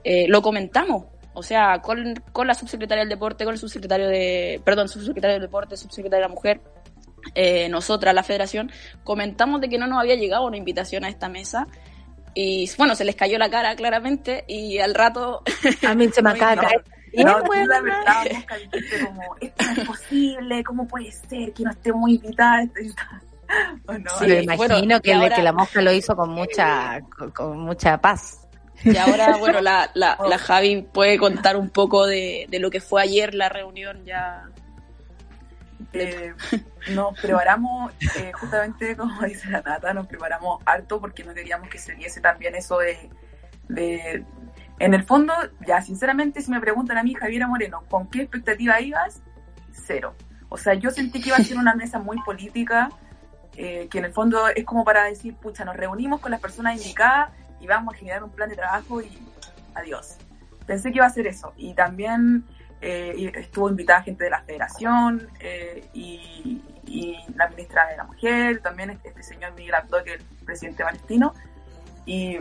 eh, 0.04 0.28
lo 0.28 0.42
comentamos. 0.42 1.06
O 1.34 1.44
sea, 1.44 1.80
con, 1.82 2.16
con 2.34 2.48
la 2.48 2.54
subsecretaria 2.54 3.04
del 3.04 3.10
deporte, 3.10 3.46
con 3.46 3.54
el 3.54 3.60
subsecretario 3.60 4.08
de, 4.08 4.62
perdón, 4.66 4.90
subsecretario 4.90 5.36
del 5.36 5.44
deporte, 5.44 5.78
subsecretaria 5.78 6.26
de 6.26 6.30
la 6.30 6.34
mujer, 6.34 6.62
eh, 7.36 7.70
nosotras, 7.70 8.14
la 8.14 8.24
federación, 8.24 8.72
comentamos 9.04 9.62
de 9.62 9.70
que 9.70 9.78
no 9.78 9.88
nos 9.88 10.00
había 10.00 10.16
llegado 10.16 10.46
una 10.46 10.58
invitación 10.58 11.06
a 11.06 11.10
esta 11.10 11.30
mesa 11.30 11.68
y 12.34 12.70
bueno, 12.78 12.96
se 12.96 13.06
les 13.06 13.16
cayó 13.16 13.38
la 13.38 13.50
cara 13.50 13.76
claramente 13.76 14.44
y 14.48 14.80
al 14.80 14.94
rato... 14.94 15.44
A 15.88 15.94
mí 15.96 16.10
se 16.10 16.22
me 16.24 16.32
acaba 16.32 16.56
de 16.56 16.68
no, 17.14 17.40
la 17.68 17.82
verdad, 17.82 18.26
como, 19.06 19.36
esto 19.42 19.66
no 19.66 19.72
es 19.82 19.88
posible, 19.88 20.64
¿cómo 20.64 20.88
puede 20.88 21.12
ser 21.12 21.52
que 21.54 21.64
no 21.64 21.72
esté 21.72 21.94
muy 21.94 22.16
invitada? 22.16 22.64
No, 23.86 24.10
sí, 24.18 24.28
me 24.28 24.44
imagino 24.44 25.02
que, 25.02 25.12
que, 25.36 25.44
la 25.44 25.52
mosca 25.52 25.82
lo 25.82 25.92
hizo 25.92 26.16
con 26.16 26.30
mucha, 26.30 27.02
con, 27.36 27.60
mucha 27.60 27.98
paz. 27.98 28.41
Y 28.84 28.98
ahora, 28.98 29.36
bueno, 29.40 29.62
la, 29.62 29.92
la, 29.94 30.18
la, 30.28 30.38
Javi 30.38 30.82
puede 30.82 31.18
contar 31.18 31.58
un 31.58 31.70
poco 31.70 32.06
de, 32.08 32.48
de, 32.50 32.60
lo 32.60 32.70
que 32.72 32.82
fue 32.82 33.02
ayer 33.02 33.36
la 33.36 33.50
reunión 33.50 34.04
ya 34.06 34.50
eh, 35.94 36.34
nos 36.92 37.20
preparamos, 37.20 37.94
eh, 38.18 38.32
justamente 38.34 38.96
como 38.96 39.22
dice 39.28 39.50
la 39.50 39.62
Nata, 39.62 39.94
nos 39.94 40.08
preparamos 40.08 40.62
harto 40.66 41.00
porque 41.00 41.24
no 41.24 41.34
queríamos 41.34 41.70
que 41.70 41.78
se 41.78 41.96
diese 41.96 42.22
también 42.22 42.56
eso 42.56 42.78
de, 42.80 43.10
de, 43.68 44.26
En 44.80 44.94
el 44.94 45.04
fondo, 45.04 45.34
ya 45.66 45.82
sinceramente, 45.82 46.42
si 46.42 46.52
me 46.52 46.62
preguntan 46.62 46.98
a 46.98 47.04
mí, 47.04 47.14
Javiera 47.14 47.48
Moreno, 47.48 47.84
¿con 47.90 48.10
qué 48.10 48.22
expectativa 48.22 48.80
ibas? 48.80 49.22
Cero. 49.72 50.16
O 50.50 50.58
sea, 50.58 50.74
yo 50.74 50.92
sentí 50.92 51.22
que 51.22 51.30
iba 51.30 51.38
a 51.38 51.44
ser 51.44 51.58
una 51.58 51.76
mesa 51.76 52.00
muy 52.00 52.18
política, 52.24 52.90
eh, 53.56 53.88
que 53.90 54.00
en 54.00 54.06
el 54.06 54.14
fondo 54.14 54.48
es 54.48 54.66
como 54.66 54.84
para 54.84 55.06
decir, 55.06 55.36
pucha, 55.36 55.66
nos 55.66 55.76
reunimos 55.76 56.20
con 56.20 56.32
las 56.32 56.40
personas 56.40 56.78
indicadas 56.78 57.32
y 57.62 57.68
vamos 57.68 57.94
a 57.94 57.98
generar 57.98 58.24
un 58.24 58.32
plan 58.32 58.50
de 58.50 58.56
trabajo 58.56 59.02
y 59.02 59.10
adiós. 59.76 60.18
Pensé 60.66 60.92
que 60.92 60.98
iba 60.98 61.06
a 61.06 61.10
ser 61.10 61.28
eso. 61.28 61.54
Y 61.58 61.74
también 61.74 62.44
eh, 62.82 63.32
estuvo 63.36 63.70
invitada 63.70 64.02
gente 64.02 64.24
de 64.24 64.30
la 64.32 64.42
federación 64.42 65.28
eh, 65.40 65.86
y, 65.94 66.62
la 67.36 67.48
ministra 67.48 67.88
de 67.88 67.96
la 67.96 68.04
Mujer, 68.04 68.60
también 68.62 68.90
este, 68.90 69.10
este 69.10 69.24
señor 69.24 69.54
Miguel 69.54 69.76
Abdo, 69.76 70.04
que 70.04 70.16
es 70.16 70.20
el 70.20 70.46
presidente 70.46 70.84
palestino, 70.84 71.34
y 72.06 72.38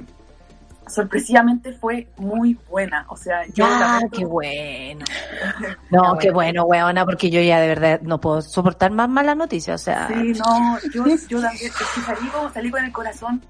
sorpresivamente 0.89 1.73
fue 1.73 2.09
muy 2.17 2.59
buena. 2.69 3.07
O 3.09 3.17
sea, 3.17 3.47
yo. 3.55 3.65
Ah, 3.69 4.01
qué 4.11 4.25
bueno. 4.25 5.05
No, 5.91 6.17
qué 6.19 6.31
bueno, 6.31 6.65
weona, 6.65 7.05
porque 7.05 7.31
yo 7.31 7.41
ya 7.41 7.61
de 7.61 7.69
verdad 7.69 8.01
no 8.03 8.21
puedo 8.21 8.43
soportar 8.43 8.91
más 8.93 9.09
malas 9.09 9.37
noticias. 9.37 9.81
O 9.81 9.85
sea. 9.85 10.09
Sí, 10.09 10.33
no, 10.33 10.79
yo, 10.93 11.05
yo 11.29 11.41
también 11.41 11.73
salí, 11.73 12.31
salí 12.53 12.71
con 12.71 12.85
el 12.85 12.93
corazón 12.93 13.43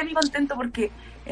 semi 0.00 0.14
contento 0.14 0.54
porque 0.56 0.90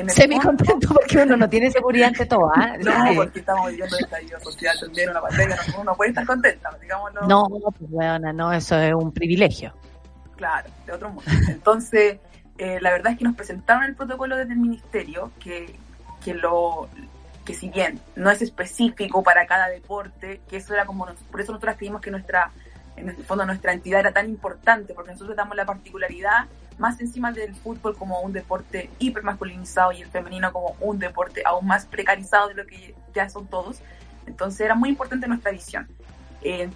Semi 0.08 0.40
contento 0.40 0.88
porque 0.88 1.18
uno 1.18 1.36
no 1.36 1.48
tiene 1.48 1.70
seguridad 1.70 2.08
ante 2.08 2.26
todo, 2.26 2.50
¿ah? 2.54 2.76
No, 2.78 3.14
porque 3.14 3.38
estamos 3.38 3.70
viviendo 3.70 3.96
el 3.96 4.04
estallido 4.04 4.40
social 4.40 4.76
también, 4.80 5.10
una 5.10 5.20
pandemia, 5.20 5.56
uno 5.74 5.84
no 5.84 5.94
puede 5.94 6.10
estar 6.10 6.26
contenta, 6.26 6.70
digámoslo. 6.80 7.22
No, 7.28 7.46
pues 7.48 7.90
bueno, 7.90 8.32
no, 8.32 8.52
eso 8.52 8.76
es 8.76 8.92
un 8.92 9.12
privilegio. 9.12 9.72
Claro, 10.36 10.68
de 10.84 10.92
otro 10.92 11.10
mundo. 11.10 11.30
Entonces, 11.48 12.18
eh, 12.58 12.78
la 12.80 12.90
verdad 12.90 13.12
es 13.12 13.18
que 13.18 13.24
nos 13.24 13.36
presentaron 13.36 13.84
el 13.84 13.94
protocolo 13.94 14.36
desde 14.36 14.52
el 14.52 14.58
ministerio, 14.58 15.30
que, 15.38 15.76
que 16.24 16.34
lo 16.34 16.88
que 17.44 17.54
si 17.54 17.68
bien 17.68 18.00
no 18.16 18.30
es 18.30 18.42
específico 18.42 19.22
para 19.22 19.46
cada 19.46 19.68
deporte, 19.68 20.40
que 20.48 20.56
eso 20.56 20.74
era 20.74 20.86
como, 20.86 21.06
por 21.30 21.40
eso 21.40 21.52
nosotros 21.52 21.76
creímos 21.76 22.00
que 22.00 22.10
nuestra, 22.10 22.50
en 22.96 23.10
el 23.10 23.16
fondo 23.16 23.44
nuestra 23.46 23.72
entidad 23.72 24.00
era 24.00 24.12
tan 24.12 24.28
importante, 24.28 24.94
porque 24.94 25.12
nosotros 25.12 25.36
damos 25.36 25.54
la 25.54 25.66
particularidad 25.66 26.46
más 26.78 27.00
encima 27.00 27.32
del 27.32 27.54
fútbol 27.54 27.96
como 27.96 28.20
un 28.20 28.32
deporte 28.32 28.90
hipermasculinizado 28.98 29.92
y 29.92 30.02
el 30.02 30.08
femenino 30.08 30.52
como 30.52 30.76
un 30.80 30.98
deporte 30.98 31.42
aún 31.44 31.66
más 31.66 31.86
precarizado 31.86 32.48
de 32.48 32.54
lo 32.54 32.66
que 32.66 32.94
ya 33.14 33.28
son 33.28 33.46
todos. 33.46 33.80
Entonces 34.26 34.60
era 34.60 34.74
muy 34.74 34.88
importante 34.88 35.26
nuestra 35.28 35.50
visión. 35.50 35.88
Eh, 36.42 36.70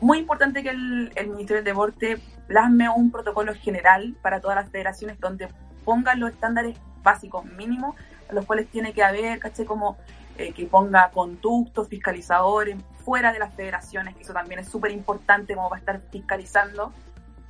muy 0.00 0.18
importante 0.18 0.62
que 0.62 0.70
el, 0.70 1.10
Ministerio 1.28 1.56
del 1.56 1.64
Deporte 1.64 2.18
plasme 2.46 2.88
un 2.88 3.10
protocolo 3.10 3.54
general 3.54 4.14
para 4.22 4.40
todas 4.40 4.56
las 4.56 4.70
federaciones 4.70 5.18
donde 5.18 5.48
ponga 5.84 6.14
los 6.14 6.30
estándares 6.30 6.78
básicos 7.02 7.44
mínimos 7.44 7.96
los 8.30 8.44
cuales 8.44 8.68
tiene 8.68 8.92
que 8.92 9.02
haber, 9.02 9.38
caché, 9.38 9.64
como 9.64 9.96
eh, 10.36 10.52
que 10.52 10.66
ponga 10.66 11.10
conductos, 11.10 11.88
fiscalizadores 11.88 12.76
fuera 13.04 13.32
de 13.32 13.38
las 13.38 13.54
federaciones, 13.54 14.14
que 14.16 14.22
eso 14.22 14.32
también 14.32 14.60
es 14.60 14.68
súper 14.68 14.90
importante 14.90 15.54
como 15.54 15.70
va 15.70 15.76
a 15.76 15.80
estar 15.80 16.00
fiscalizando 16.10 16.92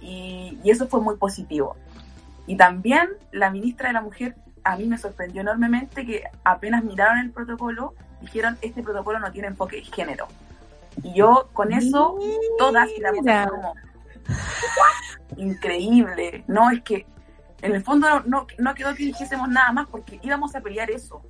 y, 0.01 0.59
y, 0.62 0.70
eso 0.70 0.87
fue 0.89 1.01
muy 1.01 1.16
positivo. 1.16 1.77
Y 2.47 2.57
también 2.57 3.09
la 3.33 3.51
ministra 3.51 3.89
de 3.89 3.95
la 3.95 4.01
Mujer, 4.01 4.37
a 4.65 4.77
mí 4.77 4.87
me 4.87 4.99
sorprendió 4.99 5.41
enormemente 5.41 6.07
que 6.07 6.25
apenas 6.45 6.85
miraron 6.85 7.19
el 7.19 7.31
protocolo, 7.31 7.95
dijeron, 8.20 8.59
este 8.62 8.83
protocolo 8.83 9.19
no 9.19 9.31
tiene 9.33 9.49
enfoque 9.49 9.77
de 9.77 9.85
género. 9.85 10.29
Y 11.03 11.15
yo 11.15 11.49
con 11.53 11.73
eso, 11.73 12.19
todas 12.59 12.89
quedamos 12.97 13.25
como, 13.51 13.75
increíble. 15.37 16.45
No, 16.47 16.70
es 16.70 16.83
que 16.83 17.07
en 17.62 17.75
el 17.75 17.83
fondo 17.83 18.09
no, 18.27 18.47
no, 18.59 18.75
quedó 18.75 18.95
que 18.95 19.05
dijésemos 19.05 19.49
nada 19.49 19.73
más 19.73 19.89
porque 19.89 20.19
íbamos 20.23 20.55
a 20.55 20.61
pelear 20.61 20.91
eso. 20.91 21.23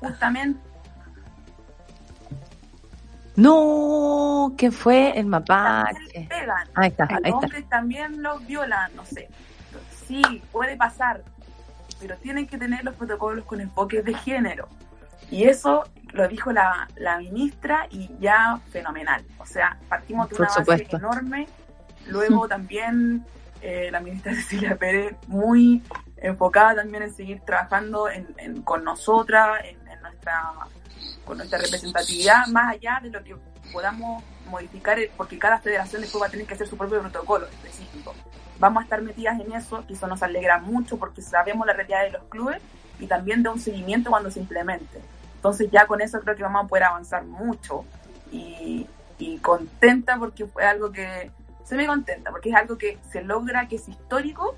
Justamente 0.00 0.60
no, 3.36 4.54
¿qué 4.56 4.70
fue 4.70 5.18
el 5.18 5.26
mapache? 5.26 6.28
Ahí 6.74 6.88
está, 6.88 7.08
ahí 7.22 7.32
está. 7.32 7.68
también 7.68 8.22
los 8.22 8.46
violan, 8.46 8.94
no 8.94 9.04
sé 9.04 9.28
sí, 10.06 10.42
puede 10.52 10.76
pasar, 10.76 11.22
pero 12.00 12.16
tienen 12.18 12.46
que 12.46 12.58
tener 12.58 12.84
los 12.84 12.94
protocolos 12.94 13.44
con 13.44 13.60
enfoques 13.60 14.04
de 14.04 14.14
género. 14.14 14.68
Y 15.30 15.44
eso 15.44 15.84
lo 16.12 16.28
dijo 16.28 16.52
la, 16.52 16.88
la 16.96 17.18
ministra 17.18 17.86
y 17.90 18.10
ya 18.20 18.60
fenomenal. 18.70 19.24
O 19.38 19.46
sea, 19.46 19.78
partimos 19.88 20.28
de 20.28 20.36
una 20.36 20.48
base 20.48 20.86
enorme. 20.90 21.48
Luego 22.06 22.46
también 22.46 23.24
eh, 23.62 23.88
la 23.90 24.00
ministra 24.00 24.34
Cecilia 24.34 24.76
Pérez 24.76 25.16
muy 25.26 25.82
enfocada 26.18 26.76
también 26.76 27.04
en 27.04 27.14
seguir 27.14 27.40
trabajando 27.40 28.08
en, 28.08 28.62
con 28.62 28.84
nosotras, 28.84 29.60
en, 29.64 29.78
nuestra, 30.02 30.52
con 31.24 31.38
nuestra 31.38 31.58
representatividad, 31.58 32.46
más 32.48 32.74
allá 32.74 33.00
de 33.02 33.10
lo 33.10 33.22
que 33.22 33.36
podamos 33.72 34.22
modificar, 34.46 34.98
porque 35.16 35.38
cada 35.38 35.58
federación 35.58 36.02
después 36.02 36.22
va 36.22 36.26
a 36.26 36.30
tener 36.30 36.46
que 36.46 36.54
hacer 36.54 36.66
su 36.66 36.76
propio 36.76 37.00
protocolo 37.00 37.46
específico 37.46 38.14
vamos 38.58 38.80
a 38.80 38.84
estar 38.84 39.02
metidas 39.02 39.38
en 39.40 39.52
eso 39.52 39.84
y 39.88 39.94
eso 39.94 40.06
nos 40.06 40.22
alegra 40.22 40.58
mucho 40.58 40.96
porque 40.96 41.22
sabemos 41.22 41.66
la 41.66 41.72
realidad 41.72 42.04
de 42.04 42.10
los 42.12 42.24
clubes 42.24 42.60
y 42.98 43.06
también 43.06 43.42
de 43.42 43.48
un 43.48 43.60
seguimiento 43.60 44.10
cuando 44.10 44.30
se 44.30 44.40
implemente. 44.40 45.00
Entonces 45.36 45.68
ya 45.70 45.86
con 45.86 46.00
eso 46.00 46.20
creo 46.20 46.36
que 46.36 46.42
vamos 46.42 46.64
a 46.64 46.68
poder 46.68 46.84
avanzar 46.84 47.24
mucho 47.24 47.84
y, 48.30 48.88
contenta 49.40 50.18
porque 50.18 50.46
fue 50.46 50.64
algo 50.64 50.92
que, 50.92 51.30
se 51.64 51.76
me 51.76 51.86
contenta 51.86 52.30
porque 52.30 52.50
es 52.50 52.54
algo 52.54 52.76
que 52.76 52.98
se 53.10 53.22
logra, 53.22 53.68
que 53.68 53.76
es 53.76 53.88
histórico, 53.88 54.54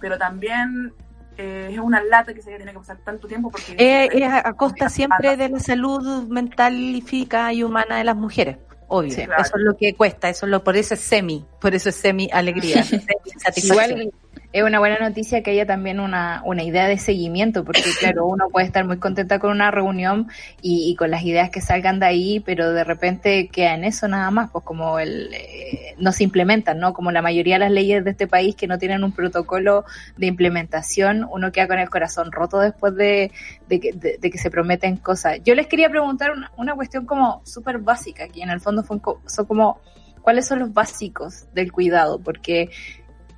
pero 0.00 0.18
también 0.18 0.92
eh, 1.36 1.68
es 1.72 1.78
una 1.78 2.02
lata 2.02 2.32
que 2.32 2.42
se 2.42 2.54
tiene 2.56 2.72
que 2.72 2.78
pasar 2.78 2.98
tanto 2.98 3.28
tiempo 3.28 3.50
porque... 3.50 3.72
Eh, 3.78 4.08
es 4.12 4.32
a, 4.32 4.52
costa 4.54 4.88
siempre 4.88 5.36
de 5.36 5.48
la 5.48 5.60
salud 5.60 6.26
mental 6.28 6.74
y 6.74 7.00
física 7.00 7.52
y 7.52 7.62
humana 7.62 7.98
de 7.98 8.04
las 8.04 8.16
mujeres. 8.16 8.58
Obvio, 8.88 9.12
eso 9.12 9.28
es 9.32 9.52
lo 9.56 9.76
que 9.76 9.94
cuesta, 9.94 10.28
eso 10.28 10.46
es 10.46 10.50
lo, 10.50 10.62
por 10.62 10.76
eso 10.76 10.94
es 10.94 11.00
semi, 11.00 11.44
por 11.60 11.74
eso 11.74 11.88
es 11.88 11.96
semi 11.96 12.28
alegría, 12.32 12.84
Igual 13.56 14.12
es 14.52 14.62
una 14.62 14.78
buena 14.78 14.98
noticia 14.98 15.42
que 15.42 15.50
haya 15.50 15.66
también 15.66 16.00
una, 16.00 16.42
una 16.44 16.62
idea 16.62 16.86
de 16.88 16.98
seguimiento, 16.98 17.64
porque 17.64 17.82
claro, 18.00 18.26
uno 18.26 18.48
puede 18.50 18.66
estar 18.66 18.84
muy 18.84 18.98
contenta 18.98 19.38
con 19.38 19.50
una 19.50 19.70
reunión 19.70 20.28
y, 20.62 20.94
con 20.96 21.10
las 21.10 21.22
ideas 21.22 21.50
que 21.50 21.60
salgan 21.60 22.00
de 22.00 22.06
ahí, 22.06 22.40
pero 22.40 22.72
de 22.72 22.84
repente 22.84 23.48
queda 23.48 23.74
en 23.74 23.84
eso 23.84 24.08
nada 24.08 24.30
más, 24.30 24.50
pues 24.50 24.64
como 24.64 24.98
el 24.98 25.32
eh, 25.34 25.94
no 25.98 26.12
se 26.12 26.24
implementan, 26.24 26.78
¿no? 26.78 26.92
Como 26.92 27.10
la 27.10 27.22
mayoría 27.22 27.56
de 27.56 27.60
las 27.60 27.70
leyes 27.70 28.04
de 28.04 28.10
este 28.10 28.26
país 28.26 28.54
que 28.54 28.66
no 28.66 28.78
tienen 28.78 29.04
un 29.04 29.12
protocolo 29.12 29.84
de 30.16 30.26
implementación, 30.26 31.26
uno 31.30 31.52
queda 31.52 31.68
con 31.68 31.78
el 31.78 31.90
corazón 31.90 32.32
roto 32.32 32.58
después 32.60 32.94
de, 32.94 33.30
de, 33.68 33.80
que, 33.80 33.92
de, 33.92 34.30
que 34.30 34.38
se 34.38 34.50
prometen 34.50 34.96
cosas. 34.96 35.38
Yo 35.44 35.54
les 35.54 35.66
quería 35.66 35.88
preguntar 35.88 36.32
una, 36.32 36.50
una 36.56 36.74
cuestión 36.74 37.06
como 37.06 37.42
súper 37.44 37.78
básica, 37.78 38.28
que 38.28 38.42
en 38.42 38.50
el 38.50 38.60
fondo 38.60 38.82
fue, 38.82 38.98
son 39.26 39.46
como, 39.46 39.80
¿cuáles 40.22 40.46
son 40.46 40.60
los 40.60 40.72
básicos 40.72 41.46
del 41.54 41.72
cuidado? 41.72 42.18
Porque 42.18 42.70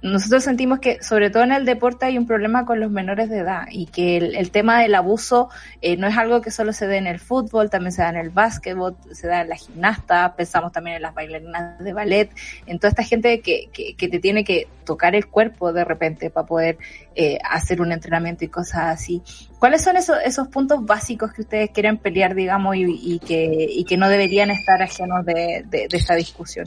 nosotros 0.00 0.44
sentimos 0.44 0.78
que 0.78 1.02
sobre 1.02 1.28
todo 1.28 1.42
en 1.42 1.52
el 1.52 1.64
deporte 1.64 2.06
hay 2.06 2.18
un 2.18 2.26
problema 2.26 2.64
con 2.64 2.78
los 2.78 2.90
menores 2.90 3.28
de 3.28 3.38
edad 3.38 3.66
y 3.70 3.86
que 3.86 4.16
el, 4.18 4.50
tema 4.52 4.80
del 4.80 4.94
abuso 4.94 5.48
eh, 5.80 5.96
no 5.96 6.06
es 6.06 6.16
algo 6.16 6.40
que 6.40 6.52
solo 6.52 6.72
se 6.72 6.86
dé 6.86 6.98
en 6.98 7.08
el 7.08 7.18
fútbol, 7.18 7.68
también 7.68 7.90
se 7.90 8.02
da 8.02 8.10
en 8.10 8.16
el 8.16 8.30
básquetbol, 8.30 8.96
se 9.12 9.26
da 9.26 9.40
en 9.40 9.48
la 9.48 9.56
gimnasta, 9.56 10.34
pensamos 10.36 10.70
también 10.70 10.96
en 10.96 11.02
las 11.02 11.14
bailarinas 11.14 11.82
de 11.82 11.92
ballet, 11.92 12.30
en 12.66 12.78
toda 12.78 12.90
esta 12.90 13.02
gente 13.02 13.40
que, 13.40 13.70
que, 13.72 14.08
te 14.08 14.20
tiene 14.20 14.44
que 14.44 14.68
tocar 14.84 15.16
el 15.16 15.26
cuerpo 15.26 15.72
de 15.72 15.84
repente 15.84 16.30
para 16.30 16.46
poder 16.46 16.78
eh, 17.16 17.38
hacer 17.50 17.80
un 17.80 17.90
entrenamiento 17.90 18.44
y 18.44 18.48
cosas 18.48 19.00
así. 19.00 19.20
¿Cuáles 19.58 19.82
son 19.82 19.96
esos, 19.96 20.16
esos 20.24 20.46
puntos 20.46 20.86
básicos 20.86 21.32
que 21.32 21.42
ustedes 21.42 21.70
quieren 21.70 21.98
pelear, 21.98 22.36
digamos, 22.36 22.76
y, 22.76 23.18
que, 23.18 23.66
y 23.68 23.84
que 23.84 23.96
no 23.96 24.08
deberían 24.08 24.50
estar 24.50 24.80
ajenos 24.80 25.26
de, 25.26 25.64
de, 25.66 25.88
de 25.88 25.96
esta 25.96 26.14
discusión? 26.14 26.66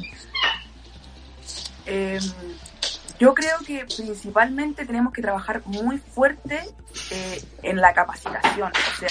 Eh, 1.86 2.20
yo 3.22 3.36
creo 3.36 3.60
que 3.60 3.86
principalmente 3.86 4.84
tenemos 4.84 5.14
que 5.14 5.22
trabajar 5.22 5.62
muy 5.66 6.00
fuerte 6.00 6.60
eh, 7.12 7.44
en 7.62 7.80
la 7.80 7.94
capacitación. 7.94 8.72
O 8.72 9.00
sea, 9.00 9.10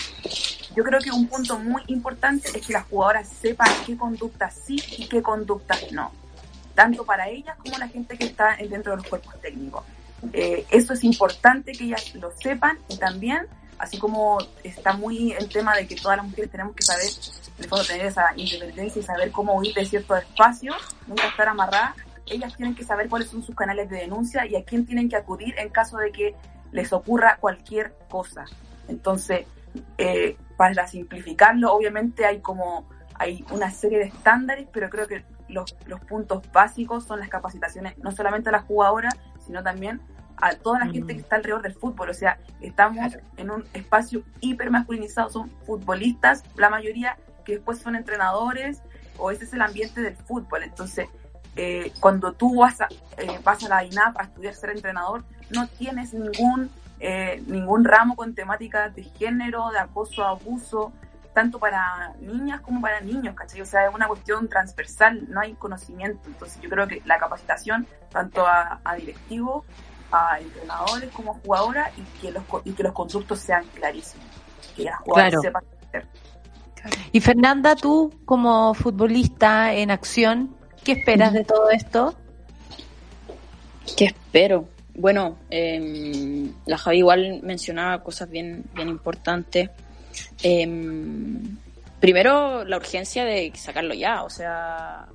yo 0.75 0.83
creo 0.83 0.99
que 0.99 1.13
un 1.13 1.29
punto 1.29 1.57
muy 1.61 1.81
importante 1.87 2.49
es 2.53 2.67
que 2.67 2.73
las 2.73 2.87
jugadoras 2.87 3.29
sepan 3.29 3.69
qué 3.87 3.97
conductas 3.97 4.53
sí 4.67 4.83
y 4.99 5.07
qué 5.07 5.23
conductas 5.23 5.93
no, 5.93 6.11
tanto 6.75 7.05
para 7.05 7.29
ellas 7.29 7.57
como 7.59 7.79
la 7.79 7.87
gente 7.87 8.19
que 8.19 8.25
está 8.25 8.57
dentro 8.57 8.91
de 8.91 8.97
los 8.97 9.07
cuerpos 9.07 9.41
técnicos. 9.41 9.85
Eh, 10.33 10.67
eso 10.71 10.93
es 10.93 11.05
importante 11.05 11.71
que 11.71 11.85
ellas 11.85 12.13
lo 12.17 12.33
sepan 12.33 12.81
y 12.89 12.97
también, 12.97 13.47
así 13.79 13.97
como 13.97 14.39
está 14.65 14.93
muy 14.93 15.35
el 15.35 15.49
tema 15.49 15.77
de 15.77 15.87
que 15.87 15.95
todas 15.95 16.17
las 16.17 16.27
mujeres 16.27 16.51
tenemos 16.51 16.75
que 16.75 16.83
saber, 16.83 17.07
de 17.59 17.85
tener 17.87 18.07
esa 18.07 18.33
independencia 18.35 18.99
y 18.99 19.05
saber 19.05 19.31
cómo 19.31 19.55
huir 19.55 19.73
de 19.73 19.85
ciertos 19.87 20.19
espacios, 20.19 20.77
nunca 21.07 21.29
estar 21.29 21.47
amarradas 21.47 21.95
ellas 22.31 22.57
tienen 22.57 22.75
que 22.75 22.85
saber 22.85 23.09
cuáles 23.09 23.29
son 23.29 23.43
sus 23.43 23.55
canales 23.55 23.91
de 23.91 23.99
denuncia 23.99 24.47
y 24.47 24.57
a 24.57 24.65
quién 24.65 24.87
tienen 24.87 25.09
que 25.09 25.17
acudir 25.17 25.55
en 25.59 25.69
caso 25.69 25.99
de 25.99 26.13
que 26.13 26.35
les 26.73 26.93
ocurra 26.93 27.37
cualquier 27.41 27.95
cosa. 28.09 28.45
Entonces, 28.89 29.47
eh, 29.99 30.37
para 30.57 30.87
simplificarlo, 30.87 31.73
obviamente 31.73 32.25
hay 32.25 32.41
como 32.41 32.89
hay 33.15 33.45
una 33.51 33.71
serie 33.71 33.99
de 33.99 34.05
estándares, 34.05 34.67
pero 34.73 34.89
creo 34.89 35.07
que 35.07 35.25
los, 35.49 35.77
los 35.87 36.01
puntos 36.01 36.43
básicos 36.53 37.05
son 37.05 37.21
las 37.21 37.29
capacitaciones, 37.29 37.99
no 37.99 38.13
solamente 38.13 38.49
a 38.49 38.53
las 38.53 38.65
jugadoras, 38.65 39.15
sino 39.45 39.63
también 39.63 40.01
a 40.37 40.55
toda 40.55 40.79
la 40.79 40.87
gente 40.87 41.15
que 41.15 41.21
está 41.21 41.37
alrededor 41.37 41.61
del 41.61 41.75
fútbol. 41.75 42.09
O 42.09 42.15
sea, 42.15 42.39
estamos 42.63 43.19
en 43.37 43.51
un 43.51 43.65
espacio 43.75 44.23
hiper 44.41 44.71
masculinizado, 44.71 45.29
son 45.29 45.51
futbolistas, 45.67 46.45
la 46.57 46.71
mayoría 46.71 47.19
que 47.45 47.57
después 47.57 47.79
son 47.79 47.95
entrenadores, 47.95 48.83
o 49.19 49.31
ese 49.31 49.45
es 49.45 49.53
el 49.53 49.61
ambiente 49.61 50.01
del 50.01 50.17
fútbol. 50.17 50.63
Entonces, 50.63 51.09
eh, 51.57 51.93
cuando 52.01 52.33
tú 52.33 52.61
vas 52.61 52.81
a, 52.81 52.89
eh, 53.17 53.41
vas 53.43 53.65
a 53.65 53.69
la 53.69 53.85
INAP 53.85 54.19
a 54.19 54.25
estudiar 54.25 54.55
ser 54.55 54.71
entrenador, 54.71 55.25
no 55.51 55.67
tienes 55.67 56.15
ningún, 56.15 56.71
eh, 57.01 57.43
ningún 57.47 57.85
ramo 57.85 58.17
con 58.17 58.35
temáticas 58.35 58.95
de 58.95 59.03
género, 59.03 59.71
de 59.71 59.79
acoso, 59.79 60.25
abuso, 60.25 60.93
tanto 61.35 61.59
para 61.59 62.15
niñas 62.21 62.61
como 62.61 62.81
para 62.81 63.01
niños, 63.01 63.35
¿cachai? 63.35 63.61
O 63.61 63.67
sea, 63.67 63.87
es 63.87 63.95
una 63.95 64.07
cuestión 64.07 64.49
transversal, 64.49 65.27
no 65.29 65.41
hay 65.41 65.55
conocimiento. 65.55 66.21
Entonces 66.27 66.61
yo 66.61 66.69
creo 66.69 66.87
que 66.87 67.03
la 67.05 67.19
capacitación, 67.19 67.87
tanto 68.11 68.47
a, 68.47 68.81
directivos, 68.97 69.65
a 70.13 70.41
entrenadores 70.41 71.11
como 71.13 71.33
a 71.33 71.35
jugadoras, 71.35 71.93
y 71.97 72.03
que 72.21 72.33
los, 72.33 72.43
y 72.65 72.73
que 72.73 72.83
los 72.83 72.93
conductos 72.93 73.39
sean 73.41 73.65
clarísimos, 73.75 74.27
que 74.77 74.85
las 74.85 74.99
jugadoras 75.01 75.41
sepan 75.41 75.65
hacer. 75.89 76.07
Y 77.13 77.21
Fernanda, 77.21 77.77
tú 77.77 78.13
como 78.25 78.75
futbolista 78.75 79.73
en 79.75 79.91
acción, 79.91 80.57
¿Qué 80.85 80.93
esperas 80.93 81.33
de 81.33 81.45
todo 81.45 81.71
esto? 81.71 82.15
¿Qué 83.97 84.07
espero? 84.07 84.69
Bueno, 84.95 85.39
eh, 85.51 86.51
la 86.67 86.79
Javi 86.79 86.99
igual 86.99 87.41
mencionaba 87.43 88.03
cosas 88.03 88.31
bien, 88.31 88.65
bien 88.75 88.89
importantes. 88.89 89.71
Em, 90.43 91.57
primero, 92.01 92.65
la 92.65 92.77
urgencia 92.77 93.25
de 93.25 93.53
sacarlo 93.55 93.95
ya. 93.95 94.23
O 94.23 94.31
sea, 94.31 95.07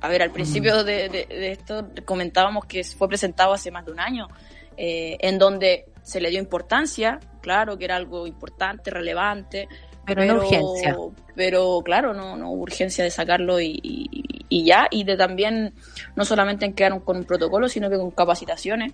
a 0.00 0.08
ver, 0.08 0.22
al 0.22 0.30
principio 0.30 0.84
de, 0.84 1.26
esto 1.30 1.88
comentábamos 2.04 2.64
que 2.66 2.84
fue 2.84 3.08
presentado 3.08 3.52
hace 3.52 3.70
más 3.70 3.84
de 3.84 3.92
un 3.92 4.00
año, 4.00 4.28
eh, 4.76 5.16
en 5.20 5.38
donde 5.38 5.86
se 6.02 6.20
le 6.20 6.30
dio 6.30 6.38
importancia, 6.38 7.20
claro 7.40 7.76
que 7.76 7.84
era 7.84 7.96
algo 7.96 8.26
importante, 8.26 8.90
relevante, 8.90 9.68
pero, 10.14 10.34
no 10.34 10.40
urgencia. 10.40 10.96
Pero 11.34 11.80
claro, 11.84 12.12
no, 12.12 12.36
no 12.36 12.50
urgencia 12.52 13.04
de 13.04 13.10
sacarlo 13.10 13.60
y, 13.60 14.10
ya, 14.50 14.88
y 14.90 15.04
de 15.04 15.16
también 15.16 15.74
no 16.16 16.24
solamente 16.24 16.66
en 16.66 16.74
quedar 16.74 17.02
con 17.02 17.16
un 17.18 17.24
protocolo, 17.24 17.68
sino 17.68 17.88
que 17.88 17.96
con 17.96 18.10
capacitaciones. 18.10 18.92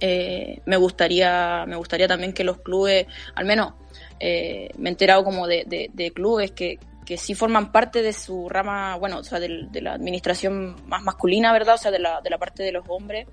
Eh, 0.00 0.60
me 0.66 0.76
gustaría 0.76 1.64
me 1.64 1.76
gustaría 1.76 2.08
también 2.08 2.32
que 2.32 2.42
los 2.42 2.58
clubes, 2.58 3.06
al 3.36 3.44
menos 3.44 3.74
eh, 4.18 4.70
me 4.76 4.88
he 4.88 4.92
enterado 4.92 5.22
como 5.22 5.46
de, 5.46 5.64
de, 5.92 6.10
clubes 6.10 6.50
que, 6.50 6.80
que 7.06 7.16
sí 7.16 7.34
forman 7.34 7.70
parte 7.70 8.02
de 8.02 8.12
su 8.12 8.48
rama, 8.48 8.96
bueno, 8.96 9.18
o 9.18 9.24
sea, 9.24 9.38
de, 9.38 9.68
la 9.80 9.92
administración 9.92 10.74
más 10.88 11.02
masculina, 11.02 11.52
¿verdad? 11.52 11.76
O 11.76 11.78
sea, 11.78 11.92
de 11.92 12.00
la, 12.00 12.20
de 12.20 12.30
la 12.30 12.38
parte 12.38 12.64
de 12.64 12.72
los 12.72 12.84
hombres, 12.88 13.28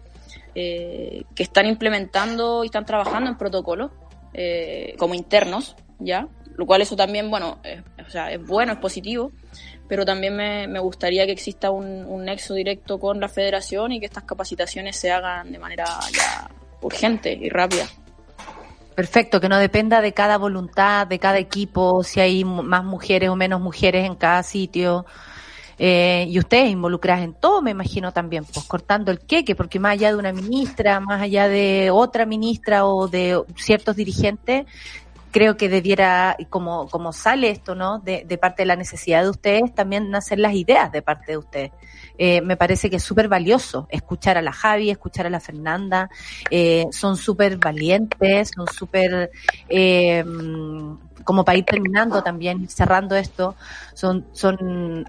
eh, 0.54 1.24
que 1.34 1.42
están 1.42 1.66
implementando 1.66 2.64
y 2.64 2.68
están 2.68 2.86
trabajando 2.86 3.32
en 3.32 3.38
protocolos 3.38 3.92
como 4.98 5.16
internos, 5.16 5.76
¿ya? 5.98 6.28
Lo 6.60 6.66
cual 6.66 6.82
eso 6.82 6.98
también, 6.98 7.32
bueno, 7.32 7.58
o 8.06 8.10
sea, 8.10 8.34
es 8.34 8.46
bueno, 8.46 8.74
es 8.74 8.80
positivo, 8.80 9.32
pero 9.88 10.04
también 10.04 10.36
me, 10.36 10.68
me 10.68 10.80
gustaría 10.80 11.26
que 11.26 11.32
exista 11.32 11.72
un, 11.72 12.26
nexo 12.26 12.54
directo 12.54 13.00
con 13.00 13.22
la 13.22 13.30
federación 13.30 13.94
y 13.94 14.02
que 14.02 14.08
estas 14.08 14.26
capacitaciones 14.26 14.98
se 14.98 15.10
hagan 15.10 15.54
de 15.54 15.58
manera 15.58 15.86
ya 16.12 16.50
urgente 16.82 17.32
y 17.32 17.48
rápida. 17.48 17.88
Perfecto, 18.94 19.40
que 19.40 19.48
no 19.48 19.58
dependa 19.58 20.02
de 20.02 20.12
cada 20.12 20.38
voluntad, 20.38 21.08
de 21.08 21.18
cada 21.18 21.38
equipo, 21.38 22.04
si 22.04 22.20
hay 22.20 22.44
más 22.44 22.84
mujeres 22.84 23.30
o 23.30 23.38
menos 23.38 23.62
mujeres 23.62 24.06
en 24.06 24.16
cada 24.16 24.44
sitio. 24.44 25.06
Eh, 25.78 26.26
y 26.28 26.38
ustedes 26.40 26.72
involucradas 26.72 27.24
en 27.24 27.36
todo, 27.36 27.62
me 27.62 27.72
imagino 27.72 28.12
también, 28.12 28.44
pues 28.44 28.66
cortando 28.66 29.12
el 29.12 29.22
queque, 29.22 29.56
porque 29.56 29.80
más 29.80 29.94
allá 29.94 30.10
de 30.10 30.18
una 30.18 30.34
ministra, 30.34 31.00
más 31.00 31.22
allá 31.22 31.48
de 31.48 31.90
otra 31.90 32.26
ministra 32.26 32.86
o 32.86 33.08
de 33.08 33.42
ciertos 33.56 33.96
dirigentes, 33.96 34.66
creo 35.32 35.58
que 35.58 35.70
debiera, 35.70 36.36
como, 36.50 36.88
como 36.90 37.14
sale 37.14 37.50
esto, 37.50 37.76
¿no? 37.76 38.00
De, 38.00 38.26
de 38.28 38.38
parte 38.38 38.64
de 38.64 38.68
la 38.68 38.76
necesidad 38.76 39.24
de 39.24 39.30
ustedes, 39.30 39.74
también 39.74 40.10
nacer 40.10 40.40
las 40.40 40.54
ideas 40.54 40.92
de 40.92 41.02
parte 41.02 41.34
de 41.34 41.38
ustedes. 41.38 41.72
Eh, 42.22 42.42
me 42.42 42.58
parece 42.58 42.90
que 42.90 42.98
es 42.98 43.04
súper 43.04 43.30
valioso 43.30 43.88
escuchar 43.90 44.38
a 44.38 44.42
la 44.42 44.52
Javi, 44.52 44.90
escuchar 44.90 45.26
a 45.26 45.30
la 45.30 45.40
Fernanda, 45.40 46.10
eh, 46.52 46.86
son 46.92 47.16
súper 47.16 47.56
valientes, 47.56 48.52
son 48.54 48.68
súper, 48.68 49.32
eh, 49.70 50.26
como 51.24 51.46
para 51.46 51.58
ir 51.58 51.64
terminando 51.64 52.22
también, 52.22 52.68
cerrando 52.68 53.16
esto, 53.16 53.56
son, 53.94 54.26
son 54.34 55.06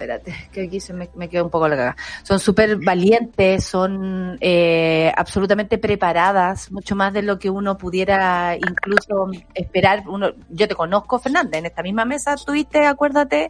espérate, 0.00 0.34
que 0.52 0.62
aquí 0.62 0.80
se 0.80 0.94
me, 0.94 1.10
me 1.14 1.28
quedó 1.28 1.44
un 1.44 1.50
poco 1.50 1.68
la 1.68 1.76
caga. 1.76 1.96
Son 2.22 2.38
súper 2.38 2.76
valientes, 2.76 3.64
son 3.64 4.38
eh, 4.40 5.12
absolutamente 5.14 5.78
preparadas, 5.78 6.72
mucho 6.72 6.96
más 6.96 7.12
de 7.12 7.22
lo 7.22 7.38
que 7.38 7.50
uno 7.50 7.76
pudiera 7.76 8.56
incluso 8.56 9.30
esperar. 9.54 10.04
Uno, 10.08 10.30
yo 10.48 10.66
te 10.66 10.74
conozco, 10.74 11.18
Fernanda, 11.18 11.58
en 11.58 11.66
esta 11.66 11.82
misma 11.82 12.04
mesa 12.04 12.34
tuviste, 12.36 12.86
acuérdate, 12.86 13.48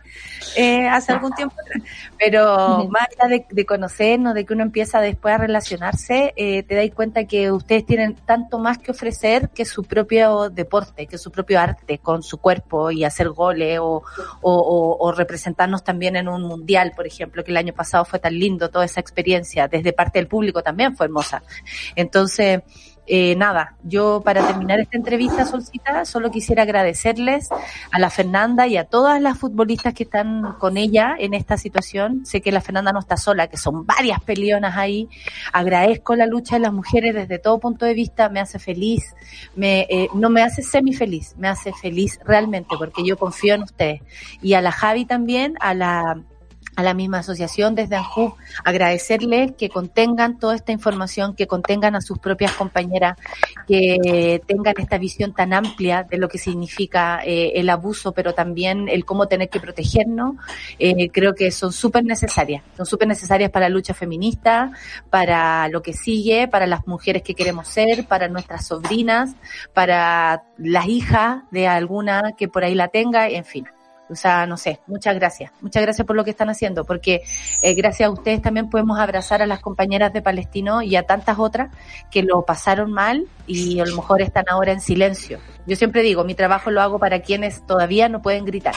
eh, 0.57 0.89
hace 0.89 1.13
algún 1.13 1.33
tiempo 1.33 1.55
atrás. 1.61 1.83
Pero 2.19 2.89
más 2.91 3.07
allá 3.19 3.43
de, 3.49 3.67
conocernos, 3.67 4.35
de 4.35 4.45
que 4.45 4.55
uno 4.55 4.65
empieza 4.65 5.01
después 5.01 5.35
a 5.35 5.39
relacionarse, 5.39 6.33
eh, 6.37 6.65
te 6.65 6.75
dais 6.75 6.93
cuenta 6.93 7.25
que 7.25 7.53
ustedes 7.53 7.87
tienen 7.87 8.15
tanto 8.15 8.59
más 8.59 8.79
que 8.79 8.91
ofrecer 8.91 9.51
que 9.51 9.65
su 9.65 9.85
propio 9.85 10.51
deporte, 10.51 11.07
que 11.07 11.19
su 11.19 11.31
propio 11.31 11.61
arte 11.61 11.99
con 11.99 12.23
su 12.23 12.39
cuerpo 12.39 12.91
y 12.91 13.05
hacer 13.05 13.29
goles 13.29 13.79
o, 13.81 14.03
o, 14.43 14.97
o 14.99 15.13
representarnos 15.13 15.85
también 15.85 16.17
en 16.17 16.29
un 16.29 16.40
mundial, 16.43 16.93
por 16.95 17.07
ejemplo, 17.07 17.45
que 17.45 17.51
el 17.51 17.57
año 17.57 17.73
pasado 17.73 18.05
fue 18.05 18.19
tan 18.19 18.39
lindo, 18.39 18.71
toda 18.71 18.85
esa 18.85 19.01
experiencia, 19.01 19.69
desde 19.69 19.93
parte 19.93 20.19
del 20.19 20.29
público 20.29 20.63
también 20.63 20.97
fue 20.97 21.07
hermosa. 21.07 21.43
Entonces, 21.97 22.61
eh, 23.13 23.35
nada, 23.35 23.75
yo 23.83 24.23
para 24.25 24.47
terminar 24.47 24.79
esta 24.79 24.97
entrevista, 24.97 25.45
Solcita, 25.45 26.05
solo 26.05 26.31
quisiera 26.31 26.63
agradecerles 26.63 27.49
a 27.91 27.99
la 27.99 28.09
Fernanda 28.09 28.69
y 28.69 28.77
a 28.77 28.85
todas 28.85 29.21
las 29.21 29.37
futbolistas 29.37 29.95
que 29.95 30.05
están 30.05 30.55
con 30.61 30.77
ella 30.77 31.17
en 31.19 31.35
esta 31.35 31.57
situación. 31.57 32.25
Sé 32.25 32.41
que 32.41 32.53
la 32.53 32.61
Fernanda 32.61 32.93
no 32.93 33.01
está 33.01 33.17
sola, 33.17 33.49
que 33.49 33.57
son 33.57 33.85
varias 33.85 34.21
peleonas 34.21 34.77
ahí. 34.77 35.09
Agradezco 35.53 36.15
la 36.15 36.27
lucha 36.27 36.55
de 36.55 36.61
las 36.61 36.73
mujeres 36.73 37.13
desde 37.13 37.41
todo 37.41 37.59
punto 37.59 37.85
de 37.85 37.95
vista, 37.95 38.29
me 38.29 38.39
hace 38.39 38.61
feliz, 38.61 39.03
me, 39.57 39.89
eh, 39.91 40.09
no 40.15 40.31
me 40.31 40.43
hace 40.43 40.63
semi 40.63 40.93
feliz, 40.93 41.35
me 41.37 41.49
hace 41.49 41.73
feliz 41.73 42.21
realmente 42.25 42.77
porque 42.79 43.05
yo 43.05 43.17
confío 43.17 43.55
en 43.55 43.63
ustedes. 43.63 44.03
Y 44.41 44.55
a 44.55 44.61
la 44.61 44.71
Javi 44.71 45.05
también, 45.05 45.55
a 45.59 45.75
la 45.75 46.23
a 46.77 46.83
la 46.83 46.95
misma 46.95 47.19
asociación 47.19 47.75
desde 47.75 47.97
ANJU, 47.97 48.37
agradecerles 48.65 49.53
que 49.53 49.69
contengan 49.69 50.39
toda 50.39 50.55
esta 50.55 50.73
información, 50.73 51.35
que 51.35 51.47
contengan 51.47 51.95
a 51.97 52.01
sus 52.01 52.19
propias 52.19 52.53
compañeras, 52.53 53.19
que 53.67 54.41
tengan 54.47 54.75
esta 54.79 54.99
visión 54.99 55.35
tan 55.35 55.53
amplia 55.53 56.05
de 56.05 56.19
lo 56.19 56.29
que 56.29 56.39
significa 56.39 57.21
eh, 57.25 57.53
el 57.57 57.69
abuso, 57.69 58.13
pero 58.13 58.33
también 58.35 58.89
el 58.89 59.05
cómo 59.05 59.27
tener 59.27 59.49
que 59.49 59.61
protegernos, 59.61 60.37
eh, 60.79 61.11
creo 61.11 61.35
que 61.35 61.51
son 61.51 61.73
súper 61.73 62.05
necesarias, 62.05 62.63
son 62.77 62.87
súper 62.87 63.09
necesarias 63.09 63.51
para 63.51 63.69
la 63.69 63.75
lucha 63.75 63.95
feminista, 63.95 64.73
para 65.11 65.69
lo 65.69 65.83
que 65.83 65.93
sigue, 65.93 66.49
para 66.49 66.67
las 66.67 66.87
mujeres 66.87 67.23
que 67.23 67.35
queremos 67.35 67.69
ser, 67.69 68.07
para 68.07 68.29
nuestras 68.29 68.67
sobrinas, 68.67 69.35
para 69.75 70.45
las 70.57 70.87
hijas 70.87 71.43
de 71.51 71.67
alguna 71.69 72.33
que 72.37 72.49
por 72.49 72.65
ahí 72.65 72.75
la 72.75 72.89
tenga, 72.89 73.29
en 73.29 73.45
fin. 73.45 73.67
O 74.11 74.17
sea, 74.17 74.47
no 74.47 74.57
sé, 74.57 74.81
muchas 74.87 75.15
gracias. 75.15 75.53
Muchas 75.61 75.83
gracias 75.83 76.07
por 76.07 76.17
lo 76.17 76.25
que 76.25 76.31
están 76.31 76.51
haciendo, 76.51 76.85
porque 76.85 77.23
eh, 77.63 77.75
gracias 77.75 78.09
a 78.09 78.13
ustedes 78.13 78.43
también 78.43 78.69
podemos 78.69 78.99
abrazar 78.99 79.43
a 79.43 79.47
las 79.47 79.61
compañeras 79.61 80.13
de 80.13 80.23
Palestino 80.23 80.83
y 80.83 80.97
a 80.97 81.05
tantas 81.05 81.39
otras 81.39 81.71
que 82.11 82.23
lo 82.23 82.43
pasaron 82.45 82.93
mal 82.93 83.27
y 83.47 83.81
a 83.81 83.87
lo 83.87 83.97
mejor 83.97 84.23
están 84.23 84.45
ahora 84.49 84.73
en 84.73 84.81
silencio. 84.81 85.39
Yo 85.67 85.77
siempre 85.77 86.03
digo, 86.03 86.25
mi 86.25 86.35
trabajo 86.35 86.71
lo 86.71 86.81
hago 86.81 86.99
para 86.99 87.21
quienes 87.21 87.65
todavía 87.67 88.09
no 88.09 88.23
pueden 88.23 88.45
gritar. 88.45 88.75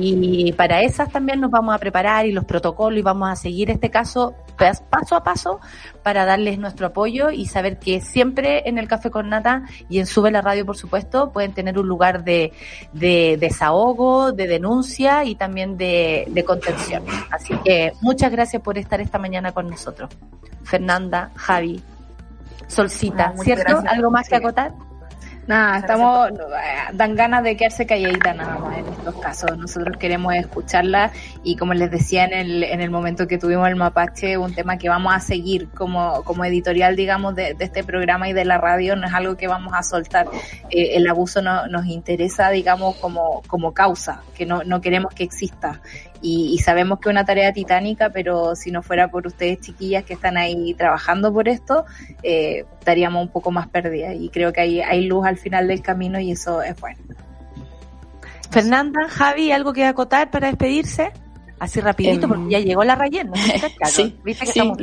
Y 0.00 0.52
para 0.52 0.80
esas 0.80 1.10
también 1.10 1.40
nos 1.40 1.50
vamos 1.50 1.74
a 1.74 1.78
preparar 1.78 2.26
y 2.26 2.32
los 2.32 2.44
protocolos 2.44 2.98
y 2.98 3.02
vamos 3.02 3.30
a 3.30 3.36
seguir 3.36 3.70
este 3.70 3.90
caso 3.90 4.34
paso 4.56 5.16
a 5.16 5.22
paso 5.22 5.60
para 6.02 6.24
darles 6.24 6.58
nuestro 6.58 6.86
apoyo 6.86 7.30
y 7.30 7.46
saber 7.46 7.78
que 7.78 8.00
siempre 8.00 8.68
en 8.68 8.78
el 8.78 8.88
Café 8.88 9.10
con 9.10 9.28
Nata 9.28 9.64
y 9.88 9.98
en 9.98 10.06
Sube 10.06 10.30
la 10.30 10.40
Radio, 10.40 10.64
por 10.64 10.76
supuesto, 10.76 11.30
pueden 11.30 11.52
tener 11.52 11.78
un 11.78 11.86
lugar 11.86 12.24
de, 12.24 12.52
de 12.92 13.36
desahogo, 13.38 14.32
de 14.32 14.46
denuncia 14.46 15.24
y 15.24 15.34
también 15.34 15.76
de, 15.76 16.24
de 16.28 16.44
contención. 16.44 17.04
Así 17.30 17.54
que 17.64 17.92
muchas 18.00 18.32
gracias 18.32 18.62
por 18.62 18.78
estar 18.78 19.00
esta 19.00 19.18
mañana 19.18 19.52
con 19.52 19.68
nosotros. 19.68 20.10
Fernanda, 20.62 21.30
Javi, 21.36 21.82
Solcita, 22.66 23.34
¿cierto? 23.42 23.82
¿Algo 23.86 24.10
más 24.10 24.28
que 24.28 24.36
acotar? 24.36 24.72
Nada, 25.46 25.78
estamos, 25.78 26.30
eh, 26.30 26.34
dan 26.92 27.14
ganas 27.14 27.44
de 27.44 27.56
quedarse 27.56 27.86
calladita 27.86 28.34
nada 28.34 28.58
más 28.58 28.78
en 28.78 28.88
estos 28.88 29.14
casos. 29.16 29.56
Nosotros 29.56 29.96
queremos 29.96 30.34
escucharla 30.34 31.12
y 31.44 31.56
como 31.56 31.72
les 31.72 31.88
decía 31.88 32.24
en 32.24 32.32
el, 32.32 32.62
en 32.64 32.80
el 32.80 32.90
momento 32.90 33.28
que 33.28 33.38
tuvimos 33.38 33.68
el 33.68 33.76
mapache, 33.76 34.36
un 34.38 34.52
tema 34.52 34.76
que 34.76 34.88
vamos 34.88 35.14
a 35.14 35.20
seguir 35.20 35.68
como, 35.68 36.24
como 36.24 36.44
editorial, 36.44 36.96
digamos, 36.96 37.36
de, 37.36 37.54
de 37.54 37.64
este 37.64 37.84
programa 37.84 38.28
y 38.28 38.32
de 38.32 38.44
la 38.44 38.58
radio, 38.58 38.96
no 38.96 39.06
es 39.06 39.14
algo 39.14 39.36
que 39.36 39.46
vamos 39.46 39.72
a 39.72 39.84
soltar. 39.84 40.26
Eh, 40.68 40.96
el 40.96 41.06
abuso 41.06 41.40
no, 41.40 41.68
nos 41.68 41.86
interesa, 41.86 42.50
digamos, 42.50 42.96
como, 42.96 43.42
como 43.46 43.72
causa, 43.72 44.22
que 44.34 44.46
no, 44.46 44.64
no 44.64 44.80
queremos 44.80 45.14
que 45.14 45.22
exista 45.22 45.80
y, 46.22 46.58
sabemos 46.58 46.98
que 47.00 47.08
es 47.08 47.12
una 47.12 47.24
tarea 47.24 47.52
titánica, 47.52 48.10
pero 48.10 48.56
si 48.56 48.70
no 48.70 48.82
fuera 48.82 49.08
por 49.10 49.26
ustedes 49.26 49.60
chiquillas 49.60 50.04
que 50.04 50.14
están 50.14 50.36
ahí 50.36 50.74
trabajando 50.74 51.32
por 51.32 51.48
esto, 51.48 51.84
eh, 52.22 52.64
estaríamos 52.78 53.22
un 53.22 53.28
poco 53.28 53.50
más 53.50 53.68
perdidas 53.68 54.14
y 54.18 54.28
creo 54.28 54.52
que 54.52 54.60
hay, 54.60 54.80
hay 54.80 55.06
luz 55.06 55.26
al 55.26 55.36
final 55.36 55.68
del 55.68 55.82
camino 55.82 56.18
y 56.18 56.32
eso 56.32 56.62
es 56.62 56.78
bueno. 56.80 56.98
Fernanda, 58.50 59.08
Javi, 59.08 59.52
¿algo 59.52 59.72
que 59.72 59.84
acotar 59.84 60.30
para 60.30 60.48
despedirse? 60.48 61.12
Así 61.58 61.80
rapidito, 61.80 62.28
porque 62.28 62.50
ya 62.50 62.60
llegó 62.60 62.84
la 62.84 62.94
relleno. 62.96 63.32
sí, 63.84 64.18
¿Viste 64.24 64.44
que 64.44 64.50
estamos 64.50 64.78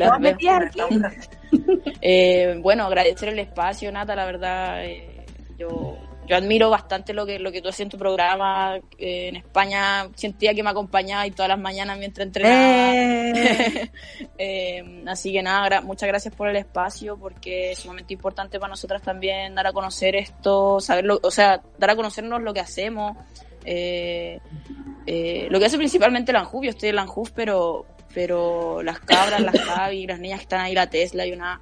eh, 2.02 2.60
bueno, 2.62 2.86
agradecer 2.86 3.30
el 3.30 3.40
espacio, 3.40 3.92
Nata, 3.92 4.16
la 4.16 4.26
verdad, 4.26 4.84
eh, 4.84 5.26
yo 5.58 5.98
yo 6.28 6.38
admiro 6.38 6.70
bastante 6.70 7.14
lo 7.14 7.26
que, 7.26 7.40
lo 7.40 7.52
que 7.52 7.62
tú 7.62 7.70
haces 7.70 7.82
en 7.82 7.90
tu 7.90 7.98
programa. 7.98 8.78
Eh, 8.98 9.28
en 9.28 9.36
España 9.36 10.08
sentía 10.16 10.54
que 10.54 10.64
me 10.64 10.70
acompañaba 10.70 11.28
y 11.28 11.32
todas 11.32 11.50
las 11.50 11.60
mañanas 11.60 11.98
mientras 11.98 12.28
entrenaba. 12.28 12.96
Eh. 12.96 13.92
eh, 14.38 15.04
así 15.08 15.34
que 15.34 15.42
nada, 15.42 15.82
muchas 15.82 16.08
gracias 16.08 16.34
por 16.34 16.48
el 16.48 16.56
espacio 16.56 17.18
porque 17.18 17.72
es 17.72 17.80
sumamente 17.80 18.14
importante 18.14 18.60
para 18.60 18.70
nosotras 18.72 19.02
también 19.02 19.56
dar 19.56 19.68
a 19.68 19.74
conocer 19.74 20.16
esto, 20.16 20.80
saberlo, 20.80 21.20
o 21.22 21.32
sea, 21.32 21.62
dar 21.78 21.90
a 21.90 21.96
conocernos 21.96 22.42
lo 22.42 22.54
que 22.54 22.62
hacemos. 22.62 23.18
Lo 23.66 25.60
que 25.60 25.66
hace 25.66 25.78
principalmente 25.78 26.32
la 26.32 26.40
Anjuf, 26.40 26.64
yo 26.64 26.70
estoy 26.70 26.90
en 26.90 27.00
Anjuf, 27.00 27.32
pero, 27.32 27.86
pero 28.14 28.82
las 28.82 29.00
cabras, 29.00 29.42
las 29.42 29.60
Javi, 29.66 30.08
las 30.08 30.20
niñas 30.20 30.40
que 30.40 30.44
están 30.44 30.62
ahí, 30.62 30.74
la 30.74 30.90
Tesla 30.90 31.26
y 31.26 31.34
una... 31.34 31.62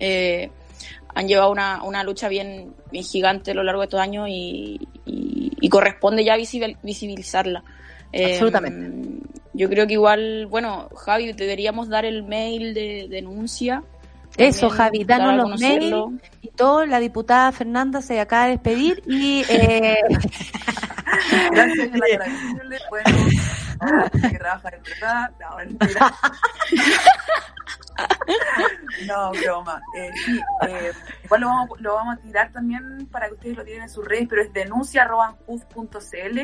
Eh, 0.00 0.50
han 1.14 1.28
llevado 1.28 1.50
una, 1.50 1.82
una 1.82 2.02
lucha 2.04 2.28
bien, 2.28 2.74
bien 2.90 3.04
gigante 3.04 3.52
a 3.52 3.54
lo 3.54 3.62
largo 3.62 3.80
de 3.82 3.86
estos 3.86 4.00
años 4.00 4.28
y, 4.28 4.80
y, 5.06 5.68
corresponde 5.68 6.24
ya 6.24 6.36
visibilizarla. 6.36 7.62
Absolutamente. 8.12 8.86
Em, 8.86 9.20
yo 9.54 9.68
creo 9.68 9.86
que 9.86 9.94
igual, 9.94 10.46
bueno, 10.46 10.88
Javi, 10.96 11.32
deberíamos 11.32 11.88
dar 11.88 12.04
el 12.04 12.22
mail 12.22 12.74
de 12.74 13.06
denuncia. 13.08 13.82
Eso, 14.36 14.68
Javi, 14.68 15.04
danos 15.04 15.48
los 15.48 15.60
mails 15.60 15.94
y 16.42 16.48
todo. 16.48 16.84
La 16.86 16.98
diputada 16.98 17.52
Fernanda 17.52 18.02
se 18.02 18.20
acaba 18.20 18.44
de 18.44 18.50
despedir 18.52 19.02
y... 19.06 19.44
Eh... 19.48 19.96
Gracias 21.52 21.90
No, 29.06 29.06
no, 29.06 29.32
broma. 29.32 29.80
Eh, 29.96 30.10
sí, 30.24 30.40
eh, 30.68 30.92
igual 31.24 31.40
lo 31.40 31.48
vamos, 31.48 31.80
lo 31.80 31.94
vamos 31.94 32.16
a 32.16 32.20
tirar 32.20 32.50
también 32.50 33.06
para 33.06 33.28
que 33.28 33.34
ustedes 33.34 33.56
lo 33.56 33.64
tienen 33.64 33.84
en 33.84 33.88
sus 33.88 34.04
redes, 34.04 34.26
pero 34.28 34.42
es 34.42 34.52
denuncia.cl. 34.52 36.38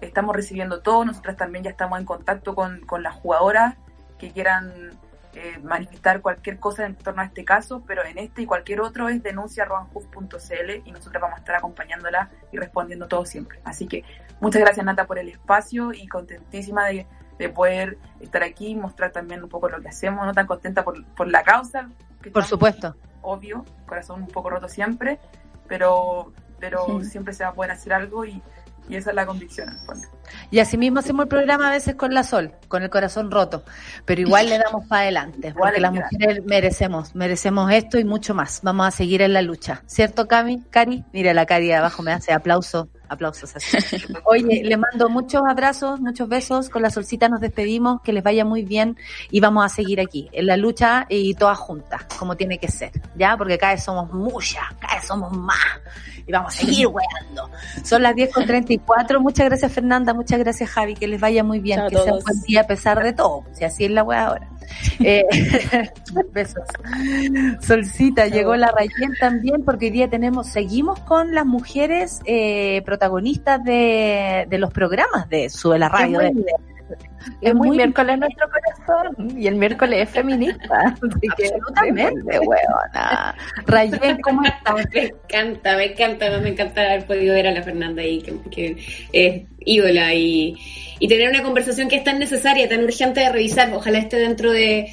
Estamos 0.00 0.36
recibiendo 0.36 0.80
todo. 0.80 1.04
Nosotras 1.04 1.36
también 1.36 1.64
ya 1.64 1.70
estamos 1.70 1.98
en 1.98 2.06
contacto 2.06 2.54
con, 2.54 2.80
con 2.80 3.02
las 3.02 3.14
jugadoras 3.14 3.76
que 4.18 4.32
quieran 4.32 4.98
eh, 5.34 5.58
manifestar 5.62 6.22
cualquier 6.22 6.58
cosa 6.58 6.86
en 6.86 6.96
torno 6.96 7.22
a 7.22 7.26
este 7.26 7.44
caso, 7.44 7.84
pero 7.86 8.04
en 8.04 8.18
este 8.18 8.42
y 8.42 8.46
cualquier 8.46 8.80
otro 8.80 9.08
es 9.08 9.22
denuncia.cl 9.22 10.70
y 10.84 10.90
nosotros 10.90 11.22
vamos 11.22 11.36
a 11.36 11.38
estar 11.38 11.54
acompañándola 11.54 12.30
y 12.50 12.56
respondiendo 12.56 13.06
todo 13.06 13.24
siempre. 13.24 13.60
Así 13.64 13.86
que 13.86 14.02
muchas 14.40 14.60
gracias 14.60 14.84
Nata 14.84 15.06
por 15.06 15.18
el 15.18 15.28
espacio 15.28 15.92
y 15.92 16.06
contentísima 16.08 16.86
de, 16.86 17.06
poder 17.54 17.96
estar 18.20 18.42
aquí 18.42 18.68
y 18.68 18.74
mostrar 18.74 19.12
también 19.12 19.42
un 19.42 19.48
poco 19.48 19.70
lo 19.70 19.80
que 19.80 19.88
hacemos, 19.88 20.26
no 20.26 20.34
tan 20.34 20.46
contenta 20.46 20.84
por, 20.84 21.02
por 21.14 21.26
la 21.26 21.42
causa. 21.42 21.88
Que 22.20 22.30
por 22.30 22.44
supuesto. 22.44 22.94
Obvio, 23.22 23.64
corazón 23.86 24.22
un 24.22 24.28
poco 24.28 24.50
roto 24.50 24.68
siempre, 24.68 25.18
pero, 25.66 26.34
pero 26.58 27.02
siempre 27.02 27.32
se 27.32 27.44
va 27.44 27.50
a 27.50 27.54
poder 27.54 27.70
hacer 27.70 27.94
algo 27.94 28.26
y 28.26 28.42
y 28.90 28.96
esa 28.96 29.10
es 29.10 29.16
la 29.16 29.26
convicción 29.26 29.68
en 29.68 29.74
el 29.74 29.80
fondo. 29.80 30.08
Y 30.50 30.58
asimismo 30.58 30.98
hacemos 31.00 31.24
el 31.24 31.28
programa 31.28 31.68
a 31.68 31.70
veces 31.70 31.94
con 31.94 32.12
la 32.12 32.22
Sol, 32.22 32.52
con 32.68 32.82
el 32.82 32.90
corazón 32.90 33.30
roto, 33.30 33.64
pero 34.04 34.20
igual 34.20 34.48
le 34.48 34.58
damos 34.58 34.86
para 34.86 35.02
adelante, 35.02 35.54
porque 35.56 35.80
las 35.80 35.92
mujeres 35.92 36.44
merecemos, 36.44 37.14
merecemos 37.14 37.70
esto 37.72 37.98
y 37.98 38.04
mucho 38.04 38.34
más. 38.34 38.60
Vamos 38.62 38.88
a 38.88 38.90
seguir 38.90 39.22
en 39.22 39.32
la 39.32 39.42
lucha. 39.42 39.82
¿Cierto, 39.86 40.26
Cami? 40.26 40.62
Cari? 40.70 41.04
Mira, 41.12 41.34
la 41.34 41.46
Cari 41.46 41.66
de 41.66 41.74
abajo 41.74 42.02
me 42.02 42.12
hace 42.12 42.32
aplauso, 42.32 42.88
aplausos 43.08 43.54
así. 43.56 43.96
Oye, 44.24 44.62
le 44.64 44.76
mando 44.76 45.08
muchos 45.08 45.42
abrazos, 45.48 46.00
muchos 46.00 46.28
besos. 46.28 46.68
Con 46.68 46.82
la 46.82 46.90
solcita 46.90 47.28
nos 47.28 47.40
despedimos, 47.40 48.00
que 48.02 48.12
les 48.12 48.22
vaya 48.22 48.44
muy 48.44 48.64
bien 48.64 48.96
y 49.30 49.40
vamos 49.40 49.64
a 49.64 49.68
seguir 49.68 50.00
aquí, 50.00 50.28
en 50.32 50.46
la 50.46 50.56
lucha 50.56 51.06
y 51.08 51.34
todas 51.34 51.58
juntas, 51.58 52.06
como 52.18 52.36
tiene 52.36 52.58
que 52.58 52.68
ser, 52.68 52.92
¿ya? 53.16 53.36
Porque 53.36 53.58
cada 53.58 53.74
vez 53.74 53.84
somos 53.84 54.12
muchas, 54.12 54.64
cada 54.80 54.96
vez 54.96 55.06
somos 55.06 55.32
más 55.36 55.58
y 56.30 56.32
vamos 56.32 56.54
a 56.54 56.58
seguir 56.60 56.86
weando. 56.88 57.50
Son 57.82 58.02
las 58.02 58.14
10 58.14 58.32
con 58.32 58.46
34. 58.46 59.20
Muchas 59.20 59.46
gracias 59.46 59.72
Fernanda, 59.72 60.14
muchas 60.14 60.38
gracias 60.38 60.70
Javi, 60.70 60.94
que 60.94 61.08
les 61.08 61.20
vaya 61.20 61.42
muy 61.42 61.58
bien, 61.58 61.80
que 61.88 61.96
sea 61.96 62.14
un 62.14 62.22
buen 62.22 62.40
día 62.46 62.62
a 62.62 62.66
pesar 62.66 63.02
de 63.02 63.12
todo, 63.12 63.44
si 63.52 63.64
así 63.64 63.84
es 63.84 63.90
la 63.90 64.02
wea 64.02 64.26
ahora. 64.26 64.48
Eh, 65.00 65.24
besos. 66.32 66.62
Solcita, 67.60 68.28
llegó 68.28 68.54
la 68.54 68.70
Rayen 68.70 69.14
también 69.18 69.64
porque 69.64 69.86
hoy 69.86 69.90
día 69.90 70.08
tenemos, 70.08 70.46
seguimos 70.46 71.00
con 71.00 71.34
las 71.34 71.44
mujeres 71.44 72.20
eh, 72.24 72.80
protagonistas 72.86 73.64
de, 73.64 74.46
de 74.48 74.58
los 74.58 74.72
programas 74.72 75.28
de 75.28 75.50
Sube 75.50 75.76
la 75.76 75.88
Radio. 75.88 76.20
Es 77.40 77.54
muy, 77.54 77.76
miércoles 77.76 78.18
nuestro 78.18 78.48
y 79.36 79.46
el 79.46 79.56
miércoles 79.56 80.08
es 80.08 80.10
feminista. 80.10 80.80
Absolutamente, 80.86 82.38
huevona. 82.38 83.34
Rayen, 83.66 84.20
¿cómo 84.22 84.42
estás? 84.44 84.86
Me 84.94 85.06
encanta, 85.06 85.76
me 85.76 85.84
encanta, 85.86 86.38
me 86.38 86.48
encanta 86.48 86.82
haber 86.82 87.06
podido 87.06 87.34
ver 87.34 87.46
a 87.46 87.52
la 87.52 87.62
Fernanda 87.62 88.02
ahí, 88.02 88.22
que, 88.50 88.76
es 89.12 89.42
ídola 89.60 90.14
y, 90.14 90.56
y 90.98 91.08
tener 91.08 91.28
una 91.28 91.42
conversación 91.42 91.88
que 91.88 91.96
es 91.96 92.04
tan 92.04 92.18
necesaria, 92.18 92.68
tan 92.68 92.82
urgente 92.82 93.20
de 93.20 93.30
revisar. 93.30 93.72
Ojalá 93.72 93.98
esté 93.98 94.18
dentro 94.18 94.50
de, 94.50 94.88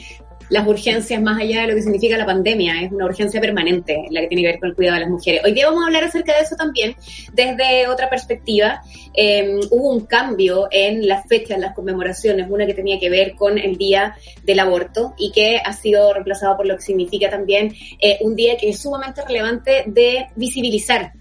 las 0.49 0.67
urgencias 0.67 1.21
más 1.21 1.41
allá 1.41 1.61
de 1.61 1.67
lo 1.67 1.75
que 1.75 1.81
significa 1.81 2.17
la 2.17 2.25
pandemia. 2.25 2.81
Es 2.81 2.91
una 2.91 3.05
urgencia 3.05 3.41
permanente 3.41 4.05
la 4.11 4.21
que 4.21 4.27
tiene 4.27 4.43
que 4.43 4.47
ver 4.49 4.59
con 4.59 4.69
el 4.69 4.75
cuidado 4.75 4.95
de 4.95 5.01
las 5.01 5.09
mujeres. 5.09 5.41
Hoy 5.43 5.53
día 5.53 5.67
vamos 5.67 5.83
a 5.83 5.87
hablar 5.87 6.03
acerca 6.03 6.33
de 6.35 6.41
eso 6.41 6.55
también 6.55 6.95
desde 7.33 7.87
otra 7.87 8.09
perspectiva. 8.09 8.81
Eh, 9.13 9.59
hubo 9.71 9.93
un 9.93 10.05
cambio 10.05 10.67
en 10.71 11.07
las 11.07 11.27
fechas, 11.27 11.59
las 11.59 11.73
conmemoraciones, 11.75 12.47
una 12.49 12.65
que 12.65 12.73
tenía 12.73 12.99
que 12.99 13.09
ver 13.09 13.35
con 13.35 13.57
el 13.57 13.77
Día 13.77 14.15
del 14.43 14.59
Aborto 14.59 15.13
y 15.17 15.31
que 15.31 15.57
ha 15.63 15.73
sido 15.73 16.13
reemplazado 16.13 16.57
por 16.57 16.65
lo 16.65 16.75
que 16.75 16.81
significa 16.81 17.29
también 17.29 17.73
eh, 17.99 18.17
un 18.21 18.35
día 18.35 18.57
que 18.57 18.69
es 18.69 18.79
sumamente 18.79 19.21
relevante 19.25 19.83
de 19.87 20.27
visibilizar. 20.35 21.11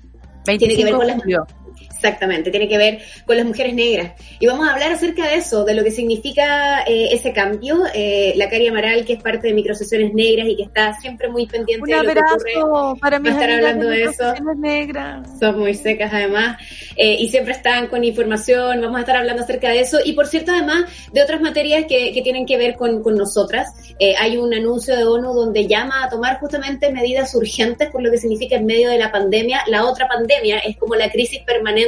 tiene 0.44 0.76
que 0.76 0.84
ver 0.84 0.94
con 0.94 1.06
las 1.06 1.18
Exactamente, 1.96 2.50
tiene 2.50 2.68
que 2.68 2.76
ver 2.76 2.98
con 3.24 3.36
las 3.36 3.46
mujeres 3.46 3.74
negras. 3.74 4.12
Y 4.38 4.46
vamos 4.46 4.68
a 4.68 4.74
hablar 4.74 4.92
acerca 4.92 5.26
de 5.26 5.36
eso, 5.36 5.64
de 5.64 5.74
lo 5.74 5.82
que 5.82 5.90
significa 5.90 6.82
eh, 6.82 7.08
ese 7.10 7.32
cambio. 7.32 7.84
Eh, 7.94 8.34
la 8.36 8.50
Cari 8.50 8.68
Amaral, 8.68 9.04
que 9.04 9.14
es 9.14 9.22
parte 9.22 9.48
de 9.48 9.54
Microsesiones 9.54 10.12
Negras 10.12 10.46
y 10.48 10.56
que 10.56 10.64
está 10.64 10.92
siempre 11.00 11.28
muy 11.28 11.46
pendiente 11.46 11.90
de 11.90 12.02
lo 12.02 12.12
que 12.12 12.58
ocurre, 12.58 13.00
para 13.00 13.18
va 13.18 13.30
a 13.30 13.32
estar 13.32 13.50
hablando 13.50 13.88
de, 13.88 14.04
eso. 14.04 14.34
Negras. 14.56 15.26
Son 15.40 15.58
muy 15.58 15.74
secas 15.74 16.12
además. 16.12 16.58
Eh, 16.96 17.16
y 17.18 17.28
siempre 17.28 17.54
están 17.54 17.88
con 17.88 18.04
información, 18.04 18.80
vamos 18.80 18.98
a 18.98 19.00
estar 19.00 19.16
hablando 19.16 19.42
acerca 19.42 19.70
de 19.70 19.80
eso. 19.80 19.98
Y 20.04 20.12
por 20.12 20.26
cierto, 20.26 20.52
además, 20.52 20.84
de 21.12 21.22
otras 21.22 21.40
materias 21.40 21.86
que, 21.88 22.12
que 22.12 22.20
tienen 22.20 22.44
que 22.44 22.58
ver 22.58 22.74
con, 22.74 23.02
con 23.02 23.16
nosotras. 23.16 23.68
hay 24.18 24.36
un 24.36 24.52
anuncio 24.52 24.94
de 24.94 25.04
ONU 25.04 25.32
donde 25.32 25.66
llama 25.66 26.04
a 26.04 26.10
tomar 26.10 26.38
justamente 26.40 26.92
medidas 26.92 27.34
urgentes 27.34 27.90
por 27.90 28.02
lo 28.02 28.10
que 28.10 28.18
significa 28.18 28.56
en 28.56 28.66
medio 28.66 28.90
de 28.90 28.98
la 28.98 29.10
pandemia. 29.10 29.62
La 29.68 29.86
otra 29.86 30.06
pandemia 30.06 30.58
es 30.58 30.76
como 30.76 30.94
la 30.94 31.10
crisis 31.10 31.40
permanente 31.40 31.85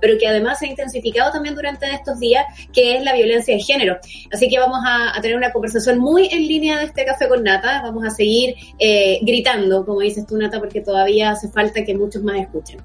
pero 0.00 0.18
que 0.18 0.26
además 0.26 0.58
se 0.58 0.66
ha 0.66 0.68
intensificado 0.68 1.32
también 1.32 1.54
durante 1.54 1.86
estos 1.92 2.18
días, 2.18 2.44
que 2.72 2.96
es 2.96 3.04
la 3.04 3.14
violencia 3.14 3.54
de 3.54 3.60
género. 3.60 3.98
Así 4.32 4.48
que 4.48 4.58
vamos 4.58 4.80
a, 4.86 5.20
tener 5.20 5.36
una 5.36 5.52
conversación 5.52 5.98
muy 5.98 6.28
en 6.32 6.46
línea 6.46 6.78
de 6.78 6.86
este 6.86 7.04
café 7.04 7.28
con 7.28 7.42
Nata. 7.42 7.82
Vamos 7.82 8.04
a 8.04 8.10
seguir 8.10 8.54
eh, 8.78 9.18
gritando, 9.22 9.84
como 9.84 10.00
dices 10.00 10.26
tú, 10.26 10.36
Nata, 10.36 10.58
porque 10.58 10.80
todavía 10.80 11.30
hace 11.30 11.48
falta 11.48 11.84
que 11.84 11.94
muchos 11.94 12.22
más 12.22 12.38
escuchen. 12.40 12.80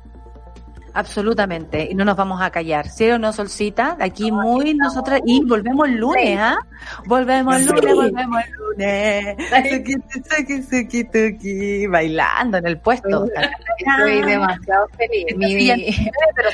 Absolutamente, 0.96 1.90
y 1.92 1.94
no 1.94 2.06
nos 2.06 2.16
vamos 2.16 2.42
a 2.42 2.50
callar, 2.50 2.88
¿sí 2.88 3.10
o 3.12 3.20
no, 3.20 3.34
Solcita? 3.34 3.98
Aquí 4.00 4.32
muy 4.32 4.74
nosotras, 4.76 5.20
y 5.26 5.44
volvemos 5.44 5.90
el 5.90 5.98
lunes, 5.98 6.40
¿ah? 6.40 6.58
Volvemos 7.06 7.58
el 7.58 7.66
lunes, 7.66 7.96
volvemos 7.96 8.44
el 8.46 8.52
lunes. 8.54 9.38
Tuki, 9.70 10.64
tuki, 10.70 11.04
tuki, 11.04 11.88
bailando 11.88 12.60
en 12.60 12.68
el 12.68 12.78
puesto. 12.80 13.26
Estoy 13.26 14.22
demasiado 14.22 14.88
feliz. 14.96 15.36
Mi, 15.36 15.90
pero 16.34 16.50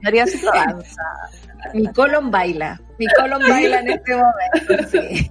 sería 0.00 0.26
ciclodanza. 0.28 1.02
Mi 1.74 1.88
colon 1.88 2.30
baila. 2.30 2.80
Mi 3.00 3.06
colon 3.18 3.42
baila 3.48 3.80
en 3.80 3.90
este 3.90 4.12
momento. 4.14 4.88
Sí. 4.92 5.30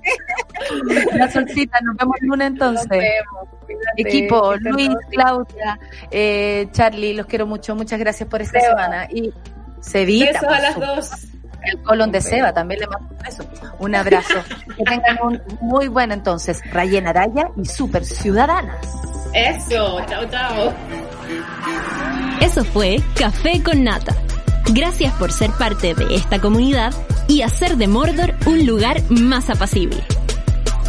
La 1.18 1.32
solcita, 1.32 1.80
nos 1.82 1.96
vemos 1.96 2.16
el 2.20 2.28
lunes 2.28 2.48
entonces. 2.48 2.90
Nos 2.90 3.00
vemos. 3.00 3.55
Equipo, 3.98 4.56
Luis, 4.60 4.90
Claudia, 5.12 5.80
eh, 6.12 6.68
Charlie, 6.72 7.14
los 7.14 7.26
quiero 7.26 7.48
mucho. 7.48 7.76
Muchas 7.76 8.00
gracias 8.00 8.28
por 8.30 8.42
esta 8.42 8.60
semana. 8.60 9.08
Y 9.10 9.34
Cevita. 9.82 10.32
Besos 10.34 10.44
a 10.44 10.60
las 10.60 10.80
dos. 10.80 11.12
El 11.64 11.82
colon 11.82 12.12
de 12.12 12.22
Seba, 12.22 12.54
también 12.54 12.82
le 12.82 12.88
mando 12.88 13.10
un 13.10 13.18
beso. 13.18 13.44
Un 13.80 13.96
abrazo. 13.96 14.36
que 14.78 14.84
tengan 14.84 15.18
un 15.24 15.42
muy 15.62 15.88
bueno 15.88 16.14
entonces. 16.14 16.62
Rayena 16.72 17.10
Araya 17.10 17.50
y 17.56 17.66
Super 17.66 18.06
Ciudadanas. 18.06 18.78
Eso, 19.34 20.00
chao, 20.08 20.26
chao. 20.30 20.74
Eso 22.40 22.64
fue 22.64 23.02
Café 23.18 23.62
con 23.64 23.84
Nata. 23.84 24.16
Gracias 24.74 25.14
por 25.16 25.32
ser 25.32 25.52
parte 25.52 25.94
de 25.94 26.16
esta 26.16 26.40
comunidad 26.40 26.94
y 27.28 27.42
hacer 27.42 27.78
de 27.78 27.88
Mordor 27.88 28.34
un 28.46 28.66
lugar 28.66 29.02
más 29.10 29.50
apacible. 29.50 30.04